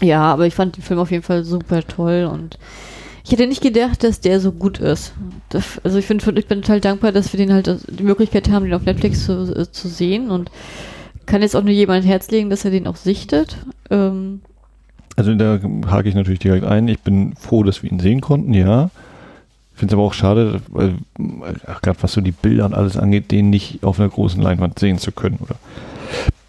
ja, 0.00 0.22
aber 0.22 0.46
ich 0.46 0.54
fand 0.54 0.76
den 0.76 0.82
Film 0.82 1.00
auf 1.00 1.10
jeden 1.10 1.22
Fall 1.22 1.44
super 1.44 1.86
toll 1.86 2.28
und 2.30 2.58
ich 3.24 3.32
hätte 3.32 3.46
nicht 3.46 3.62
gedacht, 3.62 4.02
dass 4.02 4.20
der 4.20 4.40
so 4.40 4.50
gut 4.50 4.78
ist. 4.78 5.12
Das, 5.50 5.80
also 5.84 5.98
ich, 5.98 6.06
find, 6.06 6.26
ich 6.26 6.46
bin 6.46 6.62
total 6.62 6.80
dankbar, 6.80 7.12
dass 7.12 7.32
wir 7.32 7.38
den 7.38 7.52
halt 7.52 7.70
die 7.88 8.02
Möglichkeit 8.02 8.50
haben, 8.50 8.64
den 8.64 8.74
auf 8.74 8.84
Netflix 8.84 9.26
zu, 9.26 9.54
äh, 9.54 9.70
zu 9.70 9.88
sehen 9.88 10.30
und 10.30 10.50
kann 11.26 11.42
jetzt 11.42 11.54
auch 11.54 11.62
nur 11.62 11.72
jemand 11.72 12.06
Herz 12.06 12.30
legen, 12.30 12.50
dass 12.50 12.64
er 12.64 12.70
den 12.70 12.86
auch 12.86 12.96
sichtet. 12.96 13.56
Ähm, 13.90 14.40
Also 15.20 15.34
da 15.34 15.58
hake 15.90 16.08
ich 16.08 16.14
natürlich 16.14 16.38
direkt 16.38 16.64
ein. 16.64 16.88
Ich 16.88 17.00
bin 17.00 17.34
froh, 17.38 17.62
dass 17.62 17.82
wir 17.82 17.92
ihn 17.92 18.00
sehen 18.00 18.22
konnten, 18.22 18.54
ja. 18.54 18.88
Ich 19.74 19.78
finde 19.78 19.92
es 19.92 19.98
aber 19.98 20.06
auch 20.06 20.14
schade, 20.14 20.62
gerade 21.82 22.02
was 22.02 22.12
so 22.14 22.22
die 22.22 22.32
Bilder 22.32 22.64
und 22.64 22.72
alles 22.72 22.96
angeht, 22.96 23.30
den 23.30 23.50
nicht 23.50 23.82
auf 23.84 24.00
einer 24.00 24.08
großen 24.08 24.40
Leinwand 24.40 24.78
sehen 24.78 24.96
zu 24.96 25.12
können 25.12 25.36
oder 25.42 25.56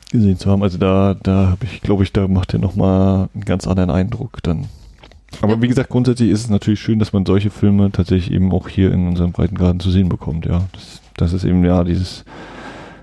gesehen 0.10 0.40
zu 0.40 0.50
haben. 0.50 0.64
Also 0.64 0.78
da, 0.78 1.18
da 1.22 1.48
habe 1.52 1.66
ich, 1.66 1.82
glaube 1.82 2.04
ich, 2.04 2.14
da 2.14 2.30
macht 2.30 2.54
er 2.54 2.60
nochmal 2.60 3.28
einen 3.34 3.44
ganz 3.44 3.68
anderen 3.68 3.90
Eindruck 3.90 4.42
dann. 4.42 4.68
Aber 5.42 5.56
Ja. 5.56 5.62
wie 5.62 5.68
gesagt, 5.68 5.90
grundsätzlich 5.90 6.30
ist 6.30 6.46
es 6.46 6.50
natürlich 6.50 6.80
schön, 6.80 7.00
dass 7.00 7.12
man 7.12 7.26
solche 7.26 7.50
Filme 7.50 7.92
tatsächlich 7.92 8.34
eben 8.34 8.54
auch 8.54 8.70
hier 8.70 8.94
in 8.94 9.06
unserem 9.06 9.34
Breitengraden 9.34 9.82
zu 9.82 9.92
sehen 9.92 10.08
bekommt, 10.08 10.46
ja. 10.46 10.62
Das, 10.72 11.02
das 11.18 11.34
ist 11.34 11.44
eben 11.44 11.66
ja 11.66 11.84
dieses, 11.84 12.24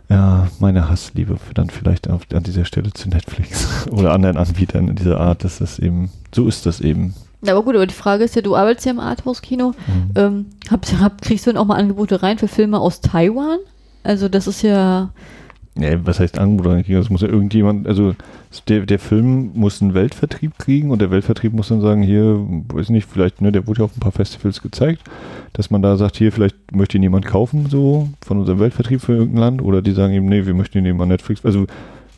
ja, 0.09 0.49
meine 0.59 0.89
Hassliebe 0.89 1.37
für 1.37 1.55
dann 1.55 1.71
vielleicht 1.71 2.09
auf, 2.09 2.23
an 2.33 2.43
dieser 2.43 2.65
Stelle 2.65 2.93
zu 2.93 3.09
Netflix 3.09 3.87
oder 3.91 4.13
anderen 4.13 4.37
Anbietern 4.37 4.89
in 4.89 4.97
dieser 4.97 5.21
Art, 5.21 5.45
dass 5.45 5.59
das 5.59 5.79
eben, 5.79 6.11
so 6.35 6.47
ist 6.49 6.67
das 6.67 6.81
eben. 6.81 7.15
Ja, 7.43 7.53
aber 7.53 7.63
gut, 7.63 7.75
aber 7.75 7.87
die 7.87 7.95
Frage 7.95 8.25
ist 8.25 8.35
ja, 8.35 8.43
du 8.43 8.57
arbeitest 8.57 8.87
ja 8.87 8.93
im 8.93 9.01
Arthouse-Kino. 9.01 9.73
Ähm, 10.17 10.47
hab, 10.71 10.85
hab, 11.01 11.23
kriegst 11.23 11.47
du 11.47 11.51
denn 11.51 11.59
auch 11.59 11.67
mal 11.67 11.77
Angebote 11.77 12.23
rein 12.23 12.39
für 12.39 12.49
Filme 12.49 12.81
aus 12.81 13.01
Taiwan? 13.01 13.59
Also 14.03 14.29
das 14.29 14.47
ist 14.47 14.63
ja, 14.63 15.11
Ja, 15.81 16.05
was 16.05 16.19
heißt 16.19 16.39
Angebot? 16.39 16.89
Das 16.89 17.09
muss 17.11 17.21
ja 17.21 17.29
irgendjemand, 17.29 17.87
also 17.87 18.15
der, 18.69 18.85
der 18.87 18.99
Film 18.99 19.53
muss 19.55 19.81
einen 19.81 19.95
Weltvertrieb 19.95 20.59
kriegen 20.59 20.91
und 20.91 21.01
der 21.01 21.11
Weltvertrieb 21.11 21.53
muss 21.53 21.69
dann 21.69 21.81
sagen, 21.81 22.03
hier, 22.03 22.39
weiß 22.73 22.89
nicht, 22.89 23.09
vielleicht, 23.09 23.41
ne, 23.41 23.53
der 23.53 23.67
wurde 23.67 23.81
ja 23.81 23.85
auf 23.85 23.97
ein 23.97 24.01
paar 24.01 24.13
Festivals 24.13 24.61
gezeigt, 24.61 25.03
dass 25.53 25.71
man 25.71 25.81
da 25.81 25.97
sagt, 25.97 26.17
hier, 26.17 26.33
vielleicht 26.33 26.57
möchte 26.73 26.97
ihn 26.97 27.03
jemand 27.05 27.27
kaufen, 27.27 27.67
so 27.69 28.09
von 28.25 28.39
unserem 28.39 28.59
Weltvertrieb 28.59 29.01
für 29.01 29.15
irgendein 29.15 29.41
Land 29.41 29.63
oder 29.63 29.81
die 29.81 29.93
sagen 29.93 30.15
eben, 30.15 30.27
nee, 30.27 30.47
wir 30.47 30.55
möchten 30.55 30.79
ihn 30.79 30.87
eben 30.87 31.01
an 31.01 31.09
Netflix, 31.09 31.45
also 31.45 31.67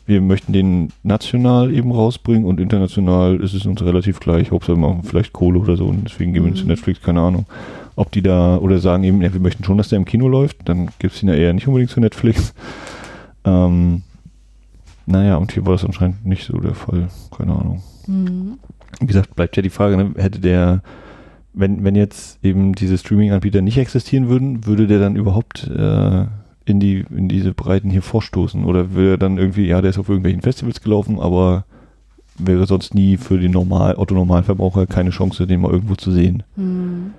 wir 0.07 0.21
möchten 0.21 0.53
den 0.53 0.89
national 1.03 1.71
eben 1.71 1.91
rausbringen 1.91 2.45
und 2.45 2.59
international 2.59 3.39
ist 3.39 3.53
es 3.53 3.65
uns 3.67 3.83
relativ 3.83 4.19
gleich, 4.19 4.49
Hauptsache 4.51 4.75
wir 4.75 4.87
machen 4.87 5.03
vielleicht 5.03 5.33
Kohle 5.33 5.59
oder 5.59 5.77
so 5.77 5.85
und 5.85 6.05
deswegen 6.05 6.33
geben 6.33 6.45
wir 6.45 6.51
ihn 6.51 6.57
zu 6.57 6.63
Mhm. 6.63 6.69
Netflix, 6.69 7.01
keine 7.01 7.21
Ahnung. 7.21 7.45
Ob 7.95 8.11
die 8.11 8.21
da, 8.23 8.57
oder 8.57 8.79
sagen 8.79 9.03
eben, 9.03 9.21
ja, 9.21 9.31
wir 9.31 9.39
möchten 9.39 9.63
schon, 9.63 9.77
dass 9.77 9.89
der 9.89 9.97
im 9.97 10.05
Kino 10.05 10.27
läuft, 10.27 10.57
dann 10.65 10.89
gibt 10.97 11.13
es 11.13 11.21
ihn 11.21 11.29
ja 11.29 11.35
eher 11.35 11.53
nicht 11.53 11.67
unbedingt 11.67 11.91
zu 11.91 11.99
Netflix. 11.99 12.53
Ähm, 13.43 14.03
naja, 15.05 15.35
und 15.37 15.51
hier 15.51 15.65
war 15.65 15.73
das 15.73 15.85
anscheinend 15.85 16.25
nicht 16.25 16.45
so 16.45 16.57
der 16.57 16.75
Fall. 16.75 17.07
Keine 17.35 17.53
Ahnung. 17.53 17.81
hm, 18.05 18.59
Wie 18.99 19.05
gesagt, 19.07 19.35
bleibt 19.35 19.55
ja 19.57 19.63
die 19.63 19.69
Frage, 19.69 19.97
ne? 19.97 20.11
hätte 20.15 20.39
der, 20.39 20.81
wenn, 21.53 21.83
wenn 21.83 21.95
jetzt 21.95 22.43
eben 22.43 22.73
diese 22.73 22.97
Streaming-Anbieter 22.97 23.61
nicht 23.61 23.77
existieren 23.77 24.29
würden, 24.29 24.65
würde 24.65 24.87
der 24.87 24.99
dann 24.99 25.15
überhaupt 25.15 25.67
äh, 25.67 26.25
in, 26.65 26.79
die, 26.79 27.03
in 27.09 27.27
diese 27.27 27.53
Breiten 27.53 27.89
hier 27.89 28.03
vorstoßen? 28.03 28.63
Oder 28.63 28.91
würde 28.91 29.11
er 29.11 29.17
dann 29.17 29.37
irgendwie, 29.37 29.67
ja, 29.67 29.81
der 29.81 29.89
ist 29.89 29.97
auf 29.97 30.07
irgendwelchen 30.09 30.41
Festivals 30.41 30.81
gelaufen, 30.81 31.19
aber 31.19 31.65
wäre 32.37 32.65
sonst 32.67 32.93
nie 32.95 33.17
für 33.17 33.37
den 33.39 33.51
Normal, 33.51 33.95
Otto-Normalverbraucher 33.95 34.87
keine 34.87 35.09
Chance, 35.09 35.47
den 35.47 35.61
mal 35.61 35.71
irgendwo 35.71 35.95
zu 35.95 36.11
sehen? 36.11 36.43
hm. 36.55 37.13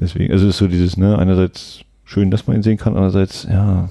Deswegen, 0.00 0.32
also 0.32 0.46
es 0.46 0.54
ist 0.54 0.58
so 0.58 0.68
dieses, 0.68 0.96
ne, 0.96 1.18
einerseits 1.18 1.80
schön, 2.04 2.30
dass 2.30 2.46
man 2.46 2.56
ihn 2.56 2.62
sehen 2.62 2.76
kann, 2.76 2.94
andererseits, 2.94 3.48
ja, 3.50 3.88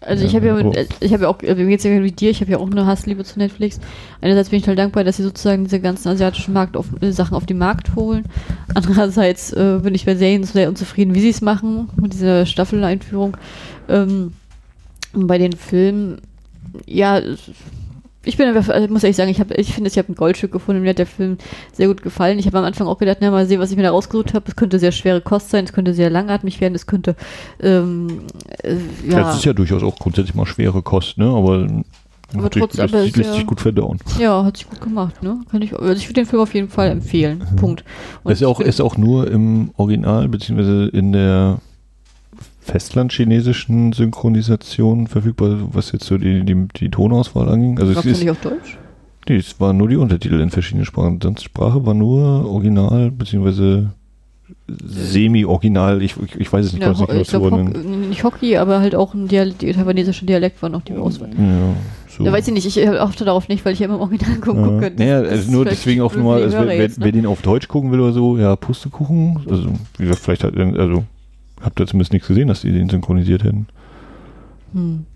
Also 0.00 0.24
ich 0.24 0.34
habe 0.34 0.46
ja, 0.46 0.54
oh. 0.56 0.72
äh, 0.72 0.86
ich 1.00 1.12
habe 1.12 1.24
ja 1.24 1.28
auch, 1.28 1.42
äh, 1.42 1.54
mir 1.54 1.66
geht's 1.66 1.84
ja 1.84 2.02
wie 2.02 2.12
dir, 2.12 2.30
ich 2.30 2.40
habe 2.40 2.50
ja 2.50 2.58
auch 2.58 2.70
eine 2.70 2.86
Hassliebe 2.86 3.24
zu 3.24 3.38
Netflix. 3.38 3.80
Einerseits 4.20 4.50
bin 4.50 4.58
ich 4.58 4.64
total 4.64 4.76
dankbar, 4.76 5.04
dass 5.04 5.16
sie 5.16 5.22
sozusagen 5.22 5.64
diese 5.64 5.80
ganzen 5.80 6.08
asiatischen 6.08 6.54
Markt 6.54 6.76
auf, 6.76 6.86
äh, 7.00 7.12
Sachen 7.12 7.34
auf 7.34 7.46
den 7.46 7.58
Markt 7.58 7.94
holen. 7.94 8.24
Andererseits 8.74 9.52
äh, 9.52 9.80
bin 9.82 9.94
ich 9.94 10.04
bei 10.04 10.16
Serien 10.16 10.44
sehr 10.44 10.68
unzufrieden, 10.68 11.14
wie 11.14 11.20
sie 11.20 11.30
es 11.30 11.40
machen 11.40 11.88
mit 12.00 12.12
dieser 12.12 12.46
Staffeleinführung. 12.46 13.36
Ähm, 13.88 14.32
und 15.12 15.26
bei 15.26 15.38
den 15.38 15.52
Filmen, 15.52 16.20
ja, 16.86 17.20
ich 18.24 18.36
bin 18.36 18.46
einfach, 18.48 18.68
also 18.72 18.86
muss 18.92 19.02
ehrlich 19.02 19.16
sagen, 19.16 19.30
ich, 19.30 19.40
hab, 19.40 19.50
ich 19.58 19.74
finde, 19.74 19.88
ich 19.90 19.98
habe 19.98 20.12
ein 20.12 20.14
Goldstück 20.14 20.52
gefunden, 20.52 20.82
mir 20.82 20.90
hat 20.90 20.98
der 20.98 21.06
Film 21.06 21.38
sehr 21.72 21.88
gut 21.88 22.02
gefallen. 22.02 22.38
Ich 22.38 22.46
habe 22.46 22.58
am 22.58 22.64
Anfang 22.64 22.86
auch 22.86 22.98
gedacht, 22.98 23.18
na, 23.20 23.30
mal 23.30 23.46
sehen, 23.46 23.60
was 23.60 23.70
ich 23.70 23.76
mir 23.76 23.82
da 23.82 23.90
rausgesucht 23.90 24.34
habe. 24.34 24.44
Es 24.48 24.56
könnte 24.56 24.78
sehr 24.78 24.92
schwere 24.92 25.20
Kost 25.20 25.50
sein, 25.50 25.64
es 25.64 25.72
könnte 25.72 25.92
sehr 25.94 26.10
langatmig 26.10 26.60
werden, 26.60 26.74
es 26.74 26.86
könnte, 26.86 27.16
ähm, 27.60 28.22
äh, 28.62 28.74
Ja. 29.08 29.12
ja. 29.12 29.20
Das 29.22 29.36
ist 29.38 29.44
ja 29.44 29.52
durchaus 29.52 29.82
auch 29.82 29.96
grundsätzlich 29.98 30.34
mal 30.34 30.46
schwere 30.46 30.82
Kost, 30.82 31.18
ne? 31.18 31.26
Aber, 31.26 31.66
Aber 32.34 32.42
natürlich 32.44 32.68
trotzdem, 32.68 32.82
lässt, 32.84 32.94
aber 32.94 33.02
lässt 33.04 33.16
ja- 33.16 33.32
sich 33.34 33.46
gut 33.46 33.60
verdauen. 33.60 33.98
Ja, 34.18 34.44
hat 34.44 34.56
sich 34.56 34.68
gut 34.68 34.80
gemacht, 34.80 35.22
ne? 35.22 35.40
Kann 35.50 35.60
ich, 35.62 35.74
also 35.78 35.92
ich 35.92 36.06
würde 36.08 36.20
den 36.20 36.26
Film 36.26 36.42
auf 36.42 36.54
jeden 36.54 36.68
Fall 36.68 36.90
empfehlen. 36.90 37.42
Punkt. 37.56 37.84
Und 38.22 38.32
ist, 38.32 38.44
auch, 38.44 38.60
ich- 38.60 38.66
ist 38.66 38.80
auch 38.80 38.96
nur 38.96 39.30
im 39.30 39.70
Original, 39.76 40.28
beziehungsweise 40.28 40.86
in 40.92 41.12
der 41.12 41.58
Festland-chinesischen 42.62 43.92
Synchronisation 43.92 45.08
verfügbar, 45.08 45.58
was 45.72 45.92
jetzt 45.92 46.04
so 46.04 46.16
die, 46.16 46.44
die, 46.44 46.68
die 46.76 46.90
Tonauswahl 46.90 47.48
anging. 47.48 47.78
Also 47.78 47.92
es 47.92 48.02
den 48.02 48.12
ist, 48.12 48.20
nicht 48.20 48.30
auf 48.30 48.40
Deutsch? 48.40 48.78
nee, 49.28 49.36
es 49.36 49.58
waren 49.60 49.76
nur 49.76 49.88
die 49.88 49.96
Untertitel 49.96 50.40
in 50.40 50.50
verschiedenen 50.50 50.86
Sprachen. 50.86 51.20
Sonst 51.20 51.42
Sprache 51.42 51.84
war 51.84 51.94
nur 51.94 52.46
Original, 52.48 53.10
beziehungsweise 53.10 53.90
semi-original. 54.68 56.02
Ich, 56.02 56.14
ich, 56.24 56.36
ich 56.40 56.52
weiß 56.52 56.66
es 56.66 56.72
nicht, 56.72 56.82
Ja, 56.82 56.90
nicht 56.90 57.10
ich 57.10 57.28
zuordnen. 57.28 57.74
Hock, 57.74 57.84
nicht 57.84 58.24
Hockey, 58.24 58.56
aber 58.56 58.80
halt 58.80 58.94
auch 58.94 59.14
ein 59.14 59.26
Dial 59.28 59.52
die 59.52 59.72
taiwanesische 59.72 60.24
Dialekt 60.24 60.62
war 60.62 60.68
noch 60.68 60.82
die 60.82 60.94
Auswahl. 60.94 61.30
Ja, 61.30 61.74
so. 62.08 62.24
Ja, 62.24 62.32
weiß 62.32 62.46
ich 62.48 62.54
nicht, 62.54 62.76
ich 62.76 62.88
achte 62.88 63.24
darauf 63.24 63.48
nicht, 63.48 63.64
weil 63.64 63.72
ich 63.72 63.80
ja 63.80 63.86
immer 63.86 63.96
im 63.96 64.02
Original 64.02 64.36
gu 64.38 64.54
Ja. 64.54 64.62
gucke. 64.62 64.92
Naja, 64.96 65.20
also 65.20 65.50
nur 65.50 65.64
deswegen 65.64 66.02
auch 66.02 66.14
nochmal, 66.14 66.38
die 66.38 66.44
also 66.44 66.58
wer, 66.58 66.76
jetzt, 66.76 66.98
wer, 66.98 67.06
wer 67.06 67.12
ne? 67.12 67.22
den 67.22 67.26
auf 67.26 67.42
Deutsch 67.42 67.66
gucken 67.68 67.90
will 67.90 68.00
oder 68.00 68.12
so, 68.12 68.36
ja, 68.36 68.54
Pustekuchen. 68.54 69.40
Also, 69.48 69.70
wie 69.98 70.04
gesagt, 70.04 70.20
vielleicht 70.20 70.44
hat, 70.44 70.56
also, 70.56 71.04
habt 71.62 71.80
ihr 71.80 71.86
zumindest 71.86 72.12
nichts 72.12 72.28
gesehen, 72.28 72.48
dass 72.48 72.62
die 72.62 72.72
den 72.72 72.88
synchronisiert 72.88 73.44
hätten. 73.44 73.66
Hm. 74.72 75.06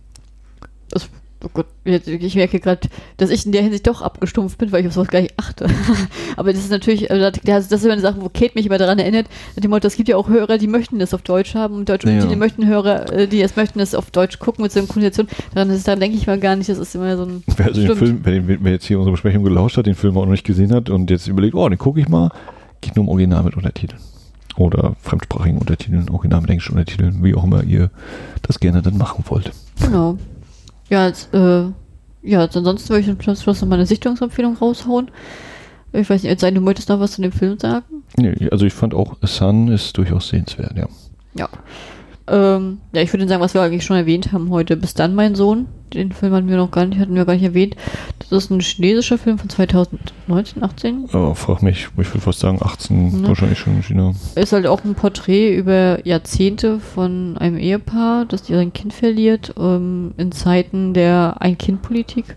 Das, 0.90 1.08
oh 1.44 1.48
Gott, 1.52 1.66
ich 1.84 2.36
merke 2.36 2.60
gerade, 2.60 2.88
dass 3.16 3.30
ich 3.30 3.44
in 3.46 3.52
der 3.52 3.62
Hinsicht 3.62 3.86
doch 3.86 4.02
abgestumpft 4.02 4.58
bin, 4.58 4.70
weil 4.70 4.82
ich 4.82 4.86
auf 4.86 4.92
sowas 4.92 5.08
gar 5.08 5.20
nicht 5.20 5.34
achte. 5.36 5.66
aber 6.36 6.52
das 6.52 6.62
ist 6.62 6.70
natürlich, 6.70 7.10
also 7.10 7.30
das 7.44 7.72
ist 7.72 7.84
immer 7.84 7.92
eine 7.92 8.02
Sache, 8.02 8.20
wo 8.20 8.28
Kate 8.28 8.52
mich 8.54 8.66
immer 8.66 8.78
daran 8.78 8.98
erinnert, 8.98 9.26
dem 9.56 9.70
Motto, 9.70 9.86
es 9.86 9.96
gibt 9.96 10.08
ja 10.08 10.16
auch 10.16 10.28
Hörer, 10.28 10.58
die 10.58 10.68
möchten 10.68 10.98
das 10.98 11.14
auf 11.14 11.22
Deutsch 11.22 11.54
haben 11.54 11.74
und 11.74 11.88
deutsche 11.88 12.10
Ja. 12.10 12.24
die 12.24 12.36
möchten 12.36 12.66
Hörer, 12.66 13.12
äh, 13.12 13.26
die 13.26 13.42
es 13.42 13.56
möchten 13.56 13.78
das 13.78 13.94
auf 13.94 14.10
Deutsch 14.10 14.38
gucken 14.38 14.62
mit 14.62 14.72
Synchronisation. 14.72 15.28
Daran, 15.54 15.70
ist, 15.70 15.88
daran 15.88 16.00
denke 16.00 16.16
ich 16.16 16.26
mal 16.26 16.38
gar 16.38 16.56
nicht, 16.56 16.68
das 16.68 16.78
ist 16.78 16.94
immer 16.94 17.16
so 17.16 17.24
ein. 17.24 17.42
Wer 17.56 17.66
also 17.66 17.80
den. 17.80 17.96
Film, 17.96 18.20
wer, 18.22 18.32
den, 18.32 18.58
wer 18.62 18.72
jetzt 18.72 18.86
hier 18.86 18.98
unsere 18.98 19.12
Besprechung 19.12 19.42
gelauscht 19.42 19.76
hat, 19.76 19.86
den 19.86 19.94
Film 19.94 20.16
auch 20.16 20.24
noch 20.24 20.32
nicht 20.32 20.44
gesehen 20.44 20.72
hat 20.72 20.90
und 20.90 21.10
jetzt 21.10 21.26
überlegt, 21.26 21.54
oh, 21.54 21.68
den 21.68 21.78
gucke 21.78 22.00
ich 22.00 22.08
mal, 22.08 22.30
geht 22.80 22.96
nur 22.96 23.04
im 23.04 23.08
Original 23.08 23.42
mit 23.42 23.56
Untertiteln. 23.56 24.00
Oder 24.56 24.96
fremdsprachigen 25.02 25.58
Untertiteln, 25.58 26.08
Original 26.08 26.40
mit 26.40 26.50
englischen 26.50 26.72
Untertiteln, 26.72 27.22
wie 27.22 27.34
auch 27.34 27.44
immer 27.44 27.62
ihr 27.62 27.90
das 28.42 28.58
gerne 28.58 28.82
dann 28.82 28.96
machen 28.96 29.24
wollt. 29.28 29.52
Genau. 29.80 30.16
Ja, 30.88 31.06
jetzt, 31.06 31.32
äh, 31.34 31.64
ja, 32.22 32.42
jetzt 32.42 32.56
ansonsten 32.56 32.88
würde 32.90 33.00
ich 33.00 33.24
zum 33.24 33.36
Schluss 33.36 33.60
noch 33.60 33.68
mal 33.68 33.76
eine 33.76 33.86
Sichtungsempfehlung 33.86 34.56
raushauen. 34.56 35.10
Ich 35.92 36.08
weiß 36.08 36.22
nicht, 36.22 36.30
jetzt 36.30 36.40
sei, 36.40 36.50
du 36.50 36.60
möchtest 36.60 36.88
noch 36.88 37.00
was 37.00 37.12
zu 37.12 37.22
dem 37.22 37.32
Film 37.32 37.58
sagen? 37.58 37.84
Nee, 38.16 38.48
also 38.50 38.66
ich 38.66 38.72
fand 38.72 38.94
auch, 38.94 39.16
Sun 39.22 39.68
ist 39.68 39.96
durchaus 39.96 40.28
sehenswert, 40.28 40.76
ja. 40.76 40.86
Ja. 41.34 41.48
Ähm, 42.28 42.78
ja, 42.92 43.02
ich 43.02 43.12
würde 43.12 43.28
sagen, 43.28 43.40
was 43.40 43.54
wir 43.54 43.62
eigentlich 43.62 43.84
schon 43.84 43.96
erwähnt 43.96 44.32
haben 44.32 44.50
heute. 44.50 44.76
Bis 44.76 44.94
dann, 44.94 45.14
mein 45.14 45.34
Sohn. 45.34 45.66
Den 45.94 46.10
Film 46.10 46.32
hatten 46.34 46.48
wir 46.48 46.56
noch 46.56 46.72
gar 46.72 46.84
nicht, 46.84 46.98
hatten 46.98 47.14
wir 47.14 47.24
gar 47.24 47.34
nicht 47.34 47.44
erwähnt. 47.44 47.76
Das 48.18 48.32
ist 48.44 48.50
ein 48.50 48.58
chinesischer 48.58 49.18
Film 49.18 49.38
von 49.38 49.48
2019, 49.48 50.62
18. 50.64 51.04
Aber 51.12 51.34
frag 51.36 51.62
mich, 51.62 51.86
ich 51.96 51.96
würde 52.12 52.20
fast 52.20 52.40
sagen 52.40 52.58
18, 52.60 53.20
Ne. 53.22 53.28
wahrscheinlich 53.28 53.58
schon 53.60 53.76
in 53.76 53.82
China. 53.84 54.12
Ist 54.34 54.52
halt 54.52 54.66
auch 54.66 54.82
ein 54.84 54.96
Porträt 54.96 55.54
über 55.56 56.04
Jahrzehnte 56.04 56.80
von 56.80 57.38
einem 57.38 57.56
Ehepaar, 57.56 58.24
das 58.24 58.50
ihr 58.50 58.68
Kind 58.70 58.92
verliert, 58.92 59.54
ähm, 59.58 60.12
in 60.16 60.32
Zeiten 60.32 60.92
der 60.92 61.36
Ein-Kind-Politik. 61.38 62.36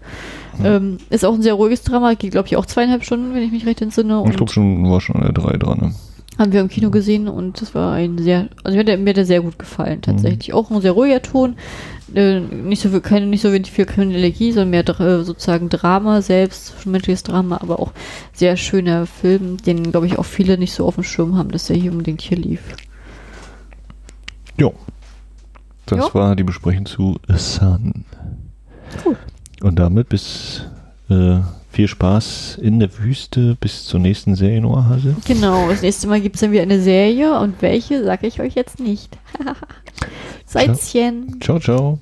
Ähm, 0.64 0.98
ist 1.10 1.26
auch 1.26 1.34
ein 1.34 1.42
sehr 1.42 1.54
ruhiges 1.54 1.82
Drama, 1.84 2.14
geht, 2.14 2.32
glaube 2.32 2.48
ich, 2.48 2.58
auch 2.58 2.66
zweieinhalb 2.66 3.04
Stunden, 3.04 3.34
wenn 3.34 3.44
ich 3.44 3.52
mich 3.52 3.66
recht 3.66 3.82
entsinne. 3.82 4.24
Ich 4.30 4.36
glaube 4.36 4.52
schon, 4.52 4.90
war 4.90 5.02
schon 5.02 5.16
eine 5.16 5.34
3 5.34 5.58
dran. 5.58 5.80
Ne? 5.80 5.96
Haben 6.40 6.52
wir 6.54 6.62
im 6.62 6.70
Kino 6.70 6.90
gesehen 6.90 7.28
und 7.28 7.62
das 7.62 7.76
war 7.76 7.94
ein 7.94 8.18
sehr, 8.18 8.48
also 8.64 8.76
mir 8.76 8.80
hat, 8.80 8.88
der- 8.88 8.98
mir 8.98 9.10
hat 9.12 9.18
der 9.18 9.26
sehr 9.26 9.42
gut 9.42 9.60
gefallen, 9.60 10.02
tatsächlich. 10.02 10.54
Auch 10.54 10.72
ein 10.72 10.82
sehr 10.82 10.94
ruhiger 10.94 11.22
Ton, 11.22 11.56
äh, 12.16 12.40
nicht 12.40 12.82
so 12.82 12.90
viel, 12.90 13.02
keine, 13.02 13.28
nicht 13.28 13.42
so 13.42 13.52
wenig 13.52 13.70
viel 13.72 13.86
Kriminologie, 13.86 14.54
sondern 14.54 14.70
mehr 14.72 14.88
äh, 14.88 15.24
sozusagen 15.24 15.68
Drama 15.70 16.22
selbst, 16.22 16.86
menschliches 16.88 17.24
Drama, 17.24 17.60
aber 17.62 17.80
auch 17.80 17.92
sehr 18.34 18.56
schöner 18.58 19.06
Film, 19.06 19.58
den, 19.58 19.92
glaube 19.92 20.08
ich, 20.08 20.18
auch 20.18 20.24
viele 20.26 20.58
nicht 20.58 20.74
so 20.74 20.86
auf 20.88 20.96
dem 20.96 21.04
Schirm 21.04 21.38
haben, 21.38 21.52
dass 21.52 21.68
der 21.68 21.76
hier 21.76 21.92
unbedingt 21.92 22.22
hier 22.22 22.38
lief. 22.38 22.62
Jo. 24.58 24.74
Das 25.86 26.00
Ja. 26.00 26.14
war 26.14 26.36
die 26.36 26.44
Besprechung 26.44 26.86
zu 26.86 27.18
A 27.28 27.38
Sun. 27.38 28.06
Cool. 29.06 29.18
Und 29.62 29.78
damit 29.78 30.10
bis 30.10 30.64
äh, 31.10 31.40
viel 31.80 31.88
Spaß 31.88 32.58
in 32.62 32.82
der 32.82 32.90
Wüste 33.00 33.56
bis 33.58 33.86
zur 33.86 34.02
nächsten 34.02 34.36
Serienoase. 34.36 35.16
Genau, 35.24 35.70
das 35.70 35.82
nächste 35.82 36.08
Mal 36.08 36.20
gibt 36.20 36.36
es 36.36 36.42
dann 36.42 36.52
wieder 36.52 36.64
eine 36.64 36.82
Serie 36.82 37.40
und 37.40 37.62
welche, 37.62 38.04
sage 38.04 38.28
ich 38.28 38.42
euch 38.42 38.54
jetzt 38.54 38.82
nicht. 38.82 39.18
Seidchen. 40.46 41.40
Ciao, 41.40 41.58
ciao. 41.58 41.98